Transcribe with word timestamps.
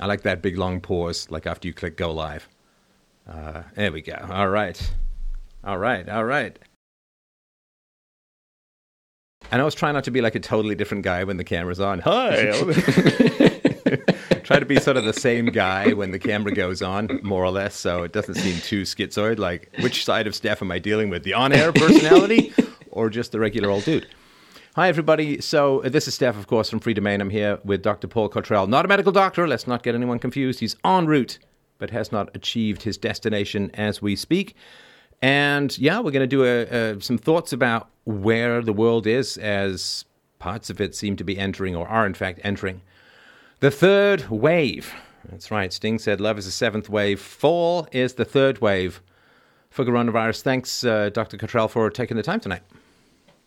I 0.00 0.06
like 0.06 0.22
that 0.22 0.42
big 0.42 0.56
long 0.56 0.80
pause, 0.80 1.30
like 1.30 1.46
after 1.46 1.66
you 1.66 1.74
click 1.74 1.96
go 1.96 2.12
live. 2.12 2.48
Uh, 3.28 3.62
there 3.74 3.92
we 3.92 4.00
go. 4.00 4.26
All 4.30 4.48
right. 4.48 4.90
All 5.64 5.78
right. 5.78 6.08
All 6.08 6.24
right. 6.24 6.58
And 9.50 9.60
I 9.60 9.64
was 9.64 9.74
trying 9.74 9.94
not 9.94 10.04
to 10.04 10.10
be 10.10 10.20
like 10.20 10.34
a 10.34 10.40
totally 10.40 10.74
different 10.74 11.04
guy 11.04 11.24
when 11.24 11.36
the 11.36 11.44
camera's 11.44 11.80
on. 11.80 12.00
Hi. 12.00 12.52
Try 14.42 14.58
to 14.58 14.66
be 14.66 14.80
sort 14.80 14.96
of 14.96 15.04
the 15.04 15.12
same 15.12 15.46
guy 15.46 15.92
when 15.92 16.10
the 16.10 16.18
camera 16.18 16.52
goes 16.52 16.80
on, 16.80 17.20
more 17.22 17.44
or 17.44 17.50
less, 17.50 17.74
so 17.74 18.02
it 18.02 18.12
doesn't 18.12 18.36
seem 18.36 18.58
too 18.60 18.82
schizoid. 18.82 19.38
Like, 19.38 19.70
which 19.80 20.04
side 20.04 20.26
of 20.26 20.34
Steph 20.34 20.62
am 20.62 20.72
I 20.72 20.78
dealing 20.78 21.10
with? 21.10 21.22
The 21.22 21.34
on 21.34 21.52
air 21.52 21.72
personality 21.72 22.54
or 22.90 23.10
just 23.10 23.32
the 23.32 23.40
regular 23.40 23.70
old 23.70 23.84
dude? 23.84 24.06
Hi, 24.74 24.88
everybody. 24.88 25.40
So, 25.40 25.82
uh, 25.82 25.88
this 25.88 26.06
is 26.06 26.14
Steph, 26.14 26.36
of 26.36 26.46
course, 26.46 26.68
from 26.68 26.78
Freedomain. 26.78 27.20
I'm 27.20 27.30
here 27.30 27.58
with 27.64 27.82
Dr. 27.82 28.06
Paul 28.06 28.28
Cottrell, 28.28 28.66
not 28.66 28.84
a 28.84 28.88
medical 28.88 29.10
doctor. 29.10 29.48
Let's 29.48 29.66
not 29.66 29.82
get 29.82 29.94
anyone 29.94 30.18
confused. 30.18 30.60
He's 30.60 30.76
en 30.84 31.06
route, 31.06 31.38
but 31.78 31.90
has 31.90 32.12
not 32.12 32.28
achieved 32.36 32.82
his 32.82 32.98
destination 32.98 33.70
as 33.74 34.02
we 34.02 34.14
speak. 34.14 34.54
And 35.22 35.76
yeah, 35.78 35.98
we're 36.00 36.10
going 36.10 36.20
to 36.20 36.26
do 36.26 36.44
a, 36.44 36.96
a, 36.96 37.00
some 37.00 37.16
thoughts 37.16 37.52
about 37.52 37.88
where 38.04 38.60
the 38.60 38.74
world 38.74 39.06
is 39.06 39.38
as 39.38 40.04
parts 40.38 40.68
of 40.68 40.82
it 40.82 40.94
seem 40.94 41.16
to 41.16 41.24
be 41.24 41.38
entering 41.38 41.74
or 41.74 41.88
are, 41.88 42.06
in 42.06 42.14
fact, 42.14 42.38
entering 42.44 42.82
the 43.60 43.70
third 43.70 44.28
wave. 44.28 44.92
That's 45.30 45.50
right. 45.50 45.72
Sting 45.72 45.98
said 45.98 46.20
love 46.20 46.38
is 46.38 46.44
the 46.44 46.52
seventh 46.52 46.90
wave, 46.90 47.20
fall 47.20 47.88
is 47.90 48.14
the 48.14 48.24
third 48.26 48.60
wave 48.60 49.00
for 49.70 49.84
coronavirus. 49.84 50.42
Thanks, 50.42 50.84
uh, 50.84 51.08
Dr. 51.08 51.38
Cottrell, 51.38 51.68
for 51.68 51.90
taking 51.90 52.18
the 52.18 52.22
time 52.22 52.38
tonight. 52.38 52.62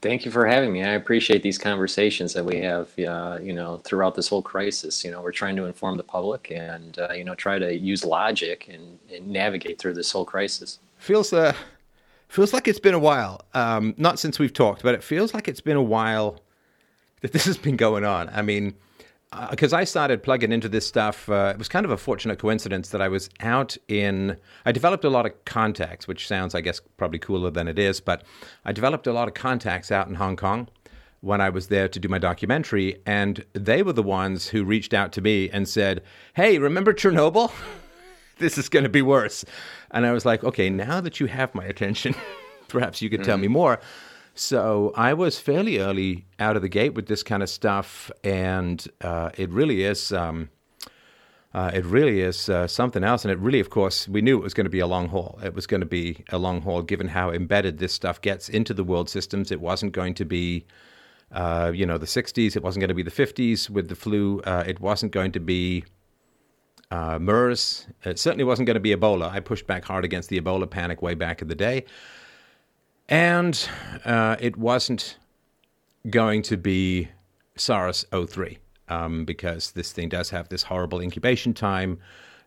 Thank 0.02 0.26
you 0.26 0.32
for 0.32 0.48
having 0.48 0.74
me. 0.74 0.84
I 0.84 0.94
appreciate 0.94 1.44
these 1.44 1.60
conversations 1.60 2.34
that 2.34 2.44
we 2.44 2.58
have, 2.62 2.88
uh, 2.98 3.38
you 3.40 3.54
know, 3.54 3.78
throughout 3.78 4.16
this 4.16 4.28
whole 4.28 4.42
crisis. 4.42 5.04
You 5.04 5.12
know, 5.12 5.22
we're 5.22 5.32
trying 5.32 5.56
to 5.58 5.66
inform 5.66 5.98
the 5.98 6.04
public 6.04 6.52
and, 6.52 6.98
uh, 6.98 7.14
you 7.14 7.24
know, 7.24 7.36
try 7.36 7.60
to 7.60 7.78
use 7.78 8.04
logic 8.04 8.68
and, 8.68 8.98
and, 9.14 9.28
navigate 9.28 9.78
through 9.78 9.94
this 9.94 10.12
whole 10.12 10.26
crisis. 10.26 10.80
Feels 10.98 11.32
uh, 11.34 11.54
feels 12.30 12.52
like 12.52 12.68
it's 12.68 12.80
been 12.80 12.96
a 12.96 13.00
while. 13.00 13.46
Um, 13.54 13.94
not 13.98 14.18
since 14.18 14.40
we've 14.40 14.54
talked, 14.54 14.82
but 14.82 14.96
it 14.96 15.04
feels 15.04 15.36
like 15.36 15.48
it's 15.48 15.62
been 15.62 15.78
a 15.78 15.84
while 15.84 16.40
that 17.22 17.32
this 17.32 17.46
has 17.46 17.58
been 17.58 17.78
going 17.78 18.04
on. 18.04 18.28
I 18.30 18.42
mean, 18.42 18.74
because 19.50 19.72
uh, 19.72 19.78
I 19.78 19.84
started 19.86 20.24
plugging 20.24 20.52
into 20.52 20.68
this 20.68 20.86
stuff. 20.86 21.30
Uh, 21.30 21.52
it 21.54 21.58
was 21.58 21.70
kind 21.70 21.86
of 21.86 21.92
a 21.92 21.98
fortunate 21.98 22.38
coincidence 22.38 22.90
that 22.90 23.02
I 23.02 23.08
was 23.08 23.30
out 23.40 23.78
in. 23.88 24.38
I 24.66 24.72
developed 24.72 25.06
a 25.06 25.10
lot 25.10 25.26
of 25.26 25.46
contacts, 25.46 26.08
which 26.08 26.28
sounds, 26.28 26.54
I 26.54 26.62
guess, 26.62 26.82
probably 26.98 27.20
cooler 27.20 27.50
than 27.50 27.68
it 27.68 27.80
is. 27.80 28.02
But 28.02 28.24
I 28.66 28.74
developed 28.74 29.08
a 29.08 29.14
lot 29.14 29.30
of 29.30 29.34
contacts 29.34 29.92
out 29.92 30.08
in 30.10 30.16
Hong 30.16 30.36
Kong 30.36 30.68
when 31.22 31.40
I 31.40 31.50
was 31.50 31.68
there 31.68 31.88
to 31.88 32.00
do 32.00 32.10
my 32.10 32.18
documentary, 32.18 33.00
and 33.06 33.46
they 33.54 33.84
were 33.84 33.94
the 33.94 34.04
ones 34.04 34.50
who 34.50 34.66
reached 34.66 34.94
out 34.94 35.14
to 35.14 35.22
me 35.22 35.50
and 35.50 35.68
said, 35.68 36.04
"Hey, 36.34 36.58
remember 36.58 36.94
Chernobyl? 36.94 37.52
this 38.40 38.58
is 38.58 38.68
going 38.68 38.84
to 38.84 38.90
be 38.90 39.02
worse." 39.02 39.46
And 39.92 40.06
I 40.06 40.12
was 40.12 40.26
like, 40.26 40.44
"Okay, 40.44 40.70
now 40.70 41.00
that 41.00 41.22
you 41.22 41.28
have 41.28 41.56
my 41.56 41.64
attention, 41.64 42.16
perhaps 42.68 43.02
you 43.02 43.10
could 43.10 43.22
mm-hmm. 43.22 43.30
tell 43.30 43.38
me 43.38 43.48
more." 43.48 43.80
So 44.34 44.94
I 44.96 45.14
was 45.14 45.40
fairly 45.40 45.80
early 45.80 46.26
out 46.40 46.56
of 46.56 46.62
the 46.62 46.70
gate 46.70 46.94
with 46.94 47.08
this 47.08 47.22
kind 47.22 47.44
of 47.44 47.50
stuff, 47.50 48.10
and 48.24 48.86
uh, 49.02 49.32
it 49.38 49.50
really 49.50 49.84
is. 49.84 50.12
Um, 50.14 50.50
uh, 51.54 51.70
it 51.74 51.84
really 51.84 52.22
is 52.22 52.48
uh, 52.48 52.66
something 52.66 53.04
else, 53.04 53.26
and 53.26 53.32
it 53.32 53.38
really, 53.38 53.60
of 53.60 53.70
course, 53.70 54.08
we 54.08 54.22
knew 54.22 54.38
it 54.38 54.44
was 54.44 54.54
going 54.54 54.66
to 54.66 54.70
be 54.70 54.80
a 54.80 54.88
long 54.88 55.10
haul. 55.10 55.38
It 55.44 55.54
was 55.54 55.68
going 55.68 55.82
to 55.82 55.86
be 55.86 56.24
a 56.30 56.38
long 56.38 56.62
haul, 56.62 56.82
given 56.82 57.10
how 57.10 57.30
embedded 57.30 57.78
this 57.78 57.92
stuff 57.92 58.22
gets 58.22 58.48
into 58.48 58.74
the 58.74 58.86
world 58.86 59.10
systems. 59.10 59.52
It 59.52 59.60
wasn't 59.60 59.92
going 59.92 60.14
to 60.14 60.24
be, 60.24 60.66
uh, 61.34 61.74
you 61.76 61.86
know, 61.86 61.98
the 61.98 62.06
'60s. 62.06 62.56
It 62.56 62.64
wasn't 62.64 62.82
going 62.82 62.88
to 62.88 62.96
be 62.96 63.04
the 63.04 63.12
'50s 63.12 63.70
with 63.70 63.90
the 63.90 63.96
flu. 63.96 64.40
Uh, 64.42 64.64
it 64.66 64.80
wasn't 64.80 65.12
going 65.12 65.34
to 65.34 65.42
be 65.42 65.84
uh, 66.90 67.20
MERS. 67.20 67.88
It 68.06 68.18
certainly 68.18 68.46
wasn't 68.46 68.68
going 68.68 68.76
to 68.76 68.80
be 68.80 68.96
Ebola. 68.96 69.30
I 69.30 69.42
pushed 69.42 69.68
back 69.68 69.84
hard 69.84 70.06
against 70.06 70.30
the 70.30 70.40
Ebola 70.40 70.70
panic 70.70 71.02
way 71.02 71.16
back 71.16 71.42
in 71.42 71.50
the 71.50 71.56
day. 71.56 71.84
And 73.12 73.68
uh, 74.06 74.38
it 74.40 74.56
wasn't 74.56 75.18
going 76.10 76.44
to 76.44 76.56
be 76.56 77.10
SARS 77.58 78.06
03 78.10 78.58
um, 78.88 79.26
because 79.26 79.72
this 79.72 79.92
thing 79.92 80.08
does 80.08 80.30
have 80.30 80.48
this 80.48 80.64
horrible 80.64 81.02
incubation 81.02 81.54
time 81.54 82.00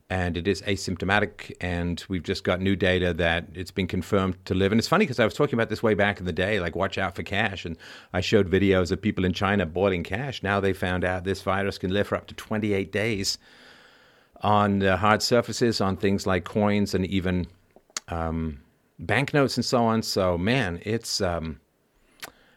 and 0.09 0.39
it 0.39 0.49
is 0.49 0.63
asymptomatic. 0.63 1.55
And 1.61 2.03
we've 2.09 2.23
just 2.23 2.45
got 2.45 2.63
new 2.63 2.77
data 2.77 3.13
that 3.13 3.45
it's 3.53 3.71
been 3.71 3.87
confirmed 3.87 4.43
to 4.47 4.55
live. 4.55 4.73
And 4.73 4.79
it's 4.79 4.89
funny 4.89 5.05
because 5.05 5.21
I 5.21 5.27
was 5.27 5.35
talking 5.35 5.55
about 5.55 5.69
this 5.69 5.83
way 5.83 5.93
back 5.93 6.19
in 6.19 6.25
the 6.25 6.33
day, 6.33 6.61
like 6.61 6.75
watch 6.75 6.97
out 6.97 7.15
for 7.15 7.23
cash. 7.23 7.67
And 7.67 7.77
I 8.15 8.23
showed 8.23 8.51
videos 8.51 8.91
of 8.91 9.03
people 9.03 9.27
in 9.27 9.35
China 9.35 9.67
boiling 9.67 10.03
cash. 10.03 10.43
Now 10.43 10.61
they 10.61 10.73
found 10.73 11.05
out 11.05 11.25
this 11.25 11.43
virus 11.43 11.77
can 11.77 11.93
live 11.93 12.09
for 12.09 12.17
up 12.17 12.27
to 12.29 12.35
28 12.35 12.91
days 12.91 13.37
on 14.41 14.83
uh, 14.83 14.97
hard 14.97 15.21
surfaces, 15.21 15.83
on 15.83 15.99
things 15.99 16.27
like 16.27 16.45
coins 16.45 16.95
and 16.95 17.05
even. 17.05 17.49
Um, 18.09 18.64
banknotes 18.99 19.57
and 19.57 19.65
so 19.65 19.85
on. 19.85 20.03
So 20.03 20.39
man, 20.39 20.81
it's 20.83 21.21
um, 21.21 21.61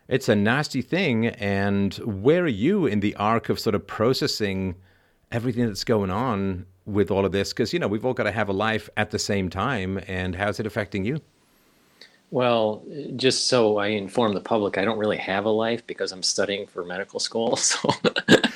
it's 0.08 0.30
a 0.30 0.36
nasty 0.36 0.82
thing. 0.82 1.28
And 1.28 1.94
where 1.96 2.44
are 2.44 2.48
you 2.48 2.86
in 2.86 3.00
the 3.00 3.16
arc 3.16 3.50
of 3.50 3.60
sort 3.60 3.76
of 3.76 3.86
processing 3.86 4.76
everything 5.32 5.66
that's 5.66 5.84
going 5.84 6.12
on 6.12 6.66
with 6.86 7.12
all 7.12 7.26
of 7.26 7.32
this? 7.32 7.54
Because 7.54 7.74
you 7.74 7.80
know 7.80 7.88
we've 7.88 8.06
all 8.06 8.14
got 8.14 8.24
to 8.24 8.32
have 8.32 8.50
a 8.50 8.54
life 8.54 8.90
at 8.98 9.12
the 9.12 9.20
same 9.20 9.50
time. 9.50 10.00
And 10.08 10.36
how's 10.36 10.60
it 10.60 10.66
affecting 10.66 11.06
you? 11.06 11.22
Well, 12.30 12.84
just 13.16 13.48
so 13.48 13.78
I 13.78 13.88
inform 13.88 14.34
the 14.34 14.42
public, 14.42 14.78
I 14.78 14.84
don't 14.84 14.98
really 14.98 15.18
have 15.18 15.46
a 15.46 15.50
life 15.50 15.88
because 15.88 16.12
I'm 16.12 16.24
studying 16.24 16.68
for 16.68 16.84
medical 16.84 17.20
school. 17.20 17.58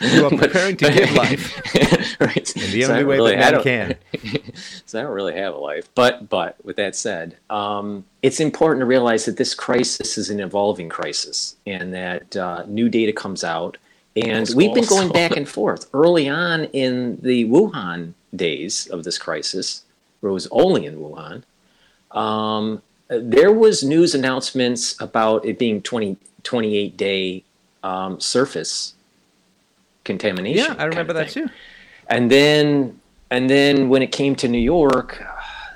So 0.02 0.18
you 0.18 0.26
are 0.26 0.32
preparing 0.32 0.78
to 0.78 0.92
give 0.92 1.14
life, 1.14 1.56
right? 2.20 2.46
The 2.46 2.81
so 2.81 2.92
only 2.92 3.04
way 3.04 3.18
really, 3.18 3.36
that 3.36 3.64
man 3.64 3.96
can. 4.14 4.52
so 4.86 5.00
I 5.00 5.04
don't 5.04 5.12
really 5.12 5.36
have 5.36 5.54
a 5.54 5.58
life. 5.58 5.88
But 5.94 6.28
but 6.28 6.56
with 6.66 6.76
that 6.78 6.96
said, 6.96 7.38
um, 7.52 8.04
it's 8.24 8.40
important 8.40 8.81
to 8.81 8.86
realize 8.88 9.26
that 9.26 9.38
this 9.38 9.54
crisis 9.54 10.18
is 10.18 10.31
an 10.31 10.40
evolving 10.40 10.90
crisis, 10.90 11.56
and 11.68 11.94
that 11.94 12.36
uh, 12.36 12.66
new 12.68 12.90
data 12.90 13.14
comes 13.14 13.44
out, 13.44 13.78
and 14.16 14.50
we've 14.56 14.74
been 14.74 14.86
going 14.86 15.12
back 15.12 15.38
and 15.38 15.48
forth. 15.48 15.88
Early 15.94 16.28
on 16.28 16.66
in 16.66 17.20
the 17.22 17.46
Wuhan 17.46 18.14
days 18.36 18.88
of 18.88 19.04
this 19.04 19.20
crisis, 19.20 19.84
where 20.22 20.31
it 20.31 20.34
was 20.34 20.48
only 20.52 20.88
in 20.88 20.98
Wuhan. 20.98 21.44
Um, 22.10 22.81
there 23.12 23.52
was 23.52 23.84
news 23.84 24.16
announcements 24.16 25.00
about 25.02 25.46
it 25.46 25.60
being 25.60 25.82
20, 25.82 26.18
28 26.44 26.98
day 26.98 27.44
um, 27.84 28.20
surface 28.20 28.94
contamination. 30.04 30.66
Yeah, 30.66 30.76
I 30.78 30.86
remember 30.86 31.14
that 31.14 31.30
too. 31.30 31.50
And 32.08 32.32
then, 32.32 33.00
and 33.30 33.50
then 33.50 33.90
when 33.90 34.02
it 34.02 34.12
came 34.12 34.36
to 34.38 34.48
New 34.48 34.60
York, 34.60 35.24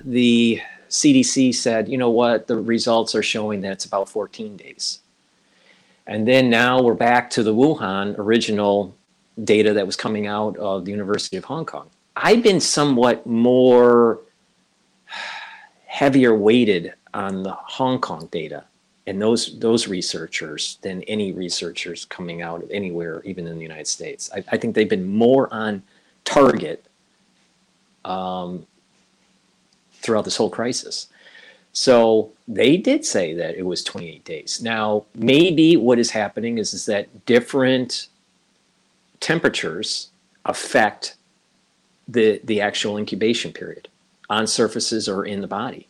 the 0.04 0.62
CDC 0.90 1.54
said, 1.56 1.90
you 1.90 1.98
know 1.98 2.10
what, 2.10 2.48
the 2.48 2.58
results 2.58 3.16
are 3.16 3.24
showing 3.24 3.62
that 3.62 3.72
it's 3.72 3.86
about 3.86 4.08
14 4.08 4.56
days. 4.56 5.00
And 6.08 6.28
then 6.28 6.50
now 6.50 6.82
we're 6.82 6.94
back 6.94 7.30
to 7.32 7.44
the 7.44 7.54
Wuhan 7.54 8.18
original 8.18 8.96
data 9.44 9.74
that 9.74 9.86
was 9.86 9.96
coming 9.96 10.28
out 10.28 10.56
of 10.58 10.86
the 10.86 10.92
University 10.92 11.36
of 11.36 11.44
Hong 11.46 11.66
Kong. 11.66 11.90
I've 12.16 12.44
been 12.44 12.62
somewhat 12.62 13.26
more 13.26 14.22
heavier 15.86 16.36
weighted 16.36 16.94
on 17.16 17.42
the 17.42 17.54
Hong 17.54 18.00
Kong 18.00 18.28
data 18.32 18.66
and 19.08 19.22
those 19.22 19.58
those 19.60 19.88
researchers 19.88 20.78
than 20.82 21.02
any 21.04 21.32
researchers 21.32 22.06
coming 22.06 22.42
out 22.42 22.64
anywhere, 22.72 23.22
even 23.24 23.48
in 23.48 23.56
the 23.56 23.62
United 23.62 23.88
States. 23.88 24.30
I, 24.36 24.44
I 24.52 24.58
think 24.58 24.76
they've 24.76 24.90
been 24.90 25.08
more 25.08 25.52
on 25.54 25.82
target 26.26 26.86
um, 28.04 28.66
throughout 29.94 30.26
this 30.26 30.38
whole 30.38 30.50
crisis. 30.50 31.08
So 31.72 32.32
they 32.48 32.78
did 32.78 33.06
say 33.06 33.34
that 33.34 33.56
it 33.56 33.64
was 33.64 33.84
28 33.84 34.24
days. 34.24 34.62
Now, 34.62 35.06
maybe 35.14 35.76
what 35.76 36.00
is 36.00 36.10
happening 36.12 36.58
is, 36.58 36.74
is 36.74 36.86
that 36.86 37.26
different 37.26 38.08
temperatures 39.20 40.10
affect 40.46 41.16
the 42.08 42.42
the 42.44 42.62
actual 42.62 42.98
incubation 42.98 43.52
period 43.52 43.88
on 44.30 44.48
surfaces 44.48 45.08
or 45.08 45.26
in 45.26 45.42
the 45.42 45.48
body. 45.48 45.88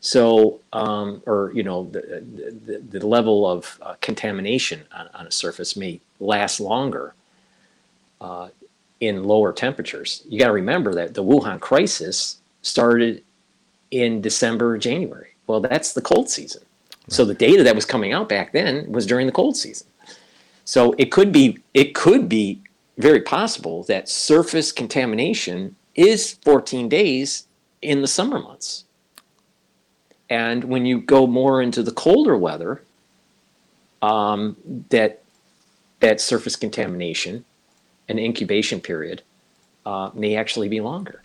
So, 0.00 0.60
um, 0.72 1.22
or 1.26 1.52
you 1.54 1.62
know, 1.62 1.84
the, 1.90 2.22
the, 2.64 2.98
the 2.98 3.06
level 3.06 3.50
of 3.50 3.78
uh, 3.82 3.94
contamination 4.00 4.82
on, 4.92 5.08
on, 5.14 5.26
a 5.26 5.30
surface 5.30 5.76
may 5.76 6.00
last 6.20 6.60
longer 6.60 7.14
uh, 8.20 8.48
in 9.00 9.24
lower 9.24 9.52
temperatures. 9.52 10.22
You 10.28 10.38
got 10.38 10.46
to 10.46 10.52
remember 10.52 10.94
that 10.94 11.14
the 11.14 11.24
Wuhan 11.24 11.60
crisis 11.60 12.38
started 12.62 13.24
in 13.90 14.20
December, 14.20 14.78
January. 14.78 15.34
Well, 15.46 15.60
that's 15.60 15.92
the 15.92 16.02
cold 16.02 16.28
season. 16.28 16.62
So 17.08 17.24
the 17.24 17.34
data 17.34 17.62
that 17.62 17.74
was 17.74 17.84
coming 17.84 18.12
out 18.12 18.28
back 18.28 18.52
then 18.52 18.90
was 18.90 19.06
during 19.06 19.26
the 19.26 19.32
cold 19.32 19.56
season. 19.56 19.86
So 20.64 20.94
it 20.98 21.12
could 21.12 21.30
be 21.30 21.58
it 21.74 21.94
could 21.94 22.28
be 22.28 22.60
very 22.98 23.20
possible 23.20 23.84
that 23.84 24.08
surface 24.08 24.72
contamination 24.72 25.76
is 25.94 26.32
14 26.44 26.88
days 26.88 27.46
in 27.82 28.00
the 28.00 28.08
summer 28.08 28.40
months. 28.40 28.84
And 30.28 30.64
when 30.64 30.86
you 30.86 31.00
go 31.00 31.26
more 31.26 31.62
into 31.62 31.82
the 31.82 31.92
colder 31.92 32.36
weather, 32.36 32.82
um, 34.02 34.56
that 34.90 35.22
that 36.00 36.20
surface 36.20 36.56
contamination 36.56 37.44
and 38.08 38.18
incubation 38.18 38.80
period 38.80 39.22
uh, 39.84 40.10
may 40.14 40.36
actually 40.36 40.68
be 40.68 40.80
longer. 40.80 41.22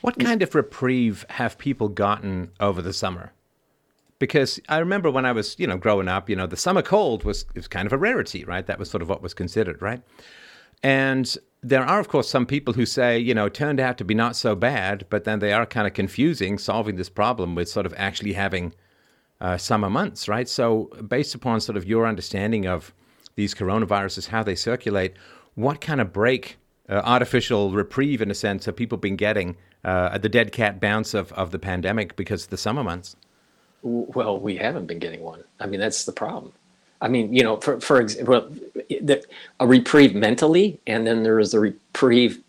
What 0.00 0.18
kind 0.18 0.42
of 0.42 0.54
reprieve 0.54 1.24
have 1.30 1.56
people 1.58 1.88
gotten 1.88 2.50
over 2.60 2.82
the 2.82 2.92
summer? 2.92 3.32
Because 4.18 4.60
I 4.68 4.78
remember 4.78 5.10
when 5.10 5.24
I 5.24 5.32
was, 5.32 5.56
you 5.58 5.66
know, 5.66 5.76
growing 5.76 6.08
up, 6.08 6.28
you 6.30 6.36
know, 6.36 6.46
the 6.46 6.56
summer 6.56 6.82
cold 6.82 7.24
was, 7.24 7.46
was 7.54 7.68
kind 7.68 7.86
of 7.86 7.92
a 7.92 7.98
rarity, 7.98 8.44
right? 8.44 8.66
That 8.66 8.78
was 8.78 8.90
sort 8.90 9.02
of 9.02 9.08
what 9.08 9.22
was 9.22 9.34
considered, 9.34 9.80
right? 9.82 10.02
And 10.82 11.36
there 11.64 11.84
are, 11.84 11.98
of 11.98 12.08
course, 12.08 12.28
some 12.28 12.44
people 12.44 12.74
who 12.74 12.84
say, 12.84 13.18
you 13.18 13.34
know, 13.34 13.46
it 13.46 13.54
turned 13.54 13.80
out 13.80 13.96
to 13.98 14.04
be 14.04 14.14
not 14.14 14.36
so 14.36 14.54
bad, 14.54 15.06
but 15.08 15.24
then 15.24 15.38
they 15.38 15.52
are 15.52 15.64
kind 15.64 15.86
of 15.86 15.94
confusing 15.94 16.58
solving 16.58 16.96
this 16.96 17.08
problem 17.08 17.54
with 17.54 17.68
sort 17.68 17.86
of 17.86 17.94
actually 17.96 18.34
having 18.34 18.74
uh, 19.40 19.56
summer 19.56 19.88
months, 19.88 20.28
right? 20.28 20.48
So, 20.48 20.90
based 21.08 21.34
upon 21.34 21.60
sort 21.60 21.76
of 21.76 21.86
your 21.86 22.06
understanding 22.06 22.66
of 22.66 22.92
these 23.34 23.54
coronaviruses, 23.54 24.28
how 24.28 24.42
they 24.42 24.54
circulate, 24.54 25.14
what 25.54 25.80
kind 25.80 26.00
of 26.00 26.12
break, 26.12 26.58
uh, 26.88 27.00
artificial 27.04 27.72
reprieve, 27.72 28.20
in 28.20 28.30
a 28.30 28.34
sense, 28.34 28.66
have 28.66 28.76
people 28.76 28.98
been 28.98 29.16
getting 29.16 29.56
uh, 29.84 30.10
at 30.12 30.22
the 30.22 30.28
dead 30.28 30.52
cat 30.52 30.80
bounce 30.80 31.14
of, 31.14 31.32
of 31.32 31.50
the 31.50 31.58
pandemic 31.58 32.14
because 32.14 32.44
of 32.44 32.50
the 32.50 32.58
summer 32.58 32.84
months? 32.84 33.16
Well, 33.82 34.38
we 34.38 34.56
haven't 34.56 34.86
been 34.86 34.98
getting 34.98 35.22
one. 35.22 35.44
I 35.60 35.66
mean, 35.66 35.80
that's 35.80 36.04
the 36.04 36.12
problem. 36.12 36.52
I 37.04 37.08
mean, 37.08 37.34
you 37.34 37.42
know, 37.42 37.58
for 37.58 37.78
for 37.80 38.00
example, 38.00 38.50
a 39.60 39.66
reprieve 39.66 40.14
mentally, 40.14 40.80
and 40.86 41.06
then 41.06 41.22
there 41.22 41.38
is 41.38 41.52
a 41.52 41.60
reprieve 41.60 42.42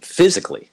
physically. 0.00 0.70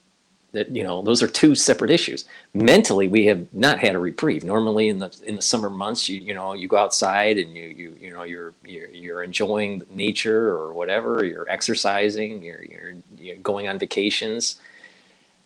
That 0.50 0.74
you 0.74 0.82
know, 0.82 1.00
those 1.00 1.22
are 1.22 1.28
two 1.28 1.54
separate 1.54 1.92
issues. 1.92 2.24
Mentally, 2.54 3.06
we 3.06 3.26
have 3.26 3.46
not 3.54 3.78
had 3.78 3.94
a 3.94 4.00
reprieve. 4.00 4.42
Normally, 4.42 4.88
in 4.88 4.98
the 4.98 5.16
in 5.24 5.36
the 5.36 5.42
summer 5.42 5.70
months, 5.70 6.08
you 6.08 6.20
you 6.20 6.34
know, 6.34 6.54
you 6.54 6.66
go 6.66 6.76
outside 6.76 7.38
and 7.38 7.56
you 7.56 7.68
you 7.68 7.96
you 8.00 8.12
know, 8.12 8.24
you're 8.24 8.52
you're, 8.64 8.90
you're 8.90 9.22
enjoying 9.22 9.82
nature 9.90 10.48
or 10.48 10.72
whatever. 10.72 11.24
You're 11.24 11.48
exercising. 11.48 12.42
You're, 12.42 12.64
you're 12.64 12.94
you're 13.16 13.36
going 13.36 13.68
on 13.68 13.78
vacations. 13.78 14.56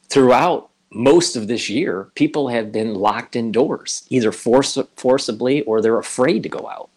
Throughout 0.09 0.71
most 0.91 1.37
of 1.37 1.49
this 1.49 1.69
year, 1.69 2.09
people 2.15 2.49
have 2.49 2.73
been 2.73 2.95
locked 2.95 3.37
indoors, 3.37 4.07
either 4.09 4.33
force, 4.33 4.79
forcibly 4.97 5.61
or 5.63 5.83
they're 5.83 5.99
afraid 5.99 6.43
to 6.45 6.49
go 6.49 6.67
out. 6.67 6.89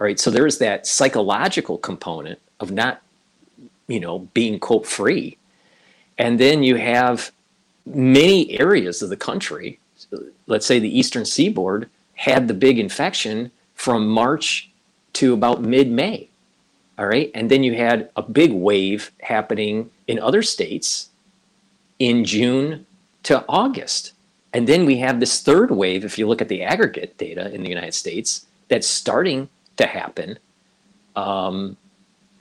All 0.00 0.06
right. 0.06 0.18
So 0.18 0.30
there's 0.30 0.56
that 0.58 0.86
psychological 0.86 1.76
component 1.76 2.38
of 2.58 2.72
not, 2.72 3.02
you 3.86 4.00
know, 4.00 4.20
being 4.32 4.58
quote 4.58 4.86
free. 4.86 5.36
And 6.16 6.40
then 6.40 6.62
you 6.62 6.76
have 6.76 7.30
many 7.84 8.58
areas 8.58 9.02
of 9.02 9.10
the 9.10 9.16
country, 9.16 9.78
let's 10.46 10.64
say 10.64 10.78
the 10.78 10.98
eastern 10.98 11.26
seaboard, 11.26 11.90
had 12.14 12.48
the 12.48 12.54
big 12.54 12.78
infection 12.78 13.50
from 13.74 14.08
March 14.08 14.70
to 15.14 15.34
about 15.34 15.60
mid 15.60 15.90
May. 15.90 16.30
All 16.98 17.06
right. 17.06 17.30
And 17.34 17.50
then 17.50 17.62
you 17.62 17.74
had 17.74 18.10
a 18.16 18.22
big 18.22 18.52
wave 18.52 19.10
happening 19.20 19.90
in 20.06 20.18
other 20.18 20.42
states 20.42 21.10
in 21.98 22.24
June 22.24 22.86
to 23.24 23.44
August. 23.50 24.12
And 24.54 24.66
then 24.66 24.86
we 24.86 24.96
have 24.98 25.20
this 25.20 25.42
third 25.42 25.70
wave, 25.70 26.06
if 26.06 26.18
you 26.18 26.26
look 26.26 26.40
at 26.40 26.48
the 26.48 26.62
aggregate 26.62 27.18
data 27.18 27.54
in 27.54 27.62
the 27.62 27.68
United 27.68 27.94
States, 27.94 28.46
that's 28.68 28.86
starting 28.86 29.48
to 29.80 29.86
happen 29.86 30.38
um, 31.16 31.76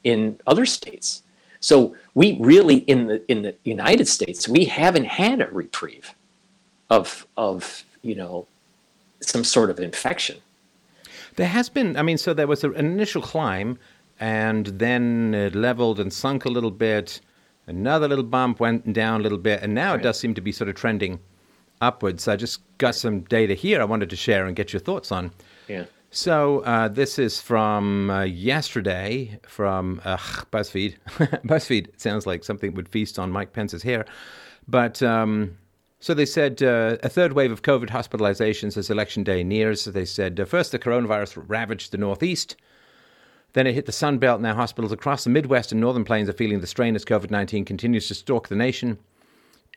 in 0.04 0.40
other 0.48 0.66
states. 0.66 1.24
So 1.60 1.96
we 2.14 2.38
really 2.40 2.78
in 2.94 3.08
the 3.08 3.32
in 3.32 3.42
the 3.42 3.56
United 3.64 4.08
States 4.08 4.48
we 4.48 4.66
haven't 4.66 5.06
had 5.06 5.42
a 5.42 5.48
reprieve 5.48 6.16
of 6.90 7.28
of 7.36 7.84
you 8.02 8.16
know 8.16 8.48
some 9.22 9.44
sort 9.44 9.70
of 9.70 9.80
infection. 9.80 10.38
There 11.36 11.48
has 11.48 11.70
been. 11.70 11.96
I 11.98 12.02
mean, 12.02 12.18
so 12.18 12.34
there 12.34 12.48
was 12.48 12.64
an 12.64 12.76
initial 12.76 13.22
climb, 13.22 13.78
and 14.20 14.66
then 14.68 15.34
it 15.34 15.56
leveled 15.56 16.00
and 16.00 16.12
sunk 16.12 16.46
a 16.46 16.50
little 16.50 16.72
bit. 16.72 17.22
Another 17.68 18.08
little 18.08 18.24
bump 18.24 18.60
went 18.60 18.92
down 18.94 19.20
a 19.20 19.24
little 19.24 19.38
bit, 19.38 19.62
and 19.62 19.74
now 19.74 19.92
right. 19.92 20.00
it 20.00 20.04
does 20.04 20.20
seem 20.20 20.34
to 20.34 20.42
be 20.42 20.52
sort 20.52 20.70
of 20.70 20.76
trending 20.76 21.20
upwards. 21.82 22.28
I 22.28 22.36
just 22.36 22.62
got 22.78 22.96
some 22.96 23.22
data 23.22 23.54
here 23.54 23.80
I 23.82 23.86
wanted 23.86 24.10
to 24.10 24.16
share 24.16 24.48
and 24.48 24.56
get 24.56 24.74
your 24.74 24.80
thoughts 24.80 25.12
on. 25.12 25.32
Yeah. 25.68 25.86
So 26.12 26.62
uh, 26.62 26.88
this 26.88 27.20
is 27.20 27.40
from 27.40 28.10
uh, 28.10 28.24
yesterday 28.24 29.40
from 29.44 30.02
uh, 30.04 30.18
BuzzFeed. 30.18 30.96
BuzzFeed 31.46 32.00
sounds 32.00 32.26
like 32.26 32.44
something 32.44 32.74
would 32.74 32.90
feast 32.90 33.20
on 33.20 33.32
Mike 33.32 33.54
Pence's 33.54 33.84
hair, 33.84 34.06
but 34.68 35.04
um, 35.04 35.58
so 36.00 36.16
they 36.16 36.26
said 36.26 36.64
uh, 36.64 36.98
a 37.04 37.10
third 37.10 37.34
wave 37.34 37.52
of 37.52 37.62
COVID 37.62 37.90
hospitalizations 37.90 38.76
as 38.76 38.90
election 38.90 39.24
day 39.24 39.44
nears. 39.44 39.82
So 39.82 39.92
they 39.92 40.06
said 40.06 40.40
uh, 40.40 40.46
first 40.46 40.72
the 40.72 40.80
coronavirus 40.80 41.44
ravaged 41.48 41.92
the 41.92 41.98
northeast. 41.98 42.56
Then 43.54 43.68
it 43.68 43.74
hit 43.74 43.86
the 43.86 43.92
Sun 43.92 44.18
Belt. 44.18 44.42
Now 44.42 44.56
hospitals 44.56 44.92
across 44.92 45.24
the 45.24 45.30
Midwest 45.30 45.72
and 45.72 45.82
Northern 45.82 46.06
Plains 46.06 46.30
are 46.30 46.34
feeling 46.34 46.62
the 46.62 46.68
strain 46.68 46.96
as 46.96 47.06
COVID 47.06 47.30
19 47.30 47.66
continues 47.66 48.08
to 48.08 48.16
stalk 48.16 48.48
the 48.48 48.56
nation. 48.56 48.98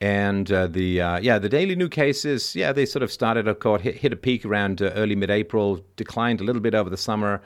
And 0.03 0.51
uh, 0.51 0.67
the 0.67 1.01
uh, 1.01 1.21
yeah 1.21 1.39
the 1.39 1.49
daily 1.49 1.77
new 1.77 1.89
cases 1.89 2.57
yeah 2.57 2.73
they 2.73 2.87
sort 2.87 3.05
of 3.05 3.13
started 3.13 3.47
of 3.47 3.61
course 3.61 3.83
hit, 3.83 3.95
hit 3.95 4.13
a 4.13 4.17
peak 4.17 4.45
around 4.45 4.83
uh, 4.83 4.87
early 4.97 5.15
mid 5.15 5.31
April 5.31 5.81
declined 5.95 6.41
a 6.41 6.45
little 6.45 6.61
bit 6.61 6.75
over 6.75 6.91
the 6.91 6.97
summer. 6.97 7.41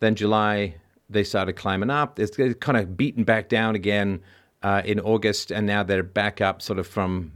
Then 0.00 0.14
July 0.14 0.74
they 1.10 1.22
started 1.22 1.52
climbing 1.52 1.90
up. 1.90 2.18
It's 2.18 2.34
kind 2.60 2.78
of 2.78 2.96
beaten 2.96 3.24
back 3.24 3.50
down 3.50 3.74
again 3.74 4.22
uh, 4.62 4.80
in 4.86 5.00
August 5.00 5.50
and 5.50 5.66
now 5.66 5.82
they're 5.82 6.02
back 6.02 6.40
up 6.40 6.62
sort 6.62 6.78
of 6.78 6.86
from 6.86 7.32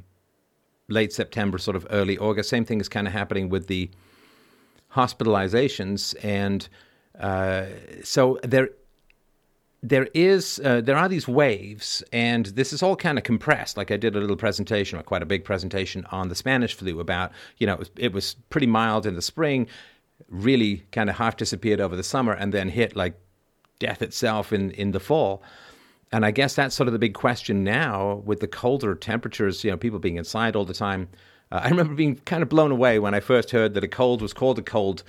late 0.88 1.12
September 1.12 1.58
sort 1.58 1.76
of 1.76 1.86
early 1.90 2.16
August. 2.16 2.48
Same 2.48 2.64
thing 2.64 2.80
is 2.80 2.88
kind 2.88 3.06
of 3.06 3.12
happening 3.12 3.50
with 3.50 3.66
the 3.66 3.90
hospitalizations. 4.94 6.14
And 6.24 6.66
uh, 7.20 7.66
so 8.02 8.38
there 8.42 8.70
there 9.82 10.06
is 10.14 10.60
uh, 10.64 10.80
there 10.80 10.96
are 10.96 11.08
these 11.08 11.26
waves, 11.26 12.04
and 12.12 12.46
this 12.46 12.72
is 12.72 12.82
all 12.82 12.94
kind 12.94 13.18
of 13.18 13.24
compressed. 13.24 13.76
Like 13.76 13.90
I 13.90 13.96
did 13.96 14.14
a 14.14 14.20
little 14.20 14.36
presentation, 14.36 14.98
or 14.98 15.02
quite 15.02 15.22
a 15.22 15.26
big 15.26 15.44
presentation, 15.44 16.06
on 16.12 16.28
the 16.28 16.36
Spanish 16.36 16.74
flu 16.74 17.00
about 17.00 17.32
you 17.58 17.66
know 17.66 17.74
it 17.74 17.78
was, 17.78 17.90
it 17.96 18.12
was 18.12 18.34
pretty 18.48 18.68
mild 18.68 19.06
in 19.06 19.16
the 19.16 19.22
spring, 19.22 19.66
really 20.28 20.84
kind 20.92 21.10
of 21.10 21.16
half 21.16 21.36
disappeared 21.36 21.80
over 21.80 21.96
the 21.96 22.04
summer, 22.04 22.32
and 22.32 22.54
then 22.54 22.68
hit 22.68 22.94
like 22.94 23.18
death 23.80 24.02
itself 24.02 24.52
in 24.52 24.70
in 24.72 24.92
the 24.92 25.00
fall. 25.00 25.42
And 26.12 26.24
I 26.24 26.30
guess 26.30 26.54
that's 26.54 26.74
sort 26.74 26.88
of 26.88 26.92
the 26.92 26.98
big 26.98 27.14
question 27.14 27.64
now 27.64 28.22
with 28.24 28.40
the 28.40 28.48
colder 28.48 28.94
temperatures. 28.94 29.64
You 29.64 29.72
know, 29.72 29.76
people 29.76 29.98
being 29.98 30.16
inside 30.16 30.54
all 30.54 30.64
the 30.64 30.74
time. 30.74 31.08
Uh, 31.50 31.60
I 31.64 31.68
remember 31.68 31.94
being 31.94 32.16
kind 32.24 32.42
of 32.42 32.48
blown 32.48 32.70
away 32.70 33.00
when 33.00 33.14
I 33.14 33.20
first 33.20 33.50
heard 33.50 33.74
that 33.74 33.84
a 33.84 33.88
cold 33.88 34.22
was 34.22 34.32
called 34.32 34.58
a 34.60 34.62
cold, 34.62 35.02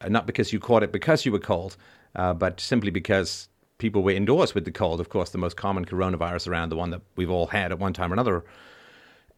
uh, 0.00 0.08
not 0.08 0.26
because 0.26 0.52
you 0.52 0.60
caught 0.60 0.84
it 0.84 0.92
because 0.92 1.26
you 1.26 1.32
were 1.32 1.40
cold, 1.40 1.76
uh, 2.14 2.32
but 2.32 2.60
simply 2.60 2.90
because 2.90 3.49
people 3.80 4.02
were 4.04 4.12
indoors 4.12 4.54
with 4.54 4.64
the 4.64 4.70
cold. 4.70 5.00
Of 5.00 5.08
course, 5.08 5.30
the 5.30 5.38
most 5.38 5.56
common 5.56 5.84
coronavirus 5.84 6.46
around, 6.46 6.68
the 6.68 6.76
one 6.76 6.90
that 6.90 7.00
we've 7.16 7.30
all 7.30 7.48
had 7.48 7.72
at 7.72 7.80
one 7.80 7.92
time 7.92 8.12
or 8.12 8.14
another. 8.14 8.44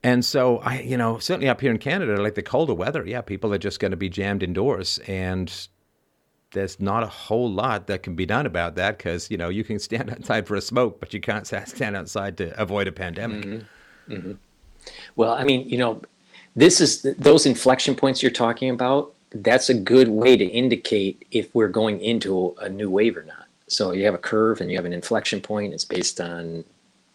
And 0.02 0.24
so, 0.24 0.58
I, 0.58 0.80
you 0.80 0.96
know, 0.96 1.18
certainly 1.18 1.48
up 1.48 1.60
here 1.60 1.70
in 1.70 1.78
Canada, 1.78 2.20
like 2.20 2.34
the 2.34 2.42
colder 2.42 2.74
weather, 2.74 3.06
yeah, 3.06 3.20
people 3.20 3.54
are 3.54 3.58
just 3.58 3.78
going 3.78 3.92
to 3.92 3.96
be 3.96 4.08
jammed 4.08 4.42
indoors, 4.42 4.98
and 5.06 5.68
there's 6.52 6.80
not 6.80 7.02
a 7.02 7.06
whole 7.06 7.50
lot 7.50 7.86
that 7.86 8.02
can 8.02 8.14
be 8.14 8.26
done 8.26 8.44
about 8.44 8.74
that 8.74 8.98
because 8.98 9.30
you 9.30 9.36
know 9.36 9.48
you 9.48 9.64
can 9.64 9.78
stand 9.78 10.10
outside 10.14 10.46
for 10.46 10.56
a 10.56 10.60
smoke, 10.60 11.00
but 11.00 11.14
you 11.14 11.20
can't 11.20 11.46
stand 11.46 11.96
outside 11.96 12.36
to 12.38 12.60
avoid 12.60 12.88
a 12.88 12.92
pandemic. 12.92 13.44
Mm-hmm. 13.44 14.12
Mm-hmm. 14.12 14.32
Well, 15.14 15.32
I 15.32 15.44
mean, 15.44 15.68
you 15.68 15.78
know, 15.78 16.02
this 16.56 16.80
is 16.80 17.02
those 17.18 17.46
inflection 17.46 17.94
points 17.94 18.22
you're 18.22 18.32
talking 18.32 18.70
about. 18.70 19.14
That's 19.30 19.70
a 19.70 19.74
good 19.74 20.08
way 20.08 20.36
to 20.36 20.44
indicate 20.44 21.24
if 21.30 21.54
we're 21.54 21.68
going 21.68 22.00
into 22.00 22.54
a 22.60 22.68
new 22.68 22.90
wave 22.90 23.16
or 23.16 23.22
not. 23.22 23.41
So 23.72 23.92
you 23.92 24.04
have 24.04 24.14
a 24.14 24.18
curve 24.18 24.60
and 24.60 24.70
you 24.70 24.76
have 24.76 24.84
an 24.84 24.92
inflection 24.92 25.40
point. 25.40 25.72
It's 25.72 25.84
based 25.84 26.20
on 26.20 26.64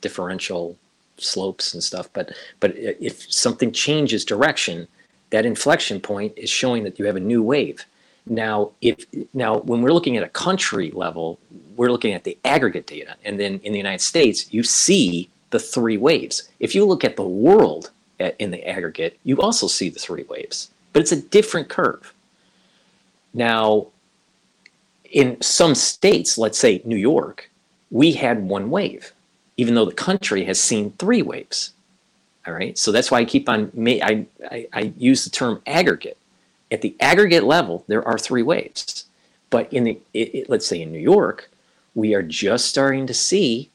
differential 0.02 0.76
slopes 1.18 1.74
and 1.74 1.84
stuff. 1.84 2.10
But 2.14 2.32
but 2.60 2.74
if 2.76 3.32
something 3.32 3.72
changes 3.72 4.26
direction, 4.26 4.88
that 5.30 5.46
inflection 5.46 6.02
point 6.02 6.34
is 6.36 6.50
showing 6.50 6.84
that 6.84 6.98
you 6.98 7.06
have 7.06 7.16
a 7.16 7.20
new 7.22 7.44
wave. 7.44 7.86
Now, 8.26 8.72
if 8.82 9.06
now 9.34 9.60
when 9.60 9.82
we're 9.82 9.94
looking 9.94 10.18
at 10.18 10.24
a 10.24 10.30
country 10.30 10.90
level, 10.92 11.40
we're 11.76 11.92
looking 11.92 12.14
at 12.14 12.24
the 12.24 12.38
aggregate 12.44 12.88
data, 12.88 13.16
and 13.24 13.40
then 13.40 13.60
in 13.64 13.72
the 13.72 13.78
United 13.78 14.02
States, 14.02 14.52
you 14.52 14.64
see 14.64 15.30
the 15.52 15.60
three 15.60 15.98
waves. 15.98 16.50
If 16.60 16.74
you 16.74 16.86
look 16.86 17.04
at 17.06 17.16
the 17.16 17.24
world 17.24 17.92
at, 18.20 18.36
in 18.40 18.50
the 18.52 18.68
aggregate, 18.68 19.18
you 19.24 19.40
also 19.40 19.68
see 19.68 19.90
the 19.90 20.00
three 20.00 20.24
waves, 20.24 20.72
but 20.92 21.02
it's 21.02 21.12
a 21.12 21.22
different 21.22 21.70
curve. 21.70 22.14
Now, 23.34 23.88
in 25.12 25.42
some 25.42 25.76
states, 25.76 26.38
let's 26.38 26.58
say 26.58 26.82
New 26.86 26.98
York, 26.98 27.50
we 27.92 28.14
had 28.14 28.44
one 28.44 28.70
wave, 28.70 29.14
even 29.58 29.76
though 29.76 29.86
the 29.86 29.94
country 29.94 30.44
has 30.46 30.60
seen 30.60 30.92
three 30.92 31.22
waves. 31.22 31.72
All 32.46 32.54
right, 32.54 32.78
so 32.78 32.92
that's 32.92 33.12
why 33.12 33.20
I 33.20 33.26
keep 33.26 33.50
on. 33.50 33.72
I, 33.78 34.26
I, 34.50 34.68
I 34.72 34.94
use 34.98 35.24
the 35.24 35.30
term 35.30 35.62
aggregate. 35.68 36.18
At 36.72 36.82
the 36.82 36.96
aggregate 37.00 37.44
level, 37.44 37.84
there 37.88 38.06
are 38.08 38.18
three 38.18 38.44
waves, 38.44 39.06
but 39.50 39.72
in 39.72 39.84
the 39.84 40.00
it, 40.14 40.36
it, 40.36 40.50
let's 40.50 40.68
say 40.68 40.82
in 40.82 40.92
New 40.92 41.00
York, 41.00 41.50
we 41.96 42.14
are 42.14 42.24
just 42.24 42.68
starting 42.68 43.08
to 43.08 43.14
see 43.14 43.70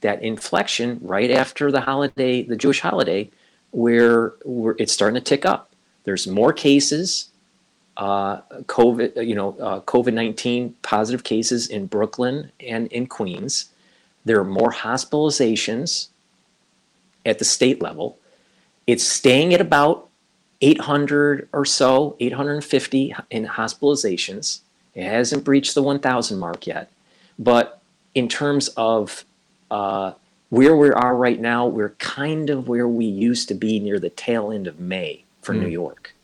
that 0.00 0.22
inflection 0.22 0.98
right 1.02 1.30
after 1.30 1.70
the 1.70 1.80
holiday, 1.82 2.42
the 2.42 2.56
Jewish 2.56 2.80
holiday, 2.80 3.30
where, 3.70 4.34
where 4.44 4.76
it's 4.78 4.92
starting 4.92 5.14
to 5.14 5.20
tick 5.20 5.44
up. 5.44 5.70
There's 6.04 6.26
more 6.26 6.52
cases 6.52 7.30
uh, 7.98 8.40
COVID, 8.64 9.26
you 9.26 9.34
know, 9.34 9.56
uh, 9.60 9.80
COVID 9.80 10.14
nineteen 10.14 10.74
positive 10.82 11.24
cases 11.24 11.68
in 11.68 11.86
Brooklyn 11.86 12.50
and 12.60 12.86
in 12.88 13.06
Queens. 13.06 13.70
There 14.24 14.38
are 14.40 14.44
more 14.44 14.72
hospitalizations, 14.72 16.08
at 17.28 17.38
the 17.38 17.44
state 17.44 17.80
level. 17.80 18.18
It's 18.86 19.04
staying 19.04 19.54
at 19.54 19.60
about 19.60 20.08
800 20.60 21.48
or 21.52 21.64
so, 21.64 22.16
850 22.18 23.14
in 23.30 23.46
hospitalizations. 23.46 24.60
It 24.94 25.04
hasn't 25.04 25.44
breached 25.44 25.74
the 25.74 25.82
1,000 25.82 26.38
mark 26.38 26.66
yet. 26.66 26.90
But 27.38 27.80
in 28.14 28.28
terms 28.28 28.68
of 28.76 29.24
uh, 29.70 30.12
where 30.48 30.76
we 30.76 30.90
are 30.90 31.14
right 31.14 31.38
now, 31.38 31.66
we're 31.66 31.90
kind 31.90 32.50
of 32.50 32.66
where 32.66 32.88
we 32.88 33.04
used 33.04 33.46
to 33.48 33.54
be 33.54 33.78
near 33.78 34.00
the 34.00 34.10
tail 34.10 34.50
end 34.50 34.66
of 34.66 34.80
May 34.80 35.24
for 35.42 35.54
mm. 35.54 35.60
New 35.60 35.68
York. 35.68 36.14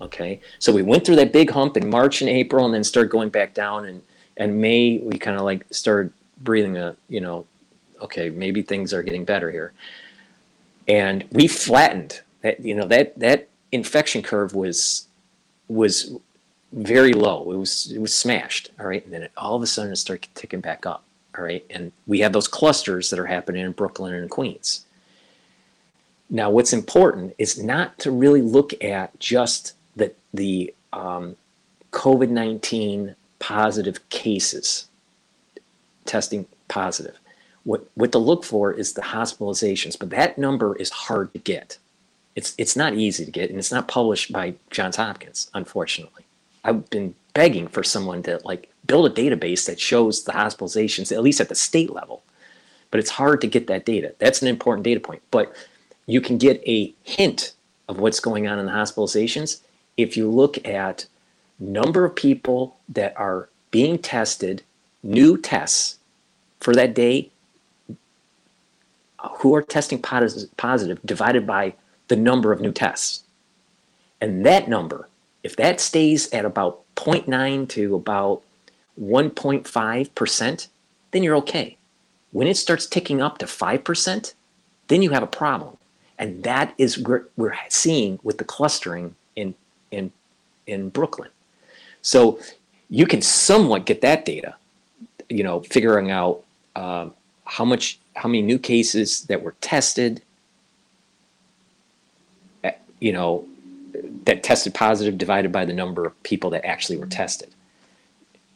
Okay, 0.00 0.40
so 0.58 0.72
we 0.72 0.82
went 0.82 1.04
through 1.04 1.16
that 1.16 1.32
big 1.32 1.50
hump 1.50 1.76
in 1.76 1.90
March 1.90 2.20
and 2.20 2.30
April, 2.30 2.64
and 2.64 2.72
then 2.72 2.84
started 2.84 3.10
going 3.10 3.30
back 3.30 3.54
down. 3.54 3.86
And 3.86 4.02
and 4.36 4.60
May, 4.60 4.98
we 4.98 5.18
kind 5.18 5.36
of 5.36 5.42
like 5.42 5.66
started 5.70 6.12
breathing 6.42 6.76
a 6.76 6.96
you 7.08 7.20
know, 7.20 7.46
okay, 8.00 8.30
maybe 8.30 8.62
things 8.62 8.94
are 8.94 9.02
getting 9.02 9.24
better 9.24 9.50
here. 9.50 9.72
And 10.86 11.24
we 11.32 11.48
flattened 11.48 12.20
that. 12.42 12.64
You 12.64 12.74
know 12.74 12.86
that 12.86 13.18
that 13.18 13.48
infection 13.72 14.22
curve 14.22 14.54
was 14.54 15.08
was 15.66 16.16
very 16.72 17.12
low. 17.12 17.50
It 17.50 17.56
was 17.56 17.90
it 17.92 18.00
was 18.00 18.14
smashed. 18.14 18.70
All 18.78 18.86
right, 18.86 19.04
and 19.04 19.12
then 19.12 19.24
it, 19.24 19.32
all 19.36 19.56
of 19.56 19.62
a 19.62 19.66
sudden 19.66 19.92
it 19.92 19.96
started 19.96 20.28
ticking 20.34 20.60
back 20.60 20.86
up. 20.86 21.02
All 21.36 21.44
right, 21.44 21.64
and 21.70 21.92
we 22.06 22.20
have 22.20 22.32
those 22.32 22.48
clusters 22.48 23.10
that 23.10 23.18
are 23.18 23.26
happening 23.26 23.64
in 23.64 23.72
Brooklyn 23.72 24.14
and 24.14 24.30
Queens. 24.30 24.86
Now, 26.30 26.50
what's 26.50 26.72
important 26.72 27.34
is 27.38 27.62
not 27.62 27.98
to 28.00 28.10
really 28.10 28.42
look 28.42 28.72
at 28.84 29.18
just 29.18 29.74
the, 29.98 30.12
the 30.32 30.74
um, 30.92 31.36
COVID 31.92 32.30
19 32.30 33.14
positive 33.38 34.08
cases, 34.08 34.88
testing 36.04 36.46
positive. 36.68 37.18
What, 37.64 37.88
what 37.94 38.12
to 38.12 38.18
look 38.18 38.44
for 38.44 38.72
is 38.72 38.94
the 38.94 39.02
hospitalizations, 39.02 39.98
but 39.98 40.10
that 40.10 40.38
number 40.38 40.74
is 40.76 40.90
hard 40.90 41.32
to 41.34 41.38
get. 41.38 41.78
It's, 42.34 42.54
it's 42.56 42.76
not 42.76 42.94
easy 42.94 43.24
to 43.24 43.30
get, 43.30 43.50
and 43.50 43.58
it's 43.58 43.72
not 43.72 43.88
published 43.88 44.32
by 44.32 44.54
Johns 44.70 44.96
Hopkins, 44.96 45.50
unfortunately. 45.54 46.24
I've 46.64 46.88
been 46.90 47.14
begging 47.34 47.68
for 47.68 47.82
someone 47.82 48.22
to 48.24 48.40
like 48.44 48.70
build 48.86 49.06
a 49.06 49.22
database 49.22 49.66
that 49.66 49.80
shows 49.80 50.24
the 50.24 50.32
hospitalizations, 50.32 51.12
at 51.12 51.22
least 51.22 51.40
at 51.40 51.48
the 51.48 51.54
state 51.54 51.90
level. 51.90 52.22
But 52.90 53.00
it's 53.00 53.10
hard 53.10 53.40
to 53.42 53.46
get 53.46 53.66
that 53.66 53.84
data. 53.84 54.14
That's 54.18 54.40
an 54.40 54.48
important 54.48 54.84
data 54.84 55.00
point. 55.00 55.22
But 55.30 55.54
you 56.06 56.20
can 56.20 56.38
get 56.38 56.62
a 56.66 56.92
hint 57.04 57.52
of 57.88 57.98
what's 57.98 58.20
going 58.20 58.48
on 58.48 58.58
in 58.58 58.66
the 58.66 58.72
hospitalizations 58.72 59.60
if 59.98 60.16
you 60.16 60.30
look 60.30 60.66
at 60.66 61.04
number 61.58 62.06
of 62.06 62.16
people 62.16 62.76
that 62.88 63.12
are 63.18 63.50
being 63.70 63.98
tested, 63.98 64.62
new 65.02 65.36
tests 65.36 65.98
for 66.60 66.74
that 66.74 66.94
day, 66.94 67.30
who 69.40 69.54
are 69.54 69.62
testing 69.62 70.00
positive 70.00 71.00
divided 71.04 71.46
by 71.46 71.74
the 72.06 72.16
number 72.16 72.52
of 72.52 72.60
new 72.60 72.72
tests. 72.72 73.24
And 74.20 74.46
that 74.46 74.68
number, 74.68 75.08
if 75.42 75.56
that 75.56 75.80
stays 75.80 76.32
at 76.32 76.44
about 76.44 76.82
0.9 76.94 77.68
to 77.70 77.94
about 77.94 78.42
1.5%, 79.00 80.68
then 81.10 81.22
you're 81.22 81.36
okay. 81.36 81.76
When 82.30 82.46
it 82.46 82.56
starts 82.56 82.86
ticking 82.86 83.20
up 83.20 83.38
to 83.38 83.46
5%, 83.46 84.34
then 84.88 85.02
you 85.02 85.10
have 85.10 85.22
a 85.22 85.28
problem. 85.28 85.76
And 86.18 86.42
that 86.44 86.74
is 86.78 86.98
what 86.98 87.30
we're 87.36 87.56
seeing 87.68 88.18
with 88.22 88.38
the 88.38 88.44
clustering 88.44 89.14
in, 89.36 89.54
in, 89.90 90.12
in 90.66 90.88
Brooklyn. 90.90 91.30
So 92.02 92.40
you 92.90 93.06
can 93.06 93.22
somewhat 93.22 93.86
get 93.86 94.00
that 94.00 94.24
data, 94.24 94.56
you 95.28 95.42
know, 95.42 95.60
figuring 95.60 96.10
out 96.10 96.42
uh, 96.76 97.08
how 97.44 97.64
much, 97.64 97.98
how 98.16 98.28
many 98.28 98.42
new 98.42 98.58
cases 98.58 99.22
that 99.24 99.42
were 99.42 99.54
tested, 99.60 100.22
eh, 102.64 102.72
you 103.00 103.12
know, 103.12 103.46
that 104.24 104.42
tested 104.42 104.74
positive 104.74 105.18
divided 105.18 105.52
by 105.52 105.64
the 105.64 105.72
number 105.72 106.06
of 106.06 106.22
people 106.22 106.50
that 106.50 106.64
actually 106.64 106.98
were 106.98 107.06
tested. 107.06 107.50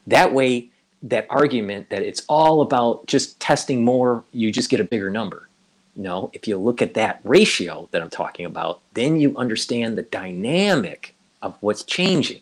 That 0.07 0.33
way, 0.33 0.69
that 1.03 1.27
argument 1.31 1.91
that 1.91 2.03
it's 2.03 2.23
all 2.29 2.61
about 2.61 3.07
just 3.07 3.39
testing 3.41 3.85
more, 3.85 4.25
you 4.33 4.53
just 4.53 4.71
get 4.71 4.81
a 4.81 4.85
bigger 4.85 5.11
number. 5.11 5.49
No, 5.95 6.31
if 6.33 6.49
you 6.49 6.57
look 6.57 6.81
at 6.81 6.95
that 6.95 7.21
ratio 7.25 7.89
that 7.91 8.01
I'm 8.01 8.11
talking 8.11 8.47
about, 8.47 8.81
then 8.95 9.21
you 9.21 9.37
understand 9.37 9.99
the 9.99 10.03
dynamic 10.03 11.15
of 11.43 11.57
what's 11.61 11.83
changing. 11.83 12.41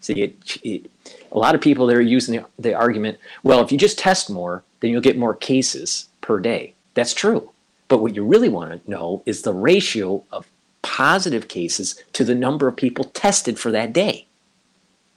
See, 0.00 0.22
it, 0.22 0.58
it, 0.62 0.90
a 1.32 1.38
lot 1.38 1.54
of 1.54 1.60
people 1.60 1.86
they're 1.86 2.00
using 2.00 2.36
the, 2.36 2.46
the 2.58 2.74
argument, 2.74 3.18
well, 3.42 3.60
if 3.62 3.72
you 3.72 3.78
just 3.78 3.98
test 3.98 4.28
more, 4.28 4.62
then 4.80 4.90
you'll 4.90 5.00
get 5.00 5.16
more 5.16 5.34
cases 5.34 6.08
per 6.20 6.40
day. 6.40 6.74
That's 6.94 7.14
true. 7.14 7.50
But 7.88 7.98
what 7.98 8.14
you 8.14 8.24
really 8.24 8.48
want 8.48 8.72
to 8.84 8.90
know 8.90 9.22
is 9.26 9.42
the 9.42 9.54
ratio 9.54 10.24
of 10.30 10.46
positive 10.82 11.48
cases 11.48 12.02
to 12.12 12.24
the 12.24 12.34
number 12.34 12.68
of 12.68 12.76
people 12.76 13.04
tested 13.04 13.58
for 13.58 13.70
that 13.70 13.92
day. 13.92 14.26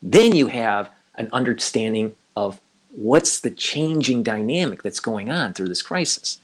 Then 0.02 0.34
you 0.36 0.48
have 0.48 0.90
an 1.16 1.30
understanding 1.34 2.16
of 2.36 2.62
what's 2.92 3.42
the 3.42 3.52
changing 3.52 4.24
dynamic 4.24 4.84
that's 4.84 5.00
going 5.00 5.30
on 5.30 5.54
through 5.54 5.68
this 5.68 5.82
crisis. 5.82 6.40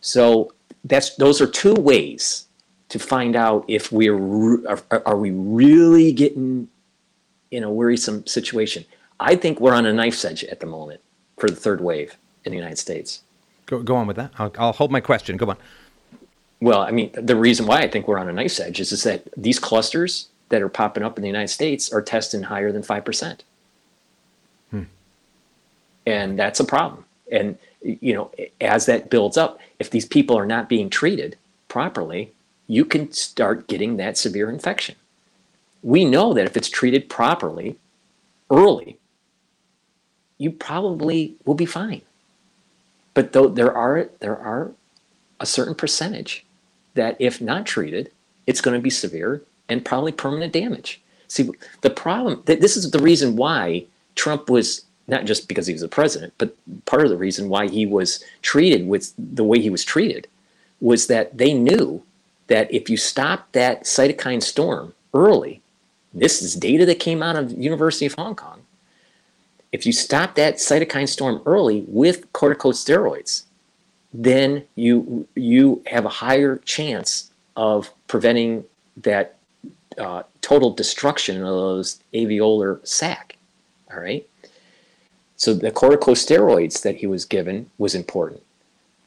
So 0.00 0.52
that's 0.84 1.16
those 1.16 1.40
are 1.40 1.46
two 1.46 1.74
ways 1.74 2.46
to 2.94 3.00
find 3.00 3.34
out 3.34 3.64
if 3.66 3.90
we're 3.90 4.68
are, 4.68 4.80
are 5.04 5.16
we 5.16 5.32
really 5.32 6.12
getting 6.12 6.68
in 7.50 7.64
a 7.64 7.70
worrisome 7.70 8.24
situation. 8.24 8.84
I 9.18 9.34
think 9.34 9.58
we're 9.58 9.74
on 9.74 9.84
a 9.84 9.92
knife's 9.92 10.24
edge 10.24 10.44
at 10.44 10.60
the 10.60 10.66
moment 10.66 11.00
for 11.36 11.48
the 11.48 11.56
third 11.56 11.80
wave 11.80 12.16
in 12.44 12.52
the 12.52 12.56
United 12.56 12.78
States. 12.78 13.22
Go, 13.66 13.82
go 13.82 13.96
on 13.96 14.06
with 14.06 14.14
that. 14.14 14.30
I'll, 14.38 14.52
I'll 14.58 14.72
hold 14.72 14.92
my 14.92 15.00
question. 15.00 15.36
Go 15.36 15.50
on. 15.50 15.56
Well, 16.60 16.82
I 16.82 16.92
mean, 16.92 17.10
the 17.14 17.34
reason 17.34 17.66
why 17.66 17.80
I 17.80 17.88
think 17.88 18.06
we're 18.06 18.18
on 18.18 18.28
a 18.28 18.32
knife's 18.32 18.60
edge 18.60 18.78
is, 18.78 18.92
is 18.92 19.02
that 19.02 19.28
these 19.36 19.58
clusters 19.58 20.28
that 20.50 20.62
are 20.62 20.68
popping 20.68 21.02
up 21.02 21.18
in 21.18 21.22
the 21.22 21.28
United 21.28 21.48
States 21.48 21.92
are 21.92 22.00
testing 22.00 22.44
higher 22.44 22.70
than 22.70 22.82
5%. 22.82 23.40
Hmm. 24.70 24.82
And 26.06 26.38
that's 26.38 26.60
a 26.60 26.64
problem. 26.64 27.04
And 27.32 27.58
you 27.82 28.14
know, 28.14 28.30
as 28.60 28.86
that 28.86 29.10
builds 29.10 29.36
up, 29.36 29.58
if 29.80 29.90
these 29.90 30.06
people 30.06 30.38
are 30.38 30.46
not 30.46 30.68
being 30.68 30.88
treated 30.88 31.36
properly, 31.66 32.32
you 32.66 32.84
can 32.84 33.12
start 33.12 33.68
getting 33.68 33.96
that 33.96 34.16
severe 34.16 34.50
infection. 34.50 34.96
We 35.82 36.04
know 36.04 36.32
that 36.32 36.46
if 36.46 36.56
it's 36.56 36.70
treated 36.70 37.08
properly 37.08 37.76
early, 38.50 38.98
you 40.38 40.50
probably 40.50 41.36
will 41.44 41.54
be 41.54 41.66
fine. 41.66 42.02
But 43.12 43.32
though 43.32 43.48
there 43.48 43.74
are 43.74 44.10
there 44.20 44.38
are 44.38 44.72
a 45.40 45.46
certain 45.46 45.74
percentage 45.74 46.44
that 46.94 47.16
if 47.18 47.40
not 47.40 47.66
treated, 47.66 48.10
it's 48.46 48.60
going 48.60 48.76
to 48.76 48.82
be 48.82 48.90
severe 48.90 49.42
and 49.68 49.84
probably 49.84 50.12
permanent 50.12 50.52
damage. 50.52 51.00
See, 51.28 51.50
the 51.82 51.90
problem 51.90 52.42
this 52.46 52.76
is 52.76 52.90
the 52.90 52.98
reason 52.98 53.36
why 53.36 53.86
Trump 54.14 54.50
was 54.50 54.84
not 55.06 55.26
just 55.26 55.48
because 55.48 55.66
he 55.66 55.74
was 55.74 55.82
the 55.82 55.88
president, 55.88 56.32
but 56.38 56.56
part 56.86 57.04
of 57.04 57.10
the 57.10 57.16
reason 57.16 57.48
why 57.48 57.68
he 57.68 57.84
was 57.84 58.24
treated 58.42 58.86
with 58.86 59.12
the 59.18 59.44
way 59.44 59.60
he 59.60 59.70
was 59.70 59.84
treated 59.84 60.26
was 60.80 61.06
that 61.08 61.36
they 61.36 61.52
knew 61.52 62.02
that 62.46 62.72
if 62.72 62.90
you 62.90 62.96
stop 62.96 63.50
that 63.52 63.84
cytokine 63.84 64.42
storm 64.42 64.94
early, 65.12 65.62
this 66.12 66.42
is 66.42 66.54
data 66.54 66.86
that 66.86 67.00
came 67.00 67.22
out 67.22 67.36
of 67.36 67.52
University 67.52 68.06
of 68.06 68.14
Hong 68.14 68.34
Kong. 68.34 68.62
If 69.72 69.84
you 69.86 69.92
stop 69.92 70.36
that 70.36 70.56
cytokine 70.56 71.08
storm 71.08 71.42
early 71.46 71.84
with 71.88 72.32
corticosteroids, 72.32 73.44
then 74.12 74.64
you 74.76 75.26
you 75.34 75.82
have 75.86 76.04
a 76.04 76.08
higher 76.08 76.58
chance 76.58 77.32
of 77.56 77.92
preventing 78.06 78.64
that 78.98 79.36
uh, 79.98 80.22
total 80.40 80.72
destruction 80.72 81.38
of 81.38 81.48
those 81.48 82.00
alveolar 82.12 82.86
sac. 82.86 83.36
All 83.92 84.00
right. 84.00 84.26
So 85.36 85.52
the 85.52 85.72
corticosteroids 85.72 86.82
that 86.82 86.96
he 86.96 87.06
was 87.06 87.24
given 87.24 87.70
was 87.78 87.94
important. 87.94 88.42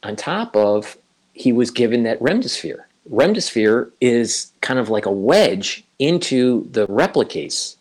On 0.04 0.16
top 0.16 0.56
of, 0.56 0.98
he 1.34 1.52
was 1.52 1.72
given 1.72 2.04
that 2.04 2.20
remdesivir. 2.20 2.84
Remdesivir 3.12 3.92
is 4.02 4.52
kind 4.62 4.80
of 4.80 4.90
like 4.90 5.06
a 5.06 5.12
wedge 5.12 5.84
into 6.00 6.68
the 6.72 6.88
replicase, 6.88 7.76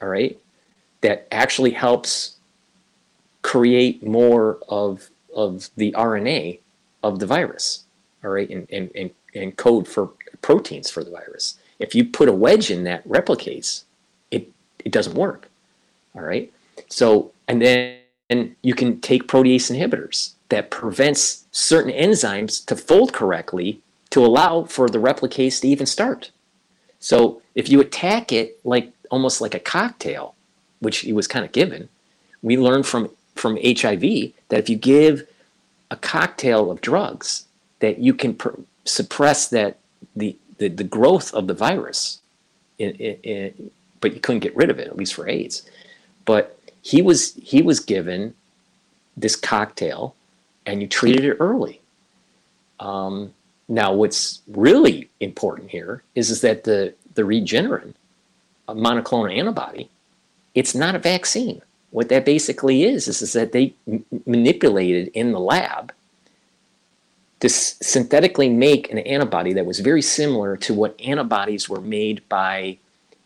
all 0.00 0.08
right, 0.08 0.38
that 1.00 1.26
actually 1.32 1.70
helps 1.70 2.36
create 3.42 4.06
more 4.06 4.58
of, 4.68 5.08
of 5.34 5.70
the 5.76 5.92
RNA 5.92 6.60
of 7.02 7.18
the 7.18 7.26
virus, 7.26 7.84
all 8.22 8.30
right, 8.30 8.48
and, 8.50 8.66
and, 8.70 8.90
and, 8.94 9.10
and 9.34 9.56
code 9.56 9.88
for 9.88 10.10
proteins 10.42 10.90
for 10.90 11.02
the 11.02 11.10
virus. 11.10 11.58
If 11.78 11.94
you 11.94 12.04
put 12.04 12.28
a 12.28 12.32
wedge 12.32 12.70
in 12.70 12.84
that 12.84 13.06
replicase, 13.08 13.84
it, 14.30 14.50
it 14.84 14.92
doesn't 14.92 15.14
work, 15.14 15.48
all 16.14 16.22
right? 16.22 16.52
So 16.88 17.32
and 17.48 17.60
then 17.60 17.98
and 18.28 18.54
you 18.62 18.74
can 18.74 19.00
take 19.00 19.26
protease 19.26 19.70
inhibitors 19.76 20.34
that 20.50 20.70
prevents 20.70 21.46
certain 21.50 21.92
enzymes 21.92 22.64
to 22.66 22.76
fold 22.76 23.12
correctly 23.12 23.80
to 24.10 24.24
allow 24.24 24.64
for 24.64 24.88
the 24.88 24.98
replicase 24.98 25.60
to 25.60 25.68
even 25.68 25.86
start. 25.86 26.30
So 26.98 27.42
if 27.54 27.68
you 27.68 27.80
attack 27.80 28.32
it 28.32 28.60
like 28.64 28.92
almost 29.10 29.40
like 29.40 29.54
a 29.54 29.60
cocktail, 29.60 30.34
which 30.80 30.98
he 30.98 31.12
was 31.12 31.26
kind 31.26 31.44
of 31.44 31.52
given, 31.52 31.88
we 32.42 32.56
learned 32.56 32.86
from 32.86 33.10
from 33.36 33.56
HIV 33.56 34.02
that 34.48 34.58
if 34.58 34.68
you 34.68 34.76
give 34.76 35.26
a 35.90 35.96
cocktail 35.96 36.70
of 36.70 36.80
drugs 36.80 37.46
that 37.78 37.98
you 37.98 38.12
can 38.12 38.34
pr- 38.34 38.60
suppress 38.84 39.48
that 39.48 39.78
the, 40.14 40.36
the, 40.58 40.68
the 40.68 40.84
growth 40.84 41.32
of 41.32 41.46
the 41.46 41.54
virus, 41.54 42.20
in, 42.78 42.90
in, 42.96 43.16
in, 43.22 43.70
but 44.00 44.14
you 44.14 44.20
couldn't 44.20 44.40
get 44.40 44.54
rid 44.56 44.70
of 44.70 44.78
it, 44.78 44.88
at 44.88 44.96
least 44.96 45.14
for 45.14 45.28
AIDS. 45.28 45.62
But 46.24 46.58
he 46.82 47.02
was 47.02 47.34
he 47.34 47.62
was 47.62 47.80
given 47.80 48.34
this 49.16 49.36
cocktail, 49.36 50.14
and 50.64 50.80
you 50.80 50.88
treated 50.88 51.24
it 51.24 51.36
early. 51.40 51.80
Um, 52.78 53.34
now, 53.70 53.92
what's 53.92 54.40
really 54.48 55.08
important 55.20 55.70
here 55.70 56.02
is, 56.16 56.28
is 56.28 56.40
that 56.40 56.64
the, 56.64 56.92
the 57.14 57.22
Regeneron, 57.22 57.94
a 58.66 58.74
monoclonal 58.74 59.32
antibody, 59.32 59.88
it's 60.56 60.74
not 60.74 60.96
a 60.96 60.98
vaccine. 60.98 61.62
What 61.92 62.08
that 62.08 62.24
basically 62.24 62.82
is, 62.82 63.06
is, 63.06 63.22
is 63.22 63.32
that 63.34 63.52
they 63.52 63.72
m- 63.86 64.04
manipulated 64.26 65.12
in 65.14 65.30
the 65.30 65.38
lab 65.38 65.92
to 67.38 67.46
s- 67.46 67.76
synthetically 67.80 68.48
make 68.48 68.90
an 68.90 68.98
antibody 68.98 69.52
that 69.52 69.66
was 69.66 69.78
very 69.78 70.02
similar 70.02 70.56
to 70.56 70.74
what 70.74 71.00
antibodies 71.00 71.68
were 71.68 71.80
made 71.80 72.28
by 72.28 72.76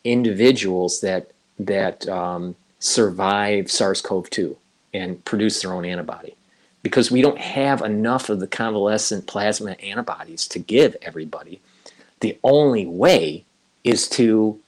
individuals 0.04 1.00
that, 1.00 1.30
that 1.58 2.06
um, 2.06 2.54
survive 2.80 3.70
SARS-CoV-2 3.70 4.54
and 4.92 5.24
produce 5.24 5.62
their 5.62 5.72
own 5.72 5.86
antibody 5.86 6.36
because 6.84 7.10
we 7.10 7.22
don't 7.22 7.38
have 7.38 7.80
enough 7.80 8.28
of 8.28 8.40
the 8.40 8.46
convalescent 8.46 9.26
plasma 9.26 9.72
antibodies 9.82 10.46
to 10.46 10.58
give 10.58 10.94
everybody. 11.00 11.58
The 12.20 12.38
only 12.44 12.84
way 12.84 13.46
is 13.84 14.06
to 14.10 14.60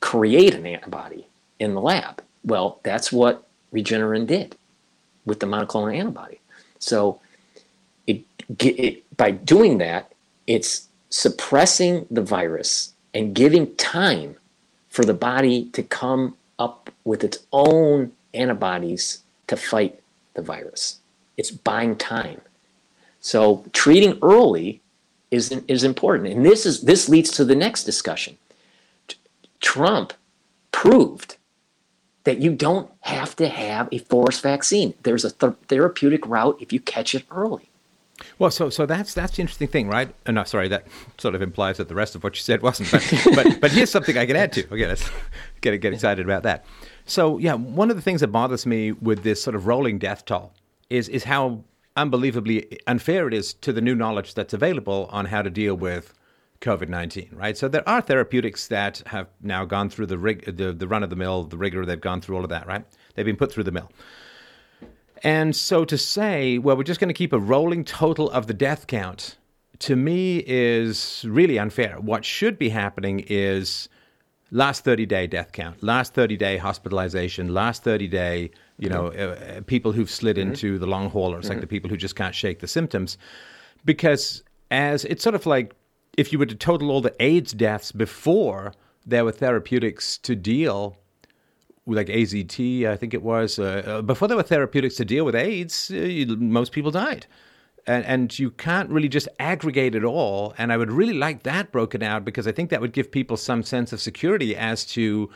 create 0.00 0.54
an 0.54 0.66
antibody 0.66 1.26
in 1.58 1.74
the 1.74 1.80
lab. 1.80 2.22
Well, 2.44 2.80
that's 2.82 3.10
what 3.10 3.48
Regeneron 3.72 4.26
did 4.26 4.56
with 5.24 5.40
the 5.40 5.46
monoclonal 5.46 5.96
antibody. 5.96 6.38
So 6.78 7.18
it, 8.06 8.22
it 8.60 9.16
by 9.16 9.30
doing 9.30 9.78
that, 9.78 10.12
it's 10.46 10.86
suppressing 11.08 12.06
the 12.10 12.22
virus 12.22 12.92
and 13.14 13.34
giving 13.34 13.74
time 13.76 14.36
for 14.90 15.02
the 15.06 15.14
body 15.14 15.70
to 15.70 15.82
come 15.82 16.36
up 16.58 16.90
with 17.04 17.24
its 17.24 17.38
own 17.52 18.12
antibodies 18.34 19.22
to 19.46 19.56
fight 19.56 19.98
the 20.34 20.42
virus. 20.42 21.00
It's 21.36 21.50
buying 21.50 21.96
time. 21.96 22.40
So 23.20 23.64
treating 23.72 24.18
early 24.22 24.80
is, 25.30 25.50
is 25.68 25.84
important. 25.84 26.28
And 26.28 26.44
this, 26.44 26.66
is, 26.66 26.82
this 26.82 27.08
leads 27.08 27.30
to 27.32 27.44
the 27.44 27.54
next 27.54 27.84
discussion. 27.84 28.38
Trump 29.60 30.12
proved 30.72 31.36
that 32.24 32.38
you 32.38 32.52
don't 32.52 32.90
have 33.00 33.36
to 33.36 33.48
have 33.48 33.88
a 33.92 33.98
forced 33.98 34.42
vaccine. 34.42 34.94
There's 35.02 35.24
a 35.24 35.30
th- 35.30 35.54
therapeutic 35.68 36.26
route 36.26 36.58
if 36.60 36.72
you 36.72 36.80
catch 36.80 37.14
it 37.14 37.24
early. 37.30 37.70
Well, 38.38 38.50
so 38.50 38.70
so 38.70 38.86
that's 38.86 39.12
that's 39.12 39.36
the 39.36 39.42
interesting 39.42 39.68
thing, 39.68 39.88
right? 39.88 40.14
Uh, 40.24 40.32
no, 40.32 40.44
sorry, 40.44 40.68
that 40.68 40.86
sort 41.18 41.34
of 41.34 41.42
implies 41.42 41.76
that 41.76 41.88
the 41.88 41.94
rest 41.94 42.14
of 42.14 42.24
what 42.24 42.34
you 42.34 42.40
said 42.40 42.62
wasn't. 42.62 42.90
But 42.90 43.26
but, 43.34 43.60
but 43.60 43.70
here's 43.72 43.90
something 43.90 44.16
I 44.16 44.24
can 44.24 44.36
add 44.36 44.52
to. 44.52 44.64
Okay, 44.66 44.86
let's 44.86 45.08
get 45.60 45.78
get 45.80 45.92
excited 45.92 46.24
about 46.24 46.42
that. 46.44 46.64
So 47.04 47.38
yeah, 47.38 47.54
one 47.54 47.90
of 47.90 47.96
the 47.96 48.02
things 48.02 48.22
that 48.22 48.28
bothers 48.28 48.64
me 48.64 48.92
with 48.92 49.22
this 49.22 49.42
sort 49.42 49.54
of 49.54 49.66
rolling 49.66 49.98
death 49.98 50.24
toll 50.24 50.52
is 50.90 51.08
is 51.08 51.24
how 51.24 51.64
unbelievably 51.96 52.78
unfair 52.86 53.26
it 53.26 53.34
is 53.34 53.54
to 53.54 53.72
the 53.72 53.80
new 53.80 53.94
knowledge 53.94 54.34
that's 54.34 54.52
available 54.52 55.08
on 55.10 55.26
how 55.26 55.42
to 55.42 55.50
deal 55.50 55.74
with 55.74 56.12
COVID 56.60 56.88
nineteen. 56.88 57.30
Right. 57.32 57.56
So 57.56 57.68
there 57.68 57.88
are 57.88 58.00
therapeutics 58.00 58.68
that 58.68 59.02
have 59.06 59.28
now 59.42 59.64
gone 59.64 59.90
through 59.90 60.06
the 60.06 60.18
rig, 60.18 60.56
the, 60.56 60.72
the 60.72 60.88
run 60.88 61.02
of 61.02 61.10
the 61.10 61.16
mill, 61.16 61.44
the 61.44 61.56
rigor. 61.56 61.84
They've 61.84 62.00
gone 62.00 62.20
through 62.20 62.36
all 62.36 62.44
of 62.44 62.50
that. 62.50 62.66
Right. 62.66 62.84
They've 63.14 63.26
been 63.26 63.36
put 63.36 63.52
through 63.52 63.64
the 63.64 63.72
mill. 63.72 63.90
And 65.22 65.56
so 65.56 65.84
to 65.84 65.96
say, 65.96 66.58
well, 66.58 66.76
we're 66.76 66.82
just 66.82 67.00
going 67.00 67.08
to 67.08 67.14
keep 67.14 67.32
a 67.32 67.38
rolling 67.38 67.84
total 67.84 68.30
of 68.30 68.46
the 68.46 68.54
death 68.54 68.86
count, 68.86 69.38
to 69.80 69.96
me 69.96 70.44
is 70.46 71.24
really 71.28 71.58
unfair. 71.58 71.98
What 72.00 72.24
should 72.24 72.58
be 72.58 72.68
happening 72.68 73.24
is 73.26 73.88
last 74.50 74.84
30 74.84 75.06
day 75.06 75.26
death 75.26 75.52
count, 75.52 75.82
last 75.82 76.14
30 76.14 76.36
day 76.36 76.56
hospitalization, 76.56 77.52
last 77.52 77.82
30 77.82 78.08
day, 78.08 78.50
you 78.78 78.88
know, 78.88 79.06
uh, 79.08 79.60
people 79.62 79.92
who've 79.92 80.10
slid 80.10 80.36
mm-hmm. 80.36 80.50
into 80.50 80.78
the 80.78 80.86
long 80.86 81.10
haulers, 81.10 81.44
mm-hmm. 81.44 81.54
like 81.54 81.60
the 81.60 81.66
people 81.66 81.88
who 81.88 81.96
just 81.96 82.16
can't 82.16 82.34
shake 82.34 82.60
the 82.60 82.68
symptoms. 82.68 83.16
Because 83.84 84.42
as 84.70 85.04
it's 85.04 85.22
sort 85.22 85.34
of 85.34 85.46
like 85.46 85.74
if 86.16 86.32
you 86.32 86.38
were 86.38 86.46
to 86.46 86.54
total 86.54 86.90
all 86.90 87.00
the 87.00 87.14
AIDS 87.20 87.52
deaths 87.52 87.92
before 87.92 88.72
there 89.04 89.24
were 89.24 89.32
therapeutics 89.32 90.18
to 90.18 90.34
deal 90.34 90.96
with 91.84 91.96
like 91.96 92.08
AZT, 92.08 92.86
I 92.86 92.96
think 92.96 93.14
it 93.14 93.22
was, 93.22 93.58
uh, 93.58 93.82
uh, 93.86 94.02
before 94.02 94.26
there 94.26 94.36
were 94.36 94.42
therapeutics 94.42 94.96
to 94.96 95.04
deal 95.04 95.24
with 95.24 95.36
AIDS, 95.36 95.90
uh, 95.94 95.98
you, 95.98 96.36
most 96.36 96.72
people 96.72 96.90
died. 96.90 97.26
And, 97.86 98.04
and 98.04 98.38
you 98.38 98.50
can't 98.50 98.90
really 98.90 99.08
just 99.08 99.28
aggregate 99.38 99.94
it 99.94 100.02
all. 100.02 100.52
And 100.58 100.72
I 100.72 100.76
would 100.76 100.90
really 100.90 101.12
like 101.12 101.44
that 101.44 101.70
broken 101.70 102.02
out 102.02 102.24
because 102.24 102.48
I 102.48 102.52
think 102.52 102.70
that 102.70 102.80
would 102.80 102.92
give 102.92 103.12
people 103.12 103.36
some 103.36 103.62
sense 103.62 103.92
of 103.92 104.00
security 104.00 104.56
as 104.56 104.84
to, 104.86 105.30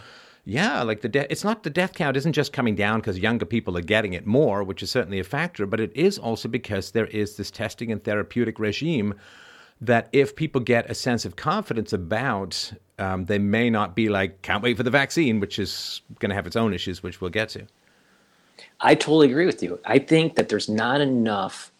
yeah, 0.50 0.82
like 0.82 1.00
the 1.00 1.08
de- 1.08 1.30
it's 1.30 1.44
not 1.44 1.62
the 1.62 1.70
death 1.70 1.94
count 1.94 2.16
isn't 2.16 2.32
just 2.32 2.52
coming 2.52 2.74
down 2.74 2.98
because 2.98 3.18
younger 3.20 3.44
people 3.44 3.78
are 3.78 3.82
getting 3.82 4.14
it 4.14 4.26
more, 4.26 4.64
which 4.64 4.82
is 4.82 4.90
certainly 4.90 5.20
a 5.20 5.24
factor, 5.24 5.64
but 5.64 5.78
it 5.78 5.92
is 5.94 6.18
also 6.18 6.48
because 6.48 6.90
there 6.90 7.06
is 7.06 7.36
this 7.36 7.52
testing 7.52 7.92
and 7.92 8.02
therapeutic 8.02 8.58
regime 8.58 9.14
that 9.80 10.08
if 10.12 10.34
people 10.34 10.60
get 10.60 10.90
a 10.90 10.94
sense 10.94 11.24
of 11.24 11.36
confidence 11.36 11.92
about, 11.92 12.72
um, 12.98 13.26
they 13.26 13.38
may 13.38 13.70
not 13.70 13.94
be 13.94 14.08
like, 14.08 14.42
can't 14.42 14.60
wait 14.60 14.76
for 14.76 14.82
the 14.82 14.90
vaccine, 14.90 15.38
which 15.38 15.60
is 15.60 16.02
going 16.18 16.30
to 16.30 16.34
have 16.34 16.48
its 16.48 16.56
own 16.56 16.74
issues, 16.74 17.00
which 17.00 17.20
we'll 17.20 17.30
get 17.30 17.48
to. 17.50 17.64
I 18.80 18.96
totally 18.96 19.30
agree 19.30 19.46
with 19.46 19.62
you. 19.62 19.78
I 19.84 20.00
think 20.00 20.34
that 20.34 20.48
there's 20.48 20.68
not 20.68 21.00
enough 21.00 21.70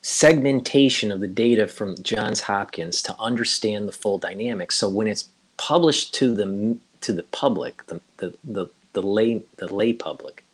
segmentation 0.00 1.12
of 1.12 1.20
the 1.20 1.28
data 1.28 1.68
from 1.68 1.94
Johns 2.02 2.40
Hopkins 2.40 3.02
to 3.02 3.14
understand 3.20 3.86
the 3.86 3.92
full 3.92 4.16
dynamics. 4.16 4.76
So 4.76 4.88
when 4.88 5.06
it's 5.06 5.28
published 5.58 6.14
to 6.14 6.34
the 6.34 6.78
to 7.02 7.12
the 7.12 7.22
public, 7.24 7.86
the 7.86 8.00
the 8.18 8.34
the, 8.44 8.66
the 8.92 9.02
lay 9.02 9.42
the 9.56 9.72
lay 9.72 9.92
public, 9.92 10.44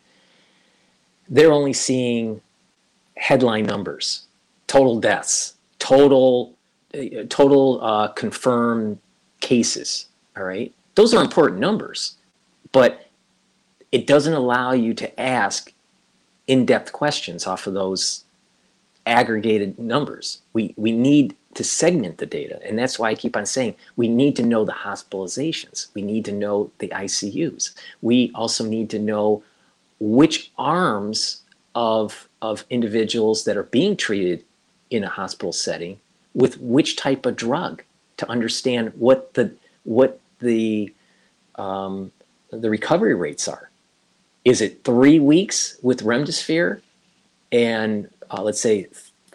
they're 1.28 1.52
only 1.52 1.72
seeing 1.72 2.40
headline 3.16 3.66
numbers, 3.66 4.26
total 4.66 5.00
deaths, 5.00 5.54
total 5.78 6.54
uh, 6.94 7.24
total 7.28 7.80
uh, 7.82 8.08
confirmed 8.08 8.98
cases. 9.40 10.06
All 10.36 10.44
right, 10.44 10.72
those 10.94 11.14
are 11.14 11.22
important 11.22 11.60
numbers, 11.60 12.16
but 12.72 13.08
it 13.90 14.06
doesn't 14.06 14.34
allow 14.34 14.72
you 14.72 14.94
to 14.94 15.20
ask 15.20 15.72
in-depth 16.46 16.92
questions 16.92 17.46
off 17.46 17.66
of 17.66 17.74
those 17.74 18.24
aggregated 19.06 19.78
numbers. 19.78 20.42
We 20.52 20.74
we 20.76 20.92
need 20.92 21.34
to 21.58 21.64
segment 21.64 22.18
the 22.18 22.26
data, 22.26 22.60
and 22.64 22.78
that's 22.78 23.00
why 23.00 23.10
I 23.10 23.16
keep 23.16 23.36
on 23.36 23.44
saying 23.44 23.74
we 23.96 24.06
need 24.06 24.36
to 24.36 24.44
know 24.44 24.64
the 24.64 24.70
hospitalizations. 24.70 25.88
We 25.92 26.02
need 26.02 26.24
to 26.26 26.32
know 26.32 26.70
the 26.78 26.86
ICUs. 26.86 27.74
We 28.00 28.30
also 28.32 28.64
need 28.64 28.90
to 28.90 29.00
know 29.00 29.42
which 29.98 30.52
arms 30.56 31.42
of 31.74 32.28
of 32.42 32.64
individuals 32.70 33.42
that 33.42 33.56
are 33.56 33.64
being 33.64 33.96
treated 33.96 34.44
in 34.90 35.02
a 35.02 35.08
hospital 35.08 35.52
setting 35.52 35.98
with 36.32 36.60
which 36.60 36.94
type 36.94 37.26
of 37.26 37.34
drug 37.34 37.82
to 38.18 38.30
understand 38.30 38.92
what 38.94 39.34
the 39.34 39.52
what 39.82 40.20
the 40.38 40.94
um, 41.56 42.12
the 42.50 42.70
recovery 42.70 43.16
rates 43.16 43.48
are. 43.48 43.68
Is 44.44 44.60
it 44.60 44.84
three 44.84 45.18
weeks 45.18 45.76
with 45.82 46.04
remdesivir, 46.04 46.82
and 47.50 48.08
uh, 48.30 48.42
let's 48.42 48.60
say 48.60 48.86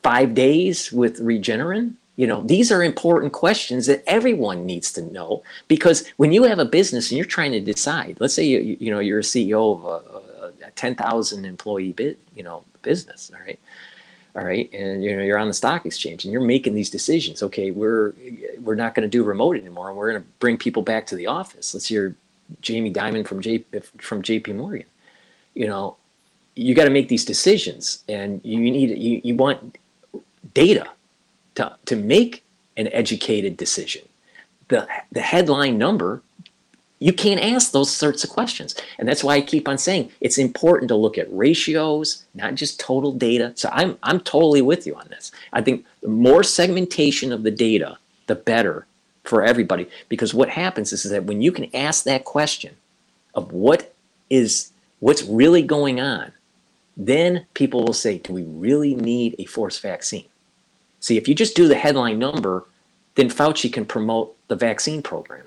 five 0.02 0.34
days 0.34 0.90
with 0.90 1.20
Regeneron? 1.20 1.96
You 2.16 2.28
know, 2.28 2.44
these 2.44 2.72
are 2.72 2.84
important 2.84 3.34
questions 3.34 3.88
that 3.88 4.04
everyone 4.06 4.66
needs 4.66 4.92
to 4.94 5.02
know 5.02 5.42
because 5.68 6.08
when 6.18 6.32
you 6.32 6.44
have 6.44 6.60
a 6.60 6.66
business 6.66 7.10
and 7.10 7.18
you're 7.18 7.26
trying 7.26 7.52
to 7.54 7.60
decide, 7.60 8.18
let's 8.20 8.36
say 8.36 8.44
you 8.44 8.78
you 8.80 8.92
know 8.92 9.00
you're 9.00 9.20
a 9.20 9.24
CEO 9.24 9.76
of 9.76 9.86
a, 9.86 10.66
a 10.68 10.72
ten 10.72 10.94
thousand 10.96 11.46
employee 11.46 11.94
bit 11.94 12.20
you 12.36 12.44
know 12.44 12.64
business, 12.84 13.32
all 13.34 13.44
right? 13.44 13.60
All 14.36 14.44
right 14.44 14.68
and 14.74 15.04
you 15.04 15.16
know 15.16 15.22
you're 15.22 15.38
on 15.38 15.48
the 15.48 15.54
stock 15.54 15.86
exchange 15.86 16.26
and 16.26 16.32
you're 16.32 16.42
making 16.42 16.74
these 16.74 16.90
decisions 16.90 17.44
okay 17.44 17.70
we're 17.70 18.14
we're 18.62 18.74
not 18.74 18.96
going 18.96 19.04
to 19.04 19.08
do 19.08 19.24
remote 19.24 19.56
anymore 19.56 19.90
and 19.90 19.98
we're 19.98 20.10
going 20.10 20.24
to 20.24 20.28
bring 20.40 20.58
people 20.58 20.82
back 20.82 21.06
to 21.08 21.16
the 21.16 21.28
office. 21.28 21.74
Let's 21.74 21.86
hear 21.86 22.16
jamie 22.60 22.92
dimon 22.92 23.28
from 23.28 23.42
j 23.42 23.64
from 24.00 24.24
jp 24.24 24.56
morgan. 24.56 24.88
You 25.54 25.68
know 25.68 25.98
you 26.56 26.74
got 26.74 26.86
to 26.86 26.90
make 26.90 27.10
these 27.10 27.26
decisions 27.26 28.04
and 28.10 28.42
you 28.44 28.60
need 28.60 28.98
you, 28.98 29.22
you 29.24 29.36
want 29.36 29.78
data 30.56 30.88
to, 31.56 31.76
to 31.86 31.96
make 31.96 32.44
an 32.78 32.88
educated 32.88 33.58
decision 33.58 34.04
the 34.70 34.88
the 35.12 35.22
headline 35.22 35.78
number 35.78 36.22
you 37.04 37.12
can't 37.12 37.42
ask 37.42 37.74
those 37.74 37.92
sorts 37.92 38.24
of 38.24 38.30
questions. 38.30 38.76
And 38.98 39.06
that's 39.06 39.26
why 39.26 39.36
I 39.36 39.42
keep 39.42 39.68
on 39.68 39.78
saying 39.78 40.10
it's 40.22 40.38
important 40.38 40.88
to 40.88 40.96
look 40.96 41.18
at 41.18 41.28
ratios, 41.34 42.24
not 42.34 42.56
just 42.56 42.80
total 42.80 43.12
data. 43.12 43.52
So 43.56 43.68
I'm, 43.74 43.98
I'm 44.04 44.22
totally 44.22 44.62
with 44.62 44.88
you 44.88 44.96
on 44.96 45.10
this. 45.10 45.30
I 45.52 45.62
think 45.62 45.86
the 46.02 46.08
more 46.08 46.44
segmentation 46.44 47.34
of 47.34 47.44
the 47.44 47.52
data, 47.52 47.98
the 48.28 48.36
better 48.36 48.88
for 49.26 49.44
everybody. 49.44 49.90
Because 50.08 50.34
what 50.34 50.48
happens 50.48 50.94
is, 50.94 51.04
is 51.04 51.12
that 51.12 51.26
when 51.26 51.42
you 51.42 51.52
can 51.52 51.68
ask 51.76 52.06
that 52.06 52.24
question 52.24 52.78
of 53.36 53.52
what 53.52 53.94
is 54.30 54.72
what's 55.00 55.24
really 55.24 55.62
going 55.62 56.00
on, 56.00 56.32
then 56.96 57.46
people 57.54 57.84
will 57.84 57.92
say, 57.92 58.20
do 58.20 58.32
we 58.32 58.44
really 58.44 58.96
need 58.96 59.36
a 59.38 59.44
forced 59.44 59.82
vaccine? 59.82 60.30
See, 61.04 61.18
if 61.18 61.28
you 61.28 61.36
just 61.36 61.54
do 61.54 61.68
the 61.68 61.76
headline 61.76 62.18
number, 62.18 62.64
then 63.16 63.28
Fauci 63.28 63.72
can 63.72 63.86
promote 63.86 64.38
the 64.48 64.56
vaccine 64.56 65.04
program. 65.04 65.44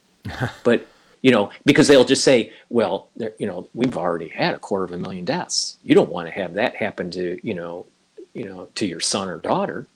but 0.64 0.86
you 1.20 1.30
know, 1.30 1.50
because 1.66 1.88
they'll 1.88 2.06
just 2.06 2.24
say, 2.24 2.54
well, 2.70 3.08
you 3.38 3.46
know, 3.46 3.68
we've 3.74 3.98
already 3.98 4.28
had 4.28 4.54
a 4.54 4.58
quarter 4.58 4.84
of 4.84 4.92
a 4.92 4.96
million 4.96 5.26
deaths. 5.26 5.76
You 5.84 5.94
don't 5.94 6.08
want 6.08 6.26
to 6.28 6.32
have 6.32 6.54
that 6.54 6.74
happen 6.76 7.10
to, 7.10 7.38
you 7.46 7.52
know, 7.52 7.84
you 8.32 8.46
know, 8.46 8.68
to 8.76 8.86
your 8.86 9.00
son 9.00 9.28
or 9.28 9.36
daughter, 9.36 9.86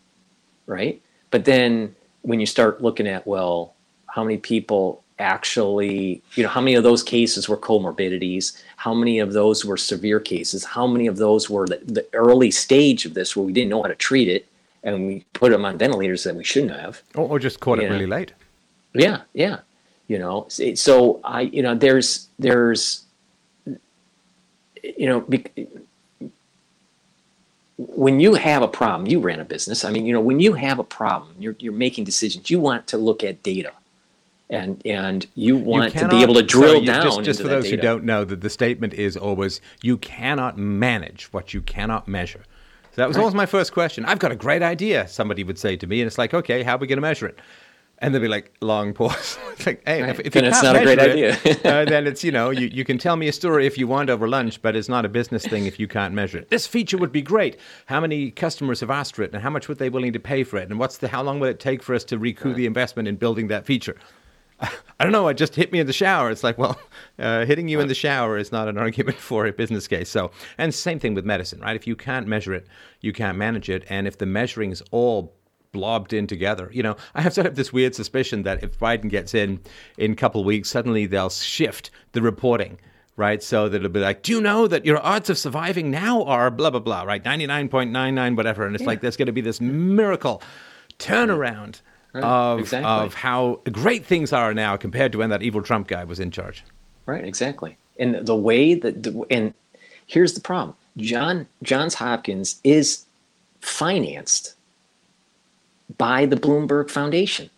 right? 0.67 1.01
But 1.31 1.47
then 1.47 1.95
when 2.21 2.39
you 2.39 2.47
start 2.47 2.83
looking 2.83 3.07
at, 3.07 3.27
well, 3.27 3.75
how 4.07 4.23
many 4.23 4.37
people 4.37 5.03
actually, 5.19 6.23
you 6.35 6.43
know, 6.43 6.51
how 6.51 6.61
many 6.61 6.75
of 6.75 6.83
those 6.83 7.03
cases 7.03 7.49
were 7.49 7.57
comorbidities? 7.57 8.63
How 8.77 8.93
many 8.93 9.21
of 9.21 9.33
those 9.33 9.65
were 9.65 9.79
severe 9.79 10.21
cases? 10.21 10.65
How 10.65 10.87
many 10.87 11.07
of 11.07 11.17
those 11.17 11.49
were 11.49 11.67
the, 11.67 11.81
the 11.85 12.07
early 12.13 12.51
stage 12.51 13.07
of 13.07 13.15
this 13.15 13.35
where 13.35 13.47
we 13.47 13.55
didn't 13.55 13.71
know 13.71 13.83
how 13.83 13.89
to 13.89 13.95
treat 13.95 14.29
it 14.29 14.47
and 14.95 15.07
we 15.07 15.25
put 15.33 15.51
them 15.53 15.65
on 15.65 15.79
ventilators 15.79 16.25
that 16.25 16.35
we 16.35 16.45
shouldn't 16.45 16.73
have? 16.73 17.03
Or, 17.15 17.29
or 17.29 17.39
just 17.39 17.61
caught 17.61 17.79
it 17.79 17.85
know? 17.85 17.91
really 17.91 18.07
late. 18.07 18.33
Yeah, 18.95 19.23
yeah 19.33 19.61
you 20.09 20.19
know 20.19 20.47
so 20.49 21.21
i 21.23 21.43
you 21.43 21.63
know 21.63 21.75
there's 21.75 22.29
there's 22.39 23.05
you 24.83 25.07
know 25.07 25.25
when 27.77 28.19
you 28.19 28.35
have 28.35 28.63
a 28.63 28.69
problem 28.69 29.07
you 29.07 29.21
ran 29.21 29.39
a 29.39 29.45
business 29.45 29.85
i 29.85 29.91
mean 29.91 30.05
you 30.05 30.13
know 30.13 30.21
when 30.21 30.41
you 30.41 30.55
have 30.55 30.79
a 30.79 30.85
problem 30.85 31.35
you're, 31.39 31.55
you're 31.61 31.73
making 31.73 32.05
decisions 32.05 32.51
you 32.51 32.59
want 32.59 32.87
to 32.87 32.97
look 32.97 33.23
at 33.23 33.43
data 33.43 33.73
and 34.51 34.81
and 34.87 35.27
you 35.35 35.57
want 35.57 35.85
you 35.85 36.01
cannot, 36.01 36.11
to 36.11 36.17
be 36.17 36.23
able 36.23 36.35
to 36.35 36.43
drill 36.43 36.77
sorry, 36.77 36.87
down 36.87 37.05
just, 37.05 37.23
just 37.23 37.43
for 37.43 37.49
those 37.49 37.65
data. 37.65 37.77
who 37.77 37.83
don't 37.83 38.03
know 38.03 38.25
that 38.25 38.41
the 38.41 38.51
statement 38.51 38.95
is 38.95 39.15
always 39.17 39.61
you 39.83 39.99
cannot 39.99 40.57
manage 40.57 41.27
what 41.27 41.53
you 41.53 41.61
cannot 41.61 42.09
measure 42.09 42.45
so 42.91 42.97
that 42.97 43.09
was 43.09 43.17
right. 43.17 43.23
always 43.23 43.35
my 43.35 43.47
first 43.47 43.73
question 43.73 44.05
i've 44.05 44.19
got 44.19 44.33
a 44.33 44.37
great 44.37 44.63
idea 44.63 45.07
somebody 45.09 45.45
would 45.45 45.59
say 45.59 45.77
to 45.77 45.87
me 45.87 46.01
and 46.01 46.07
it's 46.07 46.19
like 46.19 46.35
okay 46.35 46.63
how 46.63 46.75
are 46.75 46.79
we 46.79 46.87
going 46.87 46.97
to 46.97 47.03
measure 47.03 47.27
it 47.27 47.39
and 48.01 48.15
they'd 48.15 48.21
be 48.21 48.29
like 48.29 48.53
long 48.61 48.93
pause. 48.93 49.39
it's 49.53 49.67
like, 49.67 49.83
hey, 49.87 50.03
right. 50.03 50.11
if, 50.11 50.21
if 50.21 50.33
then 50.33 50.45
it's 50.45 50.63
not 50.63 50.77
a 50.77 50.83
great 50.83 50.99
it, 50.99 51.11
idea. 51.11 51.33
uh, 51.65 51.85
then 51.85 52.07
it's 52.07 52.23
you 52.23 52.33
know 52.33 52.51
you, 52.51 52.69
you 52.69 52.85
can 52.85 52.99
tell 52.99 53.17
me 53.17 53.29
a 53.29 53.33
story 53.33 53.67
if 53.67 53.77
you 53.77 53.87
want 53.87 54.11
over 54.11 54.29
lunch, 54.29 54.63
but 54.63 54.77
it's 54.77 54.89
not 54.89 55.05
a 55.05 55.09
business 55.09 55.45
thing 55.45 55.67
if 55.67 55.79
you 55.79 55.89
can't 55.89 56.15
measure 56.15 56.39
it. 56.39 56.49
This 56.49 56.67
feature 56.67 56.99
would 56.99 57.13
be 57.13 57.23
great. 57.23 57.59
How 57.87 58.01
many 58.01 58.31
customers 58.31 58.81
have 58.81 58.91
asked 58.91 59.17
for 59.17 59.23
it, 59.23 59.33
and 59.33 59.43
how 59.43 59.51
much 59.51 59.69
would 59.69 59.79
they 59.79 59.89
be 59.89 59.95
willing 59.95 60.13
to 60.13 60.21
pay 60.21 60.45
for 60.45 60.59
it, 60.59 60.69
and 60.69 60.79
what's 60.79 60.99
the 60.99 61.09
how 61.09 61.23
long 61.23 61.41
will 61.41 61.49
it 61.49 61.61
take 61.61 61.83
for 61.83 61.95
us 61.95 62.05
to 62.05 62.19
recoup 62.19 62.47
right. 62.47 62.57
the 62.57 62.67
investment 62.67 63.09
in 63.09 63.17
building 63.17 63.49
that 63.49 63.67
feature? 63.67 63.97
I 65.01 65.05
don't 65.05 65.13
know. 65.13 65.29
It 65.29 65.35
just 65.35 65.55
hit 65.55 65.73
me 65.73 65.79
in 65.79 65.87
the 65.87 65.93
shower. 65.93 66.31
It's 66.31 66.43
like, 66.43 66.59
well, 66.59 66.81
uh, 67.19 67.47
hitting 67.47 67.69
you 67.69 67.81
in 67.81 67.89
the 67.89 67.95
shower 67.95 68.37
is 68.37 68.51
not 68.51 68.69
an 68.69 68.79
argument 68.87 69.19
for 69.19 69.47
a 69.47 69.53
business 69.53 69.87
case. 69.87 70.09
So, 70.09 70.31
and 70.57 70.75
same 70.75 70.99
thing 70.99 71.15
with 71.15 71.25
medicine, 71.25 71.61
right? 71.61 71.77
If 71.77 71.87
you 71.87 71.97
can't 71.97 72.27
measure 72.27 72.53
it, 72.55 72.67
you 73.01 73.13
can't 73.13 73.39
manage 73.39 73.71
it. 73.71 73.85
And 73.89 74.07
if 74.07 74.19
the 74.19 74.27
measuring 74.27 74.73
is 74.73 74.83
all 74.91 75.35
blobbed 75.71 76.13
in 76.13 76.27
together. 76.27 76.71
You 76.73 76.83
know, 76.83 76.97
I 77.15 77.21
have 77.21 77.35
sort 77.35 77.47
of 77.47 77.55
this 77.55 77.73
weird 77.73 77.95
suspicion 77.95 78.43
that 78.45 78.65
if 78.65 78.79
Biden 78.79 79.11
gets 79.11 79.35
in 79.35 79.61
in 79.99 80.13
a 80.13 80.17
couple 80.17 80.41
of 80.41 80.47
weeks, 80.47 80.71
suddenly 80.71 81.07
they'll 81.07 81.31
shift 81.31 81.91
the 82.13 82.23
reporting. 82.23 82.79
Right, 83.17 83.43
so 83.43 83.69
that 83.69 83.79
it'll 83.79 83.89
be 83.89 83.99
like, 83.99 84.23
do 84.23 84.31
you 84.31 84.41
know 84.41 84.69
that 84.69 84.87
your 84.87 85.05
odds 85.05 85.29
of 85.29 85.37
surviving 85.37 85.91
now 85.91 86.23
are 86.23 86.53
blah 86.53 86.71
blah 86.71 86.79
blah, 86.79 87.03
right, 87.03 87.25
ninety 87.25 87.49
nine 87.49 87.69
point 87.69 87.91
nine 87.91 88.15
nine, 88.15 88.37
whatever, 88.37 88.65
and 88.65 88.77
it's 88.77 88.83
yeah. 88.83 88.87
like 88.87 89.01
there's 89.01 89.17
going 89.17 89.27
to 89.27 89.33
be 89.33 89.41
this 89.41 89.61
miracle 89.61 90.41
turnaround 91.01 91.81
right. 92.13 92.25
of 92.25 92.61
exactly. 92.61 92.91
of 92.91 93.15
how 93.15 93.61
great 93.71 94.05
things 94.05 94.33
are 94.33 94.55
now 94.55 94.77
compared 94.77 95.13
to 95.13 95.19
when 95.19 95.31
that 95.31 95.43
evil 95.43 95.63
Trump 95.63 95.89
guy 95.89 96.05
was 96.05 96.21
in 96.21 96.31
charge. 96.31 96.65
Right, 97.07 97.25
exactly, 97.25 97.77
and 97.99 98.27
the 98.27 98.37
way 98.37 98.75
that, 98.75 99.03
the, 99.03 99.25
and 99.31 99.55
here's 100.07 100.35
the 100.35 100.41
problem: 100.41 100.77
John 100.97 101.47
Johns 101.63 101.95
Hopkins 101.95 102.61
is 102.65 103.07
financed 103.61 104.55
by 105.97 106.27
the 106.27 106.37
Bloomberg 106.37 106.91
Foundation. 106.91 107.51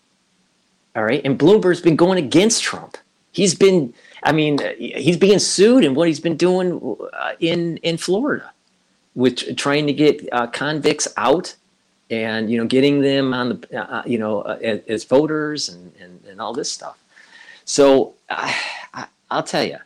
All 0.95 1.05
right. 1.05 1.23
And 1.25 1.39
Bloomberg's 1.39 1.81
been 1.81 1.97
going 1.97 2.19
against 2.19 2.63
Trump. 2.63 2.97
He's 3.33 3.55
been, 3.55 3.95
I 4.23 4.33
mean, 4.33 4.59
he's 4.79 5.17
being 5.17 5.39
sued 5.39 5.85
and 5.85 5.95
what 5.95 6.09
he's 6.09 6.21
been 6.21 6.37
doing 6.37 6.97
uh, 7.13 7.33
in, 7.39 7.77
in 7.79 7.97
Florida 7.97 8.51
with 9.15 9.57
trying 9.57 9.87
to 9.87 9.93
get 9.93 10.29
uh, 10.33 10.47
convicts 10.49 11.09
out 11.17 11.55
and, 12.11 12.51
you 12.51 12.59
know, 12.59 12.67
getting 12.67 13.01
them 13.01 13.33
on 13.33 13.49
the, 13.49 13.81
uh, 13.81 13.99
uh 13.99 14.03
you 14.05 14.19
know, 14.19 14.43
uh, 14.43 14.79
as, 14.89 15.05
voters 15.05 15.69
and, 15.69 15.93
and, 16.01 16.21
and 16.29 16.41
all 16.41 16.53
this 16.53 16.71
stuff. 16.71 16.99
So 17.65 18.15
I, 18.29 19.07
I'll 19.31 19.43
tell 19.43 19.65
you, 19.65 19.79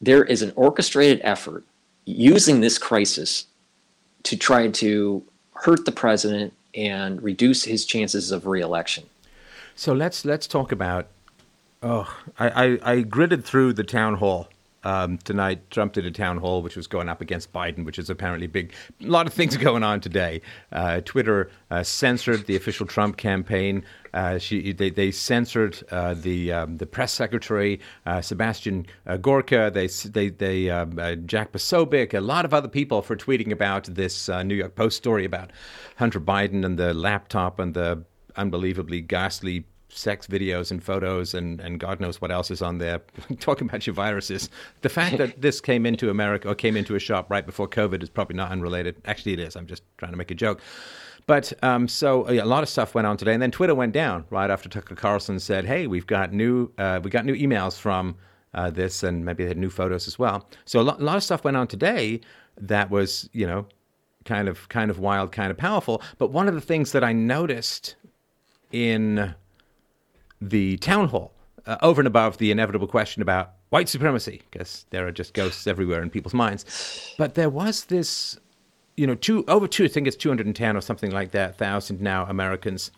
there 0.00 0.24
is 0.24 0.42
an 0.42 0.52
orchestrated 0.56 1.20
effort 1.22 1.64
using 2.06 2.60
this 2.60 2.78
crisis 2.78 3.46
to 4.22 4.36
try 4.36 4.68
to 4.68 5.22
hurt 5.54 5.84
the 5.84 5.92
president 5.92 6.54
and 6.74 7.22
reduce 7.22 7.64
his 7.64 7.84
chances 7.84 8.30
of 8.30 8.46
reelection. 8.46 9.04
So 9.74 9.92
let's 9.92 10.24
let's 10.24 10.46
talk 10.46 10.72
about. 10.72 11.08
Oh, 11.82 12.14
I, 12.38 12.48
I, 12.48 12.92
I 12.92 13.00
gritted 13.00 13.44
through 13.44 13.72
the 13.72 13.84
town 13.84 14.16
hall 14.16 14.48
um, 14.84 15.18
tonight. 15.18 15.70
Trump 15.70 15.92
did 15.92 16.06
a 16.06 16.10
town 16.10 16.38
hall, 16.38 16.62
which 16.62 16.76
was 16.76 16.86
going 16.86 17.08
up 17.08 17.20
against 17.20 17.52
Biden, 17.52 17.84
which 17.84 17.98
is 17.98 18.10
apparently 18.10 18.46
big. 18.46 18.72
A 19.02 19.06
lot 19.06 19.26
of 19.26 19.32
things 19.32 19.54
are 19.56 19.60
going 19.60 19.82
on 19.82 20.00
today. 20.00 20.40
Uh, 20.72 21.00
Twitter 21.02 21.50
uh, 21.70 21.82
censored 21.82 22.46
the 22.46 22.56
official 22.56 22.86
Trump 22.86 23.16
campaign. 23.16 23.84
Uh, 24.12 24.38
she, 24.38 24.72
they, 24.72 24.90
they 24.90 25.10
censored 25.10 25.82
uh, 25.90 26.14
the 26.14 26.52
um, 26.52 26.78
the 26.78 26.86
press 26.86 27.12
secretary 27.12 27.80
uh, 28.06 28.20
Sebastian 28.20 28.86
uh, 29.06 29.16
Gorka. 29.16 29.70
They 29.72 29.86
they 29.86 30.30
they 30.30 30.70
um, 30.70 30.98
Jack 31.26 31.52
Posobiec, 31.52 32.14
a 32.14 32.20
lot 32.20 32.44
of 32.44 32.52
other 32.52 32.68
people 32.68 33.02
for 33.02 33.16
tweeting 33.16 33.52
about 33.52 33.84
this 33.84 34.28
New 34.28 34.54
York 34.54 34.74
Post 34.74 34.96
story 34.96 35.24
about 35.24 35.50
Hunter 35.96 36.20
Biden 36.20 36.64
and 36.64 36.78
the 36.78 36.92
laptop 36.92 37.58
and 37.58 37.74
the 37.74 38.04
unbelievably 38.36 39.02
ghastly 39.02 39.64
sex 39.90 40.26
videos 40.26 40.70
and 40.70 40.82
photos 40.82 41.34
and, 41.34 41.60
and 41.60 41.80
God 41.80 42.00
knows 42.00 42.20
what 42.20 42.30
else 42.30 42.50
is 42.50 42.62
on 42.62 42.78
there. 42.78 43.00
Talking 43.40 43.68
about 43.68 43.86
your 43.86 43.94
viruses. 43.94 44.48
The 44.82 44.88
fact 44.88 45.18
that 45.18 45.40
this 45.40 45.60
came 45.60 45.86
into 45.86 46.10
America 46.10 46.48
or 46.48 46.54
came 46.54 46.76
into 46.76 46.94
a 46.94 46.98
shop 46.98 47.30
right 47.30 47.44
before 47.44 47.68
COVID 47.68 48.02
is 48.02 48.08
probably 48.08 48.36
not 48.36 48.50
unrelated. 48.50 48.96
Actually, 49.04 49.34
it 49.34 49.40
is. 49.40 49.56
I'm 49.56 49.66
just 49.66 49.82
trying 49.98 50.12
to 50.12 50.18
make 50.18 50.30
a 50.30 50.34
joke. 50.34 50.60
But 51.26 51.52
um, 51.62 51.86
so 51.86 52.28
a 52.28 52.42
lot 52.44 52.62
of 52.62 52.68
stuff 52.68 52.94
went 52.94 53.06
on 53.06 53.16
today, 53.16 53.32
and 53.34 53.42
then 53.42 53.50
Twitter 53.50 53.74
went 53.74 53.92
down 53.92 54.24
right 54.30 54.50
after 54.50 54.68
Tucker 54.68 54.96
Carlson 54.96 55.38
said, 55.38 55.64
"Hey, 55.64 55.86
we've 55.86 56.06
got 56.06 56.32
new 56.32 56.72
uh, 56.78 57.00
we 57.04 57.10
got 57.10 57.24
new 57.24 57.34
emails 57.34 57.78
from 57.78 58.16
uh, 58.54 58.70
this, 58.70 59.02
and 59.02 59.24
maybe 59.24 59.44
they 59.44 59.48
had 59.48 59.58
new 59.58 59.70
photos 59.70 60.08
as 60.08 60.18
well." 60.18 60.48
So 60.64 60.80
a 60.80 60.82
lot, 60.82 61.00
a 61.00 61.04
lot 61.04 61.16
of 61.16 61.22
stuff 61.22 61.44
went 61.44 61.56
on 61.56 61.68
today 61.68 62.20
that 62.56 62.90
was 62.90 63.28
you 63.32 63.46
know 63.46 63.66
kind 64.24 64.48
of 64.48 64.68
kind 64.70 64.90
of 64.90 64.98
wild, 64.98 65.30
kind 65.30 65.50
of 65.50 65.56
powerful. 65.56 66.02
But 66.18 66.32
one 66.32 66.48
of 66.48 66.54
the 66.54 66.60
things 66.60 66.92
that 66.92 67.04
I 67.04 67.12
noticed 67.12 67.94
in 68.72 69.34
the 70.40 70.76
town 70.78 71.08
hall 71.08 71.32
uh, 71.66 71.76
over 71.82 72.00
and 72.00 72.06
above 72.06 72.38
the 72.38 72.50
inevitable 72.50 72.86
question 72.86 73.22
about 73.22 73.52
white 73.70 73.88
supremacy, 73.88 74.42
because 74.50 74.86
there 74.90 75.06
are 75.06 75.12
just 75.12 75.34
ghosts 75.34 75.66
everywhere 75.66 76.02
in 76.02 76.10
people's 76.10 76.34
minds. 76.34 77.14
But 77.18 77.34
there 77.34 77.50
was 77.50 77.84
this, 77.84 78.38
you 78.96 79.06
know, 79.06 79.14
two 79.14 79.44
over 79.48 79.66
two, 79.66 79.84
I 79.84 79.88
think 79.88 80.06
it's 80.06 80.16
210 80.16 80.76
or 80.76 80.80
something 80.80 81.10
like 81.10 81.30
that, 81.32 81.56
thousand 81.56 82.00
now 82.00 82.24
Americans 82.26 82.90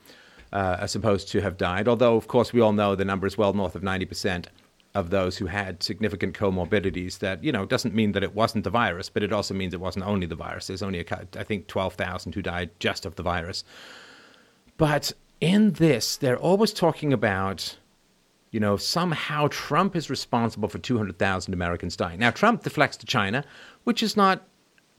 uh, 0.53 0.79
are 0.81 0.89
supposed 0.89 1.29
to 1.29 1.41
have 1.41 1.57
died. 1.57 1.89
Although, 1.89 2.17
of 2.17 2.29
course, 2.29 2.53
we 2.53 2.61
all 2.61 2.73
know 2.73 2.95
the 2.95 3.05
number 3.05 3.27
is 3.27 3.39
well 3.39 3.53
north 3.53 3.75
of 3.75 3.83
90% 3.83 4.47
of 4.95 5.09
those 5.09 5.39
who 5.39 5.47
had 5.47 5.83
significant 5.83 6.37
comorbidities. 6.37 7.19
That, 7.19 7.43
you 7.43 7.53
know, 7.53 7.65
doesn't 7.65 7.95
mean 7.95 8.13
that 8.13 8.23
it 8.23 8.35
wasn't 8.35 8.65
the 8.65 8.71
virus, 8.71 9.09
but 9.09 9.23
it 9.23 9.33
also 9.33 9.55
means 9.55 9.73
it 9.73 9.81
wasn't 9.81 10.07
only 10.07 10.27
the 10.27 10.35
virus. 10.35 10.67
There's 10.67 10.83
only, 10.83 11.01
a, 11.01 11.27
I 11.39 11.45
think, 11.45 11.67
12,000 11.67 12.35
who 12.35 12.43
died 12.43 12.71
just 12.79 13.07
of 13.07 13.17
the 13.17 13.23
virus. 13.23 13.65
But 14.77 15.13
in 15.43 15.73
this, 15.73 16.17
they're 16.17 16.39
always 16.39 16.73
talking 16.73 17.13
about, 17.13 17.77
you 18.53 18.61
know, 18.61 18.77
somehow 18.77 19.49
Trump 19.51 19.97
is 19.97 20.09
responsible 20.09 20.69
for 20.69 20.79
200,000 20.79 21.53
Americans 21.53 21.97
dying. 21.97 22.21
Now, 22.21 22.31
Trump 22.31 22.63
deflects 22.63 22.97
to 22.99 23.07
China, 23.07 23.45
which 23.83 24.05
is 24.05 24.17
not 24.17 24.47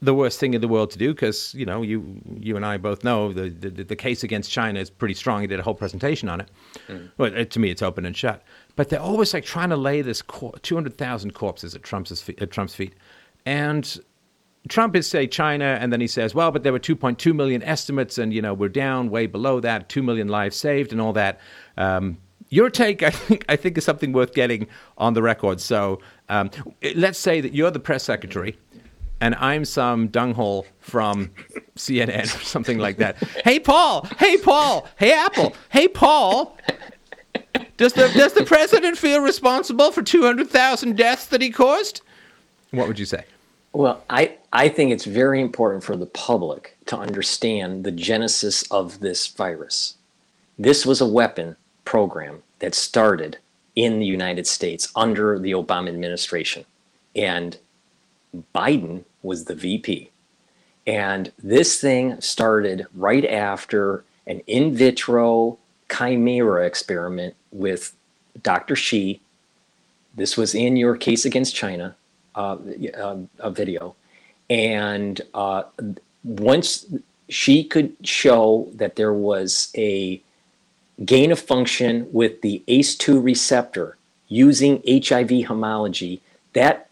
the 0.02 0.12
worst 0.12 0.38
thing 0.38 0.52
in 0.52 0.60
the 0.60 0.68
world 0.68 0.90
to 0.90 0.98
do 0.98 1.14
because, 1.14 1.54
you 1.54 1.64
know, 1.64 1.80
you 1.80 2.20
you 2.38 2.56
and 2.56 2.66
I 2.66 2.76
both 2.76 3.04
know 3.04 3.32
the, 3.32 3.48
the, 3.48 3.84
the, 3.84 3.96
case 3.96 4.22
against 4.22 4.50
China 4.50 4.78
is 4.80 4.90
pretty 4.90 5.14
strong. 5.14 5.40
He 5.40 5.46
did 5.46 5.60
a 5.60 5.62
whole 5.62 5.74
presentation 5.74 6.28
on 6.28 6.42
it. 6.42 6.50
Mm. 6.88 7.10
Well, 7.16 7.34
it, 7.34 7.50
to 7.52 7.58
me, 7.58 7.70
it's 7.70 7.80
open 7.80 8.04
and 8.04 8.14
shut. 8.14 8.42
But 8.76 8.90
they're 8.90 9.00
always 9.00 9.32
like 9.32 9.46
trying 9.46 9.70
to 9.70 9.78
lay 9.78 10.02
this 10.02 10.20
cor- 10.20 10.58
200,000 10.60 11.32
corpses 11.32 11.74
at 11.74 11.82
Trump's, 11.82 12.28
at 12.28 12.50
Trump's 12.50 12.74
feet. 12.74 12.92
And 13.46 13.98
Trump 14.68 14.96
is 14.96 15.06
say 15.06 15.26
China, 15.26 15.76
and 15.80 15.92
then 15.92 16.00
he 16.00 16.06
says, 16.06 16.34
well, 16.34 16.50
but 16.50 16.62
there 16.62 16.72
were 16.72 16.78
2.2 16.78 17.34
million 17.34 17.62
estimates, 17.62 18.16
and 18.16 18.32
you 18.32 18.40
know 18.40 18.54
we're 18.54 18.68
down 18.68 19.10
way 19.10 19.26
below 19.26 19.60
that, 19.60 19.88
two 19.88 20.02
million 20.02 20.28
lives 20.28 20.56
saved, 20.56 20.92
and 20.92 21.00
all 21.00 21.12
that. 21.12 21.40
Um, 21.76 22.18
your 22.48 22.70
take, 22.70 23.02
I 23.02 23.10
think, 23.10 23.44
I 23.48 23.56
think 23.56 23.76
is 23.76 23.84
something 23.84 24.12
worth 24.12 24.32
getting 24.32 24.66
on 24.96 25.14
the 25.14 25.22
record. 25.22 25.60
So 25.60 26.00
um, 26.28 26.50
let's 26.94 27.18
say 27.18 27.40
that 27.40 27.54
you're 27.54 27.70
the 27.70 27.80
press 27.80 28.04
secretary, 28.04 28.56
and 29.20 29.34
I'm 29.34 29.64
some 29.64 30.08
dunghole 30.08 30.64
from 30.80 31.30
CNN 31.76 32.24
or 32.24 32.44
something 32.44 32.78
like 32.78 32.96
that. 32.98 33.16
hey, 33.44 33.58
Paul. 33.58 34.06
Hey, 34.18 34.38
Paul. 34.38 34.86
Hey, 34.96 35.12
Apple. 35.12 35.54
Hey, 35.70 35.88
Paul. 35.88 36.56
Does 37.76 37.92
the 37.92 38.08
does 38.14 38.32
the 38.32 38.44
president 38.44 38.96
feel 38.96 39.20
responsible 39.20 39.90
for 39.90 40.02
200,000 40.02 40.96
deaths 40.96 41.26
that 41.26 41.42
he 41.42 41.50
caused? 41.50 42.00
What 42.70 42.88
would 42.88 42.98
you 42.98 43.04
say? 43.04 43.24
Well, 43.74 44.04
I, 44.08 44.36
I 44.52 44.68
think 44.68 44.92
it's 44.92 45.04
very 45.04 45.40
important 45.40 45.82
for 45.82 45.96
the 45.96 46.06
public 46.06 46.76
to 46.86 46.96
understand 46.96 47.82
the 47.82 47.90
genesis 47.90 48.62
of 48.70 49.00
this 49.00 49.26
virus. 49.26 49.96
This 50.56 50.86
was 50.86 51.00
a 51.00 51.08
weapon 51.08 51.56
program 51.84 52.44
that 52.60 52.76
started 52.76 53.38
in 53.74 53.98
the 53.98 54.06
United 54.06 54.46
States 54.46 54.92
under 54.94 55.40
the 55.40 55.50
Obama 55.50 55.88
administration. 55.88 56.64
And 57.16 57.58
Biden 58.54 59.06
was 59.24 59.46
the 59.46 59.56
VP. 59.56 60.12
And 60.86 61.32
this 61.42 61.80
thing 61.80 62.20
started 62.20 62.86
right 62.94 63.24
after 63.24 64.04
an 64.24 64.40
in 64.46 64.76
vitro 64.76 65.58
chimera 65.90 66.64
experiment 66.64 67.34
with 67.50 67.96
Dr. 68.40 68.76
Shi. 68.76 69.20
This 70.14 70.36
was 70.36 70.54
in 70.54 70.76
your 70.76 70.96
case 70.96 71.24
against 71.24 71.56
China 71.56 71.96
uh, 72.34 72.56
uh, 72.96 73.16
a 73.38 73.50
video. 73.50 73.94
And 74.50 75.20
uh, 75.32 75.64
once 76.22 76.86
she 77.28 77.64
could 77.64 77.96
show 78.02 78.68
that 78.74 78.96
there 78.96 79.12
was 79.12 79.72
a 79.76 80.22
gain 81.04 81.32
of 81.32 81.38
function 81.38 82.06
with 82.12 82.40
the 82.42 82.62
ACE2 82.68 83.22
receptor 83.22 83.96
using 84.28 84.82
HIV 84.86 85.46
homology, 85.46 86.20
that 86.52 86.90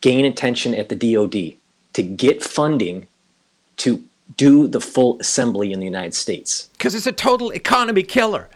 gain 0.00 0.24
attention 0.24 0.74
at 0.74 0.88
the 0.88 0.96
DoD 0.96 1.54
to 1.94 2.02
get 2.02 2.42
funding 2.42 3.06
to 3.78 4.04
do 4.36 4.66
the 4.66 4.80
full 4.80 5.18
assembly 5.20 5.72
in 5.72 5.80
the 5.80 5.84
United 5.84 6.14
States. 6.14 6.68
Because 6.72 6.94
it's 6.94 7.06
a 7.06 7.12
total 7.12 7.50
economy 7.50 8.02
killer. 8.02 8.48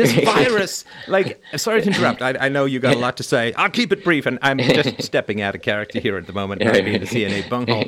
This 0.00 0.24
virus, 0.24 0.84
like, 1.08 1.42
sorry 1.56 1.82
to 1.82 1.88
interrupt. 1.88 2.22
I, 2.22 2.30
I, 2.40 2.48
know 2.48 2.64
you 2.64 2.80
got 2.80 2.94
a 2.94 2.98
lot 2.98 3.16
to 3.18 3.22
say. 3.22 3.52
I'll 3.54 3.70
keep 3.70 3.92
it 3.92 4.02
brief, 4.02 4.24
and 4.24 4.38
I'm 4.40 4.58
just 4.58 5.02
stepping 5.02 5.42
out 5.42 5.54
of 5.54 5.60
character 5.60 6.00
here 6.00 6.16
at 6.16 6.26
the 6.26 6.32
moment, 6.32 6.62
in 6.62 7.00
the 7.00 7.06
CNA 7.06 7.48
bunghole. 7.50 7.84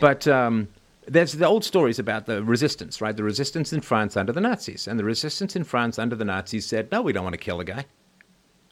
But 0.00 0.26
um, 0.26 0.68
there's 1.06 1.32
the 1.32 1.46
old 1.46 1.64
stories 1.64 1.98
about 1.98 2.26
the 2.26 2.42
resistance, 2.42 3.00
right? 3.00 3.14
The 3.14 3.22
resistance 3.22 3.72
in 3.72 3.82
France 3.82 4.16
under 4.16 4.32
the 4.32 4.40
Nazis. 4.40 4.88
And 4.88 4.98
the 4.98 5.04
resistance 5.04 5.54
in 5.54 5.64
France 5.64 5.98
under 5.98 6.16
the 6.16 6.24
Nazis 6.24 6.64
said, 6.64 6.90
no, 6.90 7.02
we 7.02 7.12
don't 7.12 7.24
want 7.24 7.34
to 7.34 7.38
kill 7.38 7.60
a 7.60 7.64
guy. 7.64 7.84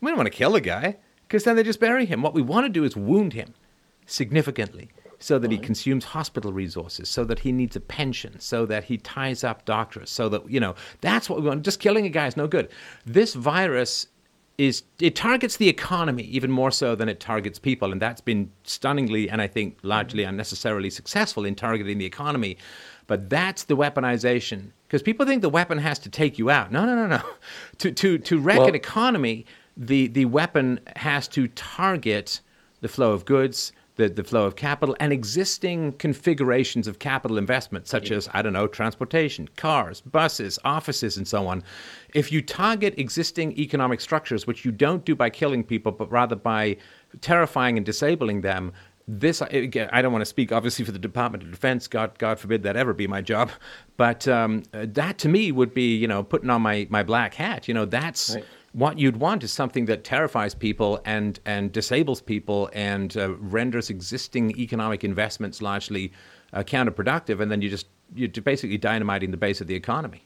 We 0.01 0.11
don't 0.11 0.17
want 0.17 0.29
to 0.29 0.37
kill 0.37 0.55
a 0.55 0.61
guy 0.61 0.97
because 1.29 1.45
then 1.45 1.57
they 1.57 1.63
just 1.63 1.81
bury 1.81 2.07
him. 2.07 2.23
What 2.23 2.33
we 2.33 2.43
want 2.43 2.65
to 2.65 2.71
do 2.71 2.85
is 2.85 2.97
wound 2.97 3.35
him 3.35 3.55
significantly 4.07 4.91
so 5.21 5.39
that 5.39 5.51
he 5.51 5.59
consumes 5.59 6.05
hospital 6.05 6.53
resources, 6.53 7.09
so 7.09 7.25
that 7.25 7.39
he 7.39 7.53
needs 7.53 7.77
a 7.77 7.81
pension, 7.81 8.41
so 8.41 8.65
that 8.67 8.85
he 8.85 8.97
ties 8.97 9.45
up 9.45 9.65
doctors, 9.67 10.11
so 10.11 10.29
that, 10.31 10.51
you 10.51 10.59
know, 10.59 10.75
that's 11.03 11.29
what 11.29 11.41
we 11.41 11.47
want. 11.47 11.63
Just 11.63 11.79
killing 11.79 12.07
a 12.07 12.09
guy 12.09 12.27
is 12.27 12.37
no 12.37 12.49
good. 12.49 12.71
This 13.05 13.35
virus 13.35 14.07
is, 14.57 14.83
it 14.99 15.15
targets 15.15 15.59
the 15.59 15.69
economy 15.69 16.23
even 16.25 16.51
more 16.51 16.71
so 16.71 16.95
than 16.95 17.09
it 17.09 17.21
targets 17.21 17.59
people. 17.59 17.93
And 17.93 18.01
that's 18.01 18.21
been 18.21 18.51
stunningly 18.65 19.29
and 19.29 19.41
I 19.41 19.47
think 19.47 19.79
largely 19.83 20.23
mm-hmm. 20.23 20.31
unnecessarily 20.31 20.91
successful 20.91 21.45
in 21.45 21.55
targeting 21.55 21.99
the 21.99 22.05
economy. 22.05 22.59
But 23.07 23.29
that's 23.29 23.65
the 23.65 23.77
weaponization. 23.77 24.73
Because 24.87 25.03
people 25.03 25.27
think 25.27 25.43
the 25.43 25.49
weapon 25.49 25.79
has 25.79 25.99
to 26.01 26.11
take 26.11 26.39
you 26.39 26.51
out. 26.51 26.73
No, 26.73 26.85
no, 26.85 26.95
no, 26.95 27.07
no. 27.07 27.23
to, 27.79 27.93
to, 27.93 28.19
to 28.19 28.39
wreck 28.39 28.59
well, 28.59 28.69
an 28.69 28.75
economy, 28.75 29.47
the, 29.77 30.09
the 30.09 30.27
weapon 30.27 30.81
has 30.97 31.29
to 31.29 31.49
target 31.49 32.41
the 32.81 32.89
flow 32.89 33.13
of 33.13 33.25
goods, 33.25 33.73
the, 34.01 34.09
the 34.09 34.25
flow 34.25 34.47
of 34.47 34.57
capital 34.57 34.97
and 34.99 35.13
existing 35.13 35.93
configurations 35.93 36.89
of 36.89 36.99
capital 36.99 37.37
investment, 37.37 37.87
such 37.87 38.11
as, 38.11 38.29
I 38.33 38.41
don't 38.41 38.55
know, 38.55 38.67
transportation, 38.67 39.49
cars, 39.57 40.01
buses, 40.01 40.59
offices, 40.65 41.19
and 41.19 41.29
so 41.29 41.47
on. 41.47 41.63
If 42.15 42.33
you 42.33 42.41
target 42.41 42.95
existing 42.97 43.59
economic 43.59 44.01
structures, 44.01 44.47
which 44.47 44.65
you 44.65 44.73
don't 44.73 45.05
do 45.05 45.15
by 45.15 45.29
killing 45.29 45.63
people, 45.63 45.93
but 45.93 46.11
rather 46.11 46.35
by 46.35 46.79
terrifying 47.21 47.77
and 47.77 47.85
disabling 47.85 48.41
them, 48.41 48.73
this 49.07 49.43
again, 49.43 49.91
I 49.93 50.03
don't 50.03 50.13
want 50.13 50.23
to 50.23 50.27
speak 50.27 50.53
obviously 50.53 50.85
for 50.85 50.93
the 50.93 50.99
Department 50.99 51.43
of 51.43 51.51
Defense. 51.51 51.89
God, 51.89 52.17
God 52.19 52.39
forbid 52.39 52.63
that 52.63 52.77
ever 52.77 52.95
be 52.95 53.07
my 53.07 53.21
job. 53.21 53.51
But 53.97 54.27
um, 54.27 54.63
that 54.73 55.19
to 55.19 55.29
me 55.29 55.53
would 55.53 55.75
be, 55.75 55.95
you 55.95 56.09
know, 56.09 56.23
putting 56.23 56.49
on 56.49 56.63
my, 56.63 56.87
my 56.89 57.03
black 57.03 57.35
hat. 57.35 57.69
You 57.69 57.75
know, 57.75 57.85
that's 57.85 58.35
right 58.35 58.45
what 58.73 58.99
you'd 58.99 59.17
want 59.17 59.43
is 59.43 59.53
something 59.53 59.87
that 59.87 60.05
terrifies 60.05 60.55
people 60.55 61.01
and, 61.05 61.41
and 61.45 61.73
disables 61.73 62.21
people 62.21 62.71
and 62.73 63.17
uh, 63.17 63.35
renders 63.37 63.91
existing 63.91 64.57
economic 64.59 65.03
investments 65.03 65.61
largely 65.61 66.13
uh, 66.53 66.63
counterproductive, 66.63 67.41
and 67.41 67.51
then 67.51 67.63
you 67.63 67.69
just 67.69 67.87
you're 68.15 68.29
basically 68.29 68.79
dynamiting 68.79 69.31
the 69.31 69.37
base 69.37 69.61
of 69.61 69.67
the 69.67 69.75
economy. 69.75 70.25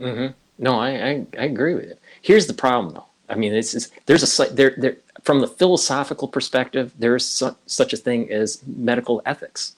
Mm-hmm. 0.00 0.32
No, 0.58 0.78
I, 0.78 0.88
I, 0.88 1.26
I 1.38 1.44
agree 1.44 1.74
with 1.74 1.84
it. 1.84 2.00
Here's 2.22 2.46
the 2.46 2.54
problem, 2.54 2.94
though. 2.94 3.06
I 3.28 3.34
mean, 3.34 3.52
it's, 3.54 3.74
it's 3.74 3.90
there's 4.06 4.40
a 4.40 4.52
there 4.52 4.74
there 4.76 4.96
from 5.22 5.40
the 5.40 5.48
philosophical 5.48 6.28
perspective, 6.28 6.92
there 6.98 7.16
is 7.16 7.26
su- 7.26 7.56
such 7.66 7.92
a 7.92 7.96
thing 7.96 8.30
as 8.30 8.62
medical 8.66 9.22
ethics, 9.26 9.74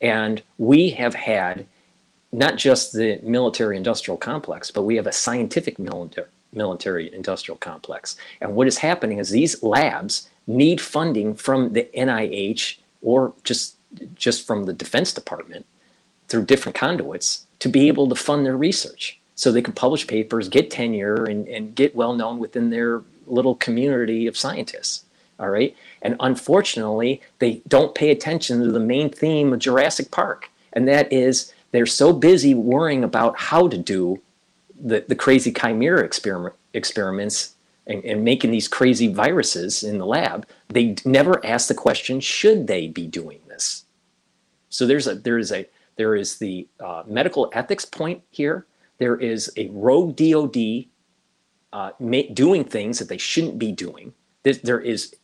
and 0.00 0.42
we 0.58 0.90
have 0.90 1.14
had 1.14 1.66
not 2.32 2.56
just 2.56 2.92
the 2.92 3.20
military 3.22 3.76
industrial 3.76 4.16
complex, 4.16 4.70
but 4.70 4.82
we 4.82 4.96
have 4.96 5.06
a 5.06 5.12
scientific 5.12 5.78
military 5.78 6.28
military 6.52 7.12
industrial 7.14 7.58
complex. 7.58 8.16
And 8.40 8.54
what 8.54 8.66
is 8.66 8.78
happening 8.78 9.18
is 9.18 9.30
these 9.30 9.62
labs 9.62 10.28
need 10.46 10.80
funding 10.80 11.34
from 11.34 11.72
the 11.72 11.88
NIH 11.96 12.78
or 13.02 13.32
just 13.44 13.76
just 14.14 14.46
from 14.46 14.64
the 14.64 14.72
Defense 14.72 15.12
Department 15.12 15.64
through 16.28 16.44
different 16.44 16.76
conduits 16.76 17.46
to 17.60 17.68
be 17.68 17.88
able 17.88 18.08
to 18.08 18.14
fund 18.14 18.44
their 18.44 18.56
research. 18.56 19.18
So 19.36 19.52
they 19.52 19.62
can 19.62 19.74
publish 19.74 20.06
papers, 20.06 20.48
get 20.48 20.70
tenure, 20.70 21.24
and, 21.24 21.46
and 21.48 21.74
get 21.74 21.94
well 21.94 22.14
known 22.14 22.38
within 22.38 22.70
their 22.70 23.02
little 23.26 23.54
community 23.54 24.26
of 24.26 24.36
scientists. 24.36 25.04
All 25.38 25.50
right. 25.50 25.76
And 26.02 26.16
unfortunately, 26.20 27.20
they 27.38 27.60
don't 27.68 27.94
pay 27.94 28.10
attention 28.10 28.60
to 28.62 28.72
the 28.72 28.80
main 28.80 29.10
theme 29.10 29.52
of 29.52 29.58
Jurassic 29.58 30.10
Park. 30.10 30.50
And 30.72 30.88
that 30.88 31.12
is 31.12 31.52
they're 31.72 31.86
so 31.86 32.12
busy 32.12 32.54
worrying 32.54 33.04
about 33.04 33.38
how 33.38 33.68
to 33.68 33.76
do 33.76 34.20
the, 34.80 35.04
the 35.08 35.14
crazy 35.14 35.52
chimera 35.52 36.04
experiment, 36.04 36.54
experiments 36.74 37.54
and, 37.86 38.04
and, 38.04 38.24
making 38.24 38.50
these 38.50 38.68
crazy 38.68 39.12
viruses 39.12 39.82
in 39.82 39.98
the 39.98 40.06
lab, 40.06 40.46
they 40.68 40.96
never 41.04 41.44
ask 41.46 41.68
the 41.68 41.74
question, 41.74 42.20
should 42.20 42.66
they 42.66 42.88
be 42.88 43.06
doing 43.06 43.40
this? 43.48 43.84
So 44.68 44.86
there's 44.86 45.06
a 45.06 45.14
there 45.14 45.38
is 45.38 45.52
a 45.52 45.66
there 45.96 46.14
is 46.14 46.38
the 46.38 46.68
uh, 46.84 47.04
medical 47.06 47.50
ethics 47.54 47.84
point 47.84 48.22
here. 48.30 48.66
There 48.98 49.16
is 49.16 49.50
a 49.56 49.68
rogue 49.68 50.16
DoD 50.16 50.86
uh, 51.72 51.90
ma- 51.98 52.30
doing 52.32 52.64
things 52.64 52.98
that 52.98 53.08
they 53.08 53.18
shouldn't 53.18 53.58
be 53.58 53.72
doing. 53.72 54.12
There, 54.42 54.80
is 54.80 55.14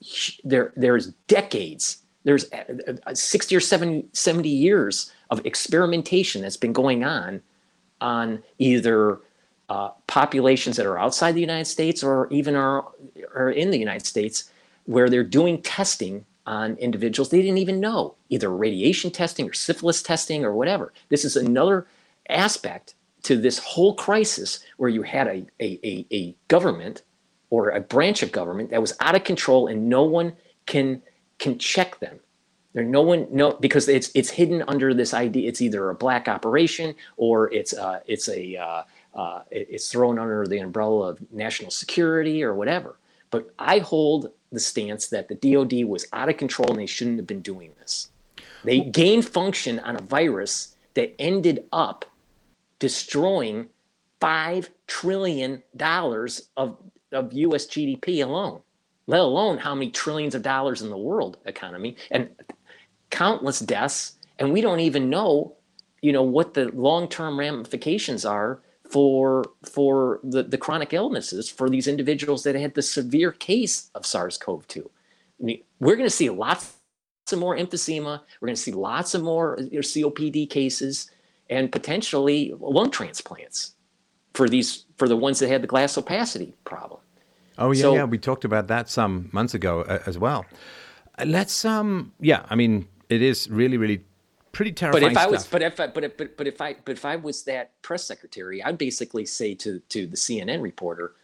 there 0.43 0.73
there 0.77 0.97
is 0.97 1.13
decades. 1.29 1.99
There's 2.25 2.51
uh, 2.53 2.99
uh, 3.07 3.15
60 3.15 3.57
or 3.57 3.61
70, 3.61 4.07
70 4.13 4.49
years 4.49 5.13
of 5.31 5.45
experimentation 5.45 6.43
that's 6.43 6.57
been 6.57 6.73
going 6.73 7.05
on 7.05 7.43
on 8.01 8.43
either 8.59 9.21
uh, 9.69 9.91
populations 10.07 10.77
that 10.77 10.87
are 10.87 10.99
outside 10.99 11.33
the 11.33 11.41
United 11.41 11.67
States 11.67 12.03
or 12.03 12.29
even 12.31 12.55
are, 12.55 12.85
are 13.35 13.51
in 13.51 13.71
the 13.71 13.79
United 13.79 14.07
States 14.07 14.51
where 14.85 15.09
they're 15.09 15.25
doing 15.25 15.63
testing 15.63 16.25
on 16.45 16.75
individuals 16.77 17.31
they 17.31 17.41
didn't 17.41 17.59
even 17.59 17.81
know, 17.81 18.15
either 18.29 18.51
radiation 18.51 19.11
testing 19.11 19.49
or 19.49 19.53
syphilis 19.53 20.03
testing 20.03 20.45
or 20.45 20.53
whatever. 20.55 20.93
This 21.09 21.25
is 21.25 21.37
another 21.37 21.87
aspect 22.29 22.95
to 23.23 23.37
this 23.37 23.59
whole 23.59 23.95
crisis 23.95 24.61
where 24.77 24.91
you 24.91 25.03
had 25.03 25.29
a, 25.29 25.47
a, 25.61 25.79
a, 25.85 26.07
a 26.13 26.35
government 26.49 27.03
or 27.51 27.71
a 27.71 27.81
branch 27.81 28.23
of 28.23 28.33
government 28.33 28.71
that 28.71 28.81
was 28.81 28.95
out 29.01 29.15
of 29.15 29.25
control 29.25 29.69
and 29.69 29.89
no 29.89 30.03
one 30.03 30.33
can 30.67 31.03
can 31.39 31.59
check 31.59 31.99
them. 32.01 32.19
There 32.73 32.85
no 32.85 33.03
one 33.03 33.27
no 33.31 33.53
because 33.53 33.89
it's 33.89 34.11
it's 34.15 34.31
hidden 34.31 34.65
under 34.67 34.95
this 34.95 35.13
idea. 35.13 35.49
It's 35.49 35.61
either 35.61 35.91
a 35.91 35.95
black 35.95 36.29
operation 36.29 36.95
or 37.17 37.53
it's 37.53 37.75
uh, 37.75 38.01
it's 38.07 38.29
a 38.29 38.57
uh, 38.57 38.83
uh, 39.15 39.43
it, 39.51 39.69
it's 39.71 39.91
thrown 39.91 40.19
under 40.19 40.47
the 40.47 40.59
umbrella 40.59 41.11
of 41.11 41.19
national 41.33 41.71
security 41.71 42.43
or 42.43 42.55
whatever. 42.55 42.97
But 43.31 43.53
I 43.59 43.79
hold 43.79 44.31
the 44.51 44.61
stance 44.61 45.09
that 45.09 45.29
the 45.29 45.35
DoD 45.35 45.85
was 45.85 46.07
out 46.13 46.29
of 46.29 46.37
control 46.37 46.71
and 46.71 46.79
they 46.79 46.87
shouldn't 46.87 47.17
have 47.17 47.27
been 47.27 47.41
doing 47.41 47.73
this. 47.79 48.11
They 48.65 48.81
gained 48.81 49.27
function 49.27 49.79
on 49.81 49.97
a 49.97 50.03
virus 50.03 50.77
that 50.95 51.15
ended 51.19 51.65
up 51.73 52.05
destroying 52.79 53.69
five 54.21 54.71
trillion 54.87 55.63
dollars 55.77 56.49
of, 56.57 56.77
of 57.11 57.33
US 57.33 57.67
GDP 57.67 58.23
alone, 58.23 58.61
let 59.07 59.21
alone 59.21 59.59
how 59.59 59.75
many 59.75 59.91
trillions 59.91 60.35
of 60.35 60.43
dollars 60.43 60.83
in 60.83 60.91
the 60.91 60.97
world 60.97 61.39
economy 61.45 61.97
and 62.11 62.29
countless 63.11 63.61
deaths. 63.61 64.17
And 64.39 64.53
we 64.53 64.61
don't 64.61 64.81
even 64.81 65.11
know, 65.11 65.55
you 66.03 66.13
know, 66.13 66.23
what 66.23 66.55
the 66.55 66.71
long-term 66.73 67.39
ramifications 67.39 68.25
are 68.25 68.61
for 68.93 69.45
for 69.65 70.21
the, 70.23 70.43
the 70.43 70.59
chronic 70.59 70.93
illnesses 70.93 71.49
for 71.49 71.71
these 71.71 71.89
individuals 71.89 72.43
that 72.43 72.55
had 72.55 72.75
the 72.75 72.83
severe 72.83 73.33
case 73.33 73.91
of 73.95 74.05
SARS-CoV-2. 74.05 74.85
I 75.41 75.45
mean, 75.45 75.63
we're 75.81 75.97
going 75.97 76.09
to 76.09 76.15
see 76.15 76.29
lots 76.29 76.75
of 77.33 77.39
more 77.39 77.57
emphysema. 77.57 78.21
We're 78.41 78.47
going 78.47 78.57
to 78.57 78.61
see 78.61 78.73
lots 78.73 79.15
of 79.15 79.23
more 79.23 79.57
COPD 79.57 80.51
cases 80.51 81.11
and 81.49 81.73
potentially 81.73 82.55
lung 82.61 82.91
transplants 82.91 83.75
for 84.35 84.49
these 84.49 84.85
for 84.99 85.09
the 85.09 85.17
ones 85.17 85.39
that 85.39 85.49
had 85.49 85.63
the 85.63 85.67
glass 85.67 85.97
opacity 85.97 86.55
problem. 86.65 87.01
Oh 87.59 87.73
yeah, 87.73 87.83
so, 87.83 87.95
yeah. 87.95 88.05
We 88.05 88.19
talked 88.19 88.45
about 88.45 88.69
that 88.69 88.91
some 88.91 89.31
months 89.33 89.55
ago 89.55 89.83
uh, 89.83 90.01
as 90.07 90.19
well. 90.19 90.45
let's 91.25 91.65
um 91.65 92.13
yeah 92.21 92.41
i 92.49 92.55
mean 92.55 92.89
it 93.09 93.23
is 93.23 93.49
really 93.51 93.77
really 93.77 94.03
pretty 94.53 94.73
terrifying 94.73 95.03
but 95.03 95.07
if 95.07 95.13
stuff. 95.13 95.27
i 95.27 95.31
was 95.31 95.47
but 95.47 95.63
if 95.63 95.81
I, 95.81 95.87
but 95.87 96.05
if, 96.05 96.17
but, 96.17 96.37
but 96.37 96.47
if 96.47 96.61
i 96.61 96.77
but 96.85 96.93
if 96.93 97.05
i 97.05 97.17
was 97.17 97.45
that 97.45 97.71
press 97.83 98.05
secretary 98.05 98.63
i'd 98.63 98.79
basically 98.79 99.27
say 99.27 99.55
to 99.57 99.81
to 99.89 100.07
the 100.07 100.17
cnn 100.17 100.63
reporter 100.63 101.15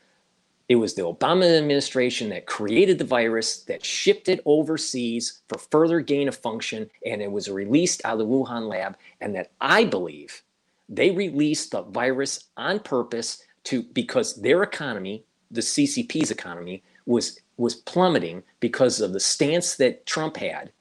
it 0.68 0.76
was 0.76 0.94
the 0.94 1.02
obama 1.02 1.58
administration 1.58 2.28
that 2.30 2.46
created 2.46 2.98
the 2.98 3.04
virus 3.04 3.62
that 3.64 3.84
shipped 3.84 4.28
it 4.28 4.40
overseas 4.44 5.40
for 5.48 5.58
further 5.58 6.00
gain 6.00 6.28
of 6.28 6.36
function 6.36 6.90
and 7.06 7.22
it 7.22 7.30
was 7.30 7.50
released 7.50 8.02
out 8.04 8.14
of 8.14 8.18
the 8.18 8.26
wuhan 8.26 8.68
lab 8.68 8.96
and 9.20 9.34
that 9.34 9.50
i 9.60 9.84
believe 9.84 10.42
they 10.88 11.10
released 11.10 11.72
the 11.72 11.82
virus 11.82 12.44
on 12.56 12.80
purpose 12.80 13.42
to 13.64 13.82
because 13.82 14.40
their 14.40 14.62
economy 14.62 15.22
the 15.50 15.60
ccp's 15.60 16.30
economy 16.30 16.82
was 17.04 17.40
was 17.58 17.74
plummeting 17.74 18.42
because 18.60 19.00
of 19.00 19.12
the 19.12 19.20
stance 19.20 19.76
that 19.76 20.06
Trump 20.06 20.36
had, 20.38 20.72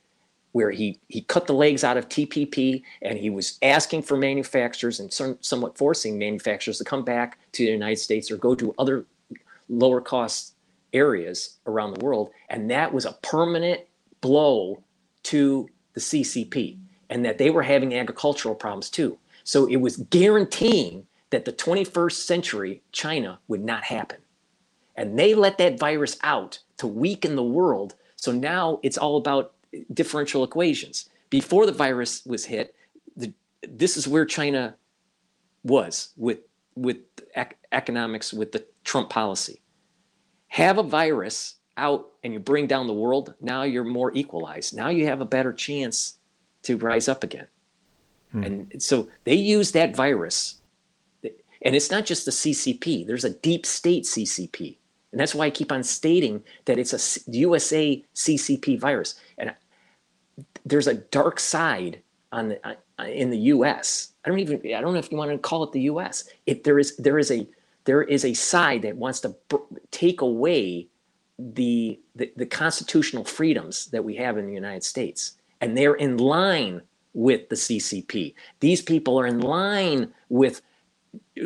where 0.52 0.72
he, 0.72 1.00
he 1.08 1.22
cut 1.22 1.48
the 1.48 1.54
legs 1.54 1.84
out 1.84 1.98
of 1.98 2.10
TPP 2.10 2.82
and 3.02 3.18
he 3.18 3.30
was 3.30 3.60
asking 3.62 4.02
for 4.02 4.18
manufacturers 4.18 5.00
and 5.00 5.12
some, 5.12 5.38
somewhat 5.42 5.78
forcing 5.78 6.18
manufacturers 6.18 6.78
to 6.78 6.84
come 6.84 7.04
back 7.04 7.38
to 7.52 7.66
the 7.66 7.72
United 7.72 7.98
States 7.98 8.32
or 8.32 8.38
go 8.38 8.56
to 8.56 8.74
other 8.80 9.06
lower 9.70 10.02
cost 10.02 10.54
areas 10.94 11.58
around 11.66 11.94
the 11.94 12.04
world. 12.04 12.32
And 12.50 12.72
that 12.72 12.94
was 12.94 13.06
a 13.06 13.18
permanent 13.22 13.82
blow 14.22 14.82
to 15.24 15.70
the 15.94 16.00
CCP 16.00 16.78
and 17.10 17.24
that 17.26 17.38
they 17.38 17.50
were 17.50 17.64
having 17.64 17.94
agricultural 17.94 18.56
problems 18.56 18.90
too. 18.90 19.18
So 19.44 19.66
it 19.68 19.78
was 19.78 19.98
guaranteeing 19.98 21.06
that 21.30 21.46
the 21.46 21.54
21st 21.54 22.14
century 22.14 22.82
China 22.92 23.40
would 23.48 23.64
not 23.64 23.84
happen. 23.84 24.20
And 24.96 25.18
they 25.18 25.36
let 25.36 25.58
that 25.60 25.80
virus 25.80 26.18
out 26.24 26.60
to 26.78 26.88
weaken 26.88 27.36
the 27.36 27.44
world. 27.44 27.96
So 28.16 28.32
now 28.32 28.80
it's 28.84 28.98
all 28.98 29.18
about 29.18 29.54
differential 29.94 30.44
equations. 30.44 31.10
Before 31.30 31.66
the 31.66 31.72
virus 31.72 32.26
was 32.26 32.46
hit, 32.46 32.76
the, 33.16 33.34
this 33.68 33.98
is 33.98 34.08
where 34.08 34.26
China 34.26 34.76
was 35.64 36.14
with 36.16 36.40
with 36.76 36.98
ec- 37.36 37.58
economics 37.72 38.32
with 38.32 38.52
the 38.52 38.64
Trump 38.84 39.10
policy. 39.10 39.62
Have 40.48 40.78
a 40.78 40.84
virus 40.84 41.56
out 41.76 42.10
and 42.24 42.34
you 42.34 42.40
bring 42.40 42.68
down 42.68 42.88
the 42.88 42.94
world, 42.94 43.34
now 43.42 43.64
you're 43.64 43.84
more 43.84 44.12
equalized. 44.14 44.76
Now 44.76 44.90
you 44.90 45.08
have 45.08 45.22
a 45.22 45.26
better 45.26 45.52
chance 45.52 46.18
to 46.64 46.78
rise 46.78 47.08
up 47.08 47.24
again. 47.24 47.48
Hmm. 48.32 48.44
And 48.44 48.82
so 48.84 49.10
they 49.24 49.36
use 49.36 49.72
that 49.72 49.96
virus. 49.96 50.62
And 51.24 51.76
it's 51.76 51.90
not 51.90 52.06
just 52.06 52.26
the 52.26 52.32
CCP, 52.32 53.08
there's 53.08 53.26
a 53.26 53.32
deep 53.32 53.66
state 53.66 54.04
CCP 54.04 54.78
and 55.12 55.20
that's 55.22 55.34
why 55.34 55.46
I 55.46 55.50
keep 55.50 55.72
on 55.72 55.84
stating 55.84 56.44
that 56.66 56.78
it's 56.78 56.94
a 56.94 57.32
USA 57.32 58.04
CCP 58.14 58.80
virus. 58.80 59.16
And 59.38 59.54
there's 60.70 60.88
a 60.88 60.96
dark 60.96 61.40
side 61.40 62.02
on 62.32 62.50
the, 62.50 62.68
uh, 62.68 63.04
in 63.04 63.30
the 63.30 63.38
US. 63.38 64.14
I 64.26 64.30
don't 64.30 64.40
even 64.40 64.62
I 64.66 64.82
don't 64.82 64.94
know 64.94 65.00
if 65.00 65.12
you 65.12 65.18
want 65.18 65.32
to 65.32 65.38
call 65.38 65.64
it 65.64 65.72
the 65.72 65.82
US. 65.82 66.26
It 66.46 66.64
there 66.64 66.80
is 66.80 66.96
there 66.98 67.18
is 67.18 67.32
a 67.32 67.48
there 67.86 68.04
is 68.04 68.26
a 68.26 68.34
side 68.34 68.82
that 68.82 68.98
wants 68.98 69.22
to 69.22 69.36
take 69.92 70.22
away 70.22 70.88
the, 71.40 72.00
the 72.16 72.32
the 72.36 72.46
constitutional 72.46 73.24
freedoms 73.24 73.88
that 73.88 74.04
we 74.04 74.16
have 74.16 74.38
in 74.38 74.48
the 74.48 74.54
United 74.54 74.84
States. 74.84 75.34
And 75.62 75.76
they're 75.76 75.96
in 75.96 76.18
line 76.18 76.82
with 77.14 77.50
the 77.50 77.56
CCP. 77.56 78.36
These 78.60 78.82
people 78.82 79.20
are 79.20 79.26
in 79.26 79.40
line 79.40 80.14
with 80.30 80.62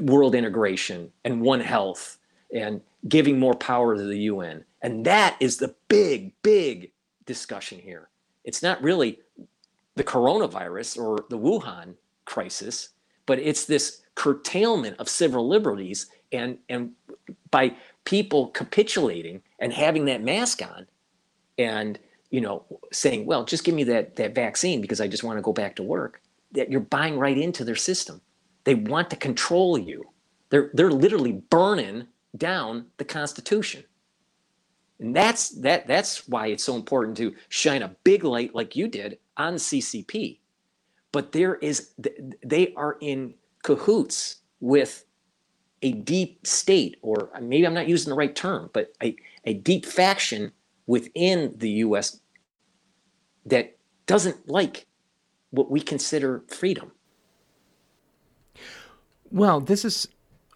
world 0.01 0.36
integration 0.36 1.12
and 1.23 1.41
one 1.41 1.62
health 1.62 2.17
and 2.53 2.81
giving 3.07 3.39
more 3.39 3.53
power 3.53 3.95
to 3.95 4.03
the 4.03 4.17
UN. 4.19 4.65
And 4.81 5.05
that 5.05 5.38
is 5.39 5.57
the 5.57 5.73
big, 5.88 6.34
big 6.43 6.91
discussion 7.25 7.79
here. 7.79 8.10
It's 8.43 8.63
not 8.63 8.82
really 8.82 9.19
the 9.95 10.04
coronavirus 10.04 10.97
or 10.97 11.25
the 11.30 11.38
Wuhan 11.38 11.95
crisis, 12.25 12.89
but 13.25 13.39
it's 13.39 13.65
this 13.65 14.01
curtailment 14.15 14.97
of 14.99 15.10
civil 15.10 15.47
liberties 15.47 16.08
and, 16.32 16.58
and 16.69 16.91
by 17.49 17.75
people 18.06 18.47
capitulating 18.47 19.41
and 19.60 19.73
having 19.73 20.06
that 20.06 20.23
mask 20.23 20.62
on 20.62 20.88
and 21.58 21.99
you 22.30 22.41
know 22.41 22.63
saying 22.91 23.25
well 23.25 23.43
just 23.43 23.63
give 23.63 23.75
me 23.75 23.84
that 23.84 24.15
that 24.15 24.34
vaccine 24.34 24.82
because 24.82 25.01
i 25.01 25.08
just 25.08 25.23
want 25.23 25.38
to 25.38 25.41
go 25.41 25.54
back 25.54 25.75
to 25.75 25.84
work 25.84 26.21
that 26.51 26.71
you're 26.71 26.80
buying 26.80 27.19
right 27.19 27.38
into 27.38 27.63
their 27.63 27.75
system 27.75 28.21
they 28.63 28.73
want 28.73 29.10
to 29.10 29.15
control 29.15 29.77
you 29.77 30.04
they're 30.51 30.69
they're 30.73 30.91
literally 30.91 31.34
burning 31.49 32.08
down 32.38 32.86
the 32.97 33.06
Constitution. 33.06 33.84
And 35.01 35.15
that's 35.15 35.49
that 35.61 35.87
that's 35.87 36.27
why 36.27 36.47
it's 36.47 36.63
so 36.63 36.75
important 36.75 37.17
to 37.17 37.35
shine 37.49 37.81
a 37.81 37.95
big 38.03 38.23
light 38.23 38.53
like 38.53 38.75
you 38.75 38.87
did 38.87 39.17
on 39.35 39.55
CCP. 39.55 40.37
But 41.11 41.31
there 41.31 41.55
is 41.55 41.89
they 42.45 42.73
are 42.75 42.97
in 43.01 43.33
cahoots 43.63 44.37
with 44.59 45.03
a 45.81 45.93
deep 45.93 46.45
state, 46.45 46.97
or 47.01 47.31
maybe 47.41 47.65
I'm 47.65 47.73
not 47.73 47.87
using 47.87 48.11
the 48.11 48.15
right 48.15 48.35
term, 48.35 48.69
but 48.73 48.93
a, 49.01 49.15
a 49.43 49.55
deep 49.55 49.87
faction 49.87 50.51
within 50.85 51.55
the 51.57 51.69
US 51.85 52.19
that 53.47 53.75
doesn't 54.05 54.47
like 54.47 54.85
what 55.49 55.71
we 55.71 55.81
consider 55.81 56.43
freedom. 56.47 56.91
Well, 59.31 59.61
this 59.61 59.83
is 59.83 60.07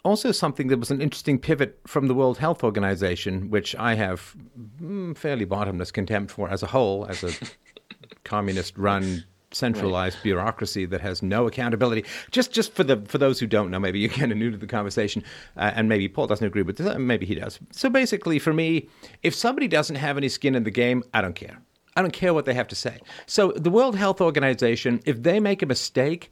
also 0.06 0.32
something 0.32 0.68
that 0.68 0.78
was 0.78 0.92
an 0.92 1.02
interesting 1.02 1.40
pivot 1.40 1.80
from 1.88 2.08
the 2.08 2.14
World 2.14 2.38
Health 2.38 2.64
Organization, 2.64 3.50
which 3.50 3.76
I 3.76 3.96
have 3.96 4.36
mm, 4.80 5.18
fairly 5.18 5.46
bottomless 5.46 5.92
contempt 5.92 6.32
for 6.32 6.48
as 6.48 6.62
a 6.64 6.68
whole, 6.68 7.06
as 7.08 7.24
a 7.24 7.34
communist 8.24 8.78
run 8.78 9.26
centralized 9.52 10.18
right. 10.18 10.24
bureaucracy 10.24 10.86
that 10.86 11.02
has 11.02 11.24
no 11.24 11.48
accountability. 11.48 12.06
Just 12.30 12.52
just 12.52 12.74
for 12.74 12.84
the 12.84 12.98
for 13.08 13.18
those 13.18 13.40
who 13.40 13.48
don't 13.48 13.72
know, 13.72 13.80
maybe 13.80 14.00
you're 14.00 14.10
kind 14.10 14.32
of 14.32 14.38
new 14.38 14.52
to 14.52 14.58
the 14.58 14.68
conversation, 14.68 15.24
uh, 15.58 15.72
and 15.76 15.90
maybe 15.90 16.08
Paul 16.08 16.28
doesn't 16.28 16.46
agree 16.46 16.62
with 16.62 16.78
this, 16.78 16.98
maybe 16.98 17.26
he 17.26 17.36
does. 17.36 17.60
So 17.72 17.90
basically, 17.90 18.38
for 18.38 18.54
me, 18.54 18.88
if 19.24 19.34
somebody 19.34 19.68
doesn't 19.68 19.96
have 19.96 20.18
any 20.18 20.30
skin 20.30 20.56
in 20.56 20.64
the 20.64 20.72
game, 20.72 21.04
I 21.14 21.22
don't 21.22 21.36
care. 21.36 21.58
I 21.98 22.02
don't 22.02 22.14
care 22.14 22.34
what 22.34 22.46
they 22.46 22.54
have 22.54 22.68
to 22.68 22.76
say. 22.76 23.00
So 23.26 23.54
the 23.54 23.72
World 23.72 23.96
Health 23.96 24.22
Organization, 24.22 25.00
if 25.06 25.24
they 25.24 25.40
make 25.40 25.64
a 25.64 25.66
mistake, 25.66 26.32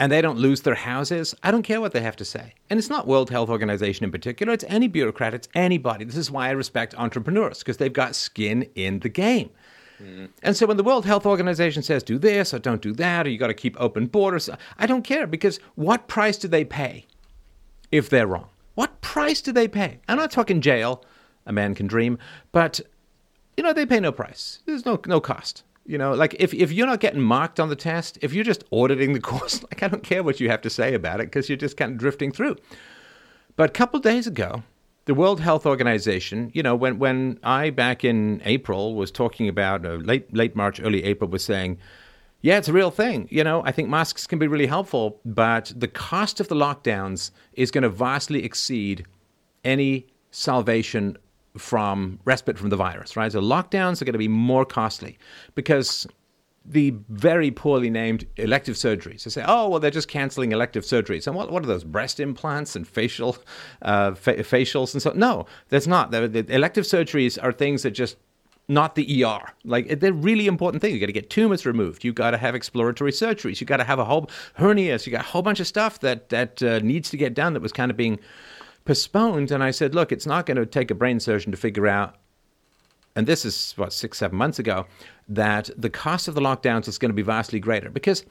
and 0.00 0.10
they 0.10 0.20
don't 0.20 0.38
lose 0.38 0.62
their 0.62 0.74
houses, 0.74 1.34
I 1.42 1.50
don't 1.50 1.62
care 1.62 1.80
what 1.80 1.92
they 1.92 2.00
have 2.00 2.16
to 2.16 2.24
say. 2.24 2.54
And 2.68 2.78
it's 2.78 2.90
not 2.90 3.06
World 3.06 3.30
Health 3.30 3.48
Organization 3.48 4.04
in 4.04 4.10
particular, 4.10 4.52
it's 4.52 4.64
any 4.68 4.88
bureaucrat, 4.88 5.34
it's 5.34 5.48
anybody. 5.54 6.04
This 6.04 6.16
is 6.16 6.30
why 6.30 6.48
I 6.48 6.52
respect 6.52 6.94
entrepreneurs, 6.96 7.60
because 7.60 7.76
they've 7.76 7.92
got 7.92 8.16
skin 8.16 8.68
in 8.74 9.00
the 9.00 9.08
game. 9.08 9.50
Mm. 10.02 10.30
And 10.42 10.56
so 10.56 10.66
when 10.66 10.76
the 10.76 10.82
World 10.82 11.06
Health 11.06 11.26
Organization 11.26 11.82
says 11.82 12.02
do 12.02 12.18
this 12.18 12.52
or 12.52 12.58
don't 12.58 12.82
do 12.82 12.92
that, 12.94 13.26
or 13.26 13.30
you 13.30 13.38
got 13.38 13.46
to 13.48 13.54
keep 13.54 13.80
open 13.80 14.06
borders, 14.06 14.50
I 14.78 14.86
don't 14.86 15.04
care 15.04 15.26
because 15.26 15.60
what 15.76 16.08
price 16.08 16.36
do 16.36 16.48
they 16.48 16.64
pay 16.64 17.06
if 17.92 18.10
they're 18.10 18.26
wrong? 18.26 18.48
What 18.74 19.00
price 19.00 19.40
do 19.40 19.52
they 19.52 19.68
pay? 19.68 20.00
I'm 20.08 20.18
not 20.18 20.32
talking 20.32 20.60
jail, 20.60 21.04
a 21.46 21.52
man 21.52 21.74
can 21.74 21.86
dream, 21.86 22.18
but 22.50 22.80
you 23.56 23.62
know, 23.62 23.72
they 23.72 23.86
pay 23.86 24.00
no 24.00 24.10
price. 24.10 24.58
There's 24.66 24.84
no 24.84 25.00
no 25.06 25.20
cost. 25.20 25.62
You 25.86 25.98
know, 25.98 26.14
like 26.14 26.34
if, 26.38 26.54
if 26.54 26.72
you're 26.72 26.86
not 26.86 27.00
getting 27.00 27.20
marked 27.20 27.60
on 27.60 27.68
the 27.68 27.76
test, 27.76 28.18
if 28.22 28.32
you're 28.32 28.44
just 28.44 28.64
auditing 28.72 29.12
the 29.12 29.20
course, 29.32 29.62
like 29.62 29.82
I 29.82 29.88
don't 29.88 30.02
care 30.02 30.22
what 30.22 30.40
you 30.40 30.48
have 30.48 30.62
to 30.62 30.70
say 30.70 30.94
about 30.94 31.20
it 31.20 31.26
because 31.26 31.48
you're 31.48 31.58
just 31.58 31.76
kind 31.76 31.92
of 31.92 31.98
drifting 31.98 32.32
through. 32.32 32.56
But 33.56 33.70
a 33.70 33.72
couple 33.72 34.00
days 34.00 34.26
ago, 34.26 34.62
the 35.04 35.14
World 35.14 35.40
Health 35.40 35.66
Organization, 35.66 36.50
you 36.54 36.62
know, 36.62 36.74
when, 36.74 36.98
when 36.98 37.38
I 37.42 37.70
back 37.70 38.04
in 38.04 38.40
April 38.44 38.94
was 38.94 39.10
talking 39.10 39.48
about 39.48 39.84
uh, 39.84 39.94
late 39.94 40.34
late 40.34 40.56
March, 40.56 40.80
early 40.80 41.04
April, 41.04 41.28
was 41.28 41.44
saying, 41.44 41.78
yeah, 42.40 42.58
it's 42.58 42.68
a 42.68 42.72
real 42.72 42.90
thing. 42.90 43.28
You 43.30 43.44
know, 43.44 43.62
I 43.64 43.72
think 43.72 43.88
masks 43.88 44.26
can 44.26 44.38
be 44.38 44.46
really 44.46 44.66
helpful, 44.66 45.20
but 45.24 45.72
the 45.76 45.88
cost 45.88 46.40
of 46.40 46.48
the 46.48 46.54
lockdowns 46.54 47.30
is 47.52 47.70
going 47.70 47.82
to 47.82 47.88
vastly 47.88 48.44
exceed 48.44 49.06
any 49.64 50.06
salvation 50.30 51.16
from 51.56 52.18
respite 52.24 52.58
from 52.58 52.70
the 52.70 52.76
virus, 52.76 53.16
right? 53.16 53.30
So 53.30 53.40
lockdowns 53.40 54.02
are 54.02 54.04
going 54.04 54.14
to 54.14 54.18
be 54.18 54.28
more 54.28 54.64
costly 54.64 55.18
because 55.54 56.06
the 56.64 56.94
very 57.10 57.50
poorly 57.50 57.90
named 57.90 58.26
elective 58.36 58.76
surgeries. 58.76 59.24
They 59.24 59.30
say, 59.30 59.44
oh, 59.46 59.68
well, 59.68 59.80
they're 59.80 59.90
just 59.90 60.08
canceling 60.08 60.52
elective 60.52 60.84
surgeries. 60.84 61.26
And 61.26 61.36
what, 61.36 61.50
what 61.50 61.62
are 61.62 61.66
those, 61.66 61.84
breast 61.84 62.20
implants 62.20 62.74
and 62.74 62.88
facial 62.88 63.36
uh, 63.82 64.14
fa- 64.14 64.36
facials 64.36 64.94
and 64.94 65.02
so 65.02 65.12
No, 65.14 65.46
that's 65.68 65.86
not. 65.86 66.10
The, 66.10 66.26
the 66.26 66.46
elective 66.54 66.84
surgeries 66.84 67.42
are 67.42 67.52
things 67.52 67.82
that 67.82 67.90
just 67.90 68.16
not 68.66 68.94
the 68.94 69.24
ER. 69.24 69.52
Like 69.64 70.00
they're 70.00 70.12
really 70.12 70.46
important 70.46 70.80
things. 70.80 70.94
You 70.94 71.00
got 71.00 71.06
to 71.06 71.12
get 71.12 71.28
tumors 71.28 71.66
removed. 71.66 72.02
You 72.02 72.14
got 72.14 72.30
to 72.30 72.38
have 72.38 72.54
exploratory 72.54 73.12
surgeries. 73.12 73.60
You 73.60 73.66
got 73.66 73.76
to 73.76 73.84
have 73.84 73.98
a 73.98 74.04
whole 74.06 74.30
hernias. 74.58 75.06
You 75.06 75.12
got 75.12 75.20
a 75.20 75.28
whole 75.28 75.42
bunch 75.42 75.60
of 75.60 75.66
stuff 75.66 76.00
that 76.00 76.30
that 76.30 76.62
uh, 76.62 76.78
needs 76.78 77.10
to 77.10 77.18
get 77.18 77.34
done 77.34 77.52
that 77.52 77.60
was 77.60 77.72
kind 77.72 77.90
of 77.90 77.96
being 77.96 78.18
postponed. 78.84 79.50
And 79.50 79.62
I 79.62 79.70
said, 79.70 79.94
look, 79.94 80.12
it's 80.12 80.26
not 80.26 80.46
going 80.46 80.56
to 80.56 80.66
take 80.66 80.90
a 80.90 80.94
brain 80.94 81.20
surgeon 81.20 81.52
to 81.52 81.58
figure 81.58 81.86
out, 81.86 82.16
and 83.16 83.26
this 83.26 83.44
is 83.44 83.72
what, 83.76 83.92
six, 83.92 84.18
seven 84.18 84.36
months 84.36 84.58
ago, 84.58 84.86
that 85.28 85.70
the 85.76 85.90
cost 85.90 86.28
of 86.28 86.34
the 86.34 86.40
lockdowns 86.40 86.88
is 86.88 86.98
going 86.98 87.10
to 87.10 87.14
be 87.14 87.22
vastly 87.22 87.60
greater. 87.60 87.90
Because, 87.90 88.24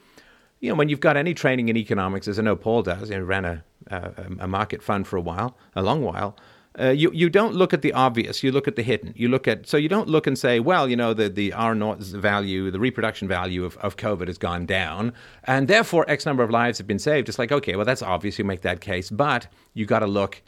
you 0.60 0.68
know, 0.68 0.74
when 0.74 0.88
you've 0.88 1.00
got 1.00 1.16
any 1.16 1.34
training 1.34 1.68
in 1.68 1.76
economics, 1.76 2.28
as 2.28 2.38
I 2.38 2.42
know 2.42 2.56
Paul 2.56 2.82
does, 2.82 3.10
and 3.10 3.26
ran 3.26 3.44
a, 3.44 3.64
a, 3.88 4.26
a 4.40 4.48
market 4.48 4.82
fund 4.82 5.06
for 5.06 5.16
a 5.16 5.22
while, 5.22 5.56
a 5.74 5.82
long 5.82 6.02
while, 6.02 6.36
uh, 6.78 6.90
you 6.90 7.10
you 7.12 7.30
don't 7.30 7.54
look 7.54 7.72
at 7.72 7.82
the 7.82 7.92
obvious. 7.92 8.42
You 8.42 8.50
look 8.50 8.66
at 8.66 8.74
the 8.74 8.82
hidden. 8.82 9.12
You 9.16 9.28
look 9.28 9.46
at 9.46 9.66
so 9.68 9.76
you 9.76 9.88
don't 9.88 10.08
look 10.08 10.26
and 10.26 10.36
say, 10.36 10.58
well, 10.58 10.88
you 10.88 10.96
know, 10.96 11.14
the 11.14 11.28
the 11.28 11.52
R 11.52 11.74
naught 11.74 11.98
value, 12.00 12.70
the 12.70 12.80
reproduction 12.80 13.28
value 13.28 13.64
of, 13.64 13.76
of 13.78 13.96
COVID 13.96 14.26
has 14.26 14.38
gone 14.38 14.66
down, 14.66 15.12
and 15.44 15.68
therefore 15.68 16.04
X 16.08 16.26
number 16.26 16.42
of 16.42 16.50
lives 16.50 16.78
have 16.78 16.86
been 16.86 16.98
saved. 16.98 17.28
It's 17.28 17.38
like, 17.38 17.52
okay, 17.52 17.76
well, 17.76 17.84
that's 17.84 18.02
obvious. 18.02 18.38
You 18.38 18.44
make 18.44 18.62
that 18.62 18.80
case, 18.80 19.08
but 19.08 19.46
you 19.72 19.86
got 19.86 20.00
to 20.00 20.06
look 20.06 20.42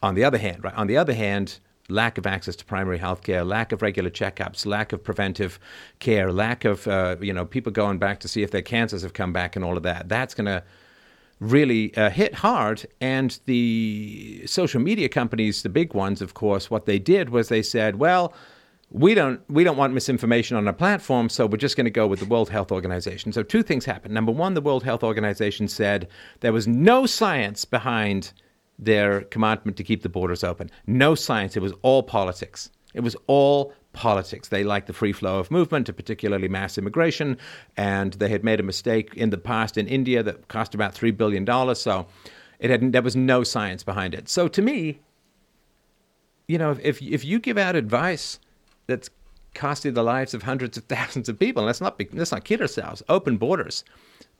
on 0.00 0.14
the 0.14 0.22
other 0.22 0.38
hand, 0.38 0.62
right? 0.62 0.74
On 0.74 0.86
the 0.86 0.96
other 0.96 1.14
hand, 1.14 1.58
lack 1.88 2.18
of 2.18 2.26
access 2.26 2.54
to 2.56 2.64
primary 2.64 2.98
health 2.98 3.22
care, 3.24 3.42
lack 3.42 3.72
of 3.72 3.82
regular 3.82 4.10
checkups, 4.10 4.64
lack 4.64 4.92
of 4.92 5.02
preventive 5.02 5.58
care, 5.98 6.32
lack 6.32 6.64
of 6.64 6.86
uh, 6.86 7.16
you 7.20 7.32
know 7.32 7.44
people 7.44 7.72
going 7.72 7.98
back 7.98 8.20
to 8.20 8.28
see 8.28 8.42
if 8.42 8.52
their 8.52 8.62
cancers 8.62 9.02
have 9.02 9.12
come 9.12 9.32
back 9.32 9.56
and 9.56 9.64
all 9.64 9.76
of 9.76 9.82
that. 9.82 10.08
That's 10.08 10.34
going 10.34 10.46
to 10.46 10.62
really 11.40 11.96
uh, 11.96 12.10
hit 12.10 12.34
hard. 12.34 12.86
And 13.00 13.38
the 13.46 14.42
social 14.46 14.80
media 14.80 15.08
companies, 15.08 15.62
the 15.62 15.68
big 15.68 15.94
ones, 15.94 16.22
of 16.22 16.34
course, 16.34 16.70
what 16.70 16.86
they 16.86 16.98
did 16.98 17.30
was 17.30 17.48
they 17.48 17.62
said, 17.62 17.96
well. 17.96 18.32
We 18.90 19.12
don't 19.12 19.42
we 19.50 19.64
don't 19.64 19.76
want 19.76 19.92
misinformation 19.92 20.56
on 20.56 20.66
our 20.66 20.72
platform, 20.72 21.28
so 21.28 21.44
we're 21.44 21.58
just 21.58 21.76
going 21.76 21.84
to 21.84 21.90
go 21.90 22.06
with 22.06 22.20
the 22.20 22.24
World 22.24 22.48
Health 22.48 22.72
Organization. 22.72 23.32
So 23.34 23.42
two 23.42 23.62
things 23.62 23.84
happened. 23.84 24.14
Number 24.14 24.32
one, 24.32 24.54
the 24.54 24.62
World 24.62 24.82
Health 24.82 25.04
Organization 25.04 25.68
said 25.68 26.08
there 26.40 26.54
was 26.54 26.66
no 26.66 27.04
science 27.04 27.66
behind 27.66 28.32
their 28.78 29.24
commandment 29.24 29.76
to 29.76 29.84
keep 29.84 30.02
the 30.02 30.08
borders 30.08 30.42
open. 30.42 30.70
No 30.86 31.14
science. 31.14 31.54
It 31.54 31.60
was 31.60 31.74
all 31.82 32.02
politics. 32.02 32.70
It 32.94 33.00
was 33.00 33.14
all 33.26 33.74
politics. 33.98 34.48
They 34.48 34.62
liked 34.62 34.86
the 34.86 34.92
free 34.92 35.12
flow 35.12 35.40
of 35.40 35.50
movement, 35.50 35.94
particularly 35.96 36.46
mass 36.46 36.78
immigration, 36.78 37.36
and 37.76 38.12
they 38.14 38.28
had 38.28 38.44
made 38.44 38.60
a 38.60 38.62
mistake 38.62 39.12
in 39.16 39.30
the 39.30 39.38
past 39.38 39.76
in 39.76 39.88
India 39.88 40.22
that 40.22 40.46
cost 40.46 40.72
about 40.72 40.94
three 40.94 41.10
billion 41.10 41.44
dollars. 41.44 41.80
So 41.80 42.06
it 42.60 42.70
had 42.70 42.92
there 42.92 43.02
was 43.02 43.16
no 43.16 43.42
science 43.42 43.82
behind 43.82 44.14
it. 44.14 44.28
So 44.28 44.46
to 44.46 44.62
me, 44.62 45.00
you 46.46 46.58
know, 46.58 46.78
if 46.80 47.02
if 47.02 47.24
you 47.24 47.40
give 47.40 47.58
out 47.58 47.74
advice 47.74 48.38
that's 48.86 49.10
costing 49.54 49.94
the 49.94 50.04
lives 50.04 50.32
of 50.32 50.44
hundreds 50.44 50.78
of 50.78 50.84
thousands 50.84 51.28
of 51.28 51.36
people, 51.36 51.64
let's 51.64 51.80
not 51.80 51.98
be, 51.98 52.08
let's 52.12 52.30
not 52.30 52.44
kid 52.44 52.60
ourselves. 52.60 53.02
Open 53.08 53.36
borders 53.36 53.82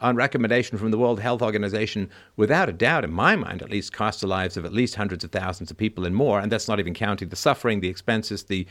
on 0.00 0.14
recommendation 0.14 0.78
from 0.78 0.92
the 0.92 0.98
World 0.98 1.18
Health 1.18 1.42
Organization, 1.42 2.08
without 2.36 2.68
a 2.68 2.72
doubt, 2.72 3.04
in 3.04 3.10
my 3.10 3.34
mind 3.34 3.60
at 3.60 3.70
least, 3.70 3.92
cost 3.92 4.20
the 4.20 4.28
lives 4.28 4.56
of 4.56 4.64
at 4.64 4.72
least 4.72 4.94
hundreds 4.94 5.24
of 5.24 5.32
thousands 5.32 5.72
of 5.72 5.76
people 5.76 6.06
and 6.06 6.14
more. 6.14 6.38
And 6.38 6.52
that's 6.52 6.68
not 6.68 6.78
even 6.78 6.94
counting 6.94 7.30
the 7.30 7.34
suffering, 7.36 7.80
the 7.80 7.88
expenses, 7.88 8.44
the 8.44 8.64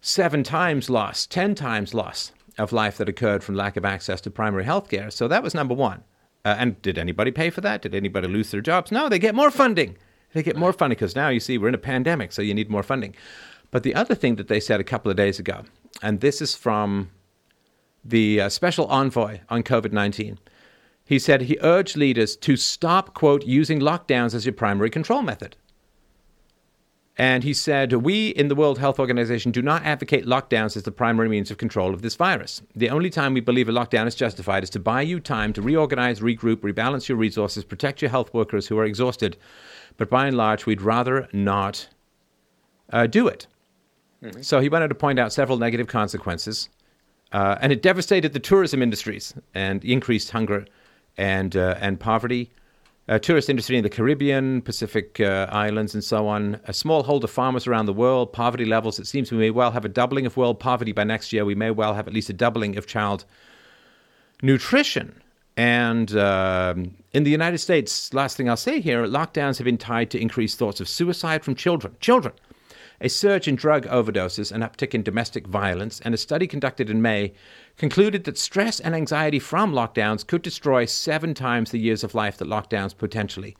seven 0.00 0.42
times 0.42 0.90
loss, 0.90 1.26
ten 1.26 1.54
times 1.54 1.94
loss 1.94 2.32
of 2.58 2.72
life 2.72 2.96
that 2.98 3.08
occurred 3.08 3.42
from 3.42 3.54
lack 3.54 3.76
of 3.76 3.84
access 3.84 4.20
to 4.20 4.30
primary 4.30 4.64
health 4.64 4.88
care. 4.88 5.10
So 5.10 5.28
that 5.28 5.42
was 5.42 5.54
number 5.54 5.74
one. 5.74 6.04
Uh, 6.44 6.56
and 6.58 6.80
did 6.82 6.98
anybody 6.98 7.30
pay 7.30 7.50
for 7.50 7.60
that? 7.60 7.82
Did 7.82 7.94
anybody 7.94 8.28
lose 8.28 8.50
their 8.50 8.60
jobs? 8.60 8.90
No, 8.90 9.08
they 9.08 9.18
get 9.18 9.34
more 9.34 9.50
funding. 9.50 9.96
They 10.32 10.42
get 10.42 10.56
more 10.56 10.72
funding 10.72 10.96
because 10.96 11.16
now 11.16 11.28
you 11.28 11.40
see 11.40 11.58
we're 11.58 11.68
in 11.68 11.74
a 11.74 11.78
pandemic, 11.78 12.32
so 12.32 12.40
you 12.42 12.54
need 12.54 12.70
more 12.70 12.82
funding. 12.82 13.14
But 13.70 13.82
the 13.82 13.94
other 13.94 14.14
thing 14.14 14.36
that 14.36 14.48
they 14.48 14.60
said 14.60 14.80
a 14.80 14.84
couple 14.84 15.10
of 15.10 15.16
days 15.16 15.38
ago, 15.38 15.64
and 16.02 16.20
this 16.20 16.40
is 16.40 16.54
from 16.54 17.10
the 18.04 18.40
uh, 18.40 18.48
special 18.48 18.86
envoy 18.86 19.40
on 19.48 19.62
COVID 19.62 19.92
19. 19.92 20.38
He 21.04 21.18
said 21.18 21.42
he 21.42 21.58
urged 21.60 21.96
leaders 21.96 22.36
to 22.36 22.56
stop, 22.56 23.14
quote, 23.14 23.44
using 23.44 23.80
lockdowns 23.80 24.34
as 24.34 24.46
your 24.46 24.52
primary 24.52 24.90
control 24.90 25.22
method. 25.22 25.56
And 27.20 27.44
he 27.44 27.52
said, 27.52 27.92
We 27.92 28.28
in 28.28 28.48
the 28.48 28.54
World 28.54 28.78
Health 28.78 28.98
Organization 28.98 29.52
do 29.52 29.60
not 29.60 29.84
advocate 29.84 30.24
lockdowns 30.24 30.74
as 30.74 30.84
the 30.84 30.90
primary 30.90 31.28
means 31.28 31.50
of 31.50 31.58
control 31.58 31.92
of 31.92 32.00
this 32.00 32.14
virus. 32.16 32.62
The 32.74 32.88
only 32.88 33.10
time 33.10 33.34
we 33.34 33.40
believe 33.40 33.68
a 33.68 33.72
lockdown 33.72 34.06
is 34.06 34.14
justified 34.14 34.62
is 34.62 34.70
to 34.70 34.80
buy 34.80 35.02
you 35.02 35.20
time 35.20 35.52
to 35.52 35.60
reorganize, 35.60 36.20
regroup, 36.20 36.62
rebalance 36.62 37.10
your 37.10 37.18
resources, 37.18 37.62
protect 37.62 38.00
your 38.00 38.10
health 38.10 38.32
workers 38.32 38.68
who 38.68 38.78
are 38.78 38.86
exhausted. 38.86 39.36
But 39.98 40.08
by 40.08 40.28
and 40.28 40.36
large, 40.38 40.64
we'd 40.64 40.80
rather 40.80 41.28
not 41.30 41.90
uh, 42.90 43.06
do 43.06 43.28
it. 43.28 43.46
Mm-hmm. 44.22 44.40
So 44.40 44.60
he 44.60 44.70
wanted 44.70 44.88
to 44.88 44.94
point 44.94 45.18
out 45.18 45.30
several 45.30 45.58
negative 45.58 45.88
consequences 45.88 46.70
uh, 47.32 47.58
and 47.60 47.70
it 47.70 47.82
devastated 47.82 48.32
the 48.32 48.40
tourism 48.40 48.80
industries 48.80 49.34
and 49.54 49.84
increased 49.84 50.30
hunger 50.30 50.64
and, 51.18 51.54
uh, 51.54 51.74
and 51.82 52.00
poverty. 52.00 52.50
Uh, 53.10 53.18
tourist 53.18 53.50
industry 53.50 53.76
in 53.76 53.82
the 53.82 53.90
Caribbean, 53.90 54.62
Pacific 54.62 55.18
uh, 55.18 55.48
islands, 55.50 55.94
and 55.94 56.04
so 56.04 56.28
on. 56.28 56.60
A 56.68 56.70
smallholder 56.70 57.28
farmers 57.28 57.66
around 57.66 57.86
the 57.86 57.92
world. 57.92 58.32
Poverty 58.32 58.64
levels. 58.64 59.00
It 59.00 59.08
seems 59.08 59.32
we 59.32 59.38
may 59.38 59.50
well 59.50 59.72
have 59.72 59.84
a 59.84 59.88
doubling 59.88 60.26
of 60.26 60.36
world 60.36 60.60
poverty 60.60 60.92
by 60.92 61.02
next 61.02 61.32
year. 61.32 61.44
We 61.44 61.56
may 61.56 61.72
well 61.72 61.94
have 61.94 62.06
at 62.06 62.14
least 62.14 62.30
a 62.30 62.32
doubling 62.32 62.78
of 62.78 62.86
child 62.86 63.24
nutrition. 64.42 65.20
And 65.56 66.16
um, 66.16 66.94
in 67.12 67.24
the 67.24 67.32
United 67.32 67.58
States, 67.58 68.14
last 68.14 68.36
thing 68.36 68.48
I'll 68.48 68.56
say 68.56 68.80
here, 68.80 69.04
lockdowns 69.04 69.58
have 69.58 69.64
been 69.64 69.76
tied 69.76 70.10
to 70.12 70.20
increased 70.20 70.56
thoughts 70.56 70.80
of 70.80 70.88
suicide 70.88 71.42
from 71.42 71.56
children. 71.56 71.96
Children 71.98 72.34
a 73.00 73.08
surge 73.08 73.48
in 73.48 73.56
drug 73.56 73.86
overdoses, 73.86 74.52
an 74.52 74.60
uptick 74.60 74.94
in 74.94 75.02
domestic 75.02 75.46
violence, 75.46 76.00
and 76.00 76.14
a 76.14 76.18
study 76.18 76.46
conducted 76.46 76.90
in 76.90 77.00
May 77.00 77.32
concluded 77.76 78.24
that 78.24 78.36
stress 78.36 78.78
and 78.78 78.94
anxiety 78.94 79.38
from 79.38 79.72
lockdowns 79.72 80.26
could 80.26 80.42
destroy 80.42 80.84
seven 80.84 81.32
times 81.32 81.70
the 81.70 81.78
years 81.78 82.04
of 82.04 82.14
life 82.14 82.36
that 82.36 82.48
lockdowns 82.48 82.96
potentially 82.96 83.56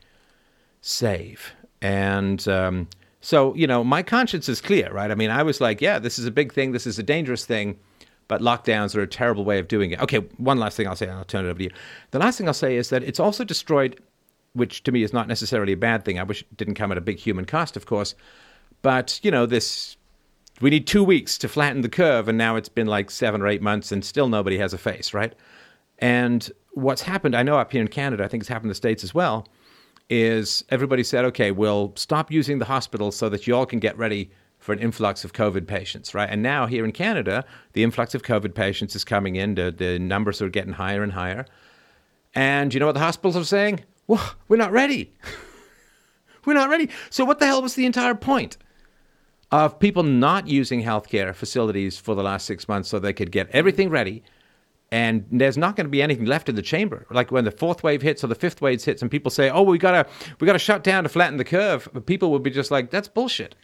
save. 0.81 1.53
And 1.81 2.47
um, 2.47 2.87
so, 3.19 3.55
you 3.55 3.65
know, 3.65 3.83
my 3.83 4.03
conscience 4.03 4.47
is 4.47 4.61
clear, 4.61 4.91
right? 4.91 5.09
I 5.09 5.15
mean, 5.15 5.31
I 5.31 5.41
was 5.41 5.59
like, 5.59 5.81
yeah, 5.81 5.97
this 5.97 6.19
is 6.19 6.25
a 6.25 6.31
big 6.31 6.53
thing, 6.53 6.71
this 6.71 6.85
is 6.85 6.99
a 6.99 7.03
dangerous 7.03 7.43
thing, 7.43 7.79
but 8.27 8.41
lockdowns 8.41 8.95
are 8.95 9.01
a 9.01 9.07
terrible 9.07 9.43
way 9.43 9.57
of 9.57 9.67
doing 9.67 9.91
it. 9.91 9.99
Okay, 10.01 10.19
one 10.37 10.59
last 10.59 10.77
thing 10.77 10.87
I'll 10.87 10.95
say, 10.95 11.07
and 11.07 11.17
I'll 11.17 11.25
turn 11.25 11.45
it 11.45 11.49
over 11.49 11.57
to 11.57 11.63
you. 11.63 11.71
The 12.11 12.19
last 12.19 12.37
thing 12.37 12.47
I'll 12.47 12.53
say 12.53 12.75
is 12.75 12.89
that 12.89 13.03
it's 13.03 13.19
also 13.19 13.43
destroyed, 13.43 13.99
which 14.53 14.83
to 14.83 14.91
me 14.91 15.01
is 15.01 15.13
not 15.13 15.27
necessarily 15.27 15.73
a 15.73 15.77
bad 15.77 16.05
thing. 16.05 16.19
I 16.19 16.23
wish 16.23 16.43
it 16.43 16.57
didn't 16.57 16.75
come 16.75 16.91
at 16.91 16.99
a 16.99 17.01
big 17.01 17.17
human 17.17 17.45
cost, 17.45 17.75
of 17.75 17.87
course 17.87 18.13
but, 18.81 19.19
you 19.23 19.31
know, 19.31 19.45
this 19.45 19.97
we 20.61 20.69
need 20.69 20.85
two 20.85 21.03
weeks 21.03 21.37
to 21.39 21.47
flatten 21.47 21.81
the 21.81 21.89
curve, 21.89 22.27
and 22.27 22.37
now 22.37 22.55
it's 22.55 22.69
been 22.69 22.87
like 22.87 23.09
seven 23.09 23.41
or 23.41 23.47
eight 23.47 23.61
months, 23.61 23.91
and 23.91 24.05
still 24.05 24.29
nobody 24.29 24.57
has 24.59 24.73
a 24.73 24.77
face, 24.77 25.13
right? 25.13 25.33
And 25.97 26.49
what's 26.73 27.01
happened, 27.01 27.35
I 27.35 27.43
know 27.43 27.57
up 27.57 27.71
here 27.71 27.81
in 27.81 27.87
Canada, 27.87 28.23
I 28.23 28.27
think 28.27 28.41
it's 28.41 28.47
happened 28.47 28.65
in 28.65 28.69
the 28.69 28.75
States 28.75 29.03
as 29.03 29.13
well, 29.13 29.47
is 30.09 30.63
everybody 30.69 31.03
said, 31.03 31.25
okay, 31.25 31.51
we'll 31.51 31.93
stop 31.95 32.31
using 32.31 32.59
the 32.59 32.65
hospitals 32.65 33.15
so 33.15 33.29
that 33.29 33.47
you 33.47 33.55
all 33.55 33.65
can 33.65 33.79
get 33.79 33.97
ready 33.97 34.29
for 34.59 34.73
an 34.73 34.79
influx 34.79 35.25
of 35.25 35.33
COVID 35.33 35.65
patients, 35.67 36.13
right? 36.13 36.29
And 36.29 36.43
now 36.43 36.67
here 36.67 36.85
in 36.85 36.91
Canada, 36.91 37.43
the 37.73 37.81
influx 37.81 38.13
of 38.13 38.21
COVID 38.21 38.53
patients 38.53 38.95
is 38.95 39.03
coming 39.03 39.35
in. 39.35 39.55
The, 39.55 39.71
the 39.71 39.97
numbers 39.97 40.41
are 40.41 40.49
getting 40.49 40.73
higher 40.73 41.01
and 41.01 41.11
higher. 41.11 41.45
And 42.35 42.73
you 42.73 42.79
know 42.79 42.85
what 42.85 42.93
the 42.93 42.99
hospitals 42.99 43.35
are 43.35 43.43
saying? 43.43 43.83
Well, 44.05 44.35
we're 44.47 44.57
not 44.57 44.71
ready. 44.71 45.13
we're 46.45 46.53
not 46.53 46.69
ready. 46.69 46.89
So 47.09 47.25
what 47.25 47.39
the 47.39 47.47
hell 47.47 47.61
was 47.61 47.73
the 47.75 47.85
entire 47.85 48.15
point? 48.15 48.57
Of 49.51 49.79
people 49.79 50.03
not 50.03 50.47
using 50.47 50.81
healthcare 50.81 51.35
facilities 51.35 51.97
for 51.97 52.15
the 52.15 52.23
last 52.23 52.45
six 52.45 52.67
months 52.67 52.89
so 52.89 52.99
they 52.99 53.13
could 53.13 53.31
get 53.31 53.49
everything 53.51 53.89
ready. 53.89 54.23
And 54.93 55.25
there's 55.31 55.57
not 55.57 55.75
going 55.75 55.85
to 55.85 55.91
be 55.91 56.01
anything 56.01 56.25
left 56.25 56.49
in 56.49 56.55
the 56.55 56.61
chamber. 56.61 57.05
Like 57.09 57.31
when 57.31 57.45
the 57.45 57.51
fourth 57.51 57.81
wave 57.81 58.01
hits 58.01 58.23
or 58.23 58.27
the 58.27 58.35
fifth 58.35 58.61
wave 58.61 58.83
hits, 58.83 59.01
and 59.01 59.09
people 59.09 59.31
say, 59.31 59.49
"Oh, 59.49 59.61
we 59.63 59.77
gotta 59.77 60.05
we 60.39 60.45
gotta 60.45 60.59
shut 60.59 60.83
down 60.83 61.03
to 61.03 61.09
flatten 61.09 61.37
the 61.37 61.45
curve," 61.45 61.87
but 61.93 62.05
people 62.05 62.29
will 62.29 62.39
be 62.39 62.49
just 62.49 62.71
like, 62.71 62.91
"That's 62.91 63.07
bullshit. 63.07 63.55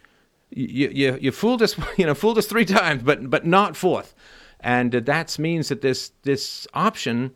You 0.51 0.89
you 0.89 1.17
you 1.19 1.31
fooled 1.33 1.61
us, 1.61 1.75
you 1.97 2.05
know, 2.05 2.13
fooled 2.13 2.37
us 2.37 2.45
three 2.45 2.63
times, 2.63 3.03
but 3.03 3.29
but 3.29 3.45
not 3.45 3.75
fourth." 3.75 4.15
And 4.61 4.93
that 4.93 5.37
means 5.37 5.67
that 5.67 5.81
this 5.81 6.11
this 6.23 6.65
option 6.73 7.33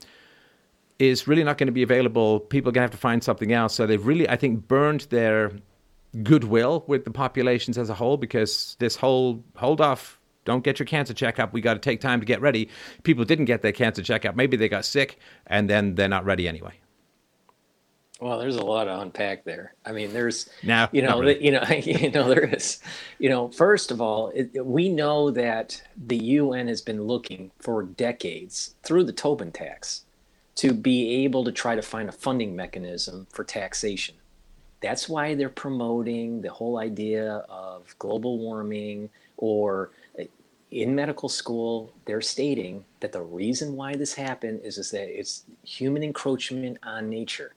is 0.98 1.28
really 1.28 1.44
not 1.44 1.58
going 1.58 1.68
to 1.68 1.74
be 1.74 1.84
available. 1.84 2.40
People 2.40 2.70
are 2.70 2.72
going 2.72 2.82
to 2.82 2.92
have 2.92 2.92
to 2.92 2.98
find 2.98 3.24
something 3.24 3.52
else. 3.52 3.74
So 3.74 3.88
they've 3.88 4.06
really, 4.06 4.30
I 4.30 4.38
think, 4.38 4.68
burned 4.68 5.02
their 5.10 5.52
goodwill 6.24 6.84
with 6.88 7.06
the 7.06 7.12
populations 7.12 7.78
as 7.78 7.90
a 7.90 7.94
whole 7.94 8.18
because 8.18 8.76
this 8.80 8.96
whole 8.96 9.44
hold 9.56 9.80
off 9.80 10.20
don't 10.44 10.64
get 10.64 10.80
your 10.80 10.86
cancer 10.86 11.14
checkup 11.14 11.54
we 11.54 11.62
got 11.62 11.76
to 11.76 11.80
take 11.80 12.02
time 12.02 12.20
to 12.20 12.26
get 12.26 12.42
ready. 12.42 12.70
People 13.04 13.26
didn't 13.26 13.46
get 13.46 13.62
their 13.62 13.72
cancer 13.72 14.04
checkup 14.04 14.36
maybe 14.36 14.58
they 14.58 14.68
got 14.70 14.86
sick 14.86 15.20
and 15.48 15.70
then 15.70 15.96
they're 15.96 16.10
not 16.10 16.26
ready 16.26 16.48
anyway. 16.48 16.74
Well 18.20 18.40
there's 18.40 18.58
a 18.58 18.64
lot 18.64 18.86
to 18.86 19.00
unpack 19.00 19.46
there. 19.46 19.74
I 19.86 19.94
mean 19.94 20.12
there's 20.12 20.50
now 20.64 20.90
you 20.92 21.02
know 21.02 21.20
really. 21.20 21.44
you 21.44 21.52
know 21.52 21.64
you 21.70 22.12
know 22.12 22.28
there 22.28 22.46
is. 22.46 22.80
You 23.18 23.30
know 23.30 23.50
first 23.50 23.90
of 23.90 24.02
all 24.02 24.32
it, 24.36 24.66
we 24.66 24.90
know 24.90 25.32
that 25.32 25.82
the 25.96 26.20
un 26.40 26.68
has 26.68 26.82
been 26.82 27.04
looking 27.04 27.52
for 27.60 27.84
decades 27.84 28.76
through 28.84 29.06
the 29.06 29.14
tobin 29.14 29.52
tax 29.52 30.04
to 30.56 30.74
be 30.74 31.24
able 31.24 31.46
to 31.46 31.52
try 31.54 31.76
to 31.76 31.82
find 31.82 32.10
a 32.10 32.12
funding 32.12 32.54
mechanism 32.54 33.28
for 33.32 33.46
taxation 33.46 34.16
that's 34.82 35.08
why 35.08 35.36
they're 35.36 35.50
promoting 35.50 36.42
the 36.42 36.50
whole 36.50 36.80
idea 36.80 37.46
of 37.50 37.96
global 38.00 38.40
warming 38.40 39.10
or 39.38 39.92
uh, 40.20 40.24
in 40.72 40.96
medical 40.96 41.30
school 41.30 41.94
they're 42.06 42.22
stating 42.22 42.84
that 43.00 43.12
the 43.12 43.22
reason 43.22 43.76
why 43.76 43.96
this 43.96 44.14
happened 44.14 44.62
is, 44.64 44.78
is 44.78 44.92
that 44.92 45.08
it's 45.08 45.44
human 45.64 46.04
encroachment 46.04 46.78
on 46.84 47.10
nature 47.10 47.54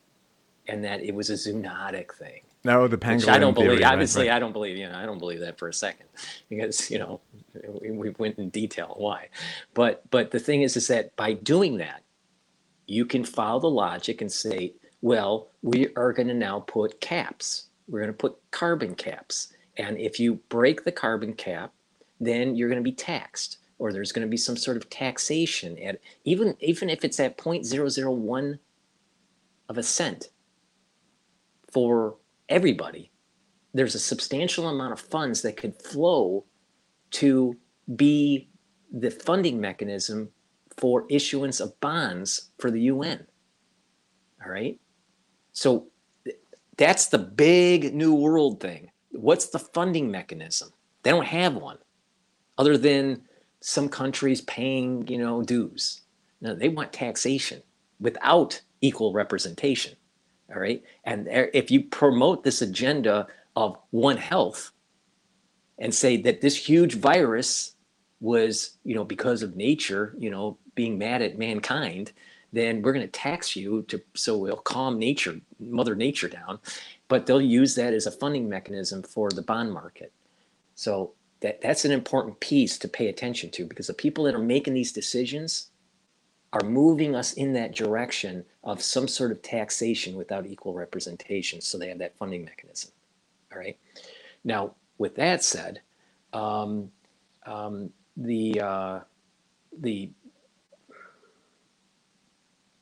and 0.69 0.85
that 0.85 1.03
it 1.03 1.15
was 1.15 1.31
a 1.31 1.35
zoonotic 1.35 2.15
thing. 2.15 2.41
No 2.65 2.89
the 2.89 2.97
pangolin 2.97 3.29
i 3.29 3.39
don't 3.39 3.53
believe 3.53 3.73
theory, 3.73 3.85
obviously 3.85 4.23
right, 4.23 4.31
right. 4.31 4.37
i 4.37 4.39
don't 4.39 4.53
believe 4.53 4.79
you 4.79 4.89
know 4.89 4.97
i 4.97 5.05
don't 5.05 5.19
believe 5.19 5.41
that 5.41 5.59
for 5.59 5.69
a 5.69 5.75
second 5.75 6.07
because 6.49 6.91
you 6.91 6.99
know 6.99 7.21
we, 7.81 7.91
we 7.91 8.11
went 8.19 8.39
in 8.39 8.49
detail 8.51 8.95
why. 8.97 9.29
But 9.75 10.03
but 10.11 10.31
the 10.31 10.41
thing 10.41 10.63
is 10.63 10.77
is 10.77 10.89
that 10.89 11.15
by 11.17 11.35
doing 11.35 11.79
that 11.79 12.03
you 12.87 13.07
can 13.07 13.25
follow 13.25 13.61
the 13.61 13.71
logic 13.71 14.21
and 14.21 14.31
say 14.31 14.75
well, 15.05 15.51
we 15.63 15.89
are 15.97 16.13
going 16.13 16.29
to 16.29 16.35
now 16.35 16.61
put 16.61 17.01
caps 17.01 17.69
we're 17.89 18.01
going 18.01 18.13
to 18.13 18.17
put 18.17 18.39
carbon 18.51 18.95
caps. 18.95 19.53
And 19.77 19.99
if 19.99 20.19
you 20.19 20.37
break 20.49 20.85
the 20.85 20.93
carbon 20.93 21.35
cap, 21.35 21.73
then 22.21 22.55
you're 22.55 22.69
going 22.69 22.83
to 22.83 22.91
be 22.91 22.93
taxed 22.93 23.59
or 23.79 23.93
there's 23.93 24.13
going 24.13 24.27
to 24.27 24.31
be 24.31 24.37
some 24.37 24.57
sort 24.57 24.77
of 24.77 24.89
taxation 24.89 25.77
at 25.79 26.01
even 26.25 26.57
even 26.61 26.89
if 26.89 27.05
it's 27.05 27.19
at 27.19 27.37
0.001 27.37 28.59
of 29.69 29.79
a 29.79 29.83
cent 29.83 30.29
for 31.73 32.17
everybody 32.49 33.11
there's 33.75 33.97
a 33.97 33.99
substantial 33.99 34.69
amount 34.69 34.93
of 34.93 35.01
funds 35.01 35.43
that 35.43 35.57
could 35.57 35.75
flow 35.83 36.45
to 37.11 37.57
be 37.97 38.49
the 38.93 39.11
funding 39.11 39.61
mechanism 39.61 40.29
for 40.77 41.05
issuance 41.11 41.59
of 41.59 41.79
bonds 41.81 42.53
for 42.59 42.71
the 42.71 42.83
UN. 42.83 43.27
All 44.45 44.51
right. 44.51 44.79
So 45.55 45.87
that's 46.77 47.07
the 47.07 47.19
big 47.19 47.95
new 47.95 48.15
world 48.15 48.61
thing. 48.61 48.91
What's 49.13 49.47
the 49.47 49.59
funding 49.59 50.11
mechanism? 50.11 50.73
They 51.03 51.11
don't 51.11 51.27
have 51.27 51.55
one 51.55 51.79
other 52.59 52.77
than 52.77 53.23
some 53.61 53.89
countries 53.89 54.43
paying, 54.43 55.07
you 55.09 55.17
know, 55.17 55.43
dues. 55.43 56.03
No, 56.41 56.55
they 56.55 56.69
want 56.69 56.93
taxation 56.93 57.63
without 58.01 58.61
equal 58.83 59.13
representation. 59.13 59.95
All 60.51 60.61
right. 60.61 60.83
And 61.05 61.27
if 61.31 61.71
you 61.71 61.85
promote 61.85 62.45
this 62.45 62.61
agenda 62.61 63.27
of 63.57 63.79
One 63.91 64.19
Health 64.19 64.73
and 65.79 65.95
say 65.95 66.17
that 66.19 66.41
this 66.41 66.57
huge 66.57 66.97
virus 66.97 67.77
was, 68.21 68.77
you 68.85 68.95
know, 68.95 69.05
because 69.05 69.43
of 69.43 69.57
nature, 69.57 70.15
you 70.19 70.31
know, 70.31 70.59
being 70.75 70.99
mad 70.99 71.23
at 71.23 71.39
mankind, 71.39 72.13
then 72.55 72.83
we're 72.83 72.93
going 72.93 73.07
to 73.07 73.13
tax 73.13 73.57
you 73.57 73.83
to 73.89 74.01
so 74.15 74.39
we'll 74.39 74.57
calm 74.57 74.99
nature, 74.99 75.41
Mother 75.59 75.95
Nature 75.95 76.29
down. 76.29 76.59
But 77.09 77.27
they'll 77.27 77.41
use 77.41 77.75
that 77.75 77.93
as 77.93 78.07
a 78.07 78.11
funding 78.11 78.49
mechanism 78.49 79.03
for 79.03 79.31
the 79.31 79.43
bond 79.43 79.73
market. 79.73 80.13
So 80.75 81.13
that 81.41 81.61
that's 81.61 81.85
an 81.85 81.93
important 81.93 82.41
piece 82.41 82.79
to 82.79 82.89
pay 82.89 83.09
attention 83.09 83.51
to 83.51 83.67
because 83.67 83.89
the 83.89 83.95
people 83.95 84.25
that 84.25 84.35
are 84.35 84.39
making 84.39 84.75
these 84.75 84.93
decisions 84.93 85.71
are 86.53 86.65
moving 86.65 87.17
us 87.17 87.33
in 87.33 87.53
that 87.55 87.75
direction 87.75 88.45
of 88.63 88.81
some 88.81 89.09
sort 89.09 89.33
of 89.33 89.43
taxation 89.43 90.17
without 90.17 90.47
equal 90.47 90.73
representation. 90.73 91.61
So 91.61 91.77
they 91.77 91.89
have 91.89 91.99
that 91.99 92.17
funding 92.17 92.45
mechanism. 92.45 92.93
All 93.53 93.59
right. 93.59 93.77
Now, 94.45 94.75
with 94.99 95.17
that 95.17 95.43
said, 95.43 95.81
um, 96.33 96.93
um, 97.47 97.91
the 98.17 98.61
uh, 98.61 99.01
the 99.81 100.11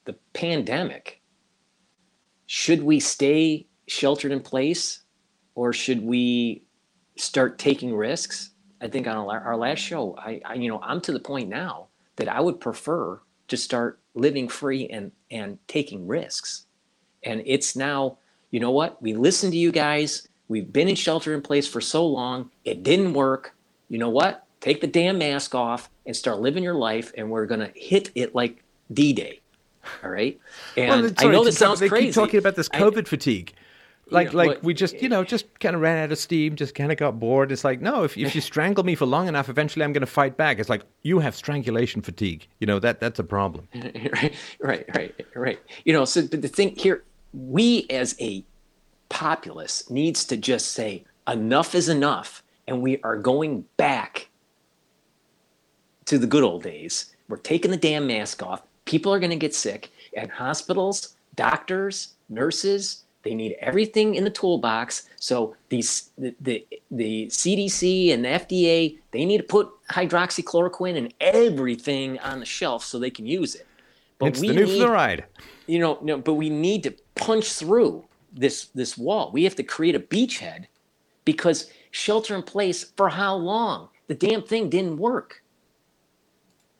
the 0.05 0.16
pandemic. 0.32 1.20
Should 2.46 2.82
we 2.82 3.00
stay 3.00 3.66
sheltered 3.86 4.32
in 4.32 4.40
place, 4.40 5.03
or 5.55 5.72
should 5.72 6.03
we 6.03 6.64
start 7.16 7.59
taking 7.59 7.94
risks? 7.94 8.50
I 8.80 8.88
think 8.88 9.07
on 9.07 9.16
our 9.16 9.57
last 9.57 9.78
show, 9.78 10.16
I, 10.18 10.40
I 10.44 10.55
you 10.55 10.68
know 10.68 10.80
I'm 10.82 11.00
to 11.03 11.12
the 11.12 11.20
point 11.20 11.48
now 11.48 11.88
that 12.16 12.28
I 12.28 12.40
would 12.40 12.61
prefer 12.61 13.20
to 13.48 13.57
start 13.57 14.00
living 14.14 14.48
free 14.48 14.88
and 14.88 15.12
and 15.30 15.59
taking 15.68 16.07
risks. 16.07 16.66
And 17.22 17.42
it's 17.46 17.76
now, 17.76 18.18
you 18.50 18.61
know 18.61 18.70
what? 18.70 19.00
We 19.00 19.14
listened 19.14 19.53
to 19.53 19.59
you 19.59 19.70
guys. 19.70 20.26
We've 20.48 20.72
been 20.72 20.88
in 20.88 20.96
shelter 20.96 21.34
in 21.34 21.42
place 21.42 21.68
for 21.68 21.80
so 21.80 22.07
long. 22.07 22.50
It 22.64 22.82
didn't 22.82 23.14
work. 23.14 23.55
You 23.88 23.98
know 23.98 24.11
what? 24.11 24.44
Take 24.61 24.80
the 24.80 24.86
damn 24.86 25.18
mask 25.18 25.55
off 25.55 25.88
and 26.05 26.16
start 26.16 26.40
living 26.40 26.64
your 26.64 26.74
life. 26.74 27.12
And 27.16 27.30
we're 27.30 27.46
going 27.46 27.61
to 27.61 27.72
hit 27.74 28.11
it 28.14 28.34
like 28.34 28.64
D 28.92 29.12
Day. 29.12 29.41
All 30.02 30.10
right. 30.10 30.40
And 30.76 31.02
well, 31.02 31.12
I 31.18 31.24
know 31.26 31.44
this 31.44 31.58
sounds 31.58 31.80
they 31.80 31.88
crazy. 31.88 32.06
Keep 32.06 32.14
talking 32.14 32.38
about 32.38 32.56
this 32.56 32.68
COVID 32.68 33.06
I, 33.06 33.08
fatigue. 33.08 33.54
Like, 34.10 34.32
you 34.32 34.32
know, 34.32 34.44
like 34.44 34.62
we 34.62 34.74
just, 34.74 35.00
you 35.00 35.08
know, 35.08 35.24
just 35.24 35.58
kind 35.58 35.74
of 35.74 35.80
ran 35.80 35.98
out 35.98 36.12
of 36.12 36.18
steam, 36.18 36.54
just 36.54 36.74
kind 36.74 36.92
of 36.92 36.98
got 36.98 37.18
bored. 37.18 37.50
It's 37.50 37.64
like, 37.64 37.80
no, 37.80 38.04
if, 38.04 38.16
if 38.16 38.34
you 38.34 38.40
strangle 38.52 38.84
me 38.84 38.94
for 38.94 39.06
long 39.06 39.26
enough, 39.28 39.48
eventually 39.48 39.84
I'm 39.84 39.92
going 39.92 40.02
to 40.02 40.06
fight 40.06 40.36
back. 40.36 40.58
It's 40.58 40.68
like, 40.68 40.82
you 41.02 41.18
have 41.20 41.34
strangulation 41.34 42.02
fatigue. 42.02 42.46
You 42.58 42.66
know, 42.66 42.78
that 42.78 43.00
that's 43.00 43.18
a 43.18 43.24
problem. 43.24 43.68
right, 43.74 44.34
right, 44.60 44.84
right, 44.94 45.14
right. 45.34 45.60
You 45.84 45.92
know, 45.92 46.04
so 46.04 46.22
the 46.22 46.48
thing 46.48 46.76
here, 46.76 47.04
we 47.32 47.86
as 47.88 48.14
a 48.20 48.44
populace 49.08 49.88
needs 49.90 50.24
to 50.26 50.36
just 50.36 50.72
say 50.72 51.04
enough 51.28 51.74
is 51.74 51.88
enough 51.88 52.42
and 52.66 52.82
we 52.82 53.00
are 53.02 53.16
going 53.16 53.64
back 53.76 54.28
to 56.06 56.18
the 56.18 56.26
good 56.26 56.42
old 56.42 56.62
days. 56.62 57.14
We're 57.28 57.36
taking 57.38 57.70
the 57.70 57.76
damn 57.76 58.06
mask 58.06 58.42
off. 58.42 58.62
People 58.93 59.11
are 59.14 59.18
going 59.18 59.30
to 59.30 59.36
get 59.36 59.55
sick 59.55 59.90
and 60.14 60.30
hospitals, 60.30 61.16
doctors, 61.34 62.12
nurses, 62.28 63.05
they 63.22 63.34
need 63.34 63.57
everything 63.59 64.16
in 64.16 64.24
the 64.24 64.30
toolbox. 64.30 65.09
So 65.16 65.57
these 65.70 66.11
the, 66.18 66.34
the, 66.43 66.66
the 66.90 67.26
CDC 67.28 68.12
and 68.12 68.22
the 68.22 68.28
FDA, 68.28 68.99
they 69.12 69.24
need 69.24 69.38
to 69.38 69.45
put 69.45 69.70
hydroxychloroquine 69.90 70.99
and 70.99 71.14
everything 71.22 72.18
on 72.18 72.40
the 72.40 72.45
shelf 72.45 72.84
so 72.84 72.99
they 72.99 73.09
can 73.09 73.24
use 73.24 73.55
it. 73.55 73.66
But 74.18 74.26
it's 74.26 74.40
we 74.40 74.49
the 74.49 74.55
new 74.55 74.66
need, 74.66 74.82
fluoride. 74.82 75.24
You 75.66 75.78
know, 75.78 75.99
no, 76.03 76.18
but 76.18 76.34
we 76.34 76.51
need 76.51 76.82
to 76.82 76.95
punch 77.14 77.51
through 77.51 78.05
this 78.30 78.66
this 78.74 78.99
wall. 78.99 79.30
We 79.32 79.45
have 79.45 79.57
to 79.57 79.62
create 79.62 79.95
a 79.95 80.01
beachhead 80.01 80.66
because 81.24 81.70
shelter 81.93 82.36
in 82.36 82.43
place 82.43 82.84
for 82.95 83.09
how 83.09 83.36
long? 83.36 83.88
The 84.09 84.14
damn 84.14 84.43
thing 84.43 84.68
didn't 84.68 84.99
work. 84.99 85.41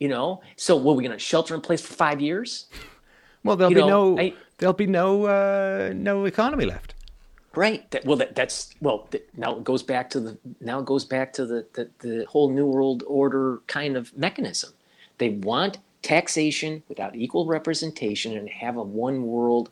You 0.03 0.09
know, 0.09 0.41
so 0.57 0.75
what 0.75 0.91
are 0.91 0.95
we 0.97 1.03
going 1.05 1.17
to 1.17 1.17
shelter 1.17 1.55
in 1.55 1.61
place 1.61 1.79
for 1.79 1.93
five 1.93 2.19
years? 2.19 2.65
Well, 3.45 3.55
there'll 3.55 3.71
you 3.71 3.77
be 3.77 3.87
know, 3.87 4.15
no 4.15 4.21
I, 4.21 4.33
there'll 4.57 4.73
be 4.73 4.85
no 4.85 5.25
uh, 5.27 5.93
no 5.95 6.25
economy 6.25 6.65
left. 6.65 6.95
Right. 7.55 7.89
That, 7.91 8.03
well, 8.03 8.17
that, 8.17 8.35
that's 8.35 8.75
well. 8.81 9.07
That, 9.11 9.29
now 9.37 9.55
it 9.55 9.63
goes 9.63 9.81
back 9.81 10.09
to 10.09 10.19
the 10.19 10.37
now 10.59 10.79
it 10.79 10.85
goes 10.85 11.05
back 11.05 11.31
to 11.33 11.45
the, 11.45 11.65
the 11.71 11.89
the 11.99 12.25
whole 12.25 12.49
new 12.49 12.65
world 12.65 13.05
order 13.07 13.61
kind 13.67 13.95
of 13.95 14.13
mechanism. 14.17 14.73
They 15.19 15.29
want 15.29 15.77
taxation 16.01 16.83
without 16.89 17.15
equal 17.15 17.45
representation 17.45 18.35
and 18.35 18.49
have 18.49 18.75
a 18.75 18.83
one 18.83 19.23
world 19.23 19.69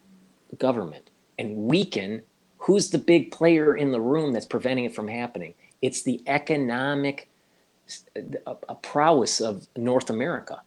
government 0.58 1.10
and 1.40 1.58
weaken 1.58 2.22
who's 2.58 2.90
the 2.92 3.00
big 3.00 3.32
player 3.32 3.76
in 3.76 3.92
the 3.92 4.00
room 4.00 4.32
that's 4.32 4.46
preventing 4.46 4.86
it 4.86 4.96
from 4.96 5.10
happening? 5.10 5.56
It's 5.82 6.04
the 6.04 6.22
economic 6.26 7.28
a, 8.16 8.56
a 8.70 8.76
prowess 8.76 9.42
of 9.42 9.68
North 9.76 10.10
America. 10.10 10.62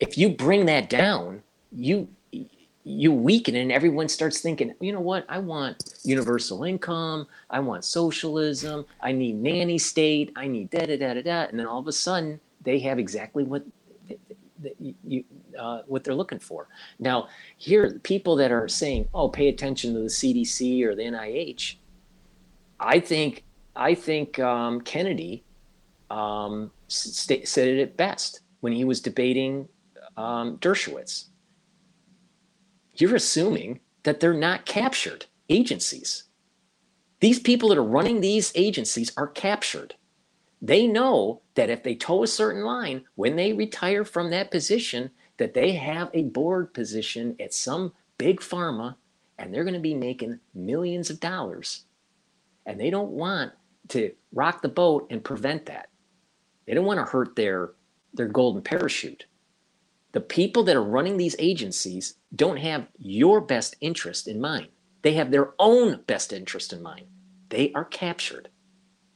If 0.00 0.18
you 0.18 0.30
bring 0.30 0.66
that 0.66 0.90
down, 0.90 1.42
you 1.70 2.08
you 2.84 3.12
weaken 3.12 3.54
and 3.54 3.70
everyone 3.70 4.08
starts 4.08 4.40
thinking, 4.40 4.74
you 4.80 4.92
know 4.92 5.00
what, 5.00 5.24
I 5.28 5.38
want 5.38 6.00
universal 6.02 6.64
income, 6.64 7.28
I 7.48 7.60
want 7.60 7.84
socialism, 7.84 8.84
I 9.00 9.12
need 9.12 9.36
nanny 9.36 9.78
state, 9.78 10.32
I 10.34 10.48
need 10.48 10.70
da 10.70 10.86
da 10.86 10.96
da 10.96 11.14
da 11.14 11.22
da, 11.22 11.42
and 11.42 11.58
then 11.58 11.66
all 11.66 11.78
of 11.78 11.86
a 11.86 11.92
sudden 11.92 12.40
they 12.62 12.80
have 12.80 12.98
exactly 12.98 13.44
what 13.44 13.64
you, 15.04 15.24
uh, 15.58 15.82
what 15.86 16.04
they're 16.04 16.14
looking 16.14 16.38
for. 16.38 16.68
Now, 16.98 17.28
here, 17.56 17.98
people 18.02 18.36
that 18.36 18.52
are 18.52 18.68
saying, 18.68 19.08
"Oh, 19.14 19.28
pay 19.28 19.48
attention 19.48 19.94
to 19.94 20.00
the 20.00 20.10
CDC 20.10 20.82
or 20.84 20.94
the 20.94 21.02
NIH," 21.02 21.76
I 22.78 23.00
think 23.00 23.44
I 23.74 23.94
think 23.94 24.38
um, 24.38 24.80
Kennedy 24.80 25.44
um, 26.12 26.70
st- 26.88 27.48
said 27.48 27.68
it 27.68 27.80
at 27.80 27.96
best 27.96 28.40
when 28.60 28.72
he 28.72 28.84
was 28.84 29.00
debating 29.00 29.66
um, 30.16 30.58
Dershowitz. 30.58 31.24
You're 32.94 33.16
assuming 33.16 33.80
that 34.02 34.20
they're 34.20 34.34
not 34.34 34.66
captured 34.66 35.26
agencies. 35.48 36.24
These 37.20 37.40
people 37.40 37.70
that 37.70 37.78
are 37.78 37.84
running 37.84 38.20
these 38.20 38.52
agencies 38.54 39.12
are 39.16 39.28
captured. 39.28 39.94
They 40.60 40.86
know 40.86 41.40
that 41.54 41.70
if 41.70 41.82
they 41.82 41.94
toe 41.94 42.22
a 42.22 42.26
certain 42.26 42.62
line, 42.62 43.04
when 43.14 43.36
they 43.36 43.52
retire 43.52 44.04
from 44.04 44.30
that 44.30 44.50
position, 44.50 45.10
that 45.38 45.54
they 45.54 45.72
have 45.72 46.10
a 46.12 46.24
board 46.24 46.74
position 46.74 47.36
at 47.40 47.54
some 47.54 47.92
big 48.18 48.40
pharma 48.40 48.96
and 49.38 49.52
they're 49.52 49.64
going 49.64 49.74
to 49.74 49.80
be 49.80 49.94
making 49.94 50.38
millions 50.54 51.10
of 51.10 51.20
dollars. 51.20 51.86
And 52.66 52.78
they 52.78 52.90
don't 52.90 53.10
want 53.10 53.52
to 53.88 54.12
rock 54.32 54.62
the 54.62 54.68
boat 54.68 55.06
and 55.10 55.24
prevent 55.24 55.66
that. 55.66 55.88
They 56.72 56.76
don't 56.76 56.86
want 56.86 57.00
to 57.00 57.12
hurt 57.12 57.36
their, 57.36 57.72
their 58.14 58.28
golden 58.28 58.62
parachute. 58.62 59.26
The 60.12 60.22
people 60.22 60.62
that 60.62 60.74
are 60.74 60.82
running 60.82 61.18
these 61.18 61.36
agencies 61.38 62.14
don't 62.34 62.56
have 62.56 62.86
your 62.96 63.42
best 63.42 63.76
interest 63.82 64.26
in 64.26 64.40
mind. 64.40 64.68
They 65.02 65.12
have 65.12 65.30
their 65.30 65.52
own 65.58 66.00
best 66.06 66.32
interest 66.32 66.72
in 66.72 66.82
mind. 66.82 67.08
They 67.50 67.72
are 67.74 67.84
captured. 67.84 68.48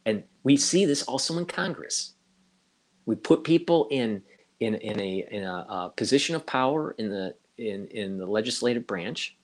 And 0.05 0.25
we 0.43 0.59
see 0.59 0.85
this 0.85 1.03
also 1.05 1.39
in 1.39 1.47
Congress. 1.47 2.13
We 3.07 3.17
put 3.17 3.43
people 3.43 3.89
in 3.91 4.21
in 4.61 4.75
in 4.75 5.01
a 5.01 5.27
in 5.31 5.45
a, 5.45 5.67
a 5.67 5.93
position 5.97 6.37
of 6.37 6.45
power 6.45 6.95
in 6.99 7.09
the 7.09 7.37
in 7.57 7.87
in 7.87 8.19
the 8.19 8.27
legislative 8.27 8.87
branch, 8.87 9.35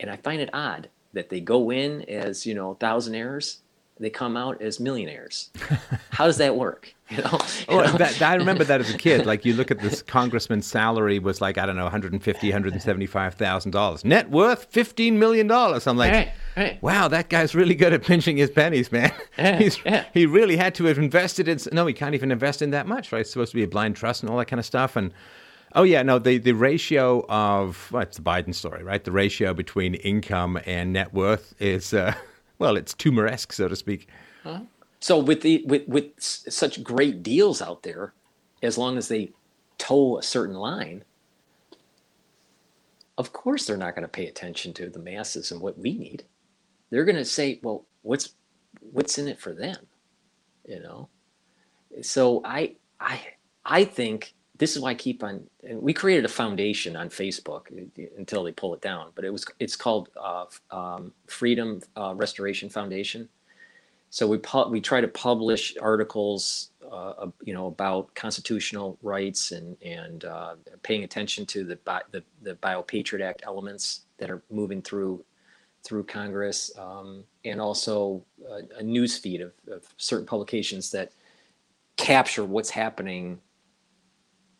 and 0.00 0.10
I 0.10 0.16
find 0.16 0.40
it 0.40 0.50
odd 0.52 0.88
that 1.12 1.28
they 1.28 1.38
go 1.40 1.70
in 1.70 2.02
as 2.10 2.44
you 2.44 2.54
know 2.54 2.74
thousandaires 2.74 3.58
they 4.00 4.10
come 4.10 4.36
out 4.36 4.62
as 4.62 4.78
millionaires. 4.78 5.50
How 6.10 6.26
does 6.26 6.38
that 6.38 6.56
work? 6.56 6.94
You 7.10 7.22
know, 7.22 7.38
oh, 7.68 7.96
that, 7.96 8.20
I 8.20 8.34
remember 8.34 8.64
that 8.64 8.82
as 8.82 8.92
a 8.92 8.98
kid. 8.98 9.24
Like 9.24 9.46
you 9.46 9.54
look 9.54 9.70
at 9.70 9.78
this 9.78 10.02
congressman's 10.06 10.66
salary 10.66 11.18
was 11.18 11.40
like 11.40 11.56
I 11.56 11.64
don't 11.64 11.76
know, 11.76 11.84
150, 11.84 12.46
175 12.46 13.34
thousand 13.34 13.70
dollars. 13.70 14.04
Net 14.04 14.28
worth 14.30 14.66
fifteen 14.66 15.18
million 15.18 15.46
dollars. 15.46 15.86
I'm 15.86 15.96
like, 15.96 16.34
hey. 16.54 16.78
wow, 16.82 17.08
that 17.08 17.30
guy's 17.30 17.54
really 17.54 17.74
good 17.74 17.94
at 17.94 18.02
pinching 18.02 18.36
his 18.36 18.50
pennies, 18.50 18.92
man. 18.92 19.10
Yeah, 19.38 19.70
yeah. 19.86 20.04
He 20.12 20.26
really 20.26 20.58
had 20.58 20.74
to 20.74 20.84
have 20.84 20.98
invested 20.98 21.48
in. 21.48 21.58
No, 21.72 21.86
he 21.86 21.94
can't 21.94 22.14
even 22.14 22.30
invest 22.30 22.60
in 22.60 22.72
that 22.72 22.86
much, 22.86 23.10
right? 23.10 23.22
It's 23.22 23.30
supposed 23.30 23.52
to 23.52 23.56
be 23.56 23.62
a 23.62 23.68
blind 23.68 23.96
trust 23.96 24.22
and 24.22 24.28
all 24.28 24.36
that 24.36 24.48
kind 24.48 24.60
of 24.60 24.66
stuff. 24.66 24.94
And 24.94 25.10
oh 25.74 25.84
yeah, 25.84 26.02
no, 26.02 26.18
the 26.18 26.36
the 26.36 26.52
ratio 26.52 27.24
of 27.30 27.90
well, 27.90 28.02
it's 28.02 28.18
the 28.18 28.22
Biden 28.22 28.54
story, 28.54 28.82
right? 28.82 29.02
The 29.02 29.12
ratio 29.12 29.54
between 29.54 29.94
income 29.94 30.60
and 30.66 30.92
net 30.92 31.14
worth 31.14 31.54
is. 31.58 31.94
Uh, 31.94 32.12
well, 32.58 32.76
it's 32.76 32.94
tumor-esque, 32.94 33.52
so 33.52 33.68
to 33.68 33.76
speak. 33.76 34.08
Huh? 34.42 34.60
So 35.00 35.18
with 35.18 35.42
the 35.42 35.62
with 35.66 35.86
with 35.86 36.06
such 36.18 36.82
great 36.82 37.22
deals 37.22 37.62
out 37.62 37.82
there, 37.82 38.14
as 38.62 38.76
long 38.76 38.98
as 38.98 39.08
they 39.08 39.32
toe 39.78 40.18
a 40.18 40.22
certain 40.22 40.56
line, 40.56 41.04
of 43.16 43.32
course 43.32 43.66
they're 43.66 43.76
not 43.76 43.94
going 43.94 44.02
to 44.02 44.08
pay 44.08 44.26
attention 44.26 44.72
to 44.74 44.88
the 44.88 44.98
masses 44.98 45.52
and 45.52 45.60
what 45.60 45.78
we 45.78 45.96
need. 45.96 46.24
They're 46.90 47.04
going 47.04 47.16
to 47.16 47.24
say, 47.24 47.60
"Well, 47.62 47.86
what's 48.02 48.34
what's 48.80 49.18
in 49.18 49.28
it 49.28 49.40
for 49.40 49.52
them?" 49.52 49.86
You 50.66 50.80
know. 50.80 51.08
So 52.02 52.42
I 52.44 52.74
I 52.98 53.20
I 53.64 53.84
think 53.84 54.34
this 54.58 54.74
is 54.74 54.82
why 54.82 54.90
I 54.90 54.94
keep 54.94 55.22
on. 55.22 55.46
we 55.70 55.92
created 55.92 56.24
a 56.24 56.28
foundation 56.28 56.96
on 56.96 57.08
Facebook 57.08 57.66
until 58.16 58.42
they 58.42 58.52
pull 58.52 58.74
it 58.74 58.80
down, 58.80 59.12
but 59.14 59.24
it 59.24 59.30
was 59.30 59.46
it's 59.60 59.76
called 59.76 60.10
uh, 60.20 60.46
um, 60.70 61.12
Freedom 61.26 61.80
uh, 61.96 62.14
Restoration 62.16 62.68
Foundation. 62.68 63.28
So 64.10 64.26
we 64.26 64.38
pu- 64.38 64.68
we 64.68 64.80
try 64.80 65.00
to 65.00 65.08
publish 65.08 65.76
articles, 65.80 66.70
uh, 66.90 67.28
you 67.42 67.54
know, 67.54 67.66
about 67.66 68.14
constitutional 68.14 68.98
rights 69.02 69.52
and 69.52 69.76
and 69.82 70.24
uh, 70.24 70.56
paying 70.82 71.04
attention 71.04 71.46
to 71.46 71.64
the 71.64 71.76
bi- 71.76 72.02
the 72.10 72.24
the 72.42 72.54
Biopatriot 72.56 73.22
Act 73.22 73.42
elements 73.46 74.02
that 74.18 74.30
are 74.30 74.42
moving 74.50 74.82
through 74.82 75.24
through 75.84 76.02
Congress, 76.04 76.72
um, 76.76 77.22
and 77.44 77.60
also 77.60 78.24
a, 78.50 78.80
a 78.80 78.82
news 78.82 79.16
feed 79.16 79.40
of, 79.40 79.52
of 79.70 79.84
certain 79.98 80.26
publications 80.26 80.90
that 80.90 81.12
capture 81.96 82.44
what's 82.44 82.70
happening 82.70 83.40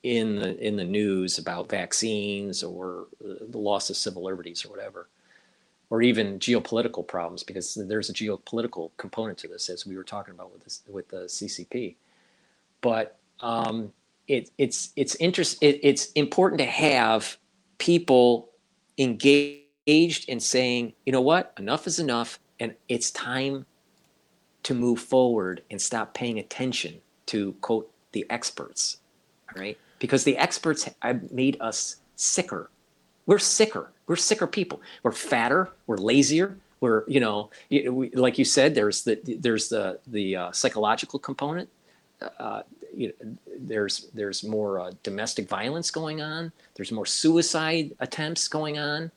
in 0.03 0.37
the 0.37 0.59
in 0.65 0.77
the 0.77 0.85
news 0.85 1.39
about 1.39 1.69
vaccines 1.69 2.63
or 2.63 3.07
the 3.21 3.59
loss 3.59 3.91
of 3.91 3.97
civil 3.97 4.23
liberties 4.25 4.65
or 4.65 4.69
whatever, 4.69 5.09
or 5.91 6.03
even 6.03 6.39
geopolitical 6.39 7.07
problems, 7.07 7.43
because 7.43 7.75
there's 7.75 8.11
a 8.11 8.13
geopolitical 8.13 8.91
component 8.97 9.39
to 9.39 9.49
this, 9.49 9.69
as 9.69 9.87
we 9.87 9.97
were 9.97 10.05
talking 10.05 10.35
about 10.35 10.53
with 10.53 10.65
this 10.65 10.83
with 10.89 11.09
the 11.09 11.25
CCP. 11.25 11.97
But 12.81 13.19
um, 13.41 13.93
it, 14.29 14.51
it's 14.59 14.93
it's 14.95 15.15
interest 15.17 15.59
it, 15.63 15.81
it's 15.83 16.13
important 16.13 16.61
to 16.61 16.67
have 16.67 17.37
people 17.79 18.51
engaged 18.99 20.29
in 20.29 20.39
saying, 20.41 20.93
you 21.07 21.13
know 21.13 21.21
what, 21.21 21.55
enough 21.59 21.87
is 21.87 21.99
enough, 21.99 22.39
and 22.61 22.75
it's 22.89 23.11
time 23.11 23.67
to 24.65 24.75
move 24.75 25.01
forward 25.01 25.63
and 25.71 25.81
stop 25.81 26.15
paying 26.15 26.39
attention 26.39 27.01
to 27.27 27.53
quote 27.61 27.91
the 28.13 28.27
experts, 28.31 28.99
right? 29.57 29.79
Because 29.99 30.25
the 30.25 30.37
experts 30.37 30.89
have 31.01 31.31
made 31.31 31.57
us 31.61 31.97
sicker. 32.17 32.71
We're 33.27 33.39
sicker. 33.39 33.91
We're 34.07 34.17
sicker 34.17 34.47
people. 34.47 34.81
We're 35.03 35.13
fatter. 35.13 35.71
We're 35.87 35.99
lazier. 35.99 36.57
We're 36.81 37.05
you 37.09 37.21
know 37.21 37.51
we, 37.71 38.11
like 38.11 38.39
you 38.39 38.45
said. 38.45 38.75
There's 38.75 39.03
the 39.03 39.21
there's 39.41 39.69
the 39.69 39.99
the 40.07 40.37
uh, 40.37 40.53
psychological 40.53 41.19
component. 41.19 41.69
Uh, 42.39 42.63
you 42.97 43.13
know, 43.21 43.37
there's 43.59 44.09
there's 44.15 44.45
more 44.45 44.81
uh, 44.81 44.93
domestic 45.03 45.49
violence 45.49 45.91
going 45.91 46.21
on. 46.23 46.53
There's 46.75 46.93
more 46.93 47.07
suicide 47.07 47.95
attempts 48.01 48.49
going 48.49 48.79
on 48.79 49.11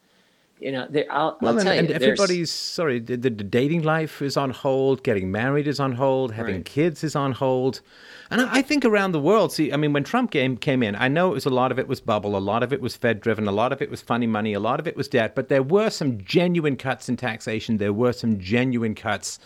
you 0.61 0.71
know, 0.71 0.87
I'll, 1.09 1.39
well, 1.41 1.53
I'll 1.53 1.59
and, 1.59 1.67
and 1.67 1.89
you, 1.89 1.95
everybody's 1.95 2.51
sorry. 2.51 2.99
The, 2.99 3.17
the, 3.17 3.31
dating 3.31 3.81
life 3.81 4.21
is 4.21 4.37
on 4.37 4.51
hold. 4.51 5.03
Getting 5.03 5.31
married 5.31 5.67
is 5.67 5.79
on 5.79 5.93
hold. 5.93 6.33
Having 6.33 6.57
right. 6.57 6.65
kids 6.65 7.03
is 7.03 7.15
on 7.15 7.31
hold. 7.31 7.81
And 8.29 8.41
I, 8.41 8.57
I, 8.57 8.61
think 8.61 8.85
around 8.85 9.11
the 9.11 9.19
world, 9.19 9.51
see, 9.51 9.73
I 9.73 9.77
mean, 9.77 9.91
when 9.91 10.03
Trump 10.03 10.29
came 10.29 10.57
came 10.57 10.83
in, 10.83 10.95
I 10.95 11.07
know 11.07 11.31
it 11.31 11.33
was 11.33 11.47
a 11.47 11.49
lot 11.49 11.71
of 11.71 11.79
it 11.79 11.87
was 11.87 11.99
bubble, 11.99 12.37
a 12.37 12.39
lot 12.39 12.61
of 12.61 12.71
it 12.71 12.79
was 12.79 12.95
Fed 12.95 13.21
driven, 13.21 13.47
a 13.47 13.51
lot 13.51 13.73
of 13.73 13.81
it 13.81 13.89
was 13.89 14.03
funny 14.03 14.27
money, 14.27 14.53
a 14.53 14.59
lot 14.59 14.79
of 14.79 14.87
it 14.87 14.95
was 14.95 15.07
debt, 15.07 15.33
but 15.33 15.49
there 15.49 15.63
were 15.63 15.89
some 15.89 16.23
genuine 16.23 16.77
cuts 16.77 17.09
in 17.09 17.17
taxation. 17.17 17.77
There 17.77 17.91
were 17.91 18.13
some 18.13 18.39
genuine 18.39 18.93
cuts 18.93 19.39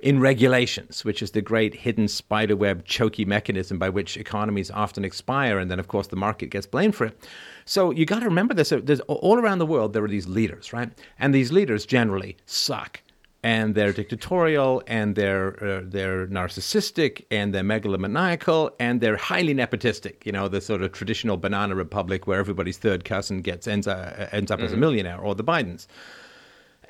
in 0.00 0.20
regulations, 0.20 1.04
which 1.04 1.22
is 1.22 1.32
the 1.32 1.42
great 1.42 1.74
hidden 1.74 2.06
spiderweb 2.06 2.84
choky 2.84 3.24
mechanism 3.24 3.78
by 3.78 3.88
which 3.88 4.16
economies 4.16 4.70
often 4.70 5.04
expire, 5.04 5.58
and 5.58 5.70
then 5.70 5.80
of 5.80 5.88
course 5.88 6.06
the 6.06 6.16
market 6.16 6.50
gets 6.50 6.66
blamed 6.66 6.94
for 6.94 7.06
it. 7.06 7.28
So 7.64 7.90
you 7.90 8.06
got 8.06 8.20
to 8.20 8.26
remember 8.26 8.54
this. 8.54 8.70
There's 8.70 9.00
all 9.00 9.38
around 9.38 9.58
the 9.58 9.66
world 9.66 9.92
there 9.92 10.04
are 10.04 10.08
these 10.08 10.28
leaders, 10.28 10.72
right? 10.72 10.90
And 11.18 11.34
these 11.34 11.50
leaders 11.52 11.84
generally 11.84 12.36
suck. 12.46 13.00
And 13.44 13.76
they're 13.76 13.92
dictatorial, 13.92 14.82
and 14.88 15.14
they're 15.14 15.64
uh, 15.64 15.82
they're 15.84 16.26
narcissistic, 16.26 17.24
and 17.30 17.54
they're 17.54 17.62
megalomaniacal, 17.62 18.72
and 18.80 19.00
they're 19.00 19.16
highly 19.16 19.54
nepotistic. 19.54 20.26
You 20.26 20.32
know, 20.32 20.48
the 20.48 20.60
sort 20.60 20.82
of 20.82 20.90
traditional 20.90 21.36
banana 21.36 21.76
republic 21.76 22.26
where 22.26 22.40
everybody's 22.40 22.78
third 22.78 23.04
cousin 23.04 23.42
gets 23.42 23.68
ends, 23.68 23.86
uh, 23.86 24.28
ends 24.32 24.50
up 24.50 24.58
mm-hmm. 24.58 24.66
as 24.66 24.72
a 24.72 24.74
mm-hmm. 24.74 24.80
millionaire, 24.80 25.20
or 25.20 25.36
the 25.36 25.44
Bidens. 25.44 25.86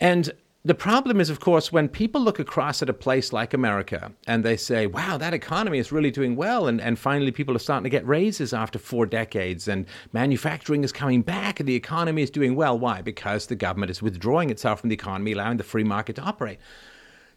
And 0.01 0.33
the 0.65 0.75
problem 0.75 1.21
is, 1.21 1.31
of 1.31 1.39
course, 1.39 1.71
when 1.71 1.89
people 1.89 2.21
look 2.21 2.41
across 2.41 2.83
at 2.83 2.91
a 2.91 2.93
place 2.93 3.33
like 3.33 3.55
America 3.55 4.13
and 4.27 4.45
they 4.45 4.57
say, 4.57 4.87
wow, 4.87 5.17
that 5.17 5.33
economy 5.33 5.79
is 5.79 5.93
really 5.93 6.11
doing 6.11 6.35
well. 6.35 6.67
And, 6.67 6.81
and 6.81 6.99
finally, 6.99 7.31
people 7.31 7.55
are 7.55 7.61
starting 7.61 7.85
to 7.85 7.91
get 7.91 8.07
raises 8.07 8.53
after 8.53 8.79
four 8.79 9.07
decades, 9.07 9.69
and 9.69 9.87
manufacturing 10.13 10.83
is 10.83 10.93
coming 10.93 11.23
back, 11.23 11.61
and 11.61 11.69
the 11.69 11.77
economy 11.77 12.23
is 12.23 12.31
doing 12.31 12.57
well. 12.57 12.79
Why? 12.79 13.03
Because 13.03 13.47
the 13.47 13.57
government 13.57 13.91
is 13.91 14.03
withdrawing 14.03 14.51
itself 14.51 14.81
from 14.81 14.89
the 14.89 14.95
economy, 14.95 15.33
allowing 15.33 15.59
the 15.59 15.65
free 15.65 15.85
market 15.85 16.17
to 16.17 16.23
operate. 16.23 16.59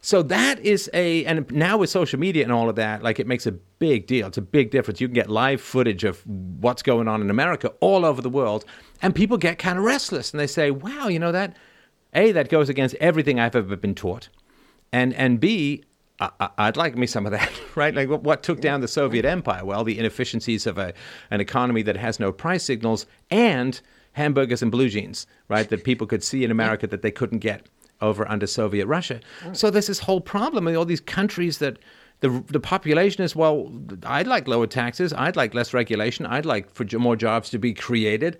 So 0.04 0.20
that 0.24 0.58
is 0.58 0.90
a, 0.92 1.24
and 1.24 1.48
now 1.52 1.76
with 1.76 1.88
social 1.88 2.18
media 2.18 2.42
and 2.42 2.52
all 2.52 2.68
of 2.68 2.74
that, 2.74 3.04
like 3.04 3.20
it 3.20 3.28
makes 3.28 3.46
a 3.46 3.52
big 3.52 4.08
deal. 4.08 4.26
It's 4.26 4.36
a 4.36 4.42
big 4.42 4.72
difference. 4.72 5.00
You 5.00 5.06
can 5.06 5.14
get 5.14 5.30
live 5.30 5.60
footage 5.60 6.02
of 6.02 6.26
what's 6.26 6.82
going 6.82 7.06
on 7.06 7.20
in 7.20 7.30
America 7.30 7.72
all 7.78 8.04
over 8.04 8.20
the 8.20 8.28
world, 8.28 8.64
and 9.00 9.14
people 9.14 9.36
get 9.38 9.60
kind 9.60 9.78
of 9.78 9.84
restless 9.84 10.32
and 10.32 10.40
they 10.40 10.48
say, 10.48 10.72
wow, 10.72 11.06
you 11.06 11.20
know, 11.20 11.30
that 11.30 11.56
a, 12.14 12.32
that 12.32 12.48
goes 12.48 12.68
against 12.68 12.94
everything 12.96 13.40
I've 13.40 13.56
ever 13.56 13.76
been 13.76 13.94
taught. 13.94 14.28
And, 14.92 15.14
and 15.14 15.40
B, 15.40 15.84
I, 16.20 16.66
would 16.66 16.76
like 16.76 16.96
me 16.96 17.06
some 17.06 17.26
of 17.26 17.32
that, 17.32 17.50
right? 17.74 17.94
Like 17.94 18.08
what, 18.08 18.42
took 18.42 18.60
down 18.60 18.80
the 18.80 18.88
Soviet 18.88 19.24
Empire? 19.24 19.64
Well, 19.64 19.84
the 19.84 19.98
inefficiencies 19.98 20.66
of 20.66 20.78
a, 20.78 20.92
an 21.30 21.40
economy 21.40 21.82
that 21.82 21.96
has 21.96 22.20
no 22.20 22.32
price 22.32 22.64
signals 22.64 23.06
and 23.30 23.80
hamburgers 24.12 24.62
and 24.62 24.70
blue 24.70 24.88
jeans, 24.88 25.26
right? 25.48 25.68
That 25.68 25.84
people 25.84 26.06
could 26.06 26.22
see 26.22 26.44
in 26.44 26.50
America 26.50 26.86
that 26.86 27.02
they 27.02 27.10
couldn't 27.10 27.38
get 27.38 27.66
over 28.00 28.28
under 28.28 28.46
Soviet 28.46 28.86
Russia. 28.86 29.20
So 29.52 29.70
there's 29.70 29.86
this 29.86 30.00
whole 30.00 30.20
problem 30.20 30.64
with 30.64 30.76
all 30.76 30.84
these 30.84 31.00
countries 31.00 31.58
that 31.58 31.78
the 32.20 32.42
the 32.48 32.60
population 32.60 33.22
is 33.24 33.34
well. 33.34 33.72
I'd 34.04 34.26
like 34.26 34.46
lower 34.48 34.66
taxes. 34.66 35.12
I'd 35.12 35.36
like 35.36 35.54
less 35.54 35.72
regulation. 35.72 36.26
I'd 36.26 36.46
like 36.46 36.70
for 36.70 36.86
more 36.98 37.16
jobs 37.16 37.50
to 37.50 37.58
be 37.58 37.74
created. 37.74 38.38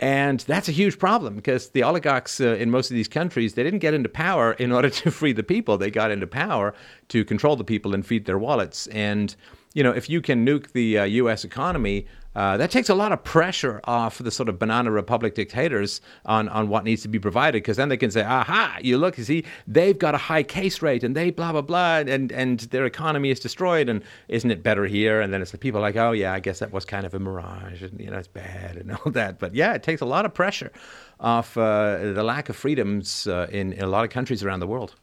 And 0.00 0.40
that's 0.40 0.66
a 0.66 0.72
huge 0.72 0.98
problem 0.98 1.36
because 1.36 1.68
the 1.68 1.82
oligarchs 1.82 2.40
uh, 2.40 2.54
in 2.54 2.70
most 2.70 2.90
of 2.90 2.94
these 2.94 3.06
countries, 3.06 3.52
they 3.52 3.62
didn't 3.62 3.80
get 3.80 3.92
into 3.92 4.08
power 4.08 4.52
in 4.58 4.72
order 4.72 4.88
to 4.88 5.10
free 5.10 5.32
the 5.32 5.42
people. 5.42 5.76
They 5.76 5.90
got 5.90 6.10
into 6.10 6.26
power 6.26 6.74
to 7.08 7.24
control 7.24 7.54
the 7.54 7.64
people 7.64 7.94
and 7.94 8.04
feed 8.04 8.24
their 8.24 8.38
wallets. 8.38 8.86
And, 8.88 9.36
you 9.74 9.82
know, 9.82 9.92
if 9.92 10.08
you 10.08 10.22
can 10.22 10.44
nuke 10.44 10.72
the 10.72 10.98
uh, 10.98 11.04
U.S. 11.04 11.44
economy 11.44 12.06
uh, 12.34 12.56
that 12.56 12.70
takes 12.70 12.88
a 12.88 12.94
lot 12.94 13.10
of 13.10 13.24
pressure 13.24 13.80
off 13.84 14.18
the 14.18 14.30
sort 14.30 14.48
of 14.48 14.58
banana 14.58 14.90
republic 14.90 15.34
dictators 15.34 16.00
on, 16.24 16.48
on 16.48 16.68
what 16.68 16.84
needs 16.84 17.02
to 17.02 17.08
be 17.08 17.18
provided 17.18 17.58
because 17.58 17.76
then 17.76 17.88
they 17.88 17.96
can 17.96 18.10
say, 18.10 18.22
aha, 18.22 18.78
you 18.80 18.96
look, 18.98 19.18
you 19.18 19.24
see, 19.24 19.44
they've 19.66 19.98
got 19.98 20.14
a 20.14 20.18
high 20.18 20.42
case 20.42 20.80
rate 20.80 21.02
and 21.02 21.16
they 21.16 21.30
blah, 21.30 21.50
blah, 21.50 21.60
blah, 21.60 21.98
and, 21.98 22.30
and 22.30 22.60
their 22.60 22.86
economy 22.86 23.30
is 23.30 23.40
destroyed 23.40 23.88
and 23.88 24.02
isn't 24.28 24.50
it 24.50 24.62
better 24.62 24.86
here? 24.86 25.20
And 25.20 25.32
then 25.32 25.42
it's 25.42 25.50
the 25.50 25.58
people 25.58 25.80
like, 25.80 25.96
oh, 25.96 26.12
yeah, 26.12 26.32
I 26.32 26.38
guess 26.38 26.60
that 26.60 26.72
was 26.72 26.84
kind 26.84 27.04
of 27.04 27.14
a 27.14 27.18
mirage 27.18 27.82
and, 27.82 28.00
you 28.00 28.10
know, 28.10 28.18
it's 28.18 28.28
bad 28.28 28.76
and 28.76 28.92
all 29.04 29.10
that. 29.12 29.40
But 29.40 29.54
yeah, 29.54 29.74
it 29.74 29.82
takes 29.82 30.00
a 30.00 30.06
lot 30.06 30.24
of 30.24 30.32
pressure 30.32 30.70
off 31.18 31.56
uh, 31.56 31.98
the 31.98 32.22
lack 32.22 32.48
of 32.48 32.54
freedoms 32.54 33.26
uh, 33.26 33.48
in, 33.50 33.72
in 33.72 33.82
a 33.82 33.88
lot 33.88 34.04
of 34.04 34.10
countries 34.10 34.44
around 34.44 34.60
the 34.60 34.68
world. 34.68 34.94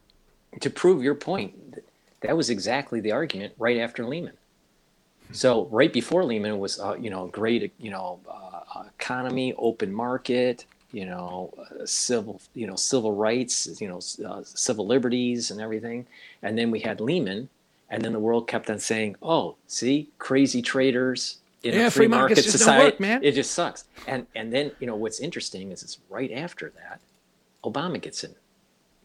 To 0.60 0.70
prove 0.70 1.02
your 1.02 1.14
point, 1.14 1.54
that 2.22 2.36
was 2.36 2.48
exactly 2.48 3.00
the 3.00 3.12
argument 3.12 3.52
right 3.58 3.78
after 3.78 4.06
Lehman. 4.06 4.36
So 5.32 5.66
right 5.70 5.92
before 5.92 6.24
Lehman 6.24 6.58
was, 6.58 6.80
uh, 6.80 6.96
you 6.98 7.10
know, 7.10 7.26
great, 7.26 7.72
you 7.78 7.90
know, 7.90 8.20
uh, 8.30 8.84
economy, 8.98 9.54
open 9.58 9.92
market, 9.92 10.64
you 10.92 11.04
know, 11.04 11.52
uh, 11.58 11.84
civil, 11.84 12.40
you 12.54 12.66
know, 12.66 12.76
civil 12.76 13.12
rights, 13.12 13.80
you 13.80 13.88
know, 13.88 14.00
uh, 14.26 14.42
civil 14.42 14.86
liberties 14.86 15.50
and 15.50 15.60
everything. 15.60 16.06
And 16.42 16.56
then 16.56 16.70
we 16.70 16.80
had 16.80 17.00
Lehman, 17.00 17.48
and 17.90 18.02
then 18.02 18.12
the 18.12 18.18
world 18.18 18.48
kept 18.48 18.70
on 18.70 18.78
saying, 18.78 19.16
"Oh, 19.22 19.56
see, 19.66 20.08
crazy 20.18 20.62
traders." 20.62 21.38
In 21.64 21.74
yeah, 21.74 21.88
a 21.88 21.90
free, 21.90 22.04
free 22.04 22.08
market 22.08 22.38
society, 22.38 22.84
work, 22.84 23.00
man. 23.00 23.24
it 23.24 23.32
just 23.32 23.50
sucks. 23.50 23.84
And 24.06 24.26
and 24.34 24.52
then 24.52 24.70
you 24.78 24.86
know 24.86 24.94
what's 24.94 25.20
interesting 25.20 25.72
is 25.72 25.82
it's 25.82 25.98
right 26.08 26.30
after 26.32 26.72
that, 26.76 27.00
Obama 27.64 28.00
gets 28.00 28.22
in 28.22 28.34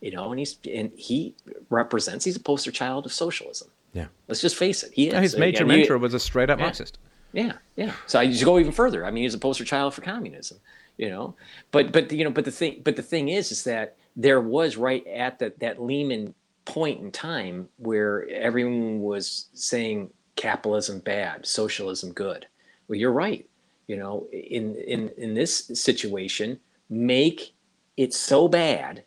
you 0.03 0.11
know, 0.11 0.31
and 0.31 0.37
he's 0.37 0.57
and 0.69 0.91
he 0.97 1.33
represents. 1.69 2.25
He's 2.25 2.35
a 2.35 2.39
poster 2.41 2.71
child 2.71 3.05
of 3.05 3.13
socialism. 3.13 3.69
Yeah. 3.93 4.07
Let's 4.27 4.41
just 4.41 4.55
face 4.55 4.83
it. 4.83 4.91
He 4.93 5.09
is. 5.09 5.13
His 5.13 5.37
major 5.37 5.63
I 5.63 5.67
mean, 5.67 5.79
mentor 5.79 5.97
was 5.97 6.13
a 6.13 6.19
straight 6.19 6.49
up 6.49 6.59
Yeah. 6.59 6.65
Marxist. 6.65 6.97
Yeah, 7.33 7.53
yeah. 7.75 7.93
So 8.05 8.19
I 8.19 8.27
just 8.27 8.45
go 8.45 8.59
even 8.59 8.71
further. 8.71 9.05
I 9.05 9.11
mean, 9.11 9.23
he's 9.23 9.33
a 9.33 9.39
poster 9.39 9.65
child 9.65 9.93
for 9.93 10.01
communism, 10.01 10.59
you 10.97 11.09
know. 11.09 11.35
But 11.71 11.91
but 11.91 12.11
you 12.11 12.23
know, 12.23 12.29
but 12.29 12.45
the 12.45 12.51
thing 12.51 12.81
but 12.83 12.95
the 12.95 13.01
thing 13.01 13.29
is, 13.29 13.51
is 13.51 13.63
that 13.63 13.95
there 14.15 14.39
was 14.39 14.77
right 14.77 15.05
at 15.07 15.39
that 15.39 15.59
that 15.59 15.81
Lehman 15.81 16.33
point 16.65 17.01
in 17.01 17.11
time 17.11 17.67
where 17.77 18.29
everyone 18.29 19.01
was 19.01 19.47
saying 19.53 20.11
capitalism 20.35 20.99
bad, 20.99 21.45
socialism 21.45 22.13
good. 22.13 22.45
Well, 22.87 22.99
you're 22.99 23.11
right. 23.11 23.47
You 23.87 23.97
know, 23.97 24.27
in 24.31 24.75
in 24.75 25.09
in 25.17 25.33
this 25.33 25.71
situation, 25.73 26.59
make 26.89 27.53
it 27.97 28.13
so 28.13 28.47
bad 28.47 29.03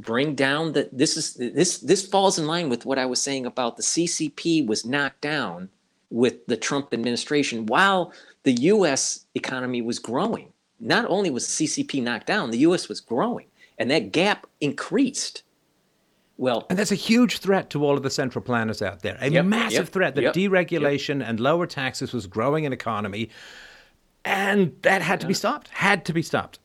bring 0.00 0.34
down 0.34 0.72
the 0.72 0.88
this 0.92 1.16
is 1.16 1.34
this 1.34 1.78
this 1.78 2.06
falls 2.06 2.38
in 2.38 2.46
line 2.46 2.68
with 2.68 2.86
what 2.86 2.98
I 2.98 3.06
was 3.06 3.20
saying 3.20 3.46
about 3.46 3.76
the 3.76 3.82
CCP 3.82 4.66
was 4.66 4.84
knocked 4.84 5.20
down 5.20 5.68
with 6.10 6.46
the 6.46 6.56
Trump 6.56 6.92
administration 6.92 7.66
while 7.66 8.12
the 8.42 8.52
US 8.52 9.26
economy 9.34 9.82
was 9.82 9.98
growing. 9.98 10.52
Not 10.80 11.04
only 11.08 11.30
was 11.30 11.46
the 11.46 11.66
CCP 11.66 12.02
knocked 12.02 12.26
down, 12.26 12.50
the 12.50 12.58
US 12.58 12.88
was 12.88 13.00
growing 13.00 13.46
and 13.80 13.90
that 13.90 14.12
gap 14.12 14.46
increased. 14.60 15.42
Well, 16.36 16.66
And 16.70 16.78
that's 16.78 16.92
a 16.92 16.96
huge 16.96 17.38
threat 17.38 17.68
to 17.70 17.84
all 17.84 17.96
of 17.96 18.02
the 18.02 18.10
central 18.10 18.42
planners 18.42 18.80
out 18.80 19.00
there. 19.02 19.18
A 19.20 19.30
Yep, 19.30 19.44
massive 19.44 19.86
yep, 19.86 19.88
threat 19.88 20.14
that 20.14 20.22
yep, 20.22 20.34
deregulation 20.34 21.26
and 21.26 21.38
lower 21.38 21.66
taxes 21.66 22.12
was 22.12 22.26
growing 22.26 22.64
an 22.64 22.72
economy. 22.72 23.30
And 24.24 24.74
that 24.82 25.02
had 25.02 25.20
to 25.20 25.26
be 25.26 25.34
stopped. 25.34 25.68
Had 25.68 26.04
to 26.06 26.12
be 26.12 26.22
stopped. 26.22 26.58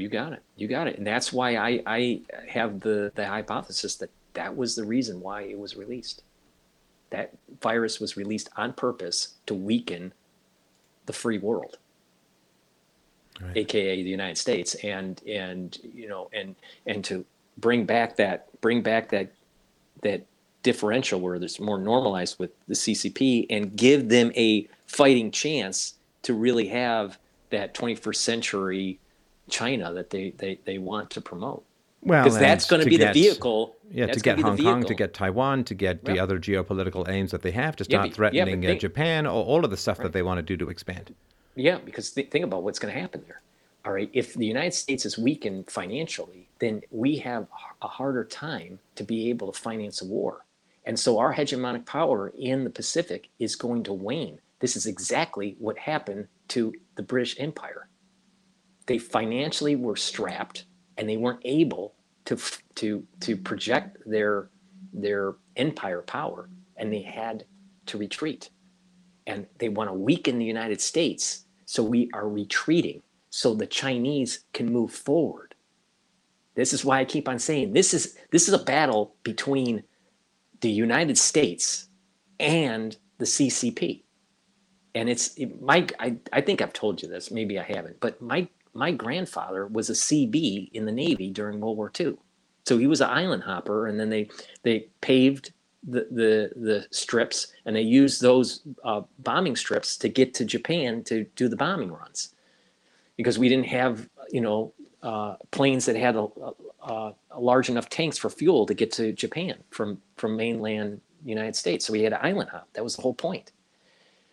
You 0.00 0.08
got 0.08 0.32
it. 0.32 0.42
You 0.56 0.68
got 0.68 0.86
it. 0.86 0.98
And 0.98 1.06
that's 1.06 1.32
why 1.32 1.56
I, 1.56 1.82
I 1.86 2.20
have 2.48 2.80
the, 2.80 3.12
the 3.14 3.26
hypothesis 3.26 3.96
that 3.96 4.10
that 4.34 4.56
was 4.56 4.76
the 4.76 4.84
reason 4.84 5.20
why 5.20 5.42
it 5.42 5.58
was 5.58 5.76
released. 5.76 6.22
That 7.10 7.32
virus 7.60 8.00
was 8.00 8.16
released 8.16 8.48
on 8.56 8.72
purpose 8.72 9.34
to 9.46 9.54
weaken 9.54 10.12
the 11.06 11.12
free 11.12 11.38
world, 11.38 11.78
Right. 13.40 13.56
aka 13.56 14.02
the 14.02 14.08
United 14.10 14.38
States, 14.38 14.74
and 14.76 15.20
and 15.26 15.76
you 15.94 16.08
know 16.08 16.28
and 16.32 16.54
and 16.86 17.04
to 17.06 17.24
bring 17.58 17.84
back 17.84 18.16
that 18.16 18.48
bring 18.60 18.82
back 18.82 19.08
that 19.10 19.32
that 20.02 20.26
differential 20.62 21.20
where 21.20 21.36
it's 21.36 21.58
more 21.58 21.78
normalized 21.78 22.38
with 22.38 22.50
the 22.68 22.74
CCP 22.74 23.46
and 23.50 23.76
give 23.76 24.08
them 24.08 24.30
a 24.36 24.68
fighting 24.86 25.30
chance 25.30 25.94
to 26.22 26.34
really 26.34 26.68
have 26.68 27.18
that 27.48 27.74
21st 27.74 28.16
century 28.16 28.98
China 29.50 29.92
that 29.92 30.10
they, 30.10 30.30
they, 30.38 30.58
they 30.64 30.78
want 30.78 31.10
to 31.10 31.20
promote. 31.20 31.64
Well, 32.02 32.24
Because 32.24 32.38
that's 32.38 32.66
going 32.66 32.82
to 32.82 32.88
be 32.88 32.96
get- 32.96 33.14
the 33.14 33.20
vehicle. 33.22 33.76
Yeah, 33.92 34.06
to 34.06 34.20
get 34.20 34.38
Hong 34.38 34.56
Kong, 34.56 34.84
to 34.84 34.94
get 34.94 35.12
Taiwan, 35.14 35.64
to 35.64 35.74
get 35.74 36.04
the 36.04 36.20
other 36.20 36.38
geopolitical 36.38 37.08
aims 37.08 37.32
that 37.32 37.42
they 37.42 37.50
have, 37.50 37.74
to 37.76 37.84
start 37.84 38.04
yeah, 38.04 38.08
but 38.08 38.14
threatening 38.14 38.64
uh, 38.64 38.68
think- 38.68 38.80
Japan, 38.80 39.26
or 39.26 39.44
all 39.44 39.64
of 39.64 39.70
the 39.72 39.76
stuff 39.76 39.98
that 39.98 40.12
they 40.12 40.22
want 40.22 40.38
to 40.38 40.42
do 40.42 40.56
to 40.64 40.70
expand. 40.70 41.12
Yeah, 41.56 41.78
because 41.84 42.12
th- 42.12 42.30
think 42.30 42.44
about 42.44 42.62
what's 42.62 42.78
going 42.78 42.94
to 42.94 43.00
happen 43.00 43.24
there. 43.26 43.42
All 43.84 43.92
right, 43.92 44.08
if 44.12 44.34
the 44.34 44.46
United 44.46 44.74
States 44.74 45.04
is 45.04 45.18
weakened 45.18 45.70
financially, 45.70 46.48
then 46.60 46.82
we 46.92 47.16
have 47.18 47.48
a 47.82 47.88
harder 47.88 48.24
time 48.24 48.78
to 48.94 49.02
be 49.02 49.28
able 49.30 49.50
to 49.50 49.58
finance 49.58 50.00
a 50.00 50.04
war. 50.04 50.44
And 50.84 50.98
so 50.98 51.18
our 51.18 51.34
hegemonic 51.34 51.84
power 51.84 52.32
in 52.38 52.62
the 52.64 52.70
Pacific 52.70 53.28
is 53.40 53.56
going 53.56 53.82
to 53.84 53.92
wane. 53.92 54.38
This 54.60 54.76
is 54.76 54.86
exactly 54.86 55.56
what 55.58 55.78
happened 55.78 56.28
to 56.48 56.72
the 56.94 57.02
British 57.02 57.34
Empire. 57.40 57.88
They 58.90 58.98
financially 58.98 59.76
were 59.76 59.94
strapped 59.94 60.64
and 60.96 61.08
they 61.08 61.16
weren't 61.16 61.42
able 61.44 61.94
to 62.24 62.36
to 62.74 63.06
to 63.20 63.36
project 63.36 63.98
their 64.04 64.50
their 64.92 65.36
empire 65.54 66.02
power 66.02 66.50
and 66.76 66.92
they 66.92 67.02
had 67.02 67.44
to 67.86 67.98
retreat 67.98 68.50
and 69.28 69.46
they 69.58 69.68
want 69.68 69.90
to 69.90 69.94
weaken 69.94 70.40
the 70.40 70.44
United 70.44 70.80
States. 70.80 71.44
So 71.66 71.84
we 71.84 72.10
are 72.12 72.28
retreating 72.28 73.00
so 73.28 73.54
the 73.54 73.64
Chinese 73.64 74.40
can 74.52 74.72
move 74.72 74.90
forward. 74.90 75.54
This 76.56 76.72
is 76.72 76.84
why 76.84 76.98
I 76.98 77.04
keep 77.04 77.28
on 77.28 77.38
saying 77.38 77.72
this 77.72 77.94
is 77.94 78.18
this 78.32 78.48
is 78.48 78.54
a 78.54 78.64
battle 78.64 79.14
between 79.22 79.84
the 80.62 80.72
United 80.72 81.16
States 81.16 81.86
and 82.40 82.96
the 83.18 83.24
CCP. 83.24 84.02
And 84.96 85.08
it's 85.08 85.36
it, 85.36 85.52
I, 85.68 86.16
I 86.32 86.40
think 86.40 86.60
I've 86.60 86.72
told 86.72 87.00
you 87.00 87.08
this, 87.08 87.30
maybe 87.30 87.56
I 87.56 87.62
haven't, 87.62 88.00
but 88.00 88.20
my 88.20 88.48
my 88.74 88.92
grandfather 88.92 89.66
was 89.66 89.90
a 89.90 89.94
CB 89.94 90.70
in 90.72 90.86
the 90.86 90.92
Navy 90.92 91.30
during 91.30 91.60
World 91.60 91.76
War 91.76 91.92
II. 91.98 92.16
So 92.66 92.78
he 92.78 92.86
was 92.86 93.00
an 93.00 93.10
island 93.10 93.42
hopper, 93.42 93.86
and 93.86 93.98
then 93.98 94.10
they 94.10 94.28
they 94.62 94.88
paved 95.00 95.52
the 95.82 96.06
the, 96.10 96.50
the 96.56 96.86
strips, 96.90 97.48
and 97.64 97.74
they 97.74 97.82
used 97.82 98.20
those 98.20 98.62
uh, 98.84 99.02
bombing 99.18 99.56
strips 99.56 99.96
to 99.98 100.08
get 100.08 100.34
to 100.34 100.44
Japan 100.44 101.02
to 101.04 101.24
do 101.36 101.48
the 101.48 101.56
bombing 101.56 101.90
runs, 101.90 102.34
because 103.16 103.38
we 103.38 103.48
didn't 103.48 103.66
have 103.66 104.08
you 104.30 104.40
know 104.40 104.72
uh, 105.02 105.36
planes 105.50 105.86
that 105.86 105.96
had 105.96 106.16
a, 106.16 106.26
a, 106.82 107.12
a 107.30 107.40
large 107.40 107.70
enough 107.70 107.88
tanks 107.88 108.18
for 108.18 108.28
fuel 108.28 108.66
to 108.66 108.74
get 108.74 108.92
to 108.92 109.12
Japan 109.12 109.56
from 109.70 110.00
from 110.16 110.36
mainland 110.36 111.00
United 111.24 111.56
States. 111.56 111.86
So 111.86 111.92
we 111.92 112.02
had 112.02 112.12
an 112.12 112.20
island 112.22 112.50
hop. 112.50 112.68
That 112.74 112.84
was 112.84 112.96
the 112.96 113.02
whole 113.02 113.14
point. 113.14 113.52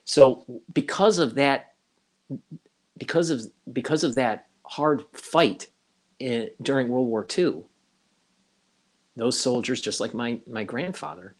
So 0.05 0.45
because 0.73 1.19
of 1.19 1.35
that, 1.35 1.73
because 2.97 3.29
of 3.29 3.41
because 3.71 4.03
of 4.03 4.15
that 4.15 4.47
hard 4.65 5.03
fight 5.13 5.67
in, 6.19 6.49
during 6.61 6.89
World 6.89 7.07
War 7.07 7.25
II, 7.37 7.63
those 9.15 9.39
soldiers, 9.39 9.81
just 9.81 9.99
like 9.99 10.13
my 10.13 10.39
my 10.47 10.63
grandfather, 10.63 11.35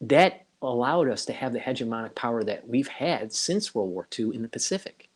that 0.00 0.46
allowed 0.62 1.08
us 1.08 1.24
to 1.24 1.32
have 1.32 1.52
the 1.52 1.60
hegemonic 1.60 2.14
power 2.14 2.44
that 2.44 2.68
we've 2.68 2.88
had 2.88 3.32
since 3.32 3.74
World 3.74 3.90
War 3.90 4.06
II 4.18 4.34
in 4.34 4.42
the 4.42 4.48
Pacific, 4.48 5.08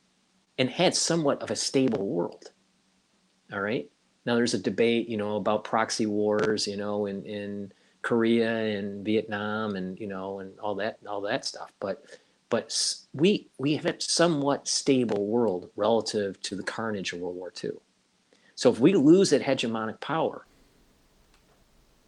and 0.59 0.71
had 0.71 0.95
somewhat 0.95 1.43
of 1.43 1.51
a 1.51 1.57
stable 1.57 2.07
world. 2.07 2.53
All 3.53 3.61
right. 3.61 3.89
Now 4.27 4.35
there's 4.37 4.55
a 4.55 4.59
debate, 4.59 5.09
you 5.09 5.17
know, 5.17 5.37
about 5.37 5.65
proxy 5.65 6.07
wars, 6.07 6.67
you 6.67 6.77
know, 6.77 7.07
in 7.07 7.25
in 7.25 7.73
Korea 8.03 8.79
and 8.79 9.05
Vietnam, 9.05 9.77
and 9.77 9.99
you 9.99 10.07
know, 10.07 10.41
and 10.41 10.59
all 10.61 10.75
that 10.77 10.99
all 11.09 11.21
that 11.23 11.45
stuff. 11.45 11.71
But 11.81 12.05
but 12.51 12.95
we 13.13 13.49
we 13.59 13.75
have 13.77 13.87
a 13.87 14.01
somewhat 14.01 14.69
stable 14.69 15.27
world 15.27 15.71
relative 15.77 16.41
to 16.43 16.57
the 16.57 16.63
carnage 16.63 17.13
of 17.13 17.21
World 17.21 17.37
War 17.37 17.53
II. 17.63 17.71
So 18.55 18.71
if 18.71 18.79
we 18.79 18.93
lose 18.95 19.31
that 19.31 19.43
hegemonic 19.43 20.01
power, 20.01 20.47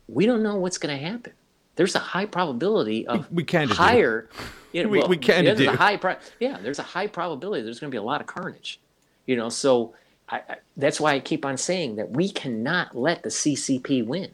we 0.08 0.26
don't 0.26 0.42
know 0.42 0.56
what's 0.56 0.78
going 0.78 0.96
to 0.96 1.04
happen. 1.04 1.32
There's 1.74 1.94
a 1.94 1.98
high 2.00 2.26
probability 2.26 3.06
of 3.06 3.30
We 3.30 3.44
kinda 3.44 3.68
do. 3.68 3.74
higher. 3.74 4.28
You 4.72 4.82
know, 4.84 4.88
We- 4.88 4.98
well, 5.00 5.08
we 5.08 5.18
kinda 5.18 5.50
yeah, 5.50 5.54
there's 5.54 5.68
do. 5.68 5.74
A 5.74 5.76
high 5.76 5.96
pro- 5.96 6.16
yeah, 6.40 6.58
there's 6.62 6.78
a 6.78 6.82
high 6.84 7.06
probability 7.06 7.62
there's 7.62 7.80
going 7.80 7.90
to 7.90 7.94
be 7.94 7.98
a 7.98 8.02
lot 8.02 8.20
of 8.20 8.26
carnage. 8.26 8.80
You 9.26 9.36
know, 9.36 9.48
so 9.48 9.94
I, 10.28 10.36
I, 10.48 10.56
that's 10.76 11.00
why 11.00 11.14
I 11.14 11.20
keep 11.20 11.44
on 11.44 11.56
saying 11.56 11.96
that 11.96 12.10
we 12.10 12.30
cannot 12.30 12.96
let 12.96 13.22
the 13.24 13.28
CCP 13.28 14.06
win. 14.06 14.30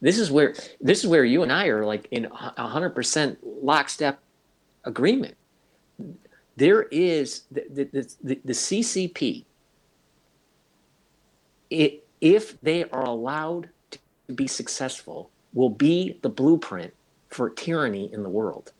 This 0.00 0.18
is 0.18 0.30
where 0.30 0.54
this 0.80 1.00
is 1.00 1.06
where 1.06 1.24
you 1.24 1.42
and 1.42 1.52
I 1.52 1.66
are 1.66 1.84
like 1.84 2.08
in 2.10 2.24
a 2.26 2.66
hundred 2.68 2.90
percent 2.90 3.38
lockstep 3.62 4.18
agreement. 4.84 5.36
There 6.56 6.82
is 6.84 7.44
the 7.50 7.64
the, 7.70 7.84
the, 8.22 8.40
the, 8.44 8.52
CCP. 8.52 9.44
It, 11.70 12.06
if 12.20 12.60
they 12.60 12.84
are 12.90 13.04
allowed 13.04 13.70
to 13.92 13.98
be 14.34 14.46
successful, 14.46 15.30
will 15.54 15.70
be 15.70 16.18
the 16.22 16.28
blueprint 16.28 16.92
for 17.28 17.50
tyranny 17.50 18.12
in 18.12 18.22
the 18.22 18.28
world 18.28 18.72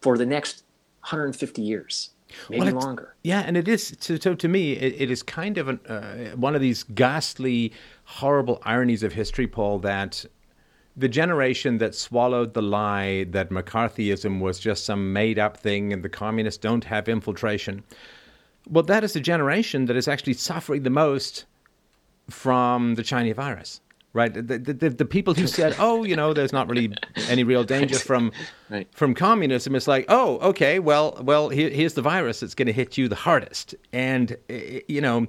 for 0.00 0.18
the 0.18 0.26
next 0.26 0.64
150 1.00 1.62
years, 1.62 2.10
maybe 2.50 2.72
Well, 2.72 2.74
longer. 2.74 3.14
Yeah, 3.22 3.40
and 3.40 3.56
it 3.56 3.68
is. 3.68 3.96
So, 4.00 4.16
so 4.16 4.34
to 4.34 4.48
me, 4.48 4.72
it, 4.72 5.00
it 5.00 5.10
is 5.10 5.22
kind 5.22 5.58
of 5.58 5.68
an, 5.68 5.80
uh, 5.86 6.36
one 6.36 6.54
of 6.54 6.60
these 6.60 6.82
ghastly, 6.82 7.72
horrible 8.04 8.60
ironies 8.64 9.02
of 9.02 9.12
history, 9.12 9.46
Paul. 9.46 9.78
That 9.78 10.24
the 10.98 11.08
generation 11.08 11.78
that 11.78 11.94
swallowed 11.94 12.54
the 12.54 12.62
lie 12.62 13.24
that 13.30 13.50
McCarthyism 13.50 14.40
was 14.40 14.58
just 14.58 14.84
some 14.84 15.12
made-up 15.12 15.56
thing 15.56 15.92
and 15.92 16.02
the 16.02 16.08
communists 16.08 16.58
don't 16.58 16.84
have 16.84 17.08
infiltration. 17.08 17.84
Well, 18.68 18.82
that 18.84 19.04
is 19.04 19.12
the 19.12 19.20
generation 19.20 19.86
that 19.86 19.96
is 19.96 20.08
actually 20.08 20.34
suffering 20.34 20.82
the 20.82 20.90
most 20.90 21.44
from 22.28 22.96
the 22.96 23.04
Chinese 23.04 23.36
virus. 23.36 23.80
Right, 24.14 24.32
the, 24.32 24.58
the, 24.58 24.88
the, 24.90 25.04
people 25.04 25.34
who 25.34 25.46
said, 25.46 25.76
"Oh, 25.78 26.02
you 26.02 26.16
know, 26.16 26.32
there's 26.32 26.52
not 26.52 26.68
really 26.68 26.92
any 27.28 27.44
real 27.44 27.62
danger 27.62 27.98
from 27.98 28.32
Right. 28.70 28.88
from 28.92 29.14
communism," 29.14 29.74
it's 29.76 29.86
like, 29.86 30.06
"Oh, 30.08 30.38
okay, 30.38 30.78
well, 30.78 31.20
well, 31.22 31.50
here, 31.50 31.68
here's 31.68 31.92
the 31.92 32.02
virus 32.02 32.40
that's 32.40 32.54
going 32.54 32.66
to 32.66 32.72
hit 32.72 32.96
you 32.96 33.06
the 33.08 33.14
hardest," 33.14 33.74
and 33.92 34.36
eh, 34.48 34.80
you 34.88 35.02
know, 35.02 35.26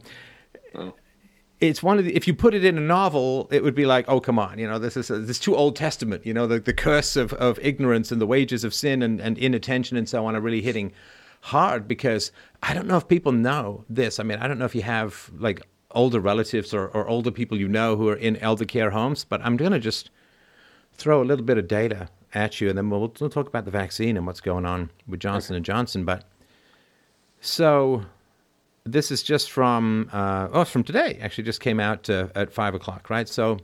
it's 1.61 1.83
one 1.83 1.99
of 1.99 2.05
the, 2.05 2.15
if 2.15 2.27
you 2.27 2.33
put 2.33 2.53
it 2.53 2.63
in 2.63 2.77
a 2.77 2.81
novel, 2.81 3.47
it 3.51 3.63
would 3.63 3.75
be 3.75 3.85
like, 3.85 4.05
"Oh, 4.07 4.19
come 4.19 4.39
on, 4.39 4.59
you 4.59 4.67
know, 4.67 4.79
this 4.79 4.95
is 4.95 5.09
a, 5.09 5.19
this 5.19 5.37
is 5.37 5.39
too 5.39 5.55
Old 5.55 5.75
Testament, 5.75 6.25
you 6.25 6.33
know, 6.33 6.47
the, 6.47 6.59
the 6.59 6.73
curse 6.73 7.15
of, 7.15 7.33
of 7.33 7.59
ignorance 7.61 8.11
and 8.11 8.21
the 8.21 8.27
wages 8.27 8.63
of 8.63 8.73
sin 8.73 9.01
and, 9.01 9.19
and 9.19 9.37
inattention 9.37 9.97
and 9.97 10.07
so 10.07 10.25
on 10.25 10.35
are 10.35 10.41
really 10.41 10.61
hitting 10.61 10.93
hard." 11.41 11.87
Because 11.87 12.31
I 12.63 12.73
don't 12.73 12.87
know 12.87 12.97
if 12.97 13.07
people 13.07 13.31
know 13.31 13.83
this. 13.89 14.19
I 14.19 14.23
mean, 14.23 14.39
I 14.39 14.47
don't 14.47 14.59
know 14.59 14.65
if 14.65 14.75
you 14.75 14.83
have 14.83 15.29
like 15.37 15.61
older 15.91 16.19
relatives 16.19 16.73
or, 16.73 16.87
or 16.89 17.07
older 17.07 17.31
people 17.31 17.57
you 17.57 17.67
know 17.67 17.95
who 17.95 18.07
are 18.09 18.15
in 18.15 18.37
elder 18.37 18.65
care 18.65 18.91
homes. 18.91 19.25
But 19.25 19.41
I'm 19.43 19.57
going 19.57 19.71
to 19.71 19.79
just 19.79 20.09
throw 20.93 21.21
a 21.21 21.25
little 21.25 21.45
bit 21.45 21.57
of 21.57 21.67
data 21.67 22.09
at 22.33 22.61
you, 22.61 22.69
and 22.69 22.77
then 22.77 22.89
we'll, 22.89 23.11
we'll 23.19 23.29
talk 23.29 23.47
about 23.47 23.65
the 23.65 23.71
vaccine 23.71 24.15
and 24.15 24.25
what's 24.25 24.41
going 24.41 24.65
on 24.65 24.91
with 25.07 25.19
Johnson 25.19 25.55
and 25.55 25.65
Johnson. 25.65 26.05
But 26.05 26.23
so 27.41 28.05
this 28.91 29.11
is 29.11 29.23
just 29.23 29.51
from 29.51 30.09
uh, 30.11 30.47
oh, 30.51 30.61
it's 30.61 30.71
from 30.71 30.83
today. 30.83 31.17
Actually, 31.21 31.43
just 31.45 31.61
came 31.61 31.79
out 31.79 32.09
uh, 32.09 32.27
at 32.35 32.51
five 32.51 32.73
o'clock, 32.73 33.09
right? 33.09 33.27
So 33.27 33.59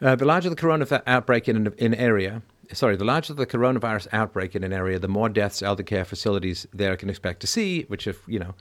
uh, 0.00 0.14
the 0.16 0.24
larger 0.24 0.50
the 0.50 0.56
coronavirus 0.56 1.02
outbreak 1.06 1.48
in 1.48 1.56
an 1.56 1.74
in 1.78 1.94
area, 1.94 2.42
sorry, 2.72 2.96
the 2.96 3.04
larger 3.04 3.34
the 3.34 3.46
coronavirus 3.46 4.08
outbreak 4.12 4.54
in 4.54 4.64
an 4.64 4.72
area, 4.72 4.98
the 4.98 5.08
more 5.08 5.28
deaths 5.28 5.62
elder 5.62 5.82
care 5.82 6.04
facilities 6.04 6.66
there 6.72 6.96
can 6.96 7.10
expect 7.10 7.40
to 7.40 7.46
see. 7.46 7.82
Which, 7.84 8.06
if 8.06 8.22
you 8.26 8.38
know, 8.38 8.54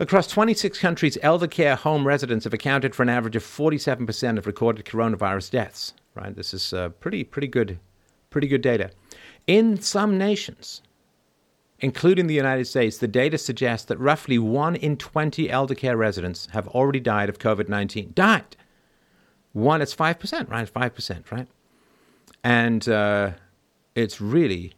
across 0.00 0.26
26 0.26 0.78
countries, 0.78 1.18
elder 1.22 1.46
care 1.46 1.76
home 1.76 2.06
residents 2.06 2.44
have 2.44 2.54
accounted 2.54 2.94
for 2.94 3.02
an 3.02 3.08
average 3.08 3.36
of 3.36 3.42
47 3.42 4.06
percent 4.06 4.38
of 4.38 4.46
recorded 4.46 4.84
coronavirus 4.84 5.50
deaths. 5.50 5.94
Right, 6.14 6.34
this 6.34 6.54
is 6.54 6.72
uh, 6.72 6.90
pretty 6.90 7.24
pretty 7.24 7.48
good, 7.48 7.78
pretty 8.30 8.48
good 8.48 8.62
data. 8.62 8.90
In 9.46 9.80
some 9.80 10.16
nations, 10.16 10.80
including 11.80 12.26
the 12.26 12.34
United 12.34 12.66
States, 12.66 12.98
the 12.98 13.08
data 13.08 13.38
suggests 13.38 13.86
that 13.86 13.98
roughly 13.98 14.38
one 14.38 14.76
in 14.76 14.96
20 14.96 15.50
elder 15.50 15.74
care 15.74 15.96
residents 15.96 16.48
have 16.52 16.68
already 16.68 17.00
died 17.00 17.28
of 17.28 17.38
COVID 17.38 17.68
19. 17.68 18.12
Died! 18.14 18.56
One, 19.52 19.80
it's 19.80 19.94
5%, 19.94 20.50
right? 20.50 20.72
5%, 20.72 21.30
right? 21.30 21.46
And 22.42 22.88
uh, 22.88 23.30
it's 23.94 24.20
really 24.20 24.74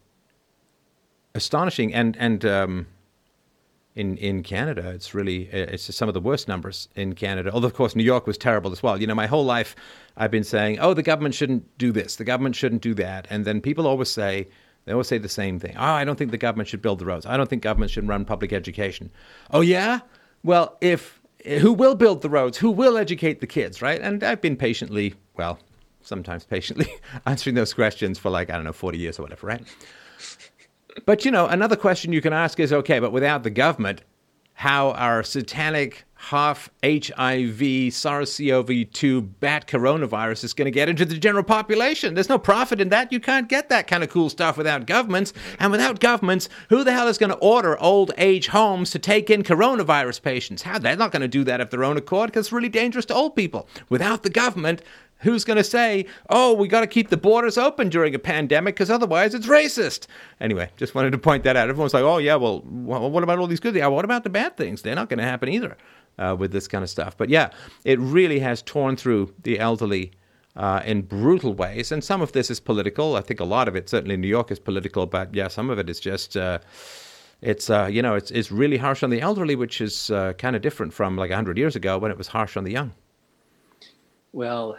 astonishing. 1.35 1.95
And, 1.95 2.15
and 2.19 2.45
um, 2.45 2.87
in, 3.95 4.19
in 4.19 4.43
Canada, 4.43 4.91
it's 4.91 5.15
really, 5.15 5.45
it's 5.45 5.95
some 5.95 6.09
of 6.09 6.15
the 6.15 6.21
worst 6.21 6.47
numbers 6.47 6.89
in 6.95 7.15
Canada. 7.15 7.51
Although, 7.51 7.69
of 7.69 7.75
course, 7.75 7.97
New 7.97 8.05
York 8.05 8.27
was 8.27 8.37
terrible 8.37 8.71
as 8.71 8.83
well. 8.83 9.01
You 9.01 9.07
know, 9.07 9.15
my 9.15 9.27
whole 9.27 9.47
life 9.47 9.75
I've 10.19 10.31
been 10.31 10.45
saying, 10.45 10.79
oh, 10.79 10.93
the 10.93 11.03
government 11.03 11.35
shouldn't 11.35 11.79
do 11.79 11.91
this, 11.91 12.17
the 12.17 12.25
government 12.25 12.55
shouldn't 12.55 12.83
do 12.83 12.95
that. 12.95 13.27
And 13.31 13.47
then 13.47 13.63
people 13.63 13.87
always 13.87 14.11
say, 14.11 14.49
they 14.87 14.93
always 14.93 15.09
say 15.09 15.19
the 15.19 15.29
same 15.29 15.59
thing. 15.59 15.75
Oh, 15.77 15.83
I 15.83 16.05
don't 16.05 16.17
think 16.17 16.31
the 16.31 16.39
government 16.39 16.69
should 16.69 16.81
build 16.81 17.01
the 17.01 17.05
roads. 17.05 17.27
I 17.27 17.37
don't 17.37 17.51
think 17.51 17.63
government 17.63 17.91
should 17.91 18.09
run 18.09 18.25
public 18.25 18.53
education. 18.53 19.11
Oh, 19.51 19.61
yeah? 19.61 20.01
Well, 20.43 20.79
if 20.81 21.21
who 21.45 21.73
will 21.73 21.97
build 21.97 22.23
the 22.23 22.31
roads? 22.31 22.59
Who 22.59 22.71
will 22.71 22.97
educate 22.97 23.41
the 23.41 23.47
kids, 23.47 23.83
right? 23.83 24.01
And 24.01 24.23
I've 24.23 24.41
been 24.41 24.57
patiently, 24.57 25.15
well, 25.37 25.59
sometimes 26.03 26.45
patiently 26.45 26.89
answering 27.27 27.57
those 27.57 27.75
questions 27.75 28.19
for 28.19 28.31
like, 28.31 28.49
I 28.49 28.55
don't 28.55 28.65
know, 28.65 28.73
40 28.73 28.99
years 28.99 29.19
or 29.19 29.23
whatever, 29.23 29.47
right? 29.47 29.63
But, 31.05 31.25
you 31.25 31.31
know, 31.31 31.47
another 31.47 31.77
question 31.77 32.13
you 32.13 32.23
can 32.23 32.33
ask 32.33 32.59
is 32.59 32.73
okay, 32.73 33.01
but 33.01 33.13
without 33.13 33.43
the 33.43 33.51
government, 33.51 34.03
how 34.57 34.93
our 34.93 35.23
satanic 35.23 36.07
half 36.15 36.71
HIV 36.83 37.93
SARS 37.93 38.39
CoV 38.39 38.91
2 38.91 39.21
bat 39.21 39.67
coronavirus 39.69 40.45
is 40.45 40.55
going 40.55 40.65
to 40.65 40.71
get 40.71 40.89
into 40.89 41.05
the 41.05 41.19
general 41.19 41.45
population. 41.45 42.15
There's 42.15 42.31
no 42.31 42.39
profit 42.39 42.81
in 42.81 42.89
that. 42.89 43.13
You 43.13 43.21
can't 43.21 43.51
get 43.51 43.69
that 43.69 43.87
kind 43.87 44.03
of 44.03 44.09
cool 44.09 44.31
stuff 44.31 44.57
without 44.57 44.87
governments. 44.87 45.35
And 45.61 45.71
without 45.71 46.01
governments, 46.01 46.49
who 46.71 46.85
the 46.85 46.93
hell 46.93 47.07
is 47.07 47.19
going 47.19 47.31
to 47.31 47.37
order 47.37 47.79
old 47.81 48.13
age 48.17 48.49
homes 48.49 48.91
to 48.93 48.99
take 48.99 49.29
in 49.29 49.43
coronavirus 49.43 50.23
patients? 50.23 50.63
How? 50.63 50.79
They're 50.79 50.97
not 50.97 51.13
going 51.13 51.21
to 51.21 51.29
do 51.29 51.45
that 51.45 51.61
of 51.61 51.69
their 51.69 51.85
own 51.85 51.99
accord 51.99 52.31
because 52.31 52.47
it's 52.47 52.53
really 52.53 52.71
dangerous 52.71 53.05
to 53.07 53.15
old 53.15 53.37
people. 53.37 53.69
Without 53.91 54.23
the 54.23 54.31
government, 54.31 54.81
Who's 55.21 55.45
going 55.45 55.57
to 55.57 55.65
say, 55.65 56.07
oh, 56.29 56.53
we 56.53 56.69
got 56.69 56.81
to 56.81 56.87
keep 56.87 57.09
the 57.09 57.17
borders 57.17 57.57
open 57.57 57.89
during 57.89 58.15
a 58.15 58.19
pandemic 58.19 58.75
because 58.75 58.91
otherwise 58.91 59.35
it's 59.35 59.47
racist? 59.47 60.07
Anyway, 60.41 60.71
just 60.77 60.95
wanted 60.95 61.13
to 61.13 61.19
point 61.19 61.43
that 61.45 61.57
out. 61.57 61.71
Everyone's 61.71 61.95
like, 61.95 62.03
oh, 62.05 62.19
yeah, 62.19 62.35
well, 62.37 62.61
what 62.61 63.23
about 63.23 63.39
all 63.39 63.47
these 63.47 63.61
good 63.61 63.73
things? 63.73 63.87
What 63.89 64.05
about 64.05 64.25
the 64.25 64.31
bad 64.31 64.57
things? 64.57 64.83
They're 64.83 64.95
not 64.95 65.09
going 65.09 65.19
to 65.19 65.25
happen 65.25 65.49
either 65.49 65.77
uh, 66.19 66.37
with 66.39 66.53
this 66.53 66.69
kind 66.69 66.85
of 66.85 66.91
stuff. 66.91 67.17
But 67.17 67.31
yeah, 67.31 67.51
it 67.85 67.99
really 67.99 68.39
has 68.41 68.63
torn 68.63 68.97
through 68.97 69.35
the 69.43 69.59
elderly 69.59 70.13
uh, 70.55 70.83
in 70.85 71.03
brutal 71.03 71.55
ways. 71.55 71.93
And 71.93 72.03
some 72.03 72.21
of 72.21 72.33
this 72.33 72.51
is 72.51 72.61
political. 72.61 73.17
I 73.17 73.21
think 73.21 73.41
a 73.41 73.45
lot 73.45 73.69
of 73.69 73.77
it, 73.77 73.89
certainly 73.89 74.15
in 74.15 74.21
New 74.21 74.29
York, 74.29 74.51
is 74.51 74.59
political. 74.59 75.07
But 75.07 75.35
yeah, 75.35 75.49
some 75.49 75.71
of 75.71 75.79
it 75.79 75.89
is 75.89 76.01
just. 76.01 76.37
Uh, 76.37 76.59
it's 77.43 77.69
uh, 77.69 77.87
you 77.87 78.01
know 78.01 78.15
it's 78.15 78.31
it's 78.31 78.51
really 78.51 78.79
harsh 78.79 79.03
on 79.03 79.11
the 79.11 79.21
elderly, 79.21 79.57
which 79.57 79.83
is 79.83 80.11
uh, 80.11 80.33
kind 80.35 80.57
of 80.57 80.63
different 80.63 80.95
from 80.95 81.17
like 81.17 81.31
hundred 81.31 81.59
years 81.59 81.77
ago 81.77 81.99
when 81.99 82.11
it 82.11 82.17
was 82.17 82.29
harsh 82.29 82.57
on 82.57 82.65
the 82.65 82.73
young. 82.73 82.93
Well, 84.33 84.77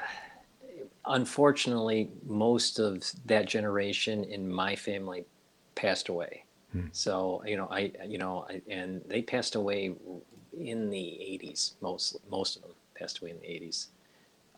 unfortunately, 1.07 2.09
most 2.25 2.79
of 2.79 3.03
that 3.25 3.47
generation 3.47 4.23
in 4.23 4.51
my 4.51 4.75
family 4.75 5.25
passed 5.75 6.09
away. 6.09 6.43
Hmm. 6.71 6.87
So 6.91 7.43
you 7.45 7.57
know, 7.57 7.67
I 7.71 7.91
you 8.05 8.17
know, 8.17 8.45
I, 8.49 8.61
and 8.69 9.01
they 9.07 9.21
passed 9.21 9.55
away 9.55 9.95
in 10.59 10.89
the 10.89 10.97
80s. 10.97 11.73
Most 11.81 12.17
most 12.29 12.57
of 12.57 12.63
them 12.63 12.71
passed 12.95 13.19
away 13.19 13.31
in 13.31 13.39
the 13.39 13.47
80s, 13.47 13.87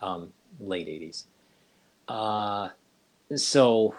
um, 0.02 0.34
late 0.60 0.88
80s. 0.88 1.26
Uh, 2.08 2.70
so, 3.36 3.94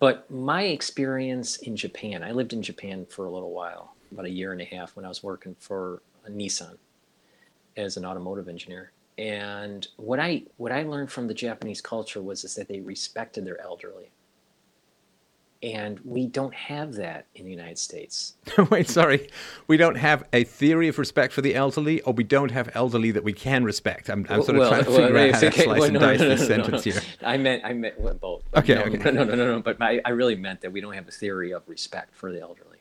but 0.00 0.28
my 0.30 0.64
experience 0.64 1.58
in 1.58 1.76
Japan, 1.76 2.24
I 2.24 2.32
lived 2.32 2.52
in 2.52 2.62
Japan 2.62 3.06
for 3.08 3.26
a 3.26 3.30
little 3.30 3.52
while, 3.52 3.94
about 4.10 4.24
a 4.24 4.30
year 4.30 4.52
and 4.52 4.60
a 4.60 4.64
half, 4.64 4.96
when 4.96 5.04
I 5.04 5.08
was 5.08 5.22
working 5.22 5.54
for 5.60 6.02
Nissan 6.28 6.76
as 7.76 7.96
an 7.96 8.04
automotive 8.04 8.48
engineer. 8.48 8.92
And 9.18 9.86
what 9.96 10.18
I 10.18 10.44
what 10.56 10.72
I 10.72 10.82
learned 10.82 11.10
from 11.10 11.26
the 11.26 11.34
Japanese 11.34 11.80
culture 11.80 12.22
was 12.22 12.44
is 12.44 12.54
that 12.54 12.68
they 12.68 12.80
respected 12.80 13.44
their 13.44 13.60
elderly 13.60 14.12
and 15.62 16.00
we 16.00 16.26
don't 16.26 16.54
have 16.54 16.94
that 16.94 17.26
in 17.34 17.44
the 17.44 17.50
United 17.50 17.78
States. 17.78 18.36
Wait, 18.70 18.88
sorry. 18.88 19.28
We 19.66 19.76
don't 19.76 19.96
have 19.96 20.24
a 20.32 20.44
theory 20.44 20.88
of 20.88 20.98
respect 20.98 21.34
for 21.34 21.42
the 21.42 21.54
elderly, 21.54 22.00
or 22.02 22.14
we 22.14 22.24
don't 22.24 22.50
have 22.50 22.70
elderly 22.74 23.10
that 23.10 23.24
we 23.24 23.34
can 23.34 23.64
respect. 23.64 24.08
I'm, 24.08 24.26
I'm 24.30 24.42
sort 24.42 24.56
of 24.56 24.60
well, 24.60 24.70
trying 24.70 24.84
to 24.84 24.90
figure 24.90 25.12
well, 25.12 25.28
out 25.28 25.34
how 25.34 25.40
to 25.50 25.52
slice 25.52 25.66
well, 25.66 25.84
and 25.84 25.94
no, 25.94 26.00
dice 26.00 26.20
no, 26.20 26.28
no, 26.28 26.36
this 26.36 26.46
sentence 26.46 26.84
here. 26.84 27.00
I 27.22 27.36
meant, 27.36 27.62
I 27.64 27.74
meant 27.74 28.00
well, 28.00 28.14
both. 28.14 28.44
Okay, 28.56 28.74
no, 28.74 28.82
okay. 28.82 28.96
No, 28.96 29.10
no, 29.10 29.24
no, 29.24 29.34
no, 29.34 29.54
no. 29.56 29.60
But 29.60 29.78
my, 29.78 30.00
I 30.04 30.10
really 30.10 30.36
meant 30.36 30.62
that 30.62 30.72
we 30.72 30.80
don't 30.80 30.94
have 30.94 31.08
a 31.08 31.12
theory 31.12 31.52
of 31.52 31.62
respect 31.68 32.14
for 32.14 32.32
the 32.32 32.40
elderly. 32.40 32.78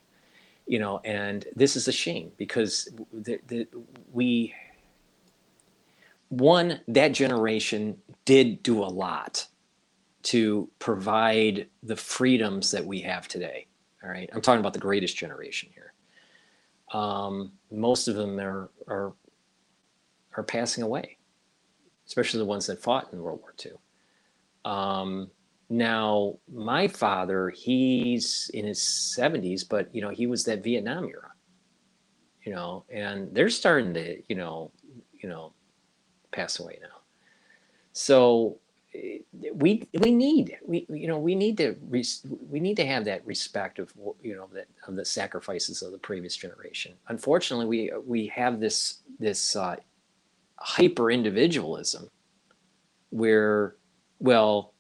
You 0.65 0.80
know, 0.80 1.01
and 1.03 1.45
this 1.55 1.75
is 1.75 1.88
a 1.88 1.91
shame 1.91 2.32
because 2.38 2.88
the, 3.11 3.39
the, 3.47 3.67
we, 4.13 4.53
one, 6.30 6.82
that 6.88 7.09
generation 7.09 7.97
did 8.25 8.63
do 8.63 8.84
a 8.84 8.86
lot 8.86 9.47
to 10.23 10.69
provide 10.80 11.67
the 11.84 11.95
freedoms 11.95 12.71
that 12.71 12.86
we 12.86 13.01
have 13.01 13.27
today. 13.27 13.67
All 14.03 14.09
right, 14.09 14.30
I'm 14.34 14.41
talking 14.41 14.59
about 14.59 14.73
the 14.73 14.80
greatest 14.80 15.17
generation 15.17 15.69
here. 15.73 15.93
Um, 16.93 17.53
most 17.71 18.07
of 18.07 18.15
them 18.15 18.39
are, 18.39 18.69
are 18.88 19.13
are 20.36 20.43
passing 20.43 20.84
away, 20.84 21.17
especially 22.07 22.39
the 22.39 22.45
ones 22.45 22.67
that 22.67 22.82
fought 22.82 23.11
in 23.11 23.21
World 23.21 23.41
War 23.41 23.53
II. 23.63 23.71
Um, 24.65 25.32
now, 25.69 26.38
my 26.51 26.88
father, 26.88 27.49
he's 27.49 28.49
in 28.53 28.65
his 28.65 28.80
70s, 28.80 29.67
but 29.67 29.93
you 29.93 30.01
know, 30.01 30.09
he 30.09 30.27
was 30.27 30.45
that 30.45 30.63
Vietnam 30.63 31.05
era. 31.05 31.32
You 32.43 32.53
know, 32.53 32.86
and 32.89 33.34
they're 33.36 33.49
starting 33.49 33.93
to, 33.95 34.21
you 34.30 34.36
know, 34.36 34.71
you 35.21 35.30
know, 35.30 35.53
pass 36.32 36.59
away 36.59 36.80
now. 36.82 36.99
So 37.93 38.59
we 39.53 39.88
we 39.99 40.11
need 40.11 40.57
we 40.65 40.86
you 40.89 41.07
know 41.07 41.19
we 41.19 41.36
need 41.36 41.57
to 41.57 41.75
we 42.49 42.59
need 42.59 42.75
to 42.75 42.86
have 42.86 43.05
that 43.05 43.25
respect 43.25 43.77
of 43.77 43.93
you 44.21 44.36
know 44.36 44.47
that 44.53 44.67
of 44.88 44.95
the 44.95 45.05
sacrifices 45.05 45.82
of 45.82 45.91
the 45.91 45.97
previous 45.97 46.36
generation. 46.36 46.93
Unfortunately, 47.07 47.65
we 47.65 47.91
we 48.05 48.27
have 48.27 48.59
this 48.59 49.01
this 49.19 49.55
uh, 49.55 49.75
hyper 50.57 51.11
individualism 51.11 52.09
where 53.11 53.75
well 54.19 54.73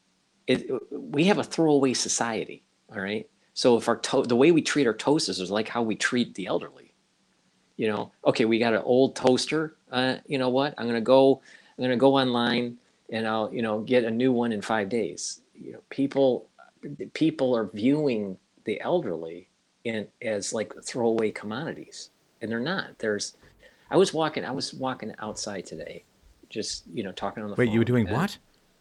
it, 0.47 0.67
we 0.91 1.25
have 1.25 1.37
a 1.37 1.43
throwaway 1.43 1.93
society. 1.93 2.63
All 2.91 3.01
right, 3.01 3.29
so 3.53 3.77
if 3.77 3.87
our 3.87 3.97
to- 3.97 4.23
the 4.23 4.35
way 4.35 4.51
we 4.51 4.63
treat 4.63 4.87
our 4.87 4.93
toasters 4.93 5.39
is 5.39 5.51
like 5.51 5.67
how 5.67 5.83
we 5.83 5.95
treat 5.95 6.33
the 6.33 6.47
elderly. 6.47 6.88
You 7.79 7.87
know, 7.87 8.11
okay, 8.25 8.43
we 8.43 8.59
got 8.59 8.73
an 8.73 8.81
old 8.83 9.15
toaster. 9.15 9.77
Uh, 9.89 10.17
you 10.27 10.37
know 10.37 10.49
what? 10.49 10.73
I'm 10.77 10.85
gonna 10.85 10.99
go. 10.99 11.41
I'm 11.77 11.83
gonna 11.85 11.95
go 11.95 12.17
online 12.17 12.77
and 13.09 13.25
I'll 13.25 13.53
you 13.53 13.61
know 13.61 13.79
get 13.79 14.03
a 14.03 14.11
new 14.11 14.33
one 14.33 14.51
in 14.51 14.61
five 14.61 14.89
days. 14.89 15.39
You 15.55 15.71
know, 15.71 15.79
people 15.89 16.49
people 17.13 17.55
are 17.55 17.69
viewing 17.73 18.37
the 18.65 18.81
elderly 18.81 19.47
in 19.85 20.05
as 20.21 20.51
like 20.51 20.73
throwaway 20.83 21.31
commodities, 21.31 22.09
and 22.41 22.51
they're 22.51 22.59
not. 22.59 22.99
There's, 22.99 23.37
I 23.89 23.95
was 23.95 24.13
walking, 24.13 24.43
I 24.43 24.51
was 24.51 24.73
walking 24.73 25.15
outside 25.19 25.65
today, 25.65 26.03
just 26.49 26.83
you 26.93 27.03
know 27.03 27.13
talking 27.13 27.43
on 27.43 27.49
the 27.49 27.55
phone. 27.55 27.61
Wait, 27.61 27.67
phone. 27.67 27.73
you 27.75 27.79
were 27.79 27.85
doing 27.85 28.09
what? 28.09 28.37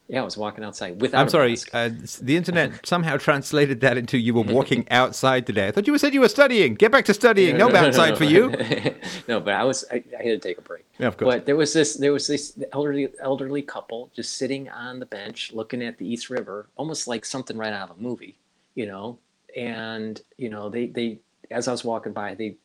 Yeah, 0.08 0.22
I 0.22 0.24
was 0.24 0.38
walking 0.38 0.64
outside 0.64 1.02
without. 1.02 1.20
I'm 1.20 1.28
sorry. 1.28 1.58
Uh, 1.70 1.90
the 2.22 2.36
internet 2.38 2.86
somehow 2.86 3.18
translated 3.18 3.82
that 3.82 3.98
into 3.98 4.16
you 4.16 4.32
were 4.32 4.42
walking 4.54 4.86
outside 4.90 5.46
today. 5.46 5.68
I 5.68 5.70
thought 5.70 5.86
you 5.86 5.98
said 5.98 6.14
you 6.14 6.22
were 6.22 6.30
studying. 6.30 6.76
Get 6.76 6.90
back 6.90 7.04
to 7.06 7.14
studying. 7.14 7.58
No, 7.58 7.68
no, 7.68 7.74
no 7.74 7.86
outside 7.88 8.10
no, 8.10 8.16
for 8.16 8.24
you. 8.24 8.48
no, 9.28 9.38
but 9.38 9.52
I 9.52 9.64
was. 9.64 9.84
I, 9.92 10.02
I, 10.18 10.22
had 10.22 10.40
to 10.42 10.48
take 10.48 10.56
a 10.56 10.62
break. 10.62 10.86
Yeah, 10.98 11.08
of 11.08 11.18
course. 11.18 11.34
But 11.34 11.46
there 11.46 11.56
was 11.56 11.74
this. 11.74 11.94
There 11.96 12.12
was 12.12 12.26
this 12.26 12.58
elderly 12.72 13.08
elderly 13.20 13.60
couple 13.60 14.10
just 14.16 14.38
sitting 14.38 14.70
on 14.70 14.98
the 14.98 15.06
bench, 15.06 15.52
looking 15.52 15.82
at 15.82 15.98
the 15.98 16.10
East 16.10 16.30
River, 16.30 16.68
almost 16.76 17.06
like 17.06 17.26
something 17.26 17.58
right 17.58 17.72
out 17.72 17.90
of 17.90 17.98
a 17.98 18.00
movie, 18.00 18.38
you 18.74 18.86
know. 18.86 19.18
And 19.54 20.18
you 20.38 20.48
know, 20.48 20.70
they 20.70 20.86
they 20.86 21.18
as 21.50 21.68
I 21.68 21.72
was 21.72 21.84
walking 21.84 22.14
by, 22.14 22.34
they 22.34 22.56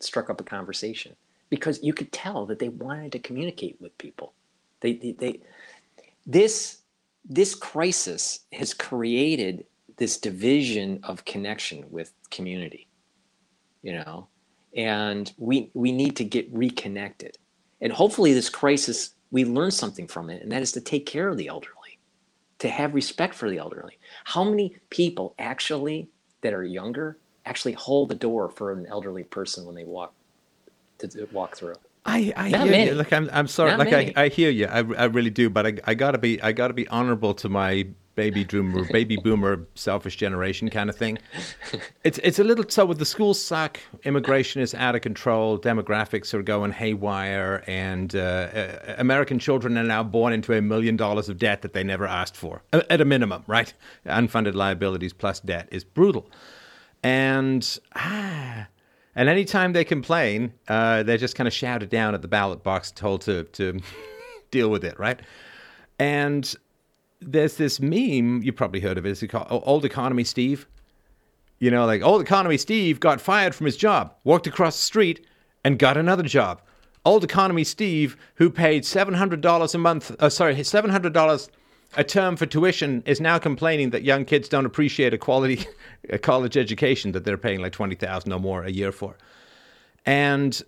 struck 0.00 0.28
up 0.28 0.42
a 0.42 0.44
conversation, 0.44 1.16
because 1.48 1.82
you 1.82 1.94
could 1.94 2.12
tell 2.12 2.44
that 2.46 2.58
they 2.58 2.68
wanted 2.68 3.12
to 3.12 3.18
communicate 3.18 3.80
with 3.80 3.96
people. 3.96 4.34
They, 4.80 4.94
they, 4.94 5.12
they 5.12 5.40
this 6.26 6.81
this 7.24 7.54
crisis 7.54 8.40
has 8.52 8.74
created 8.74 9.64
this 9.96 10.18
division 10.18 11.00
of 11.04 11.24
connection 11.24 11.84
with 11.90 12.12
community 12.30 12.88
you 13.82 13.92
know? 13.92 14.28
And 14.74 15.30
we 15.36 15.70
we 15.74 15.92
need 15.92 16.16
to 16.16 16.24
get 16.24 16.48
reconnected. 16.52 17.36
And 17.80 17.92
hopefully 17.92 18.32
this 18.32 18.48
crisis 18.48 19.14
we 19.30 19.44
learn 19.44 19.70
something 19.70 20.06
from 20.06 20.30
it 20.30 20.42
and 20.42 20.52
that 20.52 20.62
is 20.62 20.72
to 20.72 20.80
take 20.80 21.06
care 21.06 21.28
of 21.28 21.36
the 21.36 21.48
elderly 21.48 21.98
to 22.58 22.68
have 22.68 22.94
respect 22.94 23.34
for 23.34 23.50
the 23.50 23.58
elderly. 23.58 23.98
How 24.24 24.44
many 24.44 24.76
people 24.88 25.34
actually 25.38 26.08
that 26.42 26.54
are 26.54 26.64
younger 26.64 27.18
actually 27.44 27.72
hold 27.72 28.08
the 28.08 28.14
door 28.14 28.48
for 28.48 28.72
an 28.72 28.86
elderly 28.86 29.24
person 29.24 29.66
when 29.66 29.74
they 29.74 29.84
walk 29.84 30.14
to, 30.98 31.08
to 31.08 31.26
walk 31.32 31.56
through 31.56 31.74
I, 32.04 32.32
I 32.36 32.48
Not 32.50 32.62
hear 32.62 32.70
many. 32.70 32.90
you. 32.90 32.94
Look, 32.94 33.12
I'm 33.12 33.30
I'm 33.32 33.46
sorry. 33.46 33.70
Not 33.70 33.78
like 33.80 33.90
many. 33.90 34.16
I, 34.16 34.24
I 34.24 34.28
hear 34.28 34.50
you. 34.50 34.66
I, 34.66 34.78
I 34.78 35.04
really 35.04 35.30
do. 35.30 35.48
But 35.48 35.66
I, 35.66 35.74
I 35.84 35.94
gotta 35.94 36.18
be 36.18 36.40
I 36.42 36.52
gotta 36.52 36.74
be 36.74 36.88
honorable 36.88 37.34
to 37.34 37.48
my 37.48 37.86
baby 38.14 38.44
boomer 38.44 38.84
baby 38.92 39.16
boomer 39.16 39.66
selfish 39.74 40.16
generation 40.16 40.68
kind 40.68 40.90
of 40.90 40.96
thing. 40.96 41.18
It's 42.04 42.18
it's 42.18 42.38
a 42.38 42.44
little 42.44 42.64
so 42.68 42.84
with 42.86 42.98
the 42.98 43.04
schools 43.04 43.40
suck. 43.40 43.78
Immigration 44.02 44.60
is 44.60 44.74
out 44.74 44.94
of 44.96 45.02
control. 45.02 45.58
Demographics 45.58 46.34
are 46.34 46.42
going 46.42 46.72
haywire, 46.72 47.62
and 47.68 48.14
uh, 48.16 48.18
uh, 48.18 48.94
American 48.98 49.38
children 49.38 49.78
are 49.78 49.84
now 49.84 50.02
born 50.02 50.32
into 50.32 50.52
a 50.56 50.60
million 50.60 50.96
dollars 50.96 51.28
of 51.28 51.38
debt 51.38 51.62
that 51.62 51.72
they 51.72 51.84
never 51.84 52.06
asked 52.06 52.36
for. 52.36 52.62
At 52.72 53.00
a 53.00 53.04
minimum, 53.04 53.44
right? 53.46 53.72
Unfunded 54.06 54.54
liabilities 54.54 55.12
plus 55.12 55.38
debt 55.40 55.68
is 55.70 55.84
brutal, 55.84 56.28
and 57.02 57.78
ah. 57.94 58.66
And 59.14 59.28
anytime 59.28 59.72
they 59.72 59.84
complain, 59.84 60.54
uh, 60.68 61.02
they're 61.02 61.18
just 61.18 61.36
kind 61.36 61.46
of 61.46 61.52
shouted 61.52 61.90
down 61.90 62.14
at 62.14 62.22
the 62.22 62.28
ballot 62.28 62.62
box, 62.62 62.90
told 62.90 63.20
to 63.22 63.44
to 63.44 63.80
deal 64.50 64.70
with 64.70 64.84
it, 64.84 64.98
right? 64.98 65.20
And 65.98 66.54
there's 67.20 67.56
this 67.56 67.80
meme 67.80 68.42
you 68.42 68.52
probably 68.52 68.80
heard 68.80 68.98
of 68.98 69.06
it. 69.06 69.10
It's 69.10 69.30
called 69.30 69.46
"Old 69.50 69.84
Economy 69.84 70.24
Steve." 70.24 70.66
You 71.58 71.70
know, 71.70 71.86
like 71.86 72.02
Old 72.02 72.22
Economy 72.22 72.56
Steve 72.56 72.98
got 73.00 73.20
fired 73.20 73.54
from 73.54 73.66
his 73.66 73.76
job, 73.76 74.14
walked 74.24 74.46
across 74.46 74.76
the 74.76 74.82
street, 74.82 75.26
and 75.62 75.78
got 75.78 75.96
another 75.96 76.24
job. 76.24 76.60
Old 77.04 77.22
Economy 77.22 77.64
Steve, 77.64 78.16
who 78.36 78.50
paid 78.50 78.84
seven 78.84 79.14
hundred 79.14 79.42
dollars 79.42 79.74
a 79.74 79.78
month, 79.78 80.10
uh, 80.20 80.28
sorry, 80.30 80.62
seven 80.64 80.90
hundred 80.90 81.12
dollars 81.12 81.50
a 81.96 82.04
term 82.04 82.36
for 82.36 82.46
tuition, 82.46 83.02
is 83.06 83.20
now 83.20 83.38
complaining 83.38 83.90
that 83.90 84.02
young 84.02 84.24
kids 84.24 84.48
don't 84.48 84.66
appreciate 84.66 85.12
a 85.12 85.18
quality 85.18 85.66
a 86.10 86.18
college 86.18 86.56
education 86.56 87.12
that 87.12 87.24
they're 87.24 87.38
paying 87.38 87.60
like 87.60 87.72
twenty 87.72 87.94
thousand 87.94 88.32
or 88.32 88.40
more 88.40 88.64
a 88.64 88.70
year 88.70 88.92
for. 88.92 89.16
And 90.06 90.60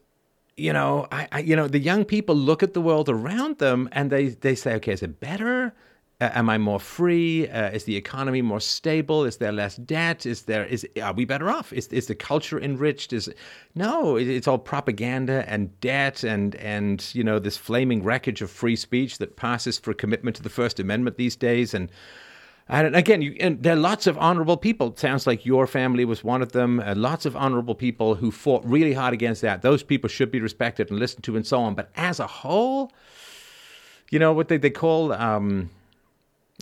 you 0.56 0.72
know, 0.72 1.08
I, 1.10 1.28
I, 1.32 1.38
you 1.40 1.56
know, 1.56 1.66
the 1.66 1.80
young 1.80 2.04
people 2.04 2.36
look 2.36 2.62
at 2.62 2.74
the 2.74 2.80
world 2.80 3.08
around 3.08 3.58
them 3.58 3.88
and 3.92 4.10
they 4.10 4.28
they 4.28 4.54
say, 4.54 4.74
okay, 4.74 4.92
is 4.92 5.02
it 5.02 5.20
better? 5.20 5.74
Uh, 6.20 6.30
am 6.32 6.48
I 6.48 6.58
more 6.58 6.78
free? 6.78 7.48
Uh, 7.48 7.70
is 7.70 7.84
the 7.84 7.96
economy 7.96 8.40
more 8.40 8.60
stable? 8.60 9.24
Is 9.24 9.38
there 9.38 9.50
less 9.50 9.76
debt? 9.76 10.26
Is 10.26 10.42
there 10.42 10.64
is 10.64 10.86
are 11.02 11.12
we 11.12 11.24
better 11.24 11.50
off? 11.50 11.72
Is 11.72 11.88
is 11.88 12.06
the 12.06 12.14
culture 12.14 12.60
enriched? 12.60 13.12
Is 13.12 13.28
no, 13.74 14.16
it, 14.16 14.28
it's 14.28 14.46
all 14.46 14.58
propaganda 14.58 15.44
and 15.48 15.78
debt 15.80 16.22
and 16.22 16.54
and 16.56 17.04
you 17.14 17.24
know 17.24 17.40
this 17.40 17.56
flaming 17.56 18.04
wreckage 18.04 18.42
of 18.42 18.50
free 18.50 18.76
speech 18.76 19.18
that 19.18 19.36
passes 19.36 19.78
for 19.78 19.92
commitment 19.92 20.36
to 20.36 20.42
the 20.42 20.48
First 20.48 20.78
Amendment 20.80 21.16
these 21.16 21.36
days 21.36 21.74
and. 21.74 21.90
And 22.66 22.96
again, 22.96 23.20
you, 23.20 23.36
and 23.40 23.62
there 23.62 23.74
are 23.74 23.76
lots 23.76 24.06
of 24.06 24.16
honorable 24.16 24.56
people. 24.56 24.88
It 24.88 24.98
sounds 24.98 25.26
like 25.26 25.44
your 25.44 25.66
family 25.66 26.06
was 26.06 26.24
one 26.24 26.40
of 26.40 26.52
them. 26.52 26.80
Uh, 26.80 26.94
lots 26.96 27.26
of 27.26 27.36
honorable 27.36 27.74
people 27.74 28.14
who 28.14 28.30
fought 28.30 28.64
really 28.64 28.94
hard 28.94 29.12
against 29.12 29.42
that. 29.42 29.60
Those 29.60 29.82
people 29.82 30.08
should 30.08 30.30
be 30.30 30.40
respected 30.40 30.88
and 30.88 30.98
listened 30.98 31.24
to, 31.24 31.36
and 31.36 31.46
so 31.46 31.60
on. 31.60 31.74
But 31.74 31.90
as 31.94 32.20
a 32.20 32.26
whole, 32.26 32.90
you 34.10 34.18
know 34.18 34.32
what 34.32 34.48
they 34.48 34.56
they 34.56 34.70
call. 34.70 35.12
Um, 35.12 35.68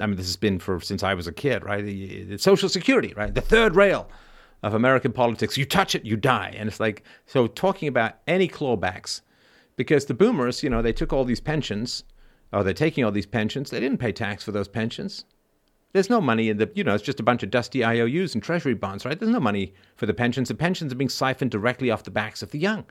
I 0.01 0.07
mean, 0.07 0.17
this 0.17 0.27
has 0.27 0.37
been 0.37 0.59
for 0.59 0.81
since 0.81 1.03
I 1.03 1.15
was 1.15 1.27
a 1.27 1.33
kid, 1.33 1.65
right? 1.65 1.85
The, 1.85 2.39
Social 2.39 2.69
Security, 2.69 3.13
right? 3.15 3.35
The 3.35 3.41
third 3.41 3.77
rail 3.77 4.09
of 4.63 4.75
American 4.75 5.13
politics. 5.13 5.59
You 5.59 5.65
touch 5.65 5.95
it, 5.95 6.05
you 6.05 6.17
die. 6.17 6.55
And 6.57 6.69
it's 6.69 6.81
like 6.81 7.03
so 7.27 7.47
talking 7.47 7.89
about 7.89 8.15
any 8.27 8.49
clawbacks, 8.49 9.21
because 9.77 10.07
the 10.07 10.15
boomers, 10.15 10.63
you 10.63 10.71
know, 10.71 10.83
they 10.83 10.93
took 10.93 11.13
all 11.13 11.25
these 11.25 11.41
pensions, 11.41 12.05
or 12.53 12.63
they're 12.63 12.73
taking 12.73 13.05
all 13.05 13.11
these 13.11 13.27
pensions. 13.27 13.71
They 13.71 13.81
didn't 13.81 13.99
pay 13.99 14.13
tax 14.13 14.45
for 14.45 14.53
those 14.53 14.69
pensions. 14.69 15.25
There's 15.93 16.09
no 16.09 16.23
money 16.23 16.49
in 16.49 16.57
the, 16.57 16.71
you 16.75 16.85
know, 16.85 16.95
it's 16.95 17.05
just 17.05 17.21
a 17.21 17.25
bunch 17.25 17.43
of 17.43 17.51
dusty 17.51 17.85
IOUs 17.85 18.35
and 18.35 18.43
treasury 18.43 18.75
bonds, 18.75 19.05
right? 19.05 19.19
There's 19.19 19.31
no 19.31 19.41
money 19.41 19.75
for 19.97 20.07
the 20.07 20.15
pensions. 20.15 20.49
The 20.49 20.55
pensions 20.55 20.91
are 20.91 20.97
being 20.97 21.11
siphoned 21.11 21.51
directly 21.51 21.91
off 21.91 22.05
the 22.05 22.11
backs 22.11 22.43
of 22.43 22.51
the 22.51 22.59
young. 22.59 22.87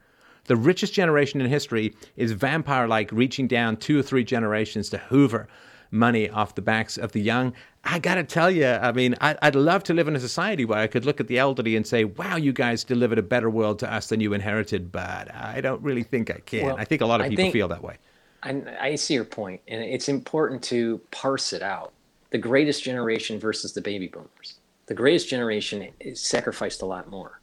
The 0.46 0.56
richest 0.56 0.94
generation 0.94 1.42
in 1.42 1.50
history 1.50 1.96
is 2.16 2.32
vampire 2.32 2.88
like, 2.88 3.12
reaching 3.12 3.48
down 3.48 3.78
two 3.78 4.00
or 4.00 4.04
three 4.04 4.24
generations 4.24 4.90
to 4.90 5.00
hoover 5.00 5.48
money 5.92 6.30
off 6.30 6.56
the 6.56 6.62
backs 6.62 6.98
of 6.98 7.12
the 7.12 7.20
young. 7.22 7.54
I 7.84 8.00
got 8.00 8.16
to 8.16 8.24
tell 8.24 8.50
you, 8.50 8.68
I 8.68 8.92
mean, 8.92 9.16
I, 9.22 9.36
I'd 9.42 9.56
love 9.56 9.84
to 9.86 9.94
live 9.94 10.08
in 10.08 10.16
a 10.16 10.20
society 10.20 10.66
where 10.66 10.80
I 10.80 10.88
could 10.88 11.06
look 11.06 11.20
at 11.20 11.28
the 11.28 11.38
elderly 11.38 11.76
and 11.76 11.86
say, 11.86 12.06
wow, 12.06 12.38
you 12.38 12.54
guys 12.54 12.84
delivered 12.84 13.18
a 13.18 13.24
better 13.24 13.50
world 13.50 13.80
to 13.80 13.94
us 13.94 14.08
than 14.08 14.20
you 14.22 14.34
inherited, 14.34 14.92
but 14.92 15.34
I 15.34 15.62
don't 15.62 15.82
really 15.82 16.04
think 16.04 16.30
I 16.30 16.40
can. 16.46 16.68
Well, 16.68 16.76
I 16.78 16.86
think 16.86 17.02
a 17.02 17.06
lot 17.06 17.20
of 17.20 17.26
I 17.26 17.30
people 17.30 17.44
think- 17.44 17.54
feel 17.54 17.68
that 17.68 17.84
way. 17.84 17.98
I, 18.44 18.64
I 18.80 18.96
see 18.96 19.14
your 19.14 19.26
point, 19.26 19.62
and 19.68 19.84
it's 19.84 20.10
important 20.10 20.64
to 20.64 21.00
parse 21.12 21.54
it 21.54 21.62
out. 21.62 21.94
The 22.32 22.40
greatest 22.40 22.82
generation 22.84 23.40
versus 23.40 23.74
the 23.74 23.82
baby 23.82 24.08
boomers. 24.08 24.56
The 24.88 24.96
greatest 24.96 25.30
generation 25.30 25.90
sacrificed 26.16 26.82
a 26.82 26.88
lot 26.88 27.08
more, 27.08 27.40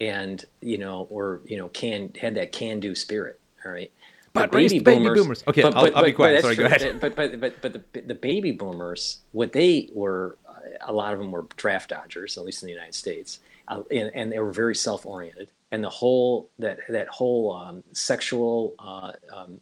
and 0.00 0.44
you 0.60 0.78
know, 0.78 1.06
or 1.10 1.42
you 1.44 1.56
know, 1.56 1.68
can 1.68 2.12
had 2.20 2.34
that 2.34 2.50
can-do 2.50 2.96
spirit. 2.96 3.38
All 3.64 3.70
right, 3.70 3.92
But 4.34 4.50
baby 4.50 4.78
boomers. 4.80 5.44
Okay, 5.48 5.62
I'll- 5.62 5.96
I'll 5.96 6.04
be 6.04 6.12
quiet. 6.12 6.42
Sorry, 6.42 6.56
go 6.56 6.64
ahead. 6.64 7.00
But 7.00 7.14
but 7.16 7.40
but 7.40 7.60
but 7.62 7.92
the 7.92 8.00
the 8.00 8.14
baby 8.14 8.52
boomers, 8.52 9.18
what 9.32 9.52
they 9.52 9.90
were, 9.92 10.38
a 10.80 10.92
lot 10.92 11.12
of 11.12 11.18
them 11.18 11.30
were 11.30 11.46
draft 11.56 11.90
dodgers, 11.90 12.38
at 12.38 12.44
least 12.44 12.62
in 12.62 12.66
the 12.66 12.72
United 12.72 12.94
States, 12.94 13.40
uh, 13.68 13.82
and, 13.90 14.10
and 14.14 14.32
they 14.32 14.38
were 14.38 14.52
very 14.52 14.74
self-oriented. 14.74 15.48
And 15.70 15.82
the 15.84 15.90
whole 15.90 16.50
that 16.58 16.78
that 16.88 17.08
whole 17.08 17.52
um, 17.54 17.82
sexual 17.92 18.74
uh, 18.78 19.12
um, 19.34 19.60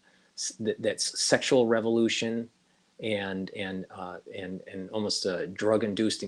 that 0.79 1.01
sexual 1.01 1.67
revolution 1.67 2.49
and 3.03 3.51
and 3.57 3.87
uh, 3.97 4.17
and 4.37 4.61
and 4.73 4.91
almost 4.91 5.27
a 5.27 5.47
drug-induced 5.49 6.25
uh, 6.25 6.27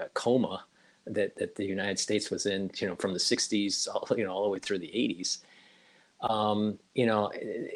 uh, 0.00 0.06
coma 0.14 0.64
that 1.06 1.36
that 1.36 1.54
the 1.56 1.64
United 1.64 1.98
States 1.98 2.30
was 2.30 2.46
in, 2.46 2.70
you 2.76 2.86
know, 2.88 2.96
from 2.96 3.12
the 3.12 3.18
'60s, 3.18 3.88
all, 3.88 4.08
you 4.16 4.24
know, 4.24 4.32
all 4.32 4.44
the 4.44 4.48
way 4.48 4.58
through 4.58 4.78
the 4.78 4.88
'80s. 4.88 5.38
Um, 6.28 6.78
you 6.94 7.06
know, 7.06 7.26
eh, 7.28 7.68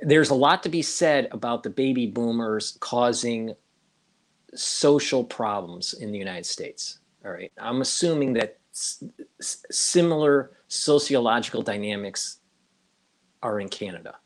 there's 0.00 0.30
a 0.30 0.34
lot 0.34 0.62
to 0.64 0.68
be 0.68 0.82
said 0.82 1.28
about 1.32 1.62
the 1.62 1.70
baby 1.70 2.06
boomers 2.06 2.76
causing 2.80 3.54
social 4.54 5.24
problems 5.24 5.94
in 5.94 6.12
the 6.12 6.18
United 6.18 6.46
States. 6.46 7.00
All 7.24 7.32
right, 7.32 7.50
I'm 7.58 7.80
assuming 7.80 8.34
that 8.34 8.58
s- 8.72 9.02
similar 9.70 10.52
sociological 10.68 11.62
dynamics 11.62 12.38
are 13.42 13.60
in 13.60 13.68
Canada. 13.68 14.16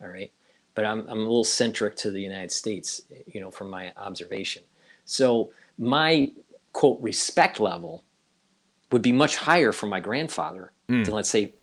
All 0.00 0.08
right, 0.08 0.32
but 0.74 0.84
I'm 0.84 1.00
I'm 1.08 1.18
a 1.18 1.22
little 1.22 1.44
centric 1.44 1.96
to 1.96 2.10
the 2.10 2.20
United 2.20 2.50
States, 2.50 3.02
eh, 3.12 3.22
you 3.26 3.40
know, 3.40 3.50
from 3.50 3.68
my 3.70 3.92
observation. 3.96 4.62
So 5.04 5.52
my 5.78 6.32
quote 6.72 7.00
respect 7.00 7.60
level 7.60 8.04
would 8.92 9.02
be 9.02 9.12
much 9.12 9.36
higher 9.36 9.72
for 9.72 9.86
my 9.86 10.00
grandfather 10.00 10.72
hmm. 10.88 11.02
than 11.04 11.14
let's 11.14 11.30
say 11.30 11.54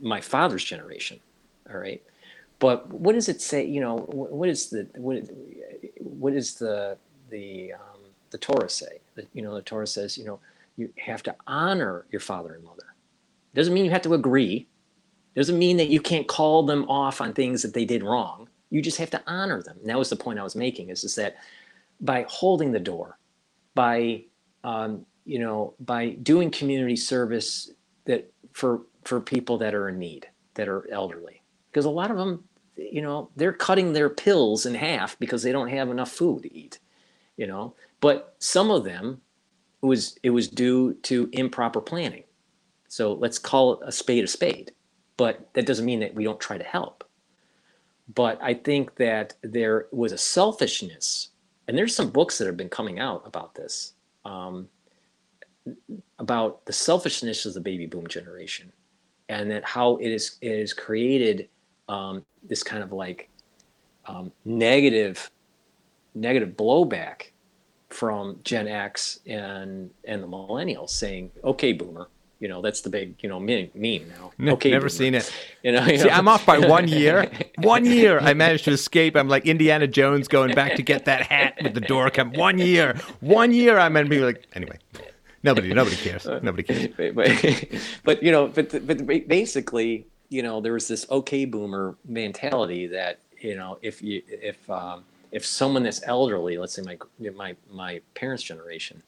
my 0.00 0.20
father's 0.20 0.64
generation. 0.64 1.20
All 1.70 1.78
right. 1.78 2.02
But 2.58 2.92
what 2.92 3.12
does 3.12 3.28
it 3.28 3.40
say? 3.40 3.64
You 3.64 3.80
know, 3.80 3.98
what 3.98 4.48
is 4.48 4.70
the 4.70 4.88
what 4.94 5.22
what 5.98 6.32
is 6.32 6.54
the 6.54 6.96
the 7.30 7.72
um, 7.74 8.00
the 8.30 8.38
Torah 8.38 8.68
say? 8.68 9.00
You 9.32 9.42
know, 9.42 9.54
the 9.54 9.62
Torah 9.62 9.86
says, 9.86 10.18
you 10.18 10.24
know, 10.24 10.40
you 10.76 10.92
have 10.98 11.22
to 11.24 11.34
honor 11.46 12.04
your 12.10 12.20
father 12.20 12.54
and 12.54 12.64
mother. 12.64 12.94
Doesn't 13.54 13.74
mean 13.74 13.84
you 13.84 13.90
have 13.90 14.02
to 14.02 14.14
agree. 14.14 14.66
Doesn't 15.36 15.58
mean 15.58 15.76
that 15.76 15.88
you 15.88 16.00
can't 16.00 16.26
call 16.26 16.64
them 16.64 16.84
off 16.88 17.20
on 17.20 17.32
things 17.32 17.62
that 17.62 17.74
they 17.74 17.84
did 17.84 18.02
wrong. 18.02 18.48
You 18.70 18.82
just 18.82 18.98
have 18.98 19.10
to 19.10 19.22
honor 19.26 19.62
them. 19.62 19.76
And 19.80 19.88
that 19.88 19.98
was 19.98 20.10
the 20.10 20.16
point 20.16 20.38
I 20.38 20.42
was 20.42 20.56
making. 20.56 20.90
Is 20.90 21.04
is 21.04 21.14
that 21.14 21.36
by 22.00 22.26
holding 22.28 22.72
the 22.72 22.80
door, 22.80 23.18
by 23.74 24.24
um, 24.64 25.06
you 25.24 25.38
know, 25.38 25.74
by 25.78 26.10
doing 26.10 26.50
community 26.50 26.96
service 26.96 27.70
that 28.06 28.32
for 28.58 28.82
for 29.04 29.20
people 29.20 29.56
that 29.58 29.72
are 29.74 29.88
in 29.88 30.00
need, 30.00 30.26
that 30.54 30.68
are 30.68 30.90
elderly, 30.90 31.42
because 31.70 31.84
a 31.84 31.90
lot 31.90 32.10
of 32.10 32.16
them, 32.16 32.42
you 32.76 33.00
know, 33.00 33.30
they're 33.36 33.52
cutting 33.52 33.92
their 33.92 34.10
pills 34.10 34.66
in 34.66 34.74
half 34.74 35.16
because 35.20 35.44
they 35.44 35.52
don't 35.52 35.68
have 35.68 35.90
enough 35.90 36.10
food 36.10 36.42
to 36.42 36.52
eat, 36.52 36.80
you 37.36 37.46
know. 37.46 37.76
But 38.00 38.34
some 38.40 38.72
of 38.72 38.82
them, 38.82 39.20
it 39.80 39.86
was 39.86 40.18
it 40.24 40.30
was 40.30 40.48
due 40.48 40.94
to 41.04 41.28
improper 41.32 41.80
planning. 41.80 42.24
So 42.88 43.12
let's 43.12 43.38
call 43.38 43.74
it 43.74 43.80
a 43.84 43.92
spade 43.92 44.24
a 44.24 44.26
spade. 44.26 44.72
But 45.16 45.48
that 45.54 45.66
doesn't 45.66 45.86
mean 45.86 46.00
that 46.00 46.14
we 46.16 46.24
don't 46.24 46.40
try 46.40 46.58
to 46.58 46.64
help. 46.64 47.04
But 48.12 48.40
I 48.42 48.54
think 48.54 48.96
that 48.96 49.34
there 49.42 49.86
was 49.92 50.10
a 50.10 50.18
selfishness, 50.18 51.28
and 51.68 51.78
there's 51.78 51.94
some 51.94 52.10
books 52.10 52.38
that 52.38 52.46
have 52.46 52.56
been 52.56 52.68
coming 52.70 52.98
out 52.98 53.22
about 53.24 53.54
this, 53.54 53.92
um, 54.24 54.68
about 56.28 56.64
the 56.66 56.72
selfishness 56.74 57.46
of 57.46 57.54
the 57.54 57.60
baby 57.60 57.86
boom 57.86 58.06
generation. 58.06 58.70
and 59.30 59.50
that 59.50 59.64
how 59.64 59.96
it 59.96 60.08
is 60.10 60.36
it 60.42 60.58
has 60.60 60.72
created 60.74 61.48
um, 61.88 62.24
this 62.50 62.62
kind 62.62 62.82
of 62.82 62.92
like 62.92 63.28
um, 64.06 64.30
negative 64.44 65.30
negative 66.14 66.50
blowback 66.56 67.30
from 67.90 68.38
Gen 68.44 68.68
X 68.68 69.20
and 69.26 69.90
and 70.04 70.22
the 70.22 70.28
millennials 70.28 70.90
saying, 70.90 71.30
"Okay, 71.44 71.72
boomer." 71.72 72.08
You 72.40 72.46
know, 72.48 72.62
that's 72.62 72.82
the 72.82 72.90
big, 72.90 73.16
you 73.22 73.28
know, 73.28 73.40
meme, 73.40 73.70
meme 73.74 74.06
now. 74.16 74.30
Okay, 74.54 74.70
never 74.70 74.88
boomer. 74.88 74.88
seen 74.88 75.14
it. 75.14 75.32
You 75.64 75.72
know, 75.72 75.84
you 75.86 75.98
See, 75.98 76.08
know? 76.08 76.14
I'm 76.14 76.28
off 76.28 76.46
by 76.46 76.58
one 76.60 76.86
year. 76.88 77.28
One 77.58 77.84
year, 77.84 78.20
I 78.20 78.32
managed 78.34 78.64
to 78.66 78.70
escape. 78.72 79.16
I'm 79.16 79.28
like 79.28 79.44
Indiana 79.46 79.88
Jones 79.88 80.28
going 80.28 80.52
back 80.54 80.76
to 80.76 80.82
get 80.82 81.04
that 81.06 81.22
hat 81.22 81.54
with 81.60 81.74
the 81.74 81.80
door 81.80 82.10
come. 82.10 82.32
One 82.34 82.58
year, 82.58 82.96
one 83.20 83.52
year. 83.52 83.76
I'm 83.78 83.94
gonna 83.94 84.08
be 84.08 84.20
like, 84.20 84.46
anyway. 84.54 84.78
Nobody, 85.48 85.72
nobody 85.72 85.96
cares. 85.96 86.26
Nobody 86.26 86.62
cares. 86.62 86.88
but, 86.96 87.14
but, 87.14 87.64
but, 88.04 88.22
you 88.22 88.30
know, 88.30 88.48
but 88.48 88.86
but 88.86 89.06
basically, 89.28 90.06
you 90.28 90.42
know, 90.42 90.60
there 90.60 90.74
was 90.74 90.88
this 90.88 91.06
okay 91.10 91.44
boomer 91.44 91.96
mentality 92.06 92.86
that 92.88 93.18
you 93.40 93.56
know, 93.56 93.78
if 93.82 94.02
you 94.02 94.22
if 94.28 94.68
um, 94.70 95.04
if 95.32 95.44
someone 95.44 95.82
that's 95.82 96.02
elderly, 96.06 96.58
let's 96.58 96.74
say 96.74 96.82
my 96.82 96.98
my 97.34 97.56
my 97.70 98.00
parents' 98.14 98.42
generation, 98.42 99.02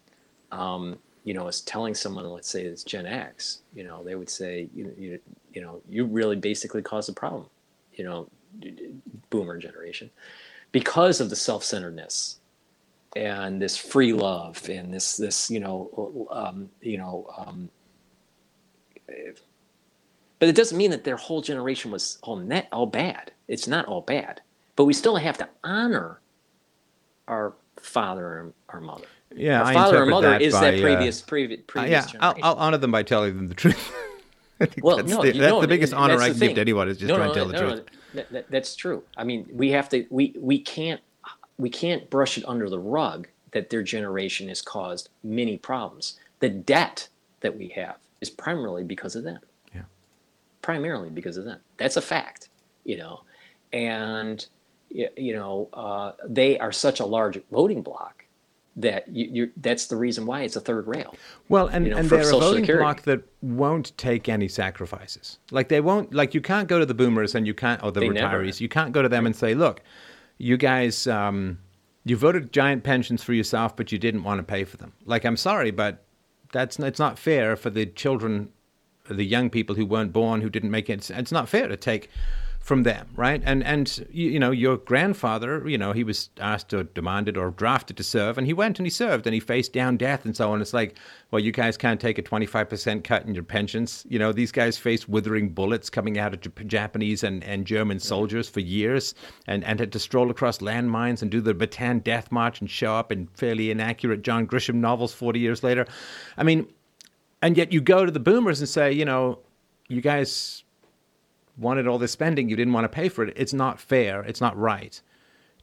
um, 0.52 0.98
you 1.24 1.34
know, 1.34 1.46
is 1.48 1.60
telling 1.60 1.94
someone, 1.94 2.28
let's 2.30 2.48
say 2.48 2.64
it's 2.64 2.84
Gen 2.84 3.06
X, 3.06 3.60
you 3.74 3.84
know, 3.84 4.02
they 4.02 4.14
would 4.14 4.30
say, 4.30 4.68
you 4.74 4.94
you 4.98 5.18
you 5.52 5.60
know, 5.60 5.80
you 5.88 6.04
really 6.04 6.36
basically 6.36 6.82
caused 6.82 7.08
a 7.08 7.12
problem, 7.12 7.46
you 7.94 8.04
know, 8.04 8.28
boomer 9.30 9.58
generation, 9.58 10.10
because 10.72 11.20
of 11.20 11.30
the 11.30 11.36
self-centeredness 11.36 12.39
and 13.16 13.60
this 13.60 13.76
free 13.76 14.12
love 14.12 14.68
and 14.68 14.92
this 14.94 15.16
this 15.16 15.50
you 15.50 15.60
know 15.60 16.28
um, 16.30 16.70
you 16.80 16.96
know 16.96 17.26
um, 17.36 17.68
but 20.38 20.48
it 20.48 20.54
doesn't 20.54 20.78
mean 20.78 20.90
that 20.90 21.04
their 21.04 21.16
whole 21.16 21.42
generation 21.42 21.90
was 21.90 22.18
all 22.22 22.36
net 22.36 22.68
all 22.72 22.86
bad 22.86 23.32
it's 23.48 23.66
not 23.66 23.84
all 23.86 24.00
bad 24.00 24.40
but 24.76 24.84
we 24.84 24.92
still 24.92 25.16
have 25.16 25.36
to 25.36 25.48
honor 25.64 26.20
our 27.26 27.54
father 27.80 28.38
and 28.38 28.52
our 28.68 28.80
mother 28.80 29.06
Yeah, 29.34 29.60
our 29.60 29.66
I 29.66 29.74
father 29.74 30.02
or 30.02 30.06
mother 30.06 30.30
that 30.30 30.42
is 30.42 30.54
by, 30.54 30.70
that 30.70 30.78
uh, 30.78 30.82
previous 30.82 31.20
previous 31.20 31.60
Uh, 31.60 31.64
previous 31.66 32.12
yeah, 32.12 32.20
I'll, 32.20 32.36
I'll 32.42 32.54
honor 32.56 32.78
them 32.78 32.92
by 32.92 33.02
telling 33.02 33.36
them 33.36 33.48
the 33.48 33.54
truth. 33.54 33.92
Well, 34.82 34.98
that's 34.98 35.08
no, 35.08 35.22
the, 35.22 35.32
that's 35.32 35.60
the 35.62 35.68
biggest 35.68 35.94
honor 35.94 36.20
I 36.20 36.28
can 36.28 36.38
give 36.38 36.54
to 36.56 36.60
anyone 36.60 36.86
is 36.90 36.98
just 36.98 37.08
no, 37.08 37.16
try 37.16 37.24
no, 37.28 37.32
and 37.32 37.34
tell 37.34 37.48
the 37.48 37.56
truth. 37.56 38.30
that, 38.30 38.50
that's 38.50 38.76
true. 38.76 39.02
I 39.16 39.24
mean, 39.24 39.48
we 39.50 39.70
have 39.70 39.88
to 39.88 40.04
we 40.10 40.34
we 40.38 40.58
can't 40.58 41.00
we 41.60 41.70
can't 41.70 42.08
brush 42.10 42.38
it 42.38 42.44
under 42.46 42.68
the 42.68 42.78
rug 42.78 43.28
that 43.52 43.70
their 43.70 43.82
generation 43.82 44.48
has 44.48 44.62
caused 44.62 45.08
many 45.22 45.58
problems. 45.58 46.18
The 46.40 46.48
debt 46.48 47.08
that 47.40 47.56
we 47.56 47.68
have 47.68 47.96
is 48.20 48.30
primarily 48.30 48.84
because 48.84 49.16
of 49.16 49.24
them. 49.24 49.40
Yeah. 49.74 49.82
Primarily 50.62 51.10
because 51.10 51.36
of 51.36 51.44
them. 51.44 51.60
That's 51.76 51.96
a 51.96 52.02
fact, 52.02 52.48
you 52.84 52.96
know, 52.96 53.22
and 53.72 54.46
you 54.90 55.34
know 55.34 55.68
uh, 55.72 56.12
they 56.26 56.58
are 56.58 56.72
such 56.72 56.98
a 56.98 57.06
large 57.06 57.40
voting 57.52 57.80
block 57.80 58.24
that 58.76 59.06
you, 59.08 59.26
you 59.30 59.52
that's 59.58 59.86
the 59.86 59.96
reason 59.96 60.26
why 60.26 60.42
it's 60.42 60.56
a 60.56 60.60
third 60.60 60.86
rail. 60.86 61.14
Well, 61.48 61.68
and, 61.68 61.86
you 61.86 61.92
know, 61.92 61.98
and 61.98 62.08
they're 62.08 62.20
a 62.20 62.30
voting 62.32 62.64
Security. 62.64 62.82
bloc 62.82 63.02
that 63.02 63.22
won't 63.42 63.96
take 63.98 64.28
any 64.28 64.48
sacrifices. 64.48 65.38
Like 65.50 65.68
they 65.68 65.80
won't. 65.80 66.14
Like 66.14 66.34
you 66.34 66.40
can't 66.40 66.68
go 66.68 66.78
to 66.78 66.86
the 66.86 66.94
boomers 66.94 67.34
and 67.34 67.46
you 67.46 67.54
can't, 67.54 67.82
or 67.82 67.92
the 67.92 68.00
They 68.00 68.08
retirees. 68.08 68.46
have. 68.46 68.60
You 68.60 68.68
can't 68.68 68.92
go 68.92 69.02
to 69.02 69.08
them 69.08 69.26
and 69.26 69.34
say, 69.34 69.54
"Look, 69.54 69.82
you 70.40 70.56
guys, 70.56 71.06
um, 71.06 71.58
you 72.04 72.16
voted 72.16 72.52
giant 72.52 72.82
pensions 72.82 73.22
for 73.22 73.34
yourself, 73.34 73.76
but 73.76 73.92
you 73.92 73.98
didn't 73.98 74.22
want 74.22 74.38
to 74.38 74.42
pay 74.42 74.64
for 74.64 74.76
them." 74.76 74.92
Like 75.04 75.24
I'm 75.24 75.36
sorry, 75.36 75.70
but 75.70 76.04
that's 76.52 76.78
it's 76.78 76.98
not 76.98 77.18
fair 77.18 77.56
for 77.56 77.70
the 77.70 77.86
children, 77.86 78.50
the 79.08 79.24
young 79.24 79.50
people 79.50 79.76
who 79.76 79.84
weren't 79.84 80.12
born, 80.12 80.40
who 80.40 80.50
didn't 80.50 80.70
make 80.70 80.88
it. 80.88 81.10
It's 81.10 81.32
not 81.32 81.48
fair 81.48 81.68
to 81.68 81.76
take 81.76 82.08
from 82.60 82.82
them, 82.82 83.08
right? 83.16 83.42
And 83.44 83.64
and 83.64 84.06
you, 84.12 84.30
you 84.30 84.38
know 84.38 84.50
your 84.50 84.76
grandfather, 84.76 85.66
you 85.66 85.78
know 85.78 85.92
he 85.92 86.04
was 86.04 86.28
asked 86.38 86.72
or 86.74 86.84
demanded 86.84 87.36
or 87.36 87.50
drafted 87.50 87.96
to 87.96 88.04
serve, 88.04 88.36
and 88.36 88.46
he 88.46 88.52
went 88.52 88.78
and 88.78 88.86
he 88.86 88.90
served, 88.90 89.26
and 89.26 89.34
he 89.34 89.40
faced 89.40 89.72
down 89.72 89.96
death 89.96 90.26
and 90.26 90.36
so 90.36 90.52
on. 90.52 90.60
It's 90.60 90.74
like, 90.74 90.96
well, 91.30 91.40
you 91.40 91.52
guys 91.52 91.76
can't 91.78 92.00
take 92.00 92.18
a 92.18 92.22
twenty 92.22 92.46
five 92.46 92.68
percent 92.68 93.02
cut 93.02 93.24
in 93.24 93.34
your 93.34 93.44
pensions. 93.44 94.06
You 94.08 94.18
know 94.18 94.30
these 94.32 94.52
guys 94.52 94.76
faced 94.76 95.08
withering 95.08 95.48
bullets 95.48 95.88
coming 95.88 96.18
out 96.18 96.34
of 96.34 96.42
Jap- 96.42 96.66
Japanese 96.66 97.24
and, 97.24 97.42
and 97.44 97.66
German 97.66 97.98
soldiers 97.98 98.48
for 98.48 98.60
years, 98.60 99.14
and 99.46 99.64
and 99.64 99.80
had 99.80 99.90
to 99.92 99.98
stroll 99.98 100.30
across 100.30 100.58
landmines 100.58 101.22
and 101.22 101.30
do 101.30 101.40
the 101.40 101.54
Bataan 101.54 102.04
Death 102.04 102.30
March 102.30 102.60
and 102.60 102.70
show 102.70 102.94
up 102.94 103.10
in 103.10 103.26
fairly 103.28 103.70
inaccurate 103.70 104.22
John 104.22 104.46
Grisham 104.46 104.76
novels 104.76 105.14
forty 105.14 105.40
years 105.40 105.64
later. 105.64 105.86
I 106.36 106.42
mean, 106.42 106.66
and 107.40 107.56
yet 107.56 107.72
you 107.72 107.80
go 107.80 108.04
to 108.04 108.12
the 108.12 108.20
boomers 108.20 108.60
and 108.60 108.68
say, 108.68 108.92
you 108.92 109.06
know, 109.06 109.38
you 109.88 110.02
guys 110.02 110.62
wanted 111.60 111.86
all 111.86 111.98
this 111.98 112.12
spending, 112.12 112.48
you 112.48 112.56
didn't 112.56 112.72
want 112.72 112.84
to 112.84 112.88
pay 112.88 113.08
for 113.08 113.24
it. 113.24 113.34
It's 113.36 113.52
not 113.52 113.78
fair. 113.78 114.22
It's 114.22 114.40
not 114.40 114.56
right 114.56 115.00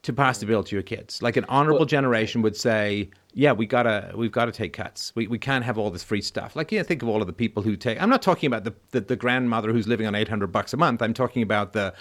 to 0.03 0.13
pass 0.13 0.37
the 0.37 0.45
bill 0.45 0.63
to 0.63 0.75
your 0.75 0.83
kids. 0.83 1.21
Like 1.21 1.37
an 1.37 1.45
honorable 1.49 1.85
generation 1.85 2.41
would 2.41 2.55
say, 2.55 3.09
yeah, 3.33 3.51
we 3.51 3.65
gotta 3.65 4.13
we've 4.15 4.31
got 4.31 4.45
to 4.45 4.51
take 4.51 4.73
cuts. 4.73 5.11
We 5.15 5.27
we 5.27 5.37
can't 5.39 5.65
have 5.65 5.77
all 5.77 5.91
this 5.91 6.03
free 6.03 6.21
stuff. 6.21 6.55
Like 6.55 6.71
yeah, 6.71 6.83
think 6.83 7.01
of 7.01 7.09
all 7.09 7.21
of 7.21 7.27
the 7.27 7.33
people 7.33 7.63
who 7.63 7.75
take. 7.75 8.01
I'm 8.01 8.09
not 8.09 8.21
talking 8.21 8.47
about 8.47 8.63
the 8.63 8.73
the, 8.91 9.01
the 9.01 9.15
grandmother 9.15 9.71
who's 9.73 9.87
living 9.87 10.07
on 10.07 10.15
800 10.15 10.47
bucks 10.47 10.73
a 10.73 10.77
month. 10.77 11.01
I'm 11.01 11.13
talking 11.13 11.41
about 11.41 11.73
the 11.73 11.93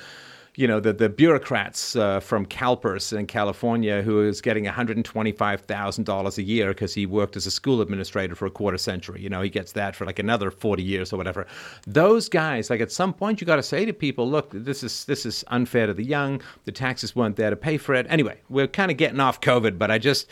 you 0.56 0.66
know 0.66 0.80
the 0.80 0.92
the 0.92 1.08
bureaucrats 1.08 1.94
uh, 1.96 2.20
from 2.20 2.46
CalPERS 2.46 3.16
in 3.16 3.26
California 3.26 4.02
who 4.02 4.22
is 4.22 4.40
getting 4.40 4.64
one 4.64 4.74
hundred 4.74 4.96
and 4.96 5.04
twenty 5.04 5.32
five 5.32 5.60
thousand 5.60 6.04
dollars 6.04 6.38
a 6.38 6.42
year 6.42 6.68
because 6.68 6.94
he 6.94 7.06
worked 7.06 7.36
as 7.36 7.46
a 7.46 7.50
school 7.50 7.80
administrator 7.80 8.34
for 8.34 8.46
a 8.46 8.50
quarter 8.50 8.78
century. 8.78 9.20
You 9.20 9.28
know 9.28 9.42
he 9.42 9.50
gets 9.50 9.72
that 9.72 9.94
for 9.94 10.06
like 10.06 10.18
another 10.18 10.50
forty 10.50 10.82
years 10.82 11.12
or 11.12 11.16
whatever. 11.16 11.46
Those 11.86 12.28
guys, 12.28 12.70
like 12.70 12.80
at 12.80 12.90
some 12.90 13.12
point, 13.12 13.40
you 13.40 13.46
got 13.46 13.56
to 13.56 13.62
say 13.62 13.84
to 13.84 13.92
people, 13.92 14.28
look, 14.28 14.50
this 14.52 14.82
is 14.82 15.04
this 15.04 15.26
is 15.26 15.44
unfair 15.48 15.86
to 15.86 15.94
the 15.94 16.04
young. 16.04 16.40
The 16.64 16.72
taxes 16.72 17.14
weren't 17.14 17.36
there 17.36 17.50
to 17.50 17.56
pay 17.56 17.76
for 17.76 17.94
it. 17.94 18.06
Anyway, 18.08 18.40
we're 18.48 18.66
kind 18.66 18.90
of 18.90 18.96
getting 18.96 19.20
off 19.20 19.40
COVID, 19.40 19.78
but 19.78 19.90
I 19.90 19.98
just. 19.98 20.26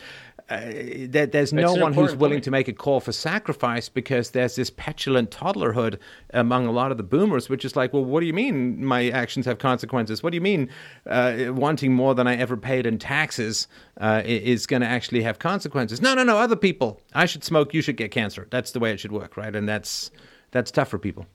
Uh, 0.47 0.59
there, 1.07 1.25
there's 1.25 1.51
no 1.51 1.73
one 1.73 1.91
who's 1.91 2.15
willing 2.15 2.35
point. 2.35 2.43
to 2.43 2.51
make 2.51 2.67
a 2.67 2.73
call 2.73 2.99
for 2.99 3.11
sacrifice 3.11 3.89
because 3.89 4.29
there's 4.29 4.55
this 4.57 4.69
petulant 4.69 5.31
toddlerhood 5.31 5.97
among 6.35 6.67
a 6.67 6.71
lot 6.71 6.91
of 6.91 6.97
the 6.97 7.03
boomers, 7.03 7.49
which 7.49 7.65
is 7.65 7.75
like, 7.75 7.91
well, 7.93 8.05
what 8.05 8.19
do 8.19 8.27
you 8.27 8.33
mean 8.33 8.85
my 8.85 9.09
actions 9.09 9.47
have 9.47 9.57
consequences? 9.57 10.14
What 10.23 10.31
do 10.31 10.35
you 10.35 10.41
mean 10.41 10.69
uh, 11.07 11.47
wanting 11.49 11.93
more 11.93 12.15
than 12.15 12.27
I 12.27 12.35
ever 12.35 12.57
paid 12.57 12.85
in 12.85 12.97
taxes 12.99 13.67
uh, 13.99 14.21
is 14.25 14.67
going 14.67 14.81
to 14.81 14.87
actually 14.87 15.21
have 15.23 15.39
consequences? 15.39 16.01
No, 16.01 16.13
no, 16.13 16.23
no. 16.23 16.37
Other 16.37 16.55
people, 16.55 17.01
I 17.13 17.25
should 17.25 17.43
smoke, 17.43 17.73
you 17.73 17.81
should 17.81 17.97
get 17.97 18.11
cancer. 18.11 18.47
That's 18.49 18.71
the 18.71 18.79
way 18.79 18.91
it 18.91 18.99
should 18.99 19.11
work, 19.11 19.37
right? 19.37 19.55
And 19.55 19.67
that's 19.67 20.11
that's 20.51 20.71
tough 20.71 20.89
for 20.89 20.99
people. 20.99 21.25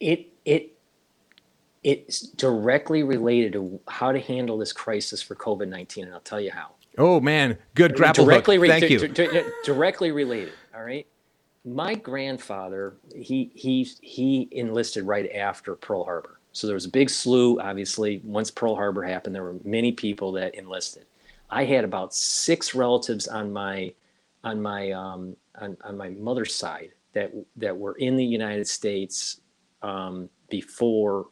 It 0.00 0.28
it 0.44 0.76
it's 1.82 2.20
directly 2.20 3.02
related 3.02 3.52
to 3.54 3.80
how 3.88 4.12
to 4.12 4.20
handle 4.20 4.58
this 4.58 4.72
crisis 4.72 5.22
for 5.22 5.34
COVID 5.34 5.68
nineteen, 5.68 6.04
and 6.04 6.14
I'll 6.14 6.20
tell 6.20 6.40
you 6.40 6.50
how. 6.50 6.72
Oh 6.98 7.20
man, 7.20 7.58
good 7.74 7.94
grapple 7.94 8.24
directly 8.24 8.56
hook. 8.56 8.66
Thank 8.66 8.84
di- 8.84 8.92
you. 8.92 9.08
di- 9.08 9.28
di- 9.28 9.50
directly 9.64 10.10
related. 10.10 10.52
All 10.74 10.82
right. 10.82 11.06
My 11.64 11.94
grandfather, 11.94 12.96
he 13.14 13.50
he 13.54 13.88
he 14.00 14.48
enlisted 14.50 15.04
right 15.04 15.30
after 15.32 15.74
Pearl 15.74 16.04
Harbor. 16.04 16.39
So 16.52 16.66
there 16.66 16.74
was 16.74 16.84
a 16.86 16.90
big 16.90 17.10
slew. 17.10 17.60
Obviously, 17.60 18.20
once 18.24 18.50
Pearl 18.50 18.74
Harbor 18.74 19.02
happened, 19.02 19.34
there 19.34 19.44
were 19.44 19.56
many 19.64 19.92
people 19.92 20.32
that 20.32 20.54
enlisted. 20.54 21.06
I 21.48 21.64
had 21.64 21.84
about 21.84 22.14
six 22.14 22.74
relatives 22.74 23.28
on 23.28 23.52
my 23.52 23.92
on 24.42 24.60
my 24.60 24.92
um, 24.92 25.36
on, 25.60 25.76
on 25.84 25.96
my 25.96 26.10
mother's 26.10 26.54
side 26.54 26.90
that 27.12 27.32
that 27.56 27.76
were 27.76 27.94
in 27.94 28.16
the 28.16 28.24
United 28.24 28.66
States 28.66 29.40
um, 29.82 30.28
before 30.48 31.28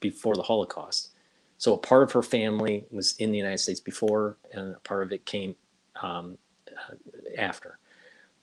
before 0.00 0.34
the 0.34 0.42
Holocaust. 0.42 1.10
So 1.58 1.74
a 1.74 1.78
part 1.78 2.02
of 2.02 2.12
her 2.12 2.22
family 2.22 2.84
was 2.90 3.16
in 3.16 3.32
the 3.32 3.38
United 3.38 3.58
States 3.58 3.80
before, 3.80 4.36
and 4.52 4.74
a 4.74 4.80
part 4.80 5.02
of 5.02 5.12
it 5.12 5.24
came 5.24 5.56
um, 6.02 6.36
after. 7.38 7.78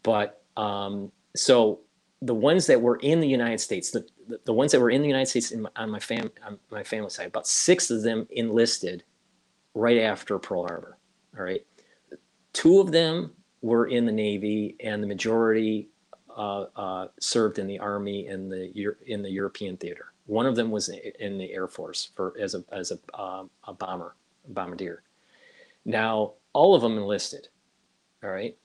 But 0.02 0.41
um, 0.57 1.11
so 1.36 1.80
the 2.22 2.34
ones 2.34 2.65
that 2.68 2.82
were 2.82 2.98
in 2.98 3.19
the 3.19 3.28
United 3.28 3.60
States, 3.60 3.91
the, 3.91 4.06
the, 4.45 4.54
ones 4.54 4.72
that 4.72 4.80
were 4.80 4.90
in 4.90 5.02
the 5.02 5.08
United 5.08 5.28
States 5.28 5.54
my, 5.54 5.70
on 5.76 5.90
my 5.90 6.00
fam 6.00 6.32
on 6.45 6.60
my 6.72 6.84
family 6.84 7.10
side, 7.10 7.28
about 7.28 7.48
six 7.48 7.90
of 7.90 8.04
them 8.04 8.28
enlisted 8.32 9.04
right 9.74 10.00
after 10.00 10.38
Pearl 10.40 10.68
Harbor. 10.68 10.98
All 11.38 11.44
right, 11.44 11.66
two 12.54 12.80
of 12.80 12.91
them 12.91 13.32
were 13.62 13.88
in 13.88 14.06
the 14.06 14.12
Navy, 14.12 14.76
and 14.80 15.02
the 15.02 15.08
majority 15.08 15.90
uh, 16.36 16.66
uh, 16.76 17.08
served 17.20 17.60
in 17.60 17.68
the 17.68 17.80
Army 17.80 18.28
in 18.28 18.50
the 18.50 18.72
in 19.06 19.22
the 19.22 19.30
European 19.30 19.78
theater. 19.78 20.14
One 20.26 20.45
of 20.45 20.56
them 20.56 20.72
was 20.72 20.90
in 20.90 21.38
the 21.38 21.52
Air 21.52 21.68
Force 21.68 22.12
for 22.16 22.34
as 22.40 22.56
a 22.56 22.64
as 22.72 22.91
a, 22.91 23.22
um, 23.22 23.50
a 23.66 23.74
bomber, 23.74 24.16
bombardier. 24.48 25.04
Now 25.86 26.34
all 26.54 26.76
of 26.76 26.82
them 26.82 26.98
enlisted. 26.98 27.50
All 28.24 28.30
right, 28.30 28.56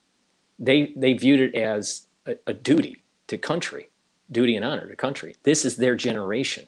they 0.59 0.93
they 0.97 1.14
viewed 1.14 1.40
it 1.40 1.55
as 1.55 2.06
a, 2.26 2.36
a 2.47 2.55
duty 2.55 3.02
to 3.28 3.39
country, 3.39 3.88
duty 4.30 4.56
and 4.56 4.64
honor 4.64 4.88
to 4.88 4.96
country. 4.96 5.36
This 5.42 5.64
is 5.64 5.76
their 5.76 5.96
generation. 5.96 6.66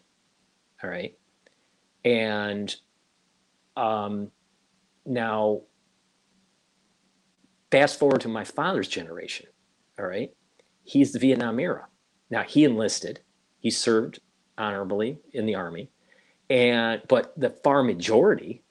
All 0.82 0.91
right, 0.91 1.15
and 2.05 2.74
um, 3.77 4.31
now 5.05 5.62
fast 7.70 7.99
forward 7.99 8.23
to 8.23 8.28
my 8.28 8.45
father's 8.45 8.89
generation. 8.89 9.47
All 9.99 10.07
right, 10.07 10.31
he's 10.85 11.12
the 11.12 11.19
Vietnam 11.19 11.61
era. 11.61 11.87
Now 12.31 12.43
he 12.43 12.65
enlisted, 12.65 13.20
He 13.59 13.70
served 13.70 14.20
honorably 14.57 15.19
in 15.32 15.47
the 15.47 15.55
army, 15.55 15.91
and 16.49 17.03
but 17.09 17.39
the 17.39 17.51
far 17.51 17.82
majority 17.82 18.62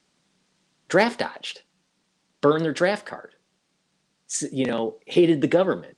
draft 0.87 1.19
dodged, 1.19 1.61
burned 2.41 2.65
their 2.65 2.73
draft 2.73 3.05
card, 3.05 3.35
you 4.51 4.65
know, 4.65 4.97
hated 5.05 5.41
the 5.41 5.47
government, 5.47 5.95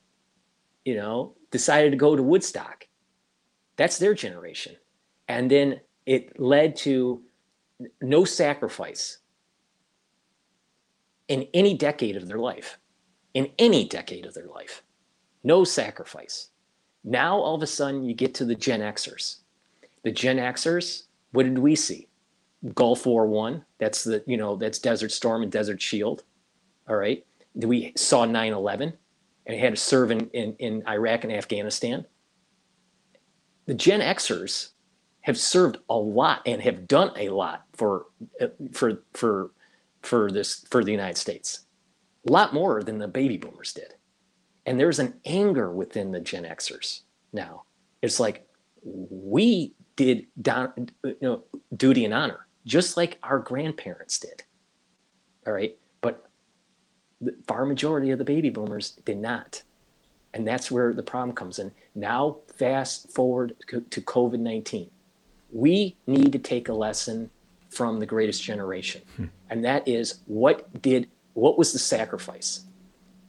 you 0.86 0.96
know, 0.96 1.36
decided 1.52 1.92
to 1.92 1.98
go 1.98 2.16
to 2.16 2.24
Woodstock. 2.24 2.88
That's 3.76 3.98
their 3.98 4.14
generation. 4.14 4.76
And 5.28 5.50
then 5.50 5.82
it 6.06 6.40
led 6.40 6.76
to 6.78 7.22
no 8.02 8.26
sacrifice 8.26 9.20
in 11.28 11.48
any 11.54 11.78
decade 11.78 12.16
of 12.16 12.28
their 12.28 12.40
life. 12.40 12.78
In 13.34 13.50
any 13.58 13.88
decade 13.88 14.26
of 14.26 14.34
their 14.34 14.48
life. 14.48 14.84
No 15.44 15.64
sacrifice. 15.64 16.50
Now 17.04 17.38
all 17.38 17.56
of 17.56 17.64
a 17.64 17.68
sudden 17.68 18.04
you 18.04 18.14
get 18.14 18.34
to 18.36 18.46
the 18.46 18.56
Gen 18.56 18.82
Xers. 18.82 19.38
The 20.04 20.12
Gen 20.12 20.38
Xers, 20.38 21.04
what 21.32 21.44
did 21.44 21.58
we 21.58 21.76
see? 21.76 22.08
Gulf 22.76 23.06
War 23.06 23.26
One. 23.26 23.66
That's 23.80 24.04
the 24.04 24.24
you 24.28 24.38
know 24.38 24.56
that's 24.56 24.80
Desert 24.80 25.12
Storm 25.12 25.42
and 25.42 25.52
Desert 25.52 25.82
Shield. 25.82 26.24
All 26.88 26.96
right. 26.96 27.26
We 27.56 27.94
saw 27.96 28.26
9/11 28.26 28.94
and 29.46 29.60
had 29.60 29.76
to 29.76 29.82
serve 29.82 30.12
in, 30.12 30.30
in, 30.30 30.56
in 30.60 30.88
Iraq 30.88 31.24
and 31.24 31.34
Afghanistan. 31.34 32.06
The 33.66 33.74
Gen 33.74 34.02
Xers 34.02 34.70
have 35.22 35.38
served 35.38 35.78
a 35.90 35.96
lot 35.96 36.42
and 36.46 36.62
have 36.62 36.88
done 36.88 37.12
a 37.16 37.30
lot 37.30 37.66
for 37.74 38.08
uh, 38.40 38.48
for 38.72 39.04
for 39.14 39.52
for 40.02 40.32
this 40.32 40.66
for 40.70 40.84
the 40.84 40.92
United 40.92 41.18
States. 41.18 41.62
A 42.28 42.32
lot 42.32 42.54
more 42.54 42.84
than 42.84 42.98
the 42.98 43.08
baby 43.08 43.38
boomers 43.38 43.74
did. 43.74 43.96
And 44.66 44.80
there's 44.80 45.00
an 45.00 45.20
anger 45.26 45.72
within 45.72 46.12
the 46.12 46.20
Gen 46.20 46.44
Xers 46.44 47.02
now. 47.34 47.64
It's 48.02 48.20
like 48.20 48.48
we 48.84 49.74
did 49.96 50.28
down, 50.42 50.90
you 51.04 51.18
know, 51.22 51.44
duty 51.76 52.06
and 52.06 52.14
honor, 52.14 52.48
just 52.66 52.98
like 52.98 53.18
our 53.24 53.40
grandparents 53.40 54.20
did. 54.20 54.44
All 55.48 55.54
right. 55.54 55.78
The 57.22 57.36
far 57.48 57.66
majority 57.66 58.12
of 58.12 58.18
the 58.18 58.26
baby 58.26 58.50
boomers 58.50 58.92
did 59.06 59.18
not. 59.18 59.64
And 60.34 60.48
that's 60.48 60.72
where 60.72 60.94
the 60.94 61.04
problem 61.04 61.36
comes 61.36 61.60
in. 61.60 61.72
Now, 61.94 62.38
fast 62.56 63.12
forward 63.12 63.56
to 63.68 64.02
COVID 64.02 64.40
19. 64.40 64.90
We 65.52 65.98
need 66.08 66.32
to 66.32 66.40
take 66.40 66.70
a 66.70 66.74
lesson 66.74 67.30
from 67.70 68.00
the 68.00 68.06
greatest 68.06 68.44
generation. 68.44 69.02
Hmm. 69.18 69.26
And 69.50 69.66
that 69.66 69.88
is 69.88 70.20
what 70.26 70.82
did 70.82 71.08
what 71.34 71.58
was 71.58 71.74
the 71.74 71.80
sacrifice? 71.80 72.66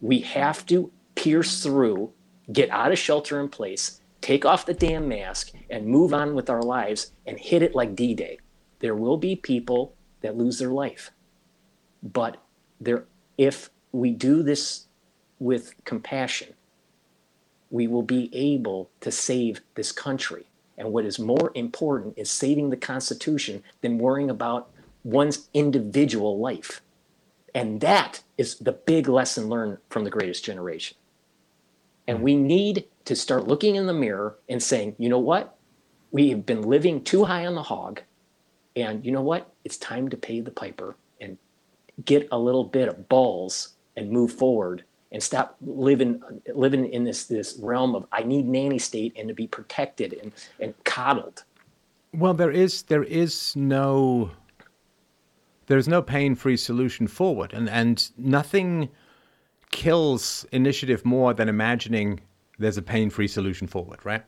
We 0.00 0.20
have 0.20 0.66
to 0.66 0.90
pierce 1.14 1.62
through, 1.62 2.12
get 2.52 2.68
out 2.70 2.92
of 2.92 2.98
shelter 2.98 3.40
in 3.40 3.48
place, 3.48 4.00
take 4.20 4.44
off 4.44 4.66
the 4.66 4.74
damn 4.74 5.08
mask, 5.08 5.52
and 5.70 5.86
move 5.86 6.12
on 6.12 6.34
with 6.34 6.50
our 6.50 6.62
lives 6.62 7.12
and 7.26 7.38
hit 7.38 7.62
it 7.62 7.74
like 7.74 7.94
D 7.94 8.14
Day. 8.14 8.38
There 8.80 8.96
will 8.96 9.16
be 9.16 9.36
people 9.36 9.94
that 10.22 10.36
lose 10.36 10.58
their 10.58 10.70
life. 10.70 11.12
But 12.02 12.36
there, 12.80 13.04
if 13.38 13.70
we 13.92 14.10
do 14.10 14.42
this 14.42 14.86
with 15.38 15.74
compassion, 15.84 16.54
we 17.70 17.86
will 17.86 18.02
be 18.02 18.30
able 18.32 18.90
to 19.00 19.10
save 19.10 19.60
this 19.74 19.92
country. 19.92 20.46
And 20.78 20.92
what 20.92 21.04
is 21.04 21.18
more 21.18 21.52
important 21.54 22.14
is 22.16 22.30
saving 22.30 22.70
the 22.70 22.76
Constitution 22.76 23.62
than 23.80 23.98
worrying 23.98 24.30
about 24.30 24.70
one's 25.04 25.48
individual 25.52 26.38
life. 26.38 26.80
And 27.54 27.80
that 27.80 28.22
is 28.38 28.56
the 28.56 28.72
big 28.72 29.08
lesson 29.08 29.48
learned 29.48 29.78
from 29.90 30.04
the 30.04 30.10
greatest 30.10 30.44
generation. 30.44 30.96
And 32.06 32.22
we 32.22 32.34
need 32.34 32.86
to 33.04 33.14
start 33.14 33.46
looking 33.46 33.76
in 33.76 33.86
the 33.86 33.92
mirror 33.92 34.36
and 34.48 34.62
saying, 34.62 34.96
you 34.98 35.08
know 35.08 35.18
what? 35.18 35.56
We 36.10 36.30
have 36.30 36.46
been 36.46 36.62
living 36.62 37.04
too 37.04 37.24
high 37.24 37.46
on 37.46 37.54
the 37.54 37.62
hog. 37.62 38.00
And 38.74 39.04
you 39.04 39.12
know 39.12 39.22
what? 39.22 39.52
It's 39.64 39.76
time 39.76 40.08
to 40.10 40.16
pay 40.16 40.40
the 40.40 40.50
piper 40.50 40.96
and 41.20 41.36
get 42.04 42.28
a 42.32 42.38
little 42.38 42.64
bit 42.64 42.88
of 42.88 43.08
balls 43.08 43.74
and 43.96 44.10
move 44.10 44.32
forward 44.32 44.84
and 45.12 45.22
stop 45.22 45.56
living 45.60 46.22
living 46.54 46.90
in 46.92 47.04
this 47.04 47.24
this 47.24 47.58
realm 47.60 47.94
of 47.94 48.06
I 48.12 48.22
need 48.22 48.46
nanny 48.46 48.78
state 48.78 49.12
and 49.16 49.28
to 49.28 49.34
be 49.34 49.46
protected 49.46 50.14
and, 50.14 50.32
and 50.58 50.74
coddled. 50.84 51.44
Well, 52.14 52.34
there 52.34 52.50
is 52.50 52.82
there 52.84 53.04
is 53.04 53.54
no 53.54 54.30
there's 55.66 55.88
no 55.88 56.02
pain-free 56.02 56.56
solution 56.56 57.06
forward, 57.06 57.52
and 57.52 57.68
and 57.68 58.10
nothing 58.18 58.88
kills 59.70 60.44
initiative 60.52 61.04
more 61.04 61.32
than 61.32 61.48
imagining 61.48 62.20
there's 62.58 62.76
a 62.76 62.82
pain-free 62.82 63.28
solution 63.28 63.66
forward, 63.66 64.04
right? 64.04 64.22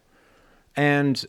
And 0.77 1.25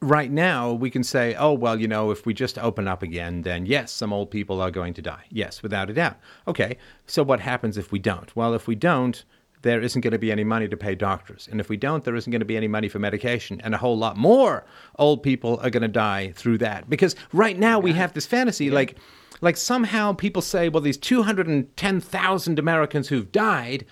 right 0.00 0.30
now 0.30 0.72
we 0.72 0.90
can 0.90 1.02
say, 1.02 1.34
oh, 1.34 1.52
well, 1.52 1.80
you 1.80 1.88
know, 1.88 2.10
if 2.10 2.26
we 2.26 2.34
just 2.34 2.58
open 2.58 2.86
up 2.86 3.02
again, 3.02 3.42
then 3.42 3.66
yes, 3.66 3.90
some 3.92 4.12
old 4.12 4.30
people 4.30 4.60
are 4.60 4.70
going 4.70 4.94
to 4.94 5.02
die. 5.02 5.24
Yes, 5.30 5.62
without 5.62 5.90
a 5.90 5.94
doubt. 5.94 6.16
Okay, 6.46 6.76
so 7.06 7.22
what 7.22 7.40
happens 7.40 7.78
if 7.78 7.92
we 7.92 7.98
don't? 7.98 8.34
Well, 8.36 8.54
if 8.54 8.66
we 8.66 8.74
don't, 8.74 9.24
there 9.62 9.80
isn't 9.80 10.00
going 10.00 10.12
to 10.12 10.18
be 10.18 10.30
any 10.30 10.44
money 10.44 10.68
to 10.68 10.76
pay 10.76 10.94
doctors. 10.94 11.48
And 11.50 11.60
if 11.60 11.68
we 11.68 11.76
don't, 11.76 12.04
there 12.04 12.14
isn't 12.14 12.30
going 12.30 12.40
to 12.40 12.46
be 12.46 12.56
any 12.56 12.68
money 12.68 12.88
for 12.88 12.98
medication. 12.98 13.60
And 13.62 13.74
a 13.74 13.78
whole 13.78 13.98
lot 13.98 14.16
more 14.16 14.64
old 14.98 15.22
people 15.22 15.58
are 15.62 15.70
going 15.70 15.82
to 15.82 15.88
die 15.88 16.32
through 16.36 16.58
that. 16.58 16.88
Because 16.88 17.16
right 17.32 17.58
now 17.58 17.78
we 17.78 17.92
have 17.92 18.12
this 18.12 18.26
fantasy 18.26 18.66
yeah. 18.66 18.74
like, 18.74 18.96
like 19.40 19.56
somehow 19.56 20.12
people 20.12 20.42
say, 20.42 20.68
well, 20.68 20.82
these 20.82 20.98
210,000 20.98 22.58
Americans 22.58 23.08
who've 23.08 23.32
died, 23.32 23.86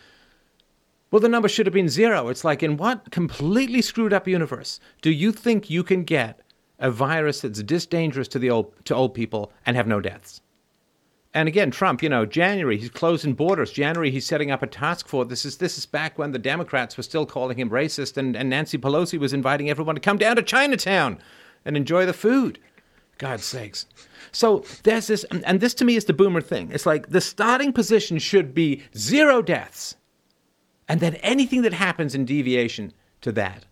well, 1.15 1.21
the 1.21 1.29
number 1.29 1.49
should 1.49 1.67
have 1.67 1.73
been 1.73 1.89
zero. 1.89 2.27
It's 2.27 2.43
like, 2.43 2.61
in 2.61 2.77
what 2.77 3.13
completely 3.13 3.83
screwed 3.83 4.13
up 4.13 4.27
universe 4.27 4.81
do 5.01 5.13
you 5.13 5.31
think 5.31 5.71
you 5.71 5.85
can 5.85 6.03
get 6.03 6.41
a 6.81 6.91
virus 6.91 7.43
that's 7.43 7.63
this 7.63 7.87
dangerous 7.87 8.27
to 8.27 8.41
the 8.41 8.51
old 8.51 8.73
to 8.87 8.97
old 8.97 9.15
people 9.15 9.53
and 9.65 9.77
have 9.77 9.87
no 9.87 10.01
deaths? 10.01 10.41
And 11.33 11.47
again, 11.47 11.71
Trump, 11.71 12.03
you 12.03 12.09
know, 12.09 12.27
January 12.27 12.79
he's 12.79 12.91
closing 12.91 13.35
borders. 13.35 13.71
January 13.71 14.11
he's 14.11 14.27
setting 14.27 14.51
up 14.51 14.61
a 14.65 14.67
task 14.67 15.07
force. 15.07 15.29
This 15.29 15.45
is 15.45 15.59
this 15.59 15.79
is 15.79 15.87
back 15.87 16.19
when 16.19 16.33
the 16.33 16.39
Democrats 16.41 16.97
were 16.97 17.05
still 17.05 17.27
calling 17.27 17.61
him 17.61 17.71
racist, 17.71 18.17
and, 18.17 18.35
and 18.35 18.51
Nancy 18.51 18.77
Pelosi 18.77 19.17
was 19.17 19.33
inviting 19.33 19.71
everyone 19.71 19.95
to 19.95 20.01
come 20.01 20.19
down 20.19 20.35
to 20.35 20.43
Chinatown 20.43 21.21
and 21.65 21.77
enjoy 21.77 22.07
the 22.07 22.13
food. 22.13 22.59
God's 23.19 23.45
sakes. 23.45 23.87
So 24.33 24.65
there's 24.83 25.07
this, 25.07 25.23
and 25.31 25.61
this 25.61 25.75
to 25.75 25.85
me 25.85 25.95
is 25.95 26.07
the 26.07 26.13
boomer 26.13 26.41
thing. 26.41 26.73
It's 26.73 26.87
like 26.87 27.11
the 27.11 27.21
starting 27.21 27.73
position 27.73 28.19
should 28.19 28.53
be 28.53 28.83
zero 28.97 29.43
deaths, 29.43 29.95
and 30.89 31.01
then 31.01 31.15
anything 31.17 31.63
that 31.63 31.73
happens 31.73 32.15
in 32.15 32.25
deviation 32.25 32.93
to 33.23 33.33
that 33.33 33.65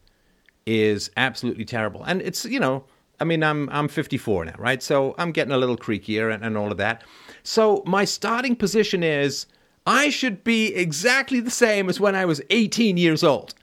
is 0.66 1.10
absolutely 1.16 1.64
terrible. 1.64 2.02
And 2.04 2.22
it's 2.22 2.44
you 2.44 2.60
know, 2.60 2.84
I 3.20 3.24
mean, 3.24 3.42
I'm 3.42 3.68
I'm 3.70 3.88
54 3.88 4.46
now, 4.46 4.54
right? 4.58 4.82
So 4.82 5.14
I'm 5.18 5.32
getting 5.32 5.52
a 5.52 5.58
little 5.58 5.76
creakier 5.76 6.32
and, 6.32 6.44
and 6.44 6.56
all 6.56 6.70
of 6.70 6.78
that. 6.78 7.02
So 7.42 7.82
my 7.86 8.04
starting 8.04 8.56
position 8.56 9.02
is 9.02 9.46
I 9.86 10.10
should 10.10 10.44
be 10.44 10.74
exactly 10.74 11.40
the 11.40 11.50
same 11.50 11.88
as 11.88 11.98
when 11.98 12.14
I 12.14 12.24
was 12.24 12.40
18 12.50 12.96
years 12.96 13.24
old. 13.24 13.54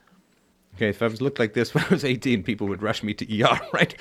Okay, 0.76 0.89
if 0.89 1.01
I 1.01 1.07
was 1.07 1.21
looked 1.21 1.39
like 1.39 1.53
this 1.53 1.73
when 1.76 1.84
I 1.85 1.89
was 1.89 2.05
18, 2.05 2.43
people 2.43 2.67
would 2.67 2.81
rush 2.81 3.03
me 3.03 3.13
to 3.13 3.43
ER, 3.43 3.59
right? 3.73 3.99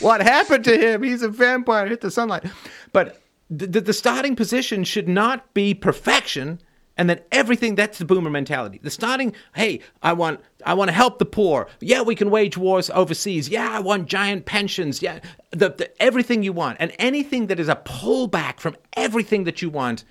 what 0.00 0.20
happened 0.20 0.64
to 0.64 0.76
him? 0.76 1.02
He's 1.02 1.22
a 1.22 1.28
vampire, 1.28 1.86
hit 1.86 2.00
the 2.00 2.10
sunlight. 2.10 2.44
But 2.92 3.20
the, 3.48 3.80
the 3.80 3.92
starting 3.92 4.36
position 4.36 4.84
should 4.84 5.08
not 5.08 5.52
be 5.54 5.74
perfection 5.74 6.60
and 7.00 7.08
then 7.08 7.18
everything 7.32 7.76
that's 7.76 7.96
the 7.96 8.04
boomer 8.04 8.28
mentality. 8.28 8.78
The 8.82 8.90
starting 8.90 9.34
hey 9.54 9.80
i 10.02 10.12
want 10.12 10.40
i 10.66 10.74
want 10.74 10.88
to 10.88 10.92
help 10.92 11.18
the 11.18 11.24
poor. 11.24 11.66
Yeah 11.80 12.02
we 12.02 12.14
can 12.14 12.30
wage 12.30 12.58
wars 12.58 12.90
overseas. 12.90 13.48
Yeah 13.48 13.70
i 13.70 13.80
want 13.80 14.06
giant 14.06 14.44
pensions. 14.44 15.00
Yeah 15.00 15.20
the, 15.50 15.70
the, 15.70 16.02
everything 16.02 16.42
you 16.42 16.52
want. 16.52 16.76
And 16.78 16.92
anything 16.98 17.46
that 17.46 17.58
is 17.58 17.70
a 17.70 17.76
pullback 17.76 18.60
from 18.60 18.76
everything 18.92 19.44
that 19.44 19.62
you 19.62 19.70
want 19.70 20.04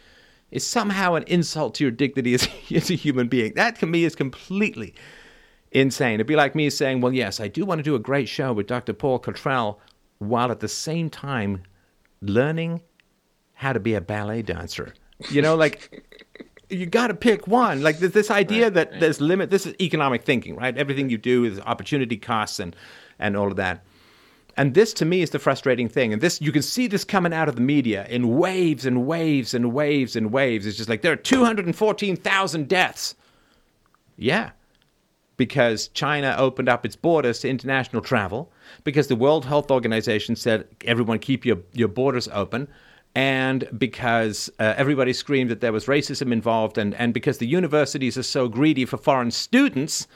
is 0.49 0.65
somehow 0.65 1.13
an 1.13 1.23
insult 1.27 1.75
to 1.75 1.83
your 1.83 1.91
dignity 1.91 2.33
as, 2.37 2.49
as 2.73 2.89
a 2.89 2.95
human 2.95 3.27
being. 3.27 3.53
That 3.53 3.77
to 3.81 3.85
me 3.85 4.03
is 4.03 4.15
completely 4.15 4.95
insane. 5.71 6.15
It'd 6.15 6.25
be 6.25 6.35
like 6.35 6.55
me 6.55 6.71
saying 6.71 7.01
well 7.01 7.13
yes 7.13 7.39
i 7.39 7.47
do 7.47 7.65
want 7.65 7.77
to 7.77 7.83
do 7.83 7.93
a 7.93 7.99
great 7.99 8.27
show 8.27 8.51
with 8.51 8.65
dr 8.65 8.91
paul 8.93 9.19
cottrell 9.19 9.79
while 10.17 10.51
at 10.51 10.59
the 10.59 10.67
same 10.67 11.07
time 11.07 11.61
learning 12.19 12.81
how 13.53 13.73
to 13.73 13.79
be 13.79 13.93
a 13.93 14.01
ballet 14.01 14.41
dancer. 14.41 14.93
You 15.29 15.41
know 15.41 15.55
like 15.55 16.03
you 16.69 16.85
got 16.85 17.07
to 17.07 17.13
pick 17.13 17.47
one. 17.47 17.81
Like 17.81 17.99
this 17.99 18.31
idea 18.31 18.65
right, 18.65 18.73
that 18.73 18.91
right. 18.91 18.99
there's 18.99 19.19
limit. 19.19 19.49
This 19.49 19.65
is 19.65 19.75
economic 19.81 20.23
thinking, 20.23 20.55
right? 20.55 20.77
Everything 20.77 21.09
you 21.09 21.17
do 21.17 21.43
is 21.43 21.59
opportunity 21.59 22.17
costs 22.17 22.59
and 22.59 22.75
and 23.17 23.35
all 23.35 23.47
of 23.47 23.57
that. 23.57 23.83
And 24.55 24.73
this 24.73 24.93
to 24.95 25.05
me 25.05 25.21
is 25.21 25.29
the 25.29 25.39
frustrating 25.39 25.87
thing. 25.87 26.13
And 26.13 26.21
this 26.21 26.41
you 26.41 26.51
can 26.51 26.61
see 26.61 26.87
this 26.87 27.03
coming 27.03 27.33
out 27.33 27.49
of 27.49 27.55
the 27.55 27.61
media 27.61 28.05
in 28.09 28.37
waves 28.37 28.85
and 28.85 29.05
waves 29.05 29.53
and 29.53 29.73
waves 29.73 30.15
and 30.15 30.31
waves. 30.31 30.65
It's 30.65 30.77
just 30.77 30.89
like 30.89 31.01
there 31.01 31.13
are 31.13 31.17
214,000 31.17 32.67
deaths. 32.67 33.15
Yeah. 34.17 34.51
Because 35.37 35.87
China 35.89 36.35
opened 36.37 36.67
up 36.67 36.85
its 36.85 36.97
borders 36.97 37.39
to 37.39 37.49
international 37.49 38.01
travel, 38.01 38.51
because 38.83 39.07
the 39.07 39.15
World 39.15 39.45
Health 39.45 39.71
Organization 39.71 40.35
said 40.35 40.67
everyone 40.83 41.19
keep 41.19 41.45
your, 41.45 41.59
your 41.71 41.87
borders 41.87 42.27
open 42.33 42.67
and 43.15 43.67
because 43.77 44.49
uh, 44.59 44.73
everybody 44.77 45.13
screamed 45.13 45.49
that 45.49 45.61
there 45.61 45.73
was 45.73 45.85
racism 45.85 46.31
involved, 46.31 46.77
and, 46.77 46.93
and 46.95 47.13
because 47.13 47.39
the 47.39 47.47
universities 47.47 48.17
are 48.17 48.23
so 48.23 48.47
greedy 48.47 48.85
for 48.85 48.97
foreign 48.97 49.31
students, 49.31 50.07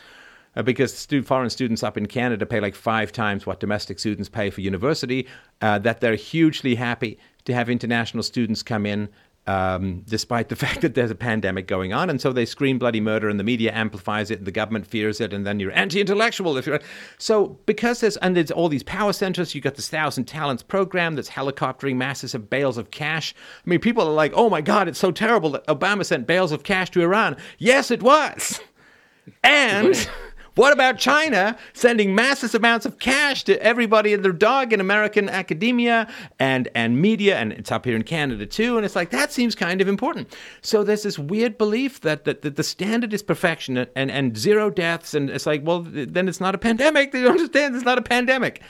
uh, 0.56 0.62
because 0.62 0.96
stu- 0.96 1.24
foreign 1.24 1.50
students 1.50 1.84
up 1.84 1.98
in 1.98 2.06
Canada 2.06 2.46
pay 2.46 2.60
like 2.60 2.76
five 2.76 3.12
times 3.12 3.46
what 3.46 3.60
domestic 3.60 4.00
students 4.00 4.30
pay 4.30 4.50
for 4.50 4.62
university, 4.62 5.28
uh, 5.62 5.80
that 5.80 6.02
they're 6.02 6.16
hugely 6.16 6.76
happy 6.76 7.18
to 7.46 7.54
have 7.54 7.70
international 7.70 8.24
students 8.24 8.62
come 8.62 8.86
in 8.86 9.10
um, 9.46 10.04
despite 10.08 10.50
the 10.50 10.56
fact 10.64 10.82
that 10.82 10.96
there's 10.96 11.12
a 11.12 11.16
pandemic 11.16 11.68
going 11.68 11.94
on. 11.94 12.10
And 12.10 12.22
so 12.22 12.32
they 12.32 12.46
scream 12.46 12.80
bloody 12.80 13.02
murder, 13.02 13.30
and 13.30 13.40
the 13.40 13.44
media 13.44 13.72
amplifies 13.74 14.32
it, 14.32 14.40
and 14.40 14.48
the 14.48 14.52
government 14.52 14.88
fears 14.88 15.20
it, 15.20 15.34
and 15.34 15.46
then 15.46 15.60
you're 15.60 15.72
anti-intellectual. 15.72 16.58
If 16.58 16.66
you're 16.66 16.80
so 17.18 17.60
because 17.66 18.00
there's 18.00 18.18
and 18.18 18.36
there's 18.36 18.52
all 18.52 18.70
these 18.70 18.84
power 18.84 19.14
centers. 19.14 19.54
You 19.54 19.62
got 19.62 19.76
this 19.76 19.90
Thousand 19.90 20.26
Talents 20.26 20.64
program 20.64 21.16
that's 21.16 21.30
helicoptering 21.30 21.96
masses 21.96 22.34
of 22.34 22.50
bales 22.50 22.78
of 22.78 22.92
cash. 22.92 23.34
I 23.66 23.70
mean, 23.70 23.80
people 23.80 24.04
are 24.08 24.14
like, 24.14 24.34
"Oh 24.36 24.50
my 24.50 24.62
God, 24.62 24.88
it's 24.88 25.00
so 25.00 25.12
terrible 25.12 25.52
that 25.52 25.68
Obama 25.68 26.06
sent 26.06 26.28
bales 26.28 26.52
of 26.52 26.64
cash 26.64 26.90
to 26.92 27.02
Iran." 27.02 27.38
Yes, 27.58 27.92
it 27.92 28.02
was, 28.02 28.62
and. 29.44 30.10
What 30.56 30.72
about 30.72 31.00
China 31.00 31.58
sending 31.74 32.14
massive 32.14 32.54
amounts 32.54 32.86
of 32.86 33.00
cash 33.00 33.44
to 33.46 33.62
everybody 33.62 34.14
and 34.14 34.24
their 34.24 34.32
dog 34.32 34.72
in 34.72 34.80
American 34.80 35.28
academia 35.28 36.08
and, 36.40 36.70
and 36.76 37.02
media? 37.02 37.38
And 37.38 37.54
it's 37.54 37.72
up 37.72 37.86
here 37.86 37.96
in 37.96 38.04
Canada 38.04 38.46
too. 38.46 38.78
And 38.78 38.86
it's 38.86 38.96
like, 38.96 39.10
that 39.10 39.32
seems 39.32 39.56
kind 39.56 39.82
of 39.82 39.88
important. 39.88 40.36
So 40.62 40.84
there's 40.84 41.04
this 41.04 41.18
weird 41.18 41.58
belief 41.58 42.02
that, 42.02 42.26
that, 42.26 42.44
that 42.44 42.56
the 42.56 42.64
standard 42.64 43.14
is 43.14 43.24
perfection 43.24 43.78
and, 43.96 44.12
and 44.12 44.38
zero 44.38 44.70
deaths. 44.70 45.16
And 45.16 45.30
it's 45.30 45.48
like, 45.48 45.62
well, 45.66 45.82
then 45.82 46.28
it's 46.28 46.42
not 46.42 46.54
a 46.54 46.60
pandemic. 46.60 47.12
They 47.14 47.22
don't 47.22 47.32
understand 47.32 47.76
it's 47.76 47.86
not 47.86 47.98
a 47.98 48.02
pandemic. 48.02 48.62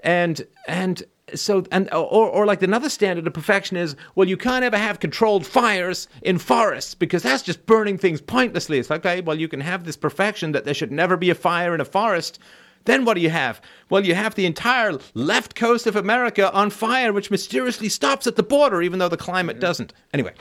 And, 0.00 0.46
and, 0.66 1.02
so 1.34 1.64
and 1.72 1.92
or 1.92 2.28
or 2.28 2.46
like 2.46 2.62
another 2.62 2.88
standard 2.88 3.26
of 3.26 3.32
perfection 3.32 3.76
is 3.76 3.96
well 4.14 4.28
you 4.28 4.36
can't 4.36 4.64
ever 4.64 4.78
have 4.78 5.00
controlled 5.00 5.44
fires 5.44 6.06
in 6.22 6.38
forests 6.38 6.94
because 6.94 7.22
that's 7.22 7.42
just 7.42 7.66
burning 7.66 7.98
things 7.98 8.20
pointlessly. 8.20 8.78
It's 8.78 8.90
like 8.90 9.04
okay 9.04 9.20
well 9.20 9.38
you 9.38 9.48
can 9.48 9.60
have 9.60 9.84
this 9.84 9.96
perfection 9.96 10.52
that 10.52 10.64
there 10.64 10.74
should 10.74 10.92
never 10.92 11.16
be 11.16 11.30
a 11.30 11.34
fire 11.34 11.74
in 11.74 11.80
a 11.80 11.84
forest. 11.84 12.38
Then 12.84 13.04
what 13.04 13.14
do 13.14 13.20
you 13.20 13.30
have? 13.30 13.60
Well 13.90 14.04
you 14.04 14.14
have 14.14 14.36
the 14.36 14.46
entire 14.46 14.98
left 15.14 15.56
coast 15.56 15.86
of 15.88 15.96
america 15.96 16.52
on 16.52 16.70
fire 16.70 17.12
which 17.12 17.30
mysteriously 17.30 17.88
stops 17.88 18.26
at 18.26 18.36
the 18.36 18.44
border 18.44 18.80
even 18.82 19.00
though 19.00 19.08
the 19.08 19.16
climate 19.16 19.58
doesn't. 19.58 19.92
Anyway 20.12 20.34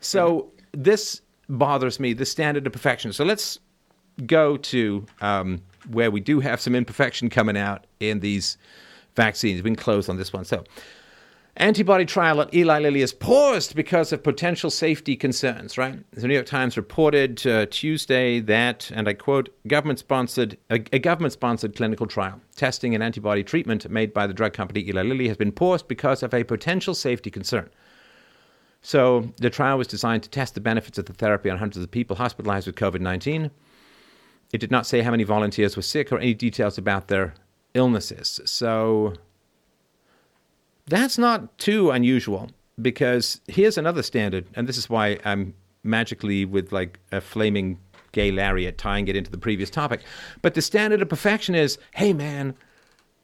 so 0.00 0.52
this 0.72 1.20
bothers 1.48 1.98
me 1.98 2.12
the 2.12 2.26
standard 2.26 2.66
of 2.66 2.72
perfection. 2.72 3.12
So 3.12 3.24
let's 3.24 3.58
go 4.26 4.56
to 4.56 5.06
um, 5.20 5.62
where 5.90 6.10
we 6.10 6.20
do 6.20 6.40
have 6.40 6.60
some 6.60 6.74
imperfection 6.74 7.30
coming 7.30 7.56
out 7.56 7.86
in 8.00 8.20
these 8.20 8.58
vaccines. 9.18 9.60
Been 9.60 9.76
closed 9.76 10.08
on 10.08 10.16
this 10.16 10.32
one. 10.32 10.44
So, 10.44 10.64
antibody 11.56 12.06
trial 12.06 12.40
at 12.40 12.54
Eli 12.54 12.78
Lilly 12.78 13.02
is 13.02 13.12
paused 13.12 13.74
because 13.74 14.12
of 14.12 14.22
potential 14.22 14.70
safety 14.70 15.16
concerns. 15.16 15.76
Right? 15.76 15.98
The 16.12 16.26
New 16.26 16.34
York 16.34 16.46
Times 16.46 16.76
reported 16.76 17.46
uh, 17.46 17.66
Tuesday 17.66 18.40
that, 18.40 18.90
and 18.94 19.08
I 19.08 19.14
quote, 19.14 19.48
government-sponsored 19.66 20.56
a, 20.70 20.82
a 20.92 20.98
government-sponsored 20.98 21.76
clinical 21.76 22.06
trial 22.06 22.40
testing 22.56 22.94
an 22.94 23.02
antibody 23.02 23.42
treatment 23.44 23.90
made 23.90 24.14
by 24.14 24.26
the 24.26 24.34
drug 24.34 24.52
company 24.52 24.88
Eli 24.88 25.02
Lilly 25.02 25.28
has 25.28 25.36
been 25.36 25.52
paused 25.52 25.88
because 25.88 26.22
of 26.22 26.32
a 26.32 26.44
potential 26.44 26.94
safety 26.94 27.30
concern. 27.30 27.68
So, 28.80 29.32
the 29.38 29.50
trial 29.50 29.76
was 29.76 29.88
designed 29.88 30.22
to 30.22 30.30
test 30.30 30.54
the 30.54 30.60
benefits 30.60 30.98
of 30.98 31.06
the 31.06 31.12
therapy 31.12 31.50
on 31.50 31.58
hundreds 31.58 31.82
of 31.82 31.90
people 31.90 32.16
hospitalized 32.16 32.68
with 32.68 32.76
COVID 32.76 33.00
19. 33.00 33.50
It 34.52 34.58
did 34.58 34.70
not 34.70 34.86
say 34.86 35.02
how 35.02 35.10
many 35.10 35.24
volunteers 35.24 35.76
were 35.76 35.82
sick 35.82 36.10
or 36.10 36.18
any 36.18 36.32
details 36.32 36.78
about 36.78 37.08
their 37.08 37.34
illnesses. 37.78 38.40
So 38.44 39.14
that's 40.86 41.16
not 41.16 41.56
too 41.58 41.90
unusual 41.90 42.50
because 42.80 43.40
here's 43.48 43.78
another 43.78 44.02
standard, 44.02 44.46
and 44.54 44.68
this 44.68 44.76
is 44.76 44.90
why 44.90 45.18
I'm 45.24 45.54
magically 45.82 46.44
with 46.44 46.72
like 46.72 46.98
a 47.12 47.20
flaming 47.20 47.78
gay 48.12 48.30
lariat 48.30 48.78
tying 48.78 49.08
it 49.08 49.16
into 49.16 49.30
the 49.30 49.38
previous 49.38 49.70
topic. 49.70 50.00
But 50.42 50.54
the 50.54 50.62
standard 50.62 51.00
of 51.00 51.08
perfection 51.08 51.54
is 51.54 51.78
hey, 51.94 52.12
man, 52.12 52.54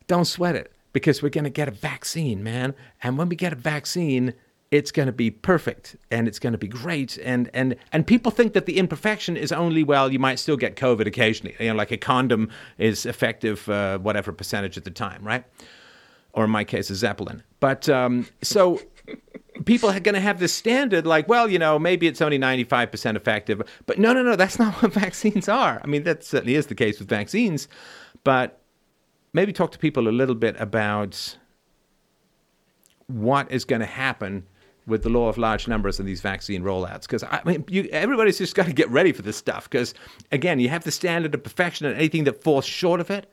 don't 0.06 0.24
sweat 0.24 0.56
it 0.56 0.72
because 0.93 1.22
we're 1.22 1.28
going 1.28 1.44
to 1.44 1.51
get 1.51 1.68
a 1.68 1.72
vaccine, 1.72 2.43
man. 2.43 2.74
And 3.02 3.18
when 3.18 3.28
we 3.28 3.36
get 3.36 3.52
a 3.52 3.56
vaccine, 3.56 4.35
it's 4.70 4.91
going 4.91 5.07
to 5.07 5.12
be 5.12 5.31
perfect 5.31 5.97
and 6.11 6.27
it's 6.27 6.39
going 6.39 6.53
to 6.53 6.59
be 6.59 6.66
great 6.66 7.19
and 7.19 7.51
and 7.55 7.77
and 7.93 8.07
people 8.07 8.32
think 8.32 8.55
that 8.55 8.66
the 8.66 8.78
imperfection 8.78 9.36
is 9.36 9.53
only 9.53 9.85
well 9.85 10.12
you 10.12 10.19
might 10.19 10.39
still 10.39 10.57
get 10.57 10.77
covid 10.77 11.07
occasionally. 11.07 11.55
You 11.61 11.69
know 11.69 11.74
like 11.74 11.93
a 11.93 11.97
condom 11.97 12.51
is 12.78 13.07
effective 13.07 13.69
uh, 13.69 13.99
whatever 13.99 14.32
percentage 14.32 14.77
at 14.77 14.85
the 14.85 14.91
time 14.91 15.24
right? 15.24 15.45
Or 16.32 16.45
in 16.45 16.51
my 16.51 16.65
case 16.65 16.91
a 16.91 16.97
zeppelin. 16.97 17.45
But 17.61 17.89
um, 17.89 18.27
so 18.43 18.81
people 19.65 19.89
are 19.89 20.01
going 20.01 20.16
to 20.16 20.20
have 20.20 20.41
this 20.41 20.53
standard 20.53 21.07
like 21.07 21.28
well 21.28 21.49
you 21.49 21.59
know 21.59 21.78
maybe 21.78 22.07
it's 22.07 22.20
only 22.20 22.39
95% 22.39 23.16
effective 23.16 23.62
but 23.86 23.99
no 23.99 24.12
no 24.12 24.23
no 24.23 24.35
that's 24.35 24.59
not 24.59 24.74
what 24.82 24.93
vaccines 24.93 25.49
are. 25.49 25.81
I 25.85 25.86
mean 25.86 26.03
that 26.05 26.24
certainly 26.24 26.57
is 26.57 26.66
the 26.66 26.74
case 26.74 26.99
with 26.99 27.09
vaccines 27.09 27.69
but 28.24 28.61
maybe 29.32 29.53
talk 29.53 29.70
to 29.73 29.78
people 29.78 30.09
a 30.09 30.11
little 30.11 30.35
bit 30.35 30.57
about 30.59 31.36
what 33.07 33.51
is 33.53 33.65
going 33.65 33.81
to 33.81 33.86
happen 33.86 34.47
with 34.86 35.02
the 35.02 35.09
law 35.09 35.28
of 35.28 35.39
large 35.39 35.66
numbers 35.66 35.98
and 35.98 36.09
these 36.09 36.20
vaccine 36.20 36.62
rollouts. 36.62 37.02
Because 37.02 37.23
I 37.23 37.40
mean, 37.44 37.65
you, 37.69 37.89
everybody's 37.93 38.39
just 38.39 38.55
got 38.55 38.66
to 38.66 38.73
get 38.73 38.90
ready 38.90 39.12
for 39.12 39.23
this 39.23 39.36
stuff. 39.36 39.69
Because 39.69 39.94
again, 40.32 40.61
you 40.61 40.69
have 40.69 40.85
the 40.85 40.90
standard 40.90 41.35
of 41.35 41.43
perfection, 41.43 41.86
and 41.86 41.97
anything 41.97 42.24
that 42.24 42.43
falls 42.43 42.65
short 42.65 43.01
of 43.01 43.11
it 43.11 43.31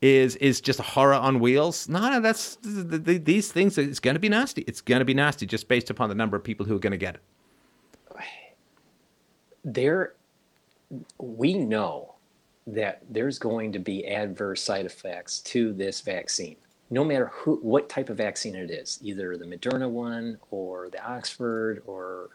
is 0.00 0.36
is 0.36 0.60
just 0.60 0.78
a 0.78 0.84
horror 0.84 1.14
on 1.14 1.40
wheels. 1.40 1.88
No, 1.88 2.00
no, 2.10 2.20
that's 2.20 2.56
the, 2.56 2.98
the, 2.98 3.18
these 3.18 3.52
things. 3.52 3.78
It's 3.78 4.00
going 4.00 4.14
to 4.14 4.20
be 4.20 4.28
nasty. 4.28 4.62
It's 4.62 4.80
going 4.80 5.00
to 5.00 5.04
be 5.04 5.14
nasty 5.14 5.46
just 5.46 5.68
based 5.68 5.90
upon 5.90 6.08
the 6.08 6.14
number 6.14 6.36
of 6.36 6.44
people 6.44 6.66
who 6.66 6.76
are 6.76 6.80
going 6.80 6.92
to 6.92 6.96
get 6.96 7.16
it. 7.16 7.22
There, 9.64 10.14
we 11.18 11.54
know 11.54 12.14
that 12.66 13.02
there's 13.10 13.38
going 13.38 13.72
to 13.72 13.78
be 13.78 14.06
adverse 14.06 14.62
side 14.62 14.86
effects 14.86 15.40
to 15.40 15.72
this 15.72 16.00
vaccine 16.00 16.56
no 16.90 17.04
matter 17.04 17.30
who, 17.34 17.56
what 17.56 17.88
type 17.88 18.08
of 18.08 18.16
vaccine 18.16 18.54
it 18.54 18.70
is, 18.70 18.98
either 19.02 19.36
the 19.36 19.44
Moderna 19.44 19.88
one 19.88 20.38
or 20.50 20.88
the 20.88 21.04
Oxford 21.04 21.82
or 21.86 22.30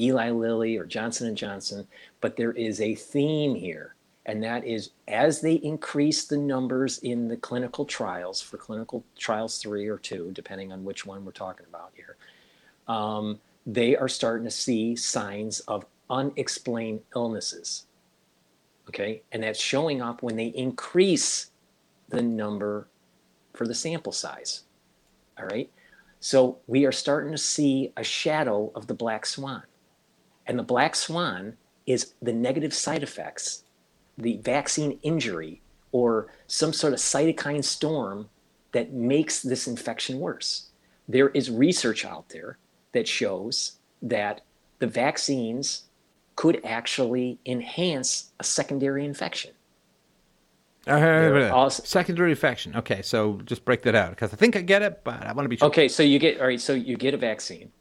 Eli 0.00 0.30
Lilly 0.30 0.76
or 0.76 0.84
Johnson 0.84 1.28
and 1.28 1.36
Johnson, 1.36 1.86
but 2.20 2.36
there 2.36 2.52
is 2.52 2.80
a 2.80 2.94
theme 2.94 3.54
here, 3.54 3.94
and 4.26 4.42
that 4.42 4.64
is 4.64 4.90
as 5.08 5.40
they 5.40 5.54
increase 5.54 6.24
the 6.26 6.36
numbers 6.36 6.98
in 6.98 7.28
the 7.28 7.36
clinical 7.36 7.84
trials 7.84 8.40
for 8.40 8.58
clinical 8.58 9.04
trials 9.18 9.58
three 9.58 9.88
or 9.88 9.98
two, 9.98 10.30
depending 10.32 10.72
on 10.72 10.84
which 10.84 11.06
one 11.06 11.24
we're 11.24 11.32
talking 11.32 11.66
about 11.68 11.92
here, 11.94 12.16
um, 12.88 13.40
they 13.66 13.96
are 13.96 14.08
starting 14.08 14.44
to 14.44 14.50
see 14.50 14.94
signs 14.94 15.60
of 15.60 15.84
unexplained 16.10 17.00
illnesses. 17.14 17.86
Okay, 18.88 19.22
and 19.32 19.42
that's 19.42 19.60
showing 19.60 20.00
up 20.00 20.22
when 20.22 20.36
they 20.36 20.46
increase 20.46 21.50
the 22.08 22.22
number 22.22 22.86
for 23.56 23.66
the 23.66 23.74
sample 23.74 24.12
size. 24.12 24.64
All 25.38 25.46
right. 25.46 25.70
So 26.20 26.58
we 26.66 26.84
are 26.86 26.92
starting 26.92 27.32
to 27.32 27.38
see 27.38 27.92
a 27.96 28.04
shadow 28.04 28.72
of 28.74 28.86
the 28.86 28.94
black 28.94 29.26
swan. 29.26 29.62
And 30.46 30.58
the 30.58 30.62
black 30.64 30.94
swan 30.96 31.56
is 31.86 32.14
the 32.22 32.32
negative 32.32 32.74
side 32.74 33.02
effects, 33.02 33.64
the 34.16 34.38
vaccine 34.38 34.98
injury, 35.02 35.60
or 35.92 36.28
some 36.46 36.72
sort 36.72 36.92
of 36.92 36.98
cytokine 36.98 37.64
storm 37.64 38.28
that 38.72 38.92
makes 38.92 39.42
this 39.42 39.66
infection 39.66 40.18
worse. 40.18 40.70
There 41.08 41.28
is 41.30 41.50
research 41.50 42.04
out 42.04 42.28
there 42.28 42.58
that 42.92 43.08
shows 43.08 43.78
that 44.02 44.42
the 44.78 44.86
vaccines 44.86 45.84
could 46.34 46.60
actually 46.64 47.38
enhance 47.46 48.32
a 48.38 48.44
secondary 48.44 49.04
infection. 49.04 49.52
Uh, 50.86 51.68
secondary 51.68 52.30
infection. 52.30 52.76
Okay, 52.76 53.02
so 53.02 53.40
just 53.44 53.64
break 53.64 53.82
that 53.82 53.96
out 53.96 54.10
because 54.10 54.32
I 54.32 54.36
think 54.36 54.54
I 54.54 54.60
get 54.60 54.82
it, 54.82 55.02
but 55.02 55.20
I 55.26 55.32
want 55.32 55.44
to 55.44 55.48
be 55.48 55.56
sure. 55.56 55.66
Okay, 55.68 55.88
so 55.88 56.02
you 56.02 56.18
get 56.18 56.40
all 56.40 56.46
right. 56.46 56.60
So 56.60 56.74
you 56.74 56.96
get 56.96 57.12
a 57.12 57.16
vaccine. 57.16 57.72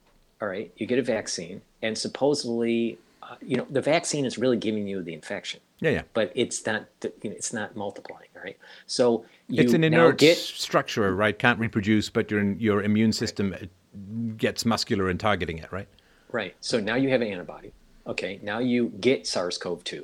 All 0.41 0.47
right, 0.47 0.71
you 0.77 0.87
get 0.87 0.97
a 0.97 1.03
vaccine, 1.03 1.61
and 1.81 1.97
supposedly, 1.97 2.97
uh, 3.21 3.35
you 3.41 3.57
know, 3.57 3.67
the 3.69 3.81
vaccine 3.81 4.25
is 4.25 4.37
really 4.37 4.57
giving 4.57 4.87
you 4.87 5.03
the 5.03 5.13
infection. 5.13 5.59
Yeah, 5.79 5.91
yeah. 5.91 6.01
But 6.13 6.31
it's 6.35 6.65
not. 6.65 6.87
You 7.03 7.29
know, 7.29 7.35
it's 7.35 7.53
not 7.53 7.75
multiplying. 7.75 8.27
All 8.35 8.41
right. 8.41 8.57
So 8.87 9.25
it's 9.49 9.73
an 9.73 9.83
inert 9.83 10.17
get, 10.17 10.37
structure, 10.37 11.15
right? 11.15 11.37
Can't 11.37 11.59
reproduce, 11.59 12.09
but 12.09 12.31
your 12.31 12.43
your 12.53 12.81
immune 12.81 13.13
system 13.13 13.51
right. 13.51 14.37
gets 14.37 14.65
muscular 14.65 15.11
in 15.11 15.19
targeting 15.19 15.59
it, 15.59 15.71
right? 15.71 15.87
Right. 16.31 16.55
So 16.59 16.79
now 16.79 16.95
you 16.95 17.09
have 17.09 17.21
an 17.21 17.27
antibody. 17.27 17.71
Okay. 18.07 18.39
Now 18.41 18.59
you 18.59 18.91
get 18.99 19.27
SARS-CoV-2, 19.27 20.03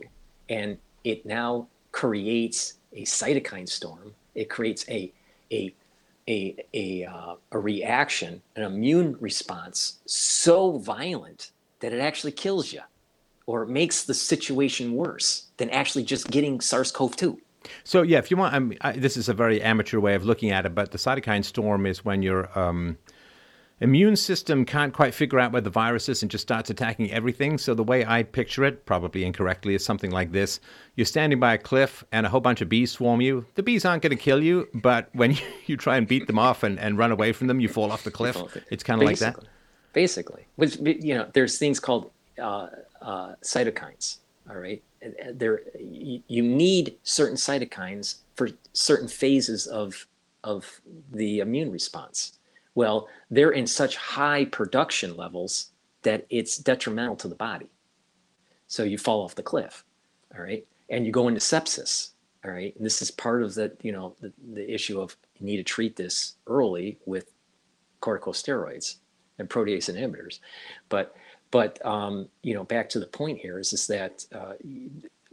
and 0.49 0.77
it 1.03 1.25
now 1.25 1.67
creates 1.91 2.75
a 2.93 3.03
cytokine 3.03 3.67
storm. 3.67 4.13
It 4.35 4.49
creates 4.49 4.85
a 4.89 5.11
a 5.51 5.73
a 6.27 6.55
a, 6.73 7.05
uh, 7.05 7.35
a 7.51 7.59
reaction, 7.59 8.41
an 8.55 8.63
immune 8.63 9.17
response 9.19 9.99
so 10.05 10.77
violent 10.77 11.51
that 11.79 11.93
it 11.93 11.99
actually 11.99 12.31
kills 12.31 12.71
you, 12.71 12.81
or 13.47 13.65
makes 13.65 14.03
the 14.03 14.13
situation 14.13 14.93
worse 14.93 15.47
than 15.57 15.69
actually 15.71 16.03
just 16.03 16.29
getting 16.29 16.61
SARS-CoV-2. 16.61 17.37
So 17.83 18.01
yeah, 18.01 18.17
if 18.17 18.31
you 18.31 18.37
want, 18.37 18.77
I, 18.81 18.91
this 18.93 19.17
is 19.17 19.29
a 19.29 19.33
very 19.33 19.61
amateur 19.61 19.99
way 19.99 20.15
of 20.15 20.25
looking 20.25 20.51
at 20.51 20.65
it, 20.65 20.75
but 20.75 20.91
the 20.91 20.97
cytokine 20.97 21.43
storm 21.43 21.85
is 21.85 22.05
when 22.05 22.21
you're 22.21 22.57
um, 22.57 22.97
immune 23.81 24.15
system 24.15 24.63
can't 24.63 24.93
quite 24.93 25.13
figure 25.13 25.39
out 25.39 25.51
where 25.51 25.61
the 25.61 25.69
virus 25.69 26.07
is 26.07 26.21
and 26.21 26.31
just 26.31 26.43
starts 26.43 26.69
attacking 26.69 27.11
everything. 27.11 27.57
So 27.57 27.73
the 27.73 27.83
way 27.83 28.05
I 28.05 28.23
picture 28.23 28.63
it, 28.63 28.85
probably 28.85 29.25
incorrectly, 29.25 29.75
is 29.75 29.83
something 29.83 30.11
like 30.11 30.31
this: 30.31 30.59
you're 30.95 31.05
standing 31.05 31.39
by 31.39 31.55
a 31.55 31.57
cliff 31.57 32.03
and 32.11 32.25
a 32.25 32.29
whole 32.29 32.39
bunch 32.39 32.61
of 32.61 32.69
bees 32.69 32.91
swarm 32.91 33.19
you. 33.19 33.45
The 33.55 33.63
bees 33.63 33.83
aren't 33.83 34.03
going 34.03 34.15
to 34.15 34.23
kill 34.23 34.41
you, 34.41 34.69
but 34.73 35.09
when 35.13 35.31
you, 35.35 35.41
you 35.65 35.77
try 35.77 35.97
and 35.97 36.07
beat 36.07 36.27
them 36.27 36.39
off 36.39 36.63
and, 36.63 36.79
and 36.79 36.97
run 36.97 37.11
away 37.11 37.33
from 37.33 37.47
them, 37.47 37.59
you 37.59 37.67
fall 37.67 37.91
off 37.91 38.03
the 38.03 38.11
cliff. 38.11 38.37
It's 38.69 38.83
kind 38.83 39.01
of 39.01 39.07
like 39.07 39.19
that. 39.19 39.37
Basically, 39.93 40.45
which 40.55 40.77
you 40.77 41.15
know, 41.15 41.27
there's 41.33 41.57
things 41.57 41.79
called 41.79 42.11
uh, 42.39 42.67
uh, 43.01 43.33
cytokines. 43.43 44.17
All 44.49 44.55
right, 44.55 44.81
there 45.33 45.61
you 45.79 46.41
need 46.41 46.97
certain 47.03 47.35
cytokines 47.35 48.17
for 48.35 48.49
certain 48.73 49.07
phases 49.07 49.67
of 49.67 50.07
of 50.43 50.81
the 51.11 51.39
immune 51.39 51.71
response. 51.71 52.33
Well, 52.75 53.07
they're 53.29 53.51
in 53.51 53.67
such 53.67 53.95
high 53.95 54.45
production 54.45 55.15
levels 55.17 55.71
that 56.03 56.25
it's 56.29 56.57
detrimental 56.57 57.15
to 57.17 57.27
the 57.27 57.35
body. 57.35 57.69
So 58.67 58.83
you 58.83 58.97
fall 58.97 59.23
off 59.23 59.35
the 59.35 59.43
cliff, 59.43 59.83
all 60.35 60.41
right, 60.41 60.65
and 60.89 61.05
you 61.05 61.11
go 61.11 61.27
into 61.27 61.41
sepsis, 61.41 62.11
all 62.45 62.51
right. 62.51 62.75
And 62.75 62.85
this 62.85 63.01
is 63.01 63.11
part 63.11 63.43
of 63.43 63.53
the 63.53 63.75
you 63.81 63.91
know 63.91 64.15
the, 64.21 64.31
the 64.53 64.73
issue 64.73 65.01
of 65.01 65.15
you 65.39 65.45
need 65.45 65.57
to 65.57 65.63
treat 65.63 65.95
this 65.95 66.35
early 66.47 66.97
with 67.05 67.31
corticosteroids 68.01 68.95
and 69.37 69.49
protease 69.49 69.93
inhibitors, 69.93 70.39
but 70.89 71.15
but 71.51 71.85
um, 71.85 72.29
you 72.43 72.53
know 72.53 72.63
back 72.63 72.89
to 72.89 72.99
the 72.99 73.07
point 73.07 73.39
here 73.39 73.59
is 73.59 73.73
is 73.73 73.87
that 73.87 74.25
uh, 74.33 74.53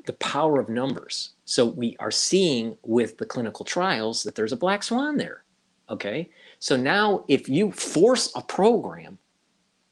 the 0.07 0.13
power 0.15 0.59
of 0.59 0.69
numbers. 0.69 1.31
So 1.45 1.67
we 1.67 1.97
are 2.01 2.11
seeing 2.11 2.77
with 2.83 3.19
the 3.19 3.27
clinical 3.27 3.65
trials 3.65 4.23
that 4.25 4.35
there's 4.35 4.53
a 4.53 4.57
black 4.57 4.83
swan 4.83 5.17
there. 5.17 5.45
Okay. 5.91 6.31
So 6.59 6.77
now 6.77 7.25
if 7.29 7.49
you 7.49 7.71
force 7.73 8.33
a 8.35 8.43
program 8.43 9.19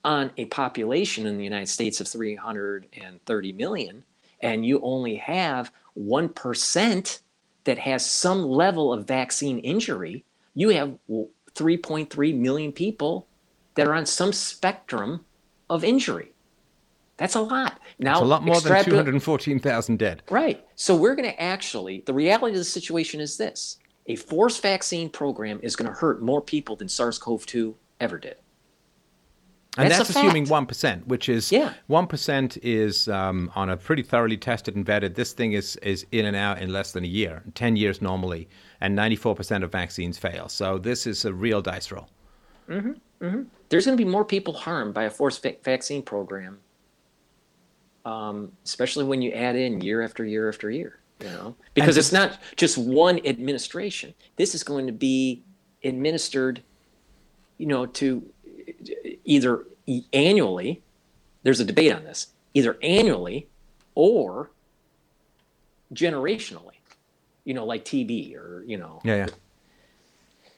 on 0.04 0.30
a 0.36 0.44
population 0.46 1.26
in 1.26 1.36
the 1.36 1.44
United 1.44 1.68
States 1.68 2.00
of 2.00 2.08
330 2.08 3.52
million, 3.52 4.04
and 4.40 4.66
you 4.66 4.80
only 4.82 5.16
have 5.16 5.72
1% 5.98 7.18
that 7.64 7.78
has 7.78 8.08
some 8.08 8.44
level 8.44 8.92
of 8.92 9.06
vaccine 9.06 9.58
injury, 9.58 10.24
you 10.54 10.68
have 10.70 10.96
3.3 11.54 12.38
million 12.38 12.72
people 12.72 13.26
that 13.74 13.86
are 13.86 13.94
on 13.94 14.06
some 14.06 14.32
spectrum 14.32 15.24
of 15.68 15.82
injury. 15.84 16.32
That's 17.16 17.34
a 17.34 17.40
lot. 17.40 17.80
Now, 17.98 18.12
it's 18.12 18.20
a 18.20 18.24
lot 18.26 18.42
more 18.44 18.60
than 18.60 18.84
214,000 18.84 19.98
dead. 19.98 20.22
Right. 20.30 20.64
So 20.76 20.94
we're 20.94 21.14
going 21.14 21.28
to 21.28 21.42
actually, 21.42 22.02
the 22.04 22.12
reality 22.12 22.54
of 22.54 22.58
the 22.58 22.64
situation 22.64 23.20
is 23.20 23.38
this 23.38 23.78
a 24.08 24.16
forced 24.16 24.62
vaccine 24.62 25.08
program 25.10 25.60
is 25.62 25.76
going 25.76 25.90
to 25.90 25.96
hurt 25.96 26.22
more 26.22 26.40
people 26.40 26.76
than 26.76 26.88
SARS 26.88 27.18
CoV 27.18 27.44
2 27.46 27.76
ever 28.00 28.18
did. 28.18 28.36
And 29.78 29.90
that's, 29.90 29.98
that's 29.98 30.10
assuming 30.10 30.48
one 30.48 30.64
percent, 30.64 31.06
which 31.06 31.28
is 31.28 31.52
one 31.86 32.08
yeah. 32.10 32.48
is 32.62 33.08
um, 33.08 33.52
on 33.54 33.68
a 33.68 33.76
pretty 33.76 34.02
thoroughly 34.02 34.38
tested 34.38 34.74
and 34.74 34.86
vetted. 34.86 35.14
This 35.14 35.34
thing 35.34 35.52
is 35.52 35.76
is 35.76 36.06
in 36.12 36.24
and 36.24 36.34
out 36.34 36.62
in 36.62 36.72
less 36.72 36.92
than 36.92 37.04
a 37.04 37.06
year, 37.06 37.42
ten 37.54 37.76
years 37.76 38.00
normally, 38.00 38.48
and 38.80 38.96
ninety 38.96 39.16
four 39.16 39.34
percent 39.34 39.64
of 39.64 39.72
vaccines 39.72 40.16
fail. 40.16 40.48
So 40.48 40.78
this 40.78 41.06
is 41.06 41.26
a 41.26 41.34
real 41.34 41.60
dice 41.60 41.92
roll. 41.92 42.08
Mm-hmm, 42.70 42.90
mm-hmm. 43.22 43.42
There's 43.68 43.84
going 43.84 43.98
to 43.98 44.02
be 44.02 44.10
more 44.10 44.24
people 44.24 44.54
harmed 44.54 44.94
by 44.94 45.04
a 45.04 45.10
forced 45.10 45.42
va- 45.42 45.56
vaccine 45.62 46.02
program 46.02 46.60
um, 48.06 48.52
especially 48.64 49.04
when 49.04 49.20
you 49.20 49.32
add 49.32 49.56
in 49.56 49.80
year 49.80 50.00
after 50.00 50.24
year 50.24 50.48
after 50.48 50.70
year. 50.70 51.00
You 51.20 51.28
know, 51.28 51.56
because 51.72 51.96
it's 51.96 52.12
not 52.12 52.38
just 52.56 52.76
one 52.76 53.24
administration. 53.26 54.12
This 54.36 54.54
is 54.54 54.62
going 54.62 54.86
to 54.86 54.92
be 54.92 55.42
administered, 55.82 56.62
you 57.56 57.66
know, 57.66 57.86
to 57.86 58.22
either 59.24 59.64
annually. 60.12 60.82
There's 61.42 61.60
a 61.60 61.64
debate 61.64 61.92
on 61.92 62.04
this, 62.04 62.28
either 62.52 62.76
annually 62.82 63.48
or 63.94 64.50
generationally. 65.94 66.74
You 67.44 67.54
know, 67.54 67.64
like 67.64 67.84
TB 67.84 68.36
or 68.36 68.64
you 68.66 68.76
know. 68.76 69.00
Yeah. 69.02 69.16
yeah. 69.16 69.26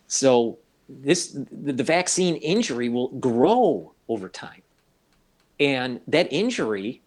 So 0.08 0.58
this 0.88 1.28
the, 1.28 1.72
the 1.72 1.84
vaccine 1.84 2.36
injury 2.36 2.88
will 2.88 3.08
grow 3.08 3.92
over 4.08 4.28
time, 4.28 4.62
and 5.60 6.00
that 6.08 6.32
injury 6.32 7.02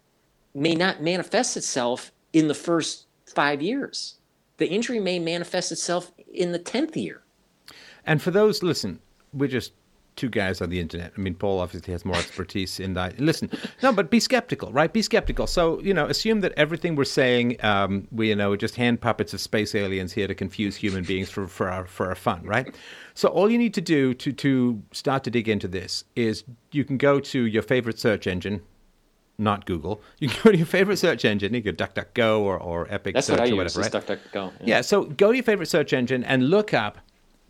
may 0.54 0.74
not 0.74 1.02
manifest 1.02 1.56
itself 1.56 2.12
in 2.32 2.48
the 2.48 2.54
first 2.54 3.06
five 3.32 3.62
years. 3.62 4.16
The 4.58 4.68
injury 4.68 5.00
may 5.00 5.18
manifest 5.18 5.72
itself 5.72 6.12
in 6.32 6.52
the 6.52 6.58
10th 6.58 6.96
year. 6.96 7.22
And 8.06 8.20
for 8.20 8.30
those, 8.30 8.62
listen, 8.62 9.00
we're 9.32 9.48
just 9.48 9.72
two 10.16 10.28
guys 10.28 10.60
on 10.60 10.68
the 10.68 10.78
internet. 10.78 11.12
I 11.16 11.20
mean, 11.20 11.34
Paul 11.34 11.60
obviously 11.60 11.92
has 11.92 12.04
more 12.04 12.16
expertise 12.16 12.78
in 12.78 12.94
that. 12.94 13.18
Listen, 13.18 13.50
no, 13.82 13.92
but 13.92 14.10
be 14.10 14.20
skeptical, 14.20 14.72
right? 14.72 14.92
Be 14.92 15.02
skeptical. 15.02 15.46
So, 15.46 15.80
you 15.80 15.94
know, 15.94 16.06
assume 16.06 16.40
that 16.40 16.52
everything 16.56 16.96
we're 16.96 17.04
saying, 17.04 17.56
um, 17.64 18.08
we, 18.10 18.28
you 18.28 18.36
know, 18.36 18.50
we're 18.50 18.56
just 18.56 18.76
hand 18.76 19.00
puppets 19.00 19.32
of 19.32 19.40
space 19.40 19.74
aliens 19.74 20.12
here 20.12 20.26
to 20.26 20.34
confuse 20.34 20.76
human 20.76 21.04
beings 21.04 21.30
for, 21.30 21.46
for, 21.46 21.70
our, 21.70 21.86
for 21.86 22.08
our 22.08 22.14
fun, 22.14 22.42
right? 22.44 22.74
So 23.14 23.28
all 23.28 23.50
you 23.50 23.58
need 23.58 23.74
to 23.74 23.80
do 23.80 24.14
to, 24.14 24.32
to 24.32 24.82
start 24.92 25.24
to 25.24 25.30
dig 25.30 25.48
into 25.48 25.68
this 25.68 26.04
is 26.14 26.44
you 26.72 26.84
can 26.84 26.98
go 26.98 27.20
to 27.20 27.46
your 27.46 27.62
favorite 27.62 27.98
search 27.98 28.26
engine, 28.26 28.60
not 29.42 29.66
Google. 29.66 30.02
You 30.18 30.28
can 30.28 30.40
go 30.44 30.52
to 30.52 30.56
your 30.56 30.66
favorite 30.66 30.98
search 30.98 31.24
engine. 31.24 31.52
You 31.52 31.60
go 31.60 31.72
DuckDuckGo 31.72 32.40
or, 32.40 32.56
or 32.58 32.86
Epic 32.90 33.14
That's 33.14 33.26
Search 33.26 33.40
what 33.40 33.48
I 33.48 33.52
or 33.52 33.56
whatever, 33.56 33.80
use, 33.80 33.92
right? 33.92 34.06
DuckDuckGo. 34.06 34.52
Yeah. 34.60 34.66
yeah, 34.66 34.80
so 34.80 35.04
go 35.04 35.30
to 35.30 35.36
your 35.36 35.44
favorite 35.44 35.66
search 35.66 35.92
engine 35.92 36.22
and 36.24 36.48
look 36.48 36.72
up 36.72 36.98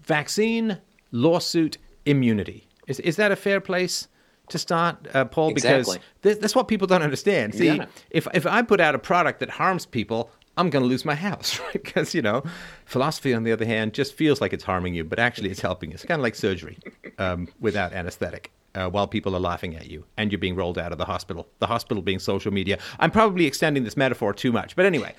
vaccine 0.03 0.79
lawsuit 1.11 1.79
immunity. 2.07 2.67
Is, 2.87 2.99
is 3.01 3.17
that 3.17 3.31
a 3.31 3.37
fair 3.37 3.61
place 3.61 4.09
to 4.49 4.59
start, 4.59 5.07
uh, 5.15 5.27
Paul? 5.27 5.51
Exactly. 5.51 5.99
Because 6.21 6.39
that's 6.39 6.55
what 6.55 6.67
people 6.69 6.87
don't 6.87 7.03
understand. 7.03 7.55
See, 7.55 7.67
yeah. 7.67 7.87
if, 8.11 8.27
if 8.33 8.47
I 8.47 8.63
put 8.63 8.81
out 8.81 8.95
a 8.95 8.99
product 8.99 9.41
that 9.41 9.51
harms 9.51 9.87
people, 9.87 10.31
I'm 10.57 10.71
going 10.71 10.83
to 10.83 10.89
lose 10.89 11.05
my 11.05 11.15
house, 11.15 11.61
right? 11.65 11.73
Because, 11.73 12.15
you 12.15 12.23
know, 12.23 12.43
philosophy, 12.87 13.35
on 13.35 13.45
the 13.45 13.53
other 13.53 13.67
hand, 13.67 13.93
just 13.93 14.15
feels 14.15 14.41
like 14.41 14.53
it's 14.53 14.65
harming 14.65 14.95
you, 14.95 15.05
but 15.05 15.19
actually 15.19 15.51
it's 15.51 15.61
helping 15.61 15.91
you. 15.91 15.95
It's 15.95 16.05
kind 16.05 16.19
of 16.19 16.23
like 16.23 16.35
surgery 16.35 16.79
um, 17.19 17.49
without 17.61 17.93
anesthetic 17.93 18.51
uh, 18.75 18.89
while 18.89 19.07
people 19.07 19.35
are 19.37 19.41
laughing 19.41 19.77
at 19.77 19.91
you 19.91 20.05
and 20.17 20.31
you're 20.33 20.39
being 20.39 20.57
rolled 20.57 20.79
out 20.79 20.93
of 20.93 20.99
the 20.99 21.05
hospital. 21.05 21.49
The 21.59 21.67
hospital 21.67 22.03
being 22.03 22.19
social 22.19 22.53
media. 22.53 22.79
I'm 22.99 23.11
probably 23.11 23.47
extending 23.47 23.85
this 23.85 23.97
metaphor 23.97 24.33
too 24.33 24.53
much, 24.53 24.77
but 24.77 24.87
anyway, 24.87 25.15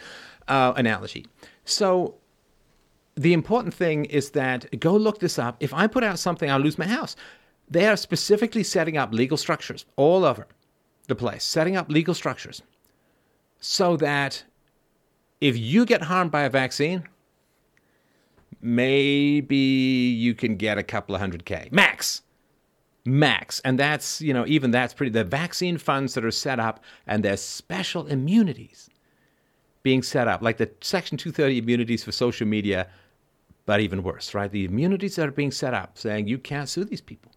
uh, 0.47 0.73
analogy. 0.75 1.25
So 1.65 2.15
the 3.15 3.33
important 3.33 3.73
thing 3.73 4.05
is 4.05 4.31
that 4.31 4.79
go 4.79 4.95
look 4.95 5.19
this 5.19 5.37
up. 5.37 5.57
If 5.59 5.73
I 5.73 5.87
put 5.87 6.03
out 6.03 6.19
something, 6.19 6.49
I'll 6.49 6.59
lose 6.59 6.77
my 6.77 6.87
house. 6.87 7.15
They 7.69 7.87
are 7.87 7.95
specifically 7.95 8.63
setting 8.63 8.97
up 8.97 9.13
legal 9.13 9.37
structures 9.37 9.85
all 9.95 10.25
over 10.25 10.47
the 11.07 11.15
place, 11.15 11.43
setting 11.43 11.75
up 11.75 11.89
legal 11.89 12.13
structures 12.13 12.61
so 13.59 13.95
that 13.97 14.43
if 15.39 15.57
you 15.57 15.85
get 15.85 16.03
harmed 16.03 16.31
by 16.31 16.41
a 16.41 16.49
vaccine, 16.49 17.07
maybe 18.61 19.55
you 19.55 20.33
can 20.33 20.57
get 20.57 20.77
a 20.77 20.83
couple 20.83 21.15
of 21.15 21.21
hundred 21.21 21.45
K 21.45 21.69
max 21.71 22.21
max. 23.05 23.59
And 23.61 23.77
that's, 23.77 24.21
you 24.21 24.33
know, 24.33 24.45
even 24.47 24.71
that's 24.71 24.93
pretty. 24.93 25.11
The 25.11 25.23
vaccine 25.23 25.77
funds 25.77 26.13
that 26.13 26.25
are 26.25 26.31
set 26.31 26.59
up 26.59 26.83
and 27.07 27.23
there's 27.23 27.41
special 27.41 28.07
immunities 28.07 28.89
being 29.83 30.01
set 30.01 30.27
up, 30.27 30.41
like 30.41 30.57
the 30.57 30.71
Section 30.81 31.17
230 31.17 31.57
immunities 31.57 32.03
for 32.03 32.11
social 32.11 32.47
media, 32.47 32.87
but 33.65 33.81
even 33.81 34.03
worse, 34.03 34.33
right? 34.33 34.51
The 34.51 34.65
immunities 34.65 35.17
that 35.17 35.27
are 35.27 35.31
being 35.31 35.51
set 35.51 35.73
up 35.73 35.97
saying 35.97 36.27
you 36.27 36.37
can't 36.37 36.69
sue 36.69 36.85
these 36.85 37.01
people. 37.01 37.31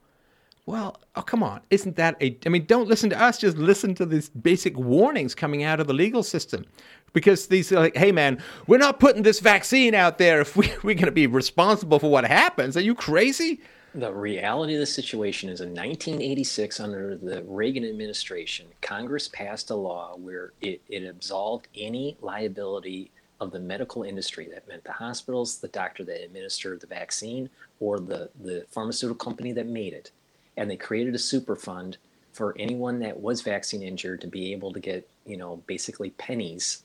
Well, 0.65 1.01
oh, 1.15 1.23
come 1.23 1.45
on. 1.45 1.61
Isn't 1.71 1.95
that 1.95 2.17
a. 2.21 2.37
I 2.45 2.49
mean, 2.49 2.67
don't 2.67 2.89
listen 2.89 3.09
to 3.11 3.23
us, 3.23 3.39
just 3.39 3.57
listen 3.57 3.95
to 3.97 4.07
these 4.07 4.29
basic 4.29 4.77
warnings 4.77 5.33
coming 5.35 5.63
out 5.63 5.79
of 5.79 5.87
the 5.87 5.95
legal 5.95 6.25
system. 6.25 6.65
Because 7.13 7.47
these 7.47 7.73
are 7.73 7.79
like, 7.79 7.97
hey, 7.97 8.13
man, 8.13 8.43
we're 8.67 8.79
not 8.79 8.99
putting 9.01 9.23
this 9.23 9.41
vaccine 9.41 9.95
out 9.95 10.19
there 10.19 10.41
if 10.41 10.57
we, 10.57 10.67
we're 10.83 10.95
going 10.95 11.07
to 11.07 11.13
be 11.13 11.29
responsible 11.29 12.01
for 12.01 12.11
what 12.11 12.25
happens. 12.25 12.77
Are 12.77 12.83
you 12.83 12.95
crazy? 12.95 13.61
The 13.97 14.13
reality 14.13 14.75
of 14.75 14.81
the 14.81 14.87
situation 14.87 15.49
is 15.49 15.61
in 15.61 15.71
1986 15.71 16.81
under 16.81 17.17
the 17.17 17.43
reagan 17.45 17.85
administration 17.85 18.67
congress 18.83 19.27
passed 19.29 19.71
a 19.71 19.75
law 19.75 20.15
where 20.17 20.53
it, 20.61 20.81
it 20.89 21.03
absolved 21.05 21.67
any 21.75 22.17
liability 22.21 23.11
of 23.41 23.51
the 23.51 23.59
medical 23.59 24.03
industry. 24.03 24.49
That 24.53 24.69
meant 24.69 24.85
the 24.85 24.93
hospitals 24.93 25.59
the 25.59 25.69
doctor 25.69 26.05
that 26.05 26.25
administered 26.25 26.81
the 26.81 26.87
vaccine 26.87 27.51
or 27.81 27.99
the, 27.99 28.31
the 28.41 28.65
pharmaceutical 28.71 29.23
company 29.23 29.53
that 29.53 29.67
made 29.67 29.93
it. 29.93 30.11
And 30.57 30.71
they 30.71 30.77
created 30.77 31.15
a 31.15 31.19
super 31.19 31.57
fund 31.57 31.99
for 32.33 32.55
anyone 32.59 32.99
that 33.01 33.21
was 33.21 33.43
vaccine 33.43 33.83
injured 33.83 34.21
to 34.23 34.27
be 34.27 34.53
able 34.53 34.73
to 34.73 34.81
get 34.81 35.09
you 35.25 35.37
know 35.37 35.63
basically 35.67 36.11
pennies 36.11 36.83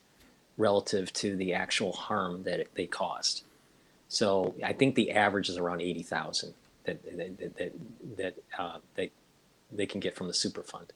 relative 0.58 1.12
to 1.14 1.36
the 1.36 1.54
actual 1.54 1.94
harm 1.94 2.44
that 2.44 2.60
it, 2.62 2.76
they 2.76 2.86
caused. 2.86 3.44
So 4.10 4.56
i 4.64 4.74
think 4.74 4.96
the 4.96 5.12
average 5.12 5.50
is 5.50 5.58
around 5.58 5.82
80000 5.82 6.54
that 6.86 7.04
that 7.04 7.58
that 7.58 7.74
that 8.18 8.36
uh, 8.58 8.78
they 8.96 9.12
they 9.72 9.86
can 9.86 10.00
get 10.00 10.16
from 10.16 10.28
the 10.28 10.34
super 10.34 10.64
fund. 10.64 10.94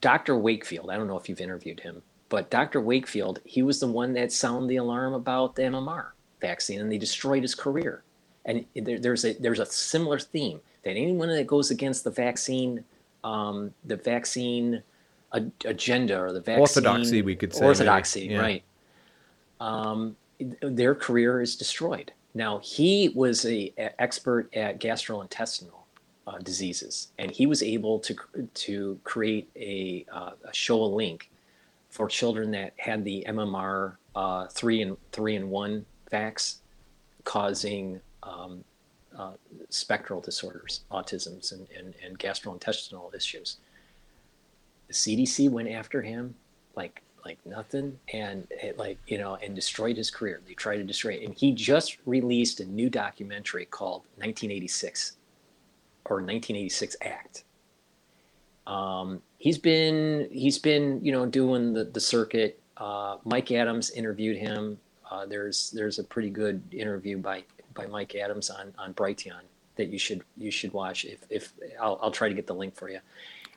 Dr. 0.00 0.36
Wakefield, 0.36 0.90
I 0.90 0.96
don't 0.96 1.06
know 1.06 1.18
if 1.18 1.28
you've 1.28 1.40
interviewed 1.40 1.80
him, 1.80 2.02
but 2.28 2.50
Dr. 2.50 2.80
Wakefield, 2.80 3.40
he 3.44 3.62
was 3.62 3.78
the 3.80 3.86
one 3.86 4.14
that 4.14 4.32
sounded 4.32 4.68
the 4.68 4.76
alarm 4.76 5.12
about 5.12 5.54
the 5.54 5.62
MMR 5.62 6.12
vaccine, 6.40 6.80
and 6.80 6.90
they 6.90 6.98
destroyed 6.98 7.42
his 7.42 7.54
career. 7.54 8.02
and 8.44 8.64
there, 8.74 8.98
there's 8.98 9.24
a 9.24 9.34
there's 9.34 9.60
a 9.60 9.66
similar 9.66 10.18
theme 10.18 10.60
that 10.82 10.90
anyone 10.90 11.28
that 11.28 11.46
goes 11.46 11.70
against 11.70 12.04
the 12.04 12.10
vaccine, 12.10 12.84
um, 13.22 13.72
the 13.84 13.96
vaccine 13.96 14.82
agenda 15.64 16.20
or 16.20 16.32
the 16.32 16.40
vaccine 16.40 16.60
Orthodoxy, 16.60 17.22
we 17.22 17.36
could 17.36 17.54
say, 17.54 17.64
orthodoxy. 17.64 18.26
Yeah. 18.26 18.38
right? 18.38 18.64
Um, 19.60 20.16
their 20.60 20.94
career 20.94 21.40
is 21.40 21.56
destroyed. 21.56 22.12
Now 22.34 22.58
he 22.58 23.10
was 23.14 23.44
a, 23.44 23.72
a 23.76 24.00
expert 24.00 24.54
at 24.54 24.80
gastrointestinal 24.80 25.82
uh, 26.26 26.38
diseases, 26.38 27.08
and 27.18 27.30
he 27.30 27.46
was 27.46 27.62
able 27.62 27.98
to 28.00 28.16
to 28.54 28.98
create 29.04 29.50
a, 29.56 30.06
uh, 30.12 30.30
a 30.44 30.54
show 30.54 30.82
a 30.82 30.86
link 30.86 31.30
for 31.90 32.08
children 32.08 32.50
that 32.52 32.72
had 32.78 33.04
the 33.04 33.24
MMR 33.28 33.96
uh, 34.14 34.46
three 34.48 34.82
and 34.82 34.96
three 35.12 35.36
and 35.36 35.50
one 35.50 35.84
vax, 36.10 36.56
causing 37.24 38.00
um, 38.22 38.64
uh, 39.16 39.32
spectral 39.68 40.20
disorders, 40.20 40.82
autisms, 40.90 41.52
and, 41.52 41.66
and, 41.76 41.94
and 42.04 42.18
gastrointestinal 42.18 43.14
issues. 43.14 43.58
The 44.88 44.94
CDC 44.94 45.50
went 45.50 45.68
after 45.68 46.02
him 46.02 46.34
like 46.76 47.01
like 47.24 47.38
nothing, 47.44 47.98
and 48.12 48.46
it, 48.50 48.78
like 48.78 48.98
you 49.06 49.18
know, 49.18 49.36
and 49.36 49.54
destroyed 49.54 49.96
his 49.96 50.10
career. 50.10 50.40
They 50.46 50.54
tried 50.54 50.78
to 50.78 50.84
destroy 50.84 51.12
it, 51.12 51.24
and 51.24 51.34
he 51.34 51.52
just 51.52 51.98
released 52.06 52.60
a 52.60 52.64
new 52.64 52.90
documentary 52.90 53.66
called 53.66 54.02
1986 54.16 55.16
or 56.06 56.16
1986 56.16 56.96
Act. 57.02 57.44
Um, 58.66 59.22
he's 59.38 59.58
been 59.58 60.28
he's 60.30 60.58
been 60.58 61.04
you 61.04 61.12
know 61.12 61.26
doing 61.26 61.72
the 61.72 61.84
the 61.84 62.00
circuit. 62.00 62.60
Uh, 62.76 63.16
Mike 63.24 63.50
Adams 63.52 63.90
interviewed 63.90 64.36
him. 64.36 64.78
Uh, 65.10 65.26
there's 65.26 65.70
there's 65.70 65.98
a 65.98 66.04
pretty 66.04 66.30
good 66.30 66.62
interview 66.72 67.18
by 67.18 67.44
by 67.74 67.86
Mike 67.86 68.14
Adams 68.14 68.50
on 68.50 68.72
on 68.78 68.94
Brighteon 68.94 69.42
that 69.76 69.88
you 69.88 69.98
should 69.98 70.22
you 70.36 70.50
should 70.50 70.72
watch. 70.72 71.04
If 71.04 71.20
if 71.30 71.52
I'll 71.80 71.98
I'll 72.02 72.10
try 72.10 72.28
to 72.28 72.34
get 72.34 72.46
the 72.46 72.54
link 72.54 72.76
for 72.76 72.88
you. 72.88 73.00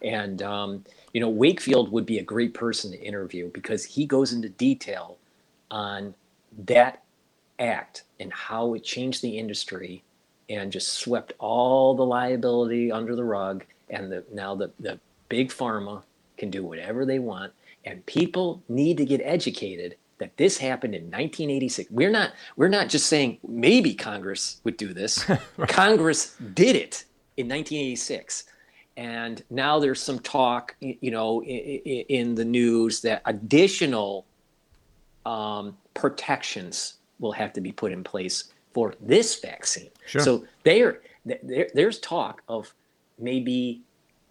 And 0.02 0.42
um, 0.42 0.84
you 1.14 1.22
know 1.22 1.30
Wakefield 1.30 1.92
would 1.92 2.06
be 2.06 2.20
a 2.20 2.24
great 2.24 2.54
person 2.54 2.92
to 2.92 3.02
interview 3.02 3.50
because 3.52 3.86
he 3.86 4.06
goes 4.06 4.34
into 4.34 4.50
detail 4.50 5.18
on 5.72 6.14
that 6.66 7.04
act 7.60 8.04
and 8.20 8.32
how 8.34 8.74
it 8.74 8.84
changed 8.84 9.22
the 9.22 9.38
industry 9.38 10.04
and 10.50 10.72
just 10.72 10.94
swept 10.94 11.34
all 11.40 11.96
the 11.96 12.06
liability 12.06 12.92
under 12.92 13.16
the 13.16 13.24
rug. 13.24 13.66
And 13.90 14.12
the 14.12 14.24
now 14.32 14.56
the, 14.56 14.72
the 14.80 15.00
big 15.30 15.50
pharma 15.50 16.04
can 16.38 16.50
do 16.50 16.64
whatever 16.64 17.06
they 17.06 17.20
want. 17.20 17.54
And 17.86 18.06
people 18.06 18.64
need 18.68 18.98
to 18.98 19.06
get 19.06 19.22
educated 19.24 19.96
that 20.18 20.36
this 20.38 20.58
happened 20.58 20.96
in 20.96 21.04
1986 21.04 21.92
we're 21.92 22.10
not 22.10 22.32
we're 22.56 22.70
not 22.70 22.88
just 22.88 23.08
saying 23.08 23.38
maybe 23.46 23.94
congress 23.94 24.62
would 24.64 24.78
do 24.78 24.94
this. 24.94 25.26
Congress 25.68 26.36
did 26.54 26.76
it 26.76 27.06
in 27.38 27.48
1986 27.50 28.46
and 28.98 29.44
now 29.50 29.80
there's 29.80 30.02
some 30.02 30.20
talk 30.20 30.76
you 30.80 31.12
know 31.12 31.44
in 31.44 32.36
the 32.36 32.46
news 32.46 33.02
that 33.02 33.22
additional 33.26 34.26
um, 35.26 35.76
protections 35.94 36.96
will 37.20 37.32
have 37.32 37.54
to 37.54 37.62
be 37.62 37.72
put 37.72 37.92
in 37.92 38.04
place 38.04 38.46
for 38.74 38.94
this 39.02 39.40
vaccine. 39.40 39.90
Sure. 40.06 40.22
So 40.22 40.46
there, 40.64 41.02
there, 41.26 41.70
there's 41.74 42.00
talk 42.00 42.44
of 42.48 42.74
maybe 43.18 43.82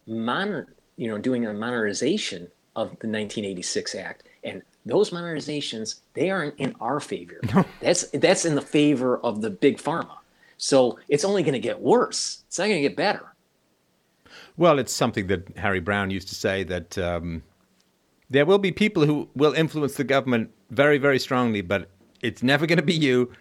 mon, 0.07 0.67
you 0.97 1.07
know, 1.07 1.17
doing 1.17 1.45
a 1.45 1.53
monetization 1.53 2.43
of 2.75 2.89
the 2.99 3.07
1986 3.07 3.95
Act, 3.95 4.23
and 4.43 4.61
those 4.85 5.09
monetizations 5.09 5.95
they 6.13 6.29
aren't 6.29 6.57
in 6.59 6.75
our 6.79 6.99
favor. 6.99 7.39
That's 7.81 8.07
that's 8.11 8.45
in 8.45 8.55
the 8.55 8.61
favor 8.61 9.17
of 9.17 9.41
the 9.41 9.49
big 9.49 9.77
pharma. 9.77 10.17
So 10.57 10.99
it's 11.09 11.25
only 11.25 11.43
going 11.43 11.53
to 11.53 11.59
get 11.59 11.81
worse. 11.81 12.43
It's 12.47 12.59
not 12.59 12.65
going 12.65 12.81
to 12.81 12.87
get 12.87 12.95
better. 12.95 13.33
Well, 14.57 14.79
it's 14.79 14.93
something 14.93 15.27
that 15.27 15.57
Harry 15.57 15.79
Browne 15.79 16.11
used 16.11 16.29
to 16.29 16.35
say 16.35 16.63
that 16.63 16.97
um, 16.97 17.43
there 18.29 18.45
will 18.45 18.57
be 18.57 18.71
people 18.71 19.05
who 19.05 19.29
will 19.35 19.53
influence 19.53 19.95
the 19.95 20.03
government 20.03 20.51
very, 20.69 20.97
very 20.97 21.19
strongly, 21.19 21.61
but 21.61 21.89
it's 22.21 22.41
never 22.41 22.65
going 22.65 22.77
to 22.77 22.83
be 22.83 22.93
you, 22.93 23.31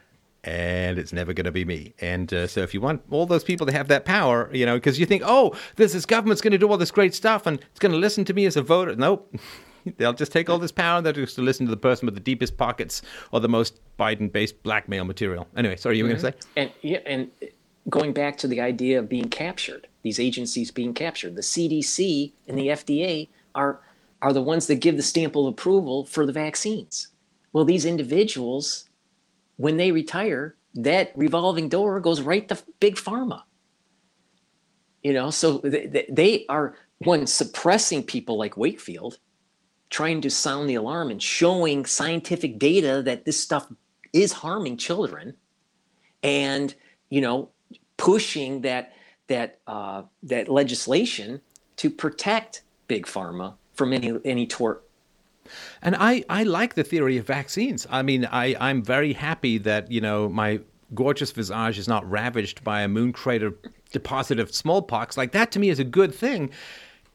and 0.43 0.99
it's 0.99 1.13
never 1.13 1.33
going 1.33 1.45
to 1.45 1.53
be 1.53 1.65
me. 1.65 1.95
And 2.01 2.33
uh, 2.33 2.47
so, 2.47 2.61
if 2.61 2.75
you 2.75 2.81
want 2.81 3.03
all 3.11 3.27
those 3.27 3.45
people 3.45 3.67
to 3.67 3.73
have 3.73 3.89
that 3.89 4.05
power, 4.05 4.51
you 4.53 4.67
know, 4.67 4.75
because 4.75 4.99
you 4.99 5.07
think, 5.07 5.23
oh, 5.25 5.55
this 5.77 5.93
this 5.93 6.05
government's 6.05 6.43
going 6.43 6.53
to 6.53 6.59
do 6.59 6.69
all 6.69 6.77
this 6.77 6.91
great 6.91 7.15
stuff, 7.15 7.47
and 7.47 7.61
it's 7.71 7.79
going 7.79 7.93
to 7.93 7.99
listen 7.99 8.25
to 8.27 8.35
me 8.35 8.45
as 8.47 8.57
a 8.57 8.63
voter. 8.63 8.95
Nope. 8.97 9.35
They'll 9.99 10.15
just 10.15 10.33
take 10.33 10.49
all 10.49 10.59
this 10.59 10.73
power 10.73 10.97
and 10.97 11.05
they'll 11.05 11.13
just 11.13 11.35
to 11.35 11.43
listen 11.43 11.67
to 11.67 11.71
the 11.71 11.77
person 11.77 12.07
with 12.07 12.15
the 12.15 12.21
deepest 12.21 12.57
pockets 12.57 13.03
or 13.33 13.41
the 13.41 13.51
most 13.51 13.81
Biden-based 13.99 14.63
blackmail 14.63 15.05
material. 15.05 15.47
Anyway, 15.59 15.77
sorry, 15.77 15.99
you 15.99 16.05
were 16.05 16.09
going 16.09 16.23
to 16.23 16.33
say? 16.33 16.35
And 16.57 16.73
yeah, 16.81 17.01
and 17.05 17.31
going 17.91 18.15
back 18.15 18.39
to 18.39 18.49
the 18.49 18.63
idea 18.63 18.99
of 18.99 19.11
being 19.11 19.29
captured, 19.29 19.87
these 20.05 20.21
agencies 20.21 20.71
being 20.71 20.95
captured, 20.95 21.35
the 21.35 21.43
CDC 21.43 22.33
and 22.47 22.57
the 22.57 22.69
FDA 22.69 23.29
are 23.57 23.81
are 24.23 24.33
the 24.33 24.43
ones 24.43 24.69
that 24.69 24.77
give 24.77 24.97
the 24.97 25.03
stamp 25.03 25.37
of 25.37 25.47
approval 25.47 26.05
for 26.07 26.25
the 26.25 26.33
vaccines. 26.33 27.09
Well, 27.53 27.65
these 27.65 27.85
individuals, 27.85 28.89
when 29.57 29.77
they 29.77 29.93
retire, 29.93 30.57
that 30.77 31.13
revolving 31.15 31.69
door 31.69 32.01
goes 32.01 32.23
right 32.23 32.49
to 32.49 32.59
big 32.81 32.97
pharma. 32.97 33.43
You 35.03 35.13
know, 35.13 35.31
so 35.31 35.59
they, 35.59 36.07
they- 36.11 36.47
are 36.49 36.77
one 36.99 37.27
suppressing 37.27 38.03
people 38.03 38.39
like 38.39 38.57
Wakefield, 38.57 39.19
trying 39.91 40.23
to 40.23 40.31
sound 40.31 40.71
the 40.71 40.77
alarm 40.77 41.11
and 41.11 41.23
showing 41.23 41.85
scientific 41.85 42.59
data 42.59 43.03
that 43.05 43.27
this 43.27 43.39
stuff 43.41 43.71
is 44.15 44.33
harming 44.33 44.79
children 44.79 45.35
and 46.23 46.75
you 47.11 47.21
know 47.21 47.51
pushing 47.99 48.63
that 48.63 48.94
that 49.27 49.59
uh, 49.67 50.03
that 50.23 50.49
legislation 50.49 51.41
to 51.77 51.91
protect 51.91 52.63
big 52.89 53.07
pharma 53.07 53.55
from 53.75 53.93
any 53.93 54.19
any 54.25 54.47
tort. 54.47 54.85
And 55.83 55.95
I, 55.97 56.25
I 56.31 56.45
like 56.45 56.75
the 56.75 56.85
theory 56.85 57.19
of 57.19 57.27
vaccines. 57.27 57.87
I 57.91 58.03
mean, 58.03 58.27
I, 58.27 58.57
I'm 58.59 58.83
very 58.83 59.13
happy 59.13 59.59
that, 59.59 59.91
you 59.91 60.01
know, 60.01 60.29
my 60.29 60.61
gorgeous 60.95 61.33
visage 61.33 61.79
is 61.79 61.87
not 61.87 62.09
ravaged 62.11 62.65
by 62.65 62.81
a 62.81 62.89
moon 62.89 63.13
crater 63.13 63.53
deposit 63.93 64.39
of 64.41 64.55
smallpox. 64.55 65.19
Like, 65.19 65.33
that 65.33 65.53
to 65.53 65.59
me 65.59 65.69
is 65.69 65.79
a 65.79 65.85
good 65.85 66.15
thing. 66.15 66.51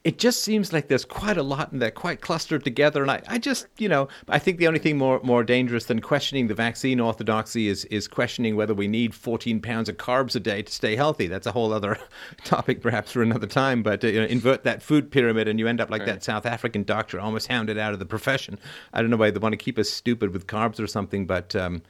It 0.02 0.18
just 0.18 0.42
seems 0.42 0.72
like 0.72 0.88
there's 0.88 1.04
quite 1.04 1.36
a 1.36 1.42
lot 1.42 1.72
and 1.72 1.82
they're 1.82 1.90
quite 1.90 2.22
clustered 2.22 2.64
together. 2.64 3.02
And 3.02 3.10
I, 3.10 3.20
I 3.28 3.36
just, 3.36 3.66
you 3.76 3.88
know, 3.88 4.08
I 4.28 4.38
think 4.38 4.56
the 4.56 4.66
only 4.66 4.78
thing 4.78 4.96
more, 4.96 5.20
more 5.22 5.44
dangerous 5.44 5.84
than 5.84 6.00
questioning 6.00 6.46
the 6.46 6.54
vaccine 6.54 7.00
orthodoxy 7.00 7.68
is, 7.68 7.84
is 7.86 8.08
questioning 8.08 8.56
whether 8.56 8.72
we 8.72 8.88
need 8.88 9.14
14 9.14 9.60
pounds 9.60 9.90
of 9.90 9.98
carbs 9.98 10.34
a 10.34 10.40
day 10.40 10.62
to 10.62 10.72
stay 10.72 10.96
healthy. 10.96 11.26
That's 11.26 11.46
a 11.46 11.52
whole 11.52 11.70
other 11.72 11.98
topic, 12.44 12.80
perhaps, 12.80 13.12
for 13.12 13.22
another 13.22 13.46
time. 13.46 13.82
But 13.82 14.02
uh, 14.02 14.08
you 14.08 14.20
know, 14.20 14.26
invert 14.26 14.64
that 14.64 14.82
food 14.82 15.10
pyramid 15.10 15.48
and 15.48 15.58
you 15.58 15.68
end 15.68 15.82
up 15.82 15.90
like 15.90 16.06
that 16.06 16.24
South 16.24 16.46
African 16.46 16.82
doctor 16.82 17.20
almost 17.20 17.48
hounded 17.48 17.76
out 17.76 17.92
of 17.92 17.98
the 17.98 18.06
profession. 18.06 18.58
I 18.94 19.02
don't 19.02 19.10
know 19.10 19.18
why 19.18 19.30
they 19.30 19.38
want 19.38 19.52
to 19.52 19.58
keep 19.58 19.78
us 19.78 19.90
stupid 19.90 20.32
with 20.32 20.46
carbs 20.46 20.80
or 20.80 20.86
something, 20.86 21.26
but. 21.26 21.54
Um, 21.54 21.82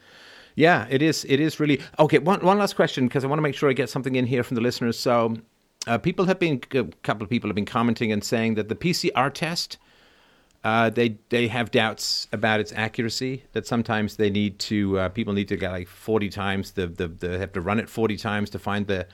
yeah, 0.57 0.87
it 0.91 1.01
is. 1.01 1.25
It 1.29 1.41
is 1.41 1.61
really 1.61 1.81
okay. 1.99 2.19
One 2.19 2.41
one 2.41 2.59
last 2.59 2.77
question 2.77 3.07
because 3.07 3.25
I 3.25 3.29
want 3.29 3.39
to 3.39 3.43
make 3.43 3.55
sure 3.55 3.71
I 3.71 3.73
get 3.73 3.89
something 3.89 4.17
in 4.17 4.27
here 4.27 4.43
from 4.43 4.57
the 4.57 4.61
listeners. 4.61 4.99
So, 4.99 5.37
uh, 5.87 5.99
people 5.99 6.27
have 6.27 6.39
been 6.39 6.61
a 6.73 6.85
couple 7.03 7.25
of 7.25 7.31
people 7.31 7.49
have 7.49 7.55
been 7.55 7.65
commenting 7.65 8.13
and 8.13 8.23
saying 8.23 8.55
that 8.55 8.69
the 8.69 8.75
PCR 8.75 9.33
test 9.33 9.79
uh, 10.63 10.91
they 10.91 11.17
they 11.31 11.49
have 11.49 11.71
doubts 11.71 12.29
about 12.33 12.61
its 12.61 12.73
accuracy. 12.73 13.45
That 13.53 13.67
sometimes 13.67 14.17
they 14.17 14.29
need 14.29 14.59
to 14.61 14.99
uh, 14.99 15.09
people 15.09 15.33
need 15.33 15.49
to 15.49 15.57
get 15.57 15.73
like 15.73 15.89
forty 15.89 16.29
times 16.29 16.73
the, 16.73 16.87
the 16.87 17.09
the 17.09 17.39
have 17.39 17.53
to 17.53 17.61
run 17.61 17.81
it 17.81 17.89
forty 17.89 18.17
times 18.17 18.51
to 18.51 18.59
find 18.59 18.87
the 18.87 19.07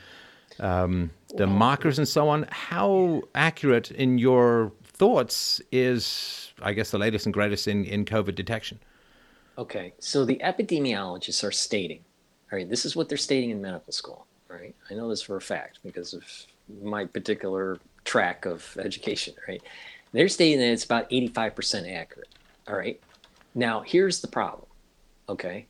um, 0.59 1.11
the 1.37 1.47
markers 1.47 1.99
and 1.99 2.09
so 2.09 2.29
on. 2.29 2.47
How 2.51 3.23
accurate 3.35 3.93
in 3.93 4.19
your 4.19 4.73
thoughts 4.83 5.61
is 5.71 6.53
I 6.63 6.73
guess 6.73 6.91
the 6.91 6.99
latest 6.99 7.27
and 7.27 7.33
greatest 7.33 7.69
in 7.69 7.85
in 7.85 8.05
COVID 8.05 8.35
detection? 8.35 8.81
Okay, 9.57 9.95
so 10.01 10.25
the 10.25 10.41
epidemiologists 10.45 11.43
are 11.43 11.53
stating, 11.53 12.05
all 12.53 12.59
right, 12.59 12.69
this 12.69 12.85
is 12.85 12.95
what 12.95 13.09
they're 13.09 13.17
stating 13.17 13.51
in 13.51 13.63
medical 13.63 13.93
school. 13.93 14.27
All 14.51 14.57
right, 14.57 14.75
I 14.91 14.95
know 14.95 15.09
this 15.09 15.23
for 15.23 15.37
a 15.37 15.41
fact 15.41 15.79
because 15.85 16.13
of 16.13 16.25
my 16.83 17.05
particular 17.05 17.79
track 18.05 18.47
of 18.47 18.77
education. 18.79 19.35
Right, 19.49 19.63
they're 20.13 20.29
stating 20.29 20.59
that 20.59 20.71
it's 20.73 20.85
about 20.85 21.07
eighty-five 21.11 21.55
percent 21.55 21.87
accurate. 21.89 22.35
All 22.69 22.77
right, 22.77 23.01
now 23.55 23.81
here's 23.81 24.21
the 24.21 24.29
problem. 24.29 24.67
Okay, 25.29 25.67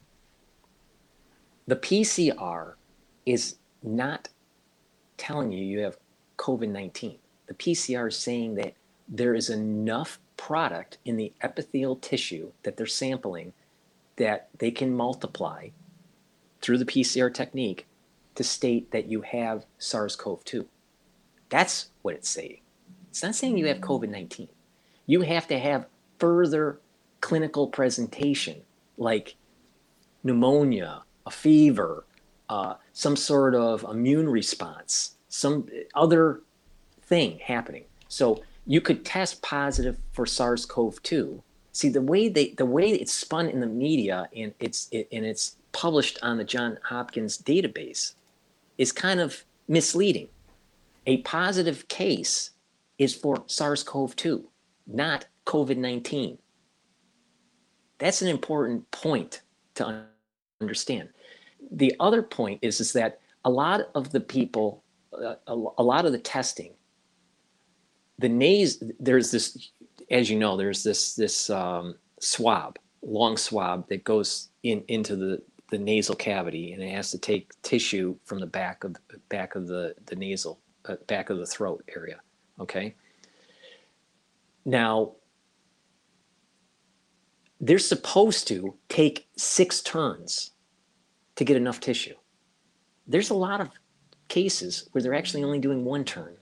the 1.67 1.77
PCR 1.77 2.75
is 3.25 3.57
not 3.83 4.29
telling 5.17 5.53
you 5.53 5.65
you 5.65 5.81
have 5.81 5.97
COVID 6.39 6.69
19. 6.69 7.19
The 7.47 7.55
PCR 7.55 8.09
is 8.09 8.19
saying 8.19 8.57
that 8.57 8.75
there 9.09 9.35
is 9.35 9.51
enough 9.51 10.19
product 10.37 10.99
in 11.05 11.17
the 11.17 11.33
epithelial 11.43 11.97
tissue 11.97 12.53
that 12.63 12.77
they're 12.77 12.87
sampling 12.87 13.53
that 14.17 14.49
they 14.59 14.71
can 14.71 14.95
multiply 14.95 15.69
through 16.61 16.79
the 16.79 16.85
PCR 16.85 17.33
technique 17.33 17.87
to 18.35 18.45
state 18.45 18.91
that 18.91 19.07
you 19.07 19.23
have 19.23 19.65
SARS 19.79 20.17
CoV 20.17 20.45
2. 20.45 20.67
That's 21.49 21.91
what 22.03 22.15
it's 22.15 22.29
saying. 22.29 22.61
It's 23.11 23.23
not 23.23 23.35
saying 23.35 23.57
you 23.59 23.67
have 23.67 23.79
COVID 23.79 24.09
19. 24.09 24.49
You 25.07 25.23
have 25.23 25.47
to 25.49 25.59
have 25.59 25.87
further 26.19 26.81
clinical 27.21 27.69
presentation 27.69 28.63
like 28.99 29.37
pneumonia, 30.23 31.03
a 31.25 31.31
fever, 31.31 32.05
uh, 32.49 32.75
some 32.93 33.17
sort 33.17 33.55
of 33.55 33.85
immune 33.85 34.29
response, 34.29 35.17
some 35.29 35.69
other 35.95 36.43
thing 37.03 37.39
happening. 37.39 37.85
So 38.09 38.43
you 38.67 38.81
could 38.81 39.05
test 39.05 39.43
positive 39.43 39.99
for 40.13 40.27
SARS-CoV-2. 40.27 41.43
See 41.73 41.89
the 41.89 42.01
way 42.01 42.29
they 42.29 42.51
the 42.51 42.65
way 42.65 42.89
it's 42.91 43.13
spun 43.13 43.49
in 43.49 43.61
the 43.61 43.67
media 43.67 44.29
and 44.35 44.55
it's 44.61 44.89
it, 44.93 45.09
and 45.13 45.27
it's 45.27 45.57
published 45.73 46.19
on 46.23 46.39
the 46.39 46.45
John 46.45 46.79
Hopkins 46.83 47.37
database 47.37 48.15
is 48.79 48.93
kind 48.93 49.21
of 49.21 49.45
misleading. 49.69 50.29
A 51.07 51.19
positive 51.19 51.87
case 51.89 52.51
is 52.99 53.15
for 53.15 53.45
SARS-CoV-2, 53.47 54.45
not 54.87 55.27
COVID-19. 55.47 56.39
That's 57.99 58.23
an 58.23 58.29
important 58.29 58.91
point 58.91 59.43
to 59.75 60.07
understand. 60.61 61.11
The 61.71 61.95
other 62.01 62.23
point 62.23 62.59
is, 62.63 62.81
is 62.81 62.93
that 62.95 63.21
a 63.45 63.51
lot 63.51 63.83
of 63.95 64.11
the 64.11 64.21
people, 64.21 64.83
uh, 65.13 65.37
a, 65.47 65.53
a 65.79 65.83
lot 65.83 66.07
of 66.07 66.13
the 66.13 66.19
testing, 66.19 66.75
the 68.19 68.29
nase, 68.29 68.83
there's 68.99 69.31
this, 69.31 69.71
as 70.11 70.29
you 70.29 70.39
know, 70.39 70.57
there's 70.57 70.83
this 70.83 71.15
this 71.15 71.51
um, 71.51 71.95
swab, 72.21 72.79
long 73.03 73.37
swab 73.37 73.89
that 73.89 74.05
goes 74.05 74.49
in 74.63 74.83
into 74.89 75.17
the 75.17 75.43
the 75.71 75.79
nasal 75.79 76.15
cavity, 76.15 76.73
and 76.73 76.83
it 76.83 76.91
has 76.91 77.11
to 77.11 77.19
take 77.19 77.51
tissue 77.63 78.17
from 78.25 78.41
the 78.41 78.47
back 78.47 78.85
of 78.85 78.95
the 78.95 79.01
back 79.29 79.55
of 79.55 79.67
the 79.67 79.95
the 80.07 80.17
nasal 80.17 80.61
uh, 80.89 80.97
back 81.07 81.31
of 81.31 81.39
the 81.39 81.47
throat 81.47 81.85
area. 81.95 82.21
Okay. 82.61 82.95
Now, 84.65 85.13
they're 87.61 87.79
supposed 87.79 88.49
to 88.49 88.75
take 88.89 89.29
six 89.37 89.81
turns 89.81 90.53
to 91.37 91.45
get 91.45 91.57
enough 91.57 91.81
tissue. 91.81 92.15
There's 93.07 93.31
a 93.31 93.35
lot 93.35 93.61
of 93.61 93.71
cases 94.29 94.89
where 94.93 95.03
they're 95.03 95.15
actually 95.15 95.45
only 95.45 95.59
doing 95.59 95.85
one 95.85 96.05
turn. 96.05 96.37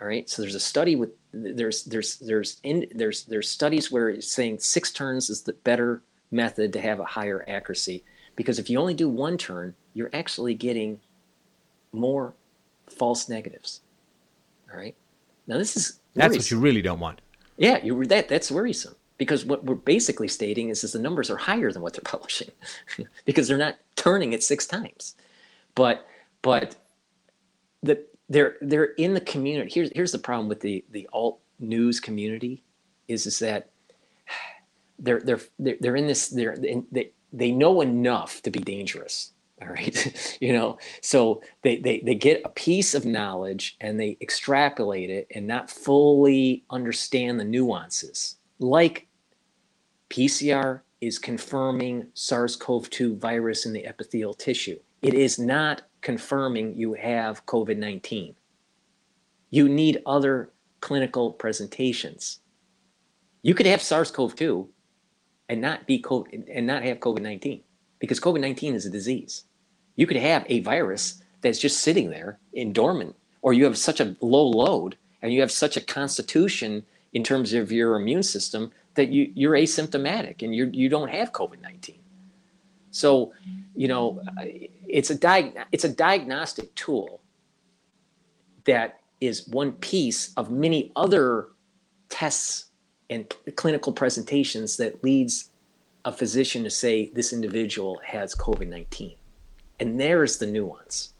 All 0.00 0.06
right. 0.06 0.28
So 0.28 0.42
there's 0.42 0.54
a 0.54 0.60
study 0.60 0.96
with 0.96 1.10
there's 1.32 1.84
there's 1.84 2.18
there's 2.18 2.60
in 2.62 2.86
there's 2.94 3.24
there's 3.24 3.48
studies 3.48 3.90
where 3.90 4.10
it's 4.10 4.30
saying 4.30 4.60
six 4.60 4.92
turns 4.92 5.28
is 5.28 5.42
the 5.42 5.52
better 5.52 6.02
method 6.30 6.72
to 6.74 6.80
have 6.80 7.00
a 7.00 7.04
higher 7.04 7.44
accuracy 7.48 8.04
because 8.36 8.58
if 8.58 8.70
you 8.70 8.78
only 8.78 8.94
do 8.94 9.08
one 9.08 9.36
turn, 9.36 9.74
you're 9.94 10.10
actually 10.12 10.54
getting 10.54 11.00
more 11.92 12.34
false 12.90 13.28
negatives. 13.28 13.80
All 14.72 14.78
right. 14.78 14.94
Now 15.46 15.58
this 15.58 15.76
is 15.76 16.00
that's 16.14 16.36
what 16.36 16.50
you 16.50 16.58
really 16.58 16.82
don't 16.82 17.00
want. 17.00 17.20
Yeah, 17.56 17.82
you 17.82 18.04
that 18.06 18.28
that's 18.28 18.50
worrisome 18.50 18.94
because 19.16 19.44
what 19.44 19.64
we're 19.64 19.74
basically 19.74 20.28
stating 20.28 20.68
is, 20.68 20.84
is 20.84 20.92
the 20.92 20.98
numbers 20.98 21.30
are 21.30 21.36
higher 21.36 21.72
than 21.72 21.82
what 21.82 21.94
they're 21.94 22.00
publishing 22.04 22.50
because 23.24 23.48
they're 23.48 23.58
not 23.58 23.76
turning 23.96 24.32
it 24.32 24.42
six 24.42 24.66
times. 24.66 25.16
But 25.74 26.06
but 26.42 26.76
the 27.82 28.04
they're 28.28 28.56
they're 28.60 28.92
in 28.94 29.14
the 29.14 29.20
community. 29.20 29.70
Here's 29.72 29.90
here's 29.94 30.12
the 30.12 30.18
problem 30.18 30.48
with 30.48 30.60
the 30.60 30.84
the 30.90 31.08
alt 31.12 31.40
news 31.58 32.00
community 32.00 32.62
is 33.08 33.26
is 33.26 33.38
that 33.40 33.70
they're 34.98 35.20
they're 35.20 35.40
they're, 35.58 35.76
they're 35.80 35.96
in 35.96 36.06
this 36.06 36.28
they're 36.28 36.52
in, 36.52 36.86
they 36.92 37.12
they 37.32 37.50
know 37.50 37.80
enough 37.80 38.42
to 38.42 38.50
be 38.50 38.60
dangerous 38.60 39.32
all 39.62 39.68
right? 39.74 40.38
You 40.40 40.52
know? 40.52 40.78
So 41.02 41.42
they, 41.62 41.78
they 41.78 42.00
they 42.00 42.14
get 42.14 42.42
a 42.44 42.48
piece 42.50 42.94
of 42.94 43.04
knowledge 43.04 43.76
and 43.80 43.98
they 43.98 44.16
extrapolate 44.20 45.10
it 45.10 45.26
and 45.34 45.46
not 45.46 45.70
fully 45.70 46.64
understand 46.70 47.40
the 47.40 47.44
nuances. 47.44 48.36
Like 48.58 49.06
pcr 50.10 50.80
is 51.00 51.18
confirming 51.18 52.06
sars-cov-2 52.14 53.18
virus 53.18 53.66
in 53.66 53.72
the 53.72 53.84
epithelial 53.84 54.34
tissue. 54.34 54.78
It 55.02 55.14
is 55.14 55.38
not 55.38 55.82
confirming 56.00 56.76
you 56.76 56.94
have 56.94 57.44
covid-19 57.46 58.34
you 59.50 59.68
need 59.68 60.02
other 60.06 60.50
clinical 60.80 61.32
presentations. 61.32 62.40
You 63.42 63.54
could 63.54 63.66
have 63.66 63.82
sars-cov-2 63.82 64.68
and 65.48 65.60
not 65.60 65.86
be 65.86 66.02
COVID, 66.02 66.44
and 66.52 66.66
not 66.66 66.82
have 66.82 66.98
covid-19 66.98 67.62
because 67.98 68.20
covid-19 68.20 68.74
is 68.74 68.84
a 68.84 68.90
disease 68.90 69.44
you 69.98 70.06
could 70.06 70.16
have 70.16 70.46
a 70.48 70.60
virus 70.60 71.20
that's 71.40 71.58
just 71.58 71.80
sitting 71.80 72.08
there 72.08 72.38
in 72.52 72.72
dormant, 72.72 73.16
or 73.42 73.52
you 73.52 73.64
have 73.64 73.76
such 73.76 74.00
a 74.00 74.16
low 74.20 74.46
load 74.46 74.96
and 75.20 75.32
you 75.32 75.40
have 75.40 75.50
such 75.50 75.76
a 75.76 75.80
constitution 75.80 76.84
in 77.12 77.24
terms 77.24 77.52
of 77.52 77.72
your 77.72 77.96
immune 77.96 78.22
system 78.22 78.70
that 78.94 79.08
you, 79.08 79.32
you're 79.34 79.54
asymptomatic 79.54 80.42
and 80.42 80.54
you 80.54 80.70
you 80.72 80.88
don't 80.88 81.10
have 81.10 81.32
COVID 81.32 81.60
19. 81.60 81.98
So, 82.92 83.32
you 83.74 83.88
know, 83.88 84.22
it's 84.86 85.10
a, 85.10 85.16
diag- 85.16 85.64
it's 85.72 85.84
a 85.84 85.88
diagnostic 85.88 86.74
tool 86.76 87.20
that 88.66 89.00
is 89.20 89.48
one 89.48 89.72
piece 89.72 90.32
of 90.36 90.50
many 90.50 90.92
other 90.94 91.48
tests 92.08 92.66
and 93.10 93.28
clinical 93.56 93.92
presentations 93.92 94.76
that 94.76 95.02
leads 95.02 95.50
a 96.04 96.12
physician 96.12 96.62
to 96.62 96.70
say 96.70 97.10
this 97.14 97.32
individual 97.32 98.00
has 98.04 98.34
COVID 98.36 98.68
19 98.68 99.17
and 99.80 100.00
there's 100.00 100.38
the 100.38 100.46
nuance. 100.46 101.12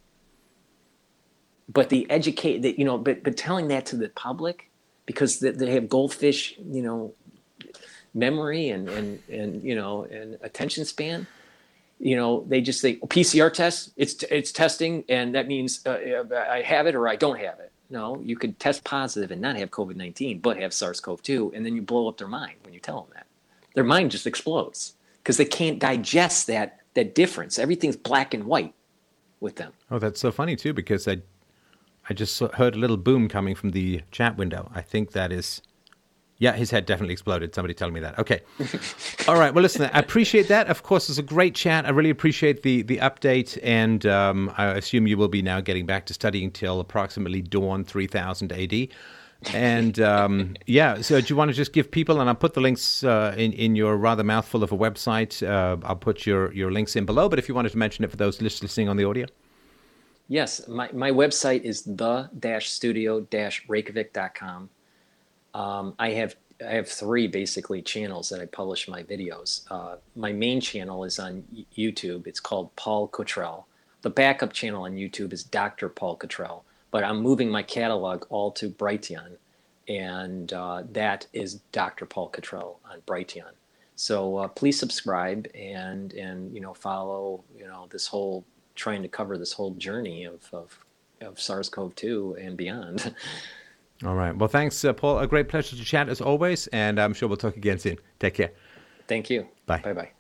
But 1.69 1.91
the 1.91 2.11
educate 2.11 2.63
that 2.63 2.79
you 2.79 2.85
know 2.85 2.99
but 2.99 3.23
but 3.23 3.37
telling 3.37 3.69
that 3.69 3.87
to 3.87 3.97
the 3.97 4.09
public 4.11 4.71
because 5.07 5.41
they, 5.41 5.73
have 5.73 5.89
goldfish 5.89 6.55
you 6.59 6.83
know 6.83 7.15
memory 8.15 8.71
and 8.71 8.89
and 8.89 9.23
and 9.31 9.63
you 9.63 9.75
know 9.75 10.05
and 10.05 10.39
attention 10.43 10.85
span. 10.85 11.27
You 11.99 12.17
know 12.17 12.45
they 12.49 12.61
just 12.61 12.81
say 12.81 12.99
oh, 13.03 13.07
pcr 13.07 13.53
test 13.53 13.93
it's 13.97 14.23
it's 14.25 14.53
testing 14.53 15.05
and 15.09 15.35
that 15.35 15.49
means 15.49 15.85
uh, 15.85 16.25
i 16.49 16.63
have 16.63 16.87
it 16.87 16.95
or 16.95 17.09
i 17.09 17.17
don't 17.17 17.39
have 17.39 17.59
it. 17.59 17.73
No 17.91 18.21
you 18.25 18.37
could 18.37 18.59
test 18.61 18.85
positive 18.85 19.31
and 19.31 19.41
not 19.41 19.57
have 19.57 19.71
covid-19 19.71 20.41
but 20.41 20.57
have 20.59 20.73
sars-cov-2 20.73 21.55
and 21.55 21.67
then 21.67 21.75
you 21.75 21.83
blow 21.83 22.09
up 22.09 22.17
their 22.17 22.29
mind 22.29 22.55
when 22.63 22.73
you 22.73 22.81
tell 22.81 23.03
them 23.03 23.11
that. 23.15 23.27
Their 23.75 23.85
mind 23.85 24.13
just 24.13 24.27
explodes 24.27 24.95
because 25.19 25.37
they 25.37 25.45
can't 25.45 25.79
digest 25.79 26.47
that 26.47 26.78
that 26.95 27.15
difference. 27.15 27.59
Everything's 27.59 27.97
black 27.97 28.35
and 28.35 28.45
white 28.45 28.75
with 29.41 29.57
them. 29.57 29.73
Oh, 29.91 29.99
that's 29.99 30.21
so 30.21 30.31
funny 30.31 30.57
too, 30.57 30.73
because 30.73 31.07
I, 31.07 31.19
I 32.09 32.15
just 32.15 32.39
heard 32.41 32.75
a 32.75 32.79
little 32.79 32.97
boom 32.97 33.29
coming 33.29 33.55
from 33.55 33.71
the 33.71 34.03
chat 34.11 34.37
window. 34.37 34.71
I 34.75 34.81
think 34.81 35.13
that 35.13 35.33
is, 35.33 35.63
yeah, 36.39 36.53
his 36.53 36.71
head 36.71 36.87
definitely 36.87 37.13
exploded. 37.13 37.55
Somebody 37.55 37.75
telling 37.75 37.95
me 37.95 38.01
that. 38.01 38.19
Okay, 38.19 38.41
all 39.29 39.39
right. 39.39 39.53
Well, 39.53 39.63
listen, 39.63 39.91
I 39.93 39.99
appreciate 39.99 40.49
that. 40.49 40.69
Of 40.69 40.83
course, 40.83 41.09
it's 41.09 41.19
a 41.19 41.23
great 41.23 41.55
chat. 41.55 41.87
I 41.87 41.91
really 41.91 42.11
appreciate 42.11 42.63
the 42.63 42.83
the 42.83 42.99
update, 42.99 43.59
and 43.63 44.07
um, 44.07 44.53
I 44.57 44.67
assume 44.67 45.07
you 45.07 45.19
will 45.19 45.29
be 45.29 45.43
now 45.43 45.61
getting 45.61 45.87
back 45.87 46.07
to 46.07 46.15
studying 46.15 46.51
till 46.51 46.81
approximately 46.81 47.43
dawn 47.43 47.85
three 47.85 48.07
thousand 48.07 48.53
AD 48.53 48.89
and 49.53 50.01
um, 50.01 50.57
yeah, 50.67 51.01
so 51.01 51.21
do 51.21 51.27
you 51.29 51.37
want 51.37 51.49
to 51.51 51.55
just 51.55 51.73
give 51.73 51.91
people, 51.91 52.21
and 52.21 52.29
I'll 52.29 52.35
put 52.35 52.55
the 52.55 52.61
links 52.61 53.05
uh, 53.05 53.35
in 53.37 53.53
in 53.53 53.77
your 53.77 53.97
rather 53.97 54.25
mouthful 54.25 54.65
of 54.65 54.73
a 54.73 54.77
website. 54.77 55.47
Uh, 55.47 55.77
I'll 55.87 55.97
put 55.97 56.27
your 56.27 56.53
your 56.53 56.73
links 56.73 56.97
in 56.97 57.07
below. 57.07 57.29
But 57.29 57.39
if 57.39 57.49
you 57.49 57.55
wanted 57.55 57.71
to 57.73 57.79
mention 57.79 58.05
it 58.05 58.11
for 58.11 58.17
those 58.17 58.43
listening 58.43 58.89
on 58.89 58.97
the 58.97 59.05
audio, 59.05 59.27
yes, 60.27 60.67
my 60.67 60.91
my 60.93 61.13
website 61.13 61.63
is 61.63 61.83
the 61.83 62.29
studio 62.61 63.21
reykjavik.com. 63.21 64.71
Um, 65.55 65.95
I 65.99 66.11
have 66.11 66.35
I 66.67 66.73
have 66.73 66.89
three 66.89 67.29
basically 67.29 67.81
channels 67.81 68.29
that 68.31 68.41
I 68.41 68.47
publish 68.47 68.89
my 68.89 69.05
videos. 69.05 69.63
Uh, 69.71 69.97
my 70.17 70.33
main 70.33 70.61
channel 70.61 71.05
is 71.05 71.21
on 71.21 71.45
YouTube. 71.77 72.27
It's 72.27 72.41
called 72.41 72.75
Paul 72.75 73.07
Cottrell. 73.07 73.69
The 74.03 74.11
backup 74.11 74.53
channel 74.53 74.83
on 74.83 74.95
YouTube 74.95 75.33
is 75.33 75.45
Dr. 75.45 75.89
Paul 75.89 76.17
Cottrell 76.17 76.65
but 76.91 77.05
I'm 77.05 77.21
moving 77.21 77.51
my 77.51 77.63
catalog 77.63 78.25
all 78.29 78.51
to 78.53 78.71
Brighteon, 78.71 79.37
and 79.89 80.53
uh, 80.53 80.83
that 80.93 81.27
is 81.33 81.55
Dr. 81.73 82.07
Paul 82.07 82.29
Cottrell 82.29 82.81
on 82.91 83.01
Brighteon. 83.07 83.53
So 83.97 84.37
uh, 84.37 84.49
please 84.49 84.79
subscribe 84.79 85.49
and 85.55 86.13
and 86.13 86.55
you 86.55 86.61
know 86.61 86.73
follow 86.75 87.43
you 87.57 87.67
know 87.67 87.89
this 87.91 88.07
whole 88.07 88.45
trying 88.77 89.03
to 89.03 89.09
cover 89.09 89.37
this 89.37 89.53
whole 89.53 89.73
journey 89.73 90.25
of 90.25 90.49
of, 90.53 90.79
of 91.21 91.41
SARS-CoV-2 91.41 92.47
and 92.47 92.57
beyond. 92.57 93.15
All 94.05 94.15
right. 94.15 94.37
Well, 94.37 94.49
thanks, 94.49 94.85
uh, 94.85 94.93
Paul. 94.93 95.19
A 95.19 95.27
great 95.27 95.49
pleasure 95.49 95.75
to 95.75 95.85
chat 95.85 96.09
as 96.09 96.21
always, 96.21 96.69
and 96.69 97.01
I'm 97.01 97.15
sure 97.15 97.29
we'll 97.29 97.37
talk 97.37 97.57
again 97.57 97.81
soon. 97.81 97.97
Take 98.21 98.35
care. 98.35 98.53
Thank 99.09 99.29
you. 99.29 99.49
Bye. 99.67 99.81
Bye 99.83 99.93
bye. 99.93 100.11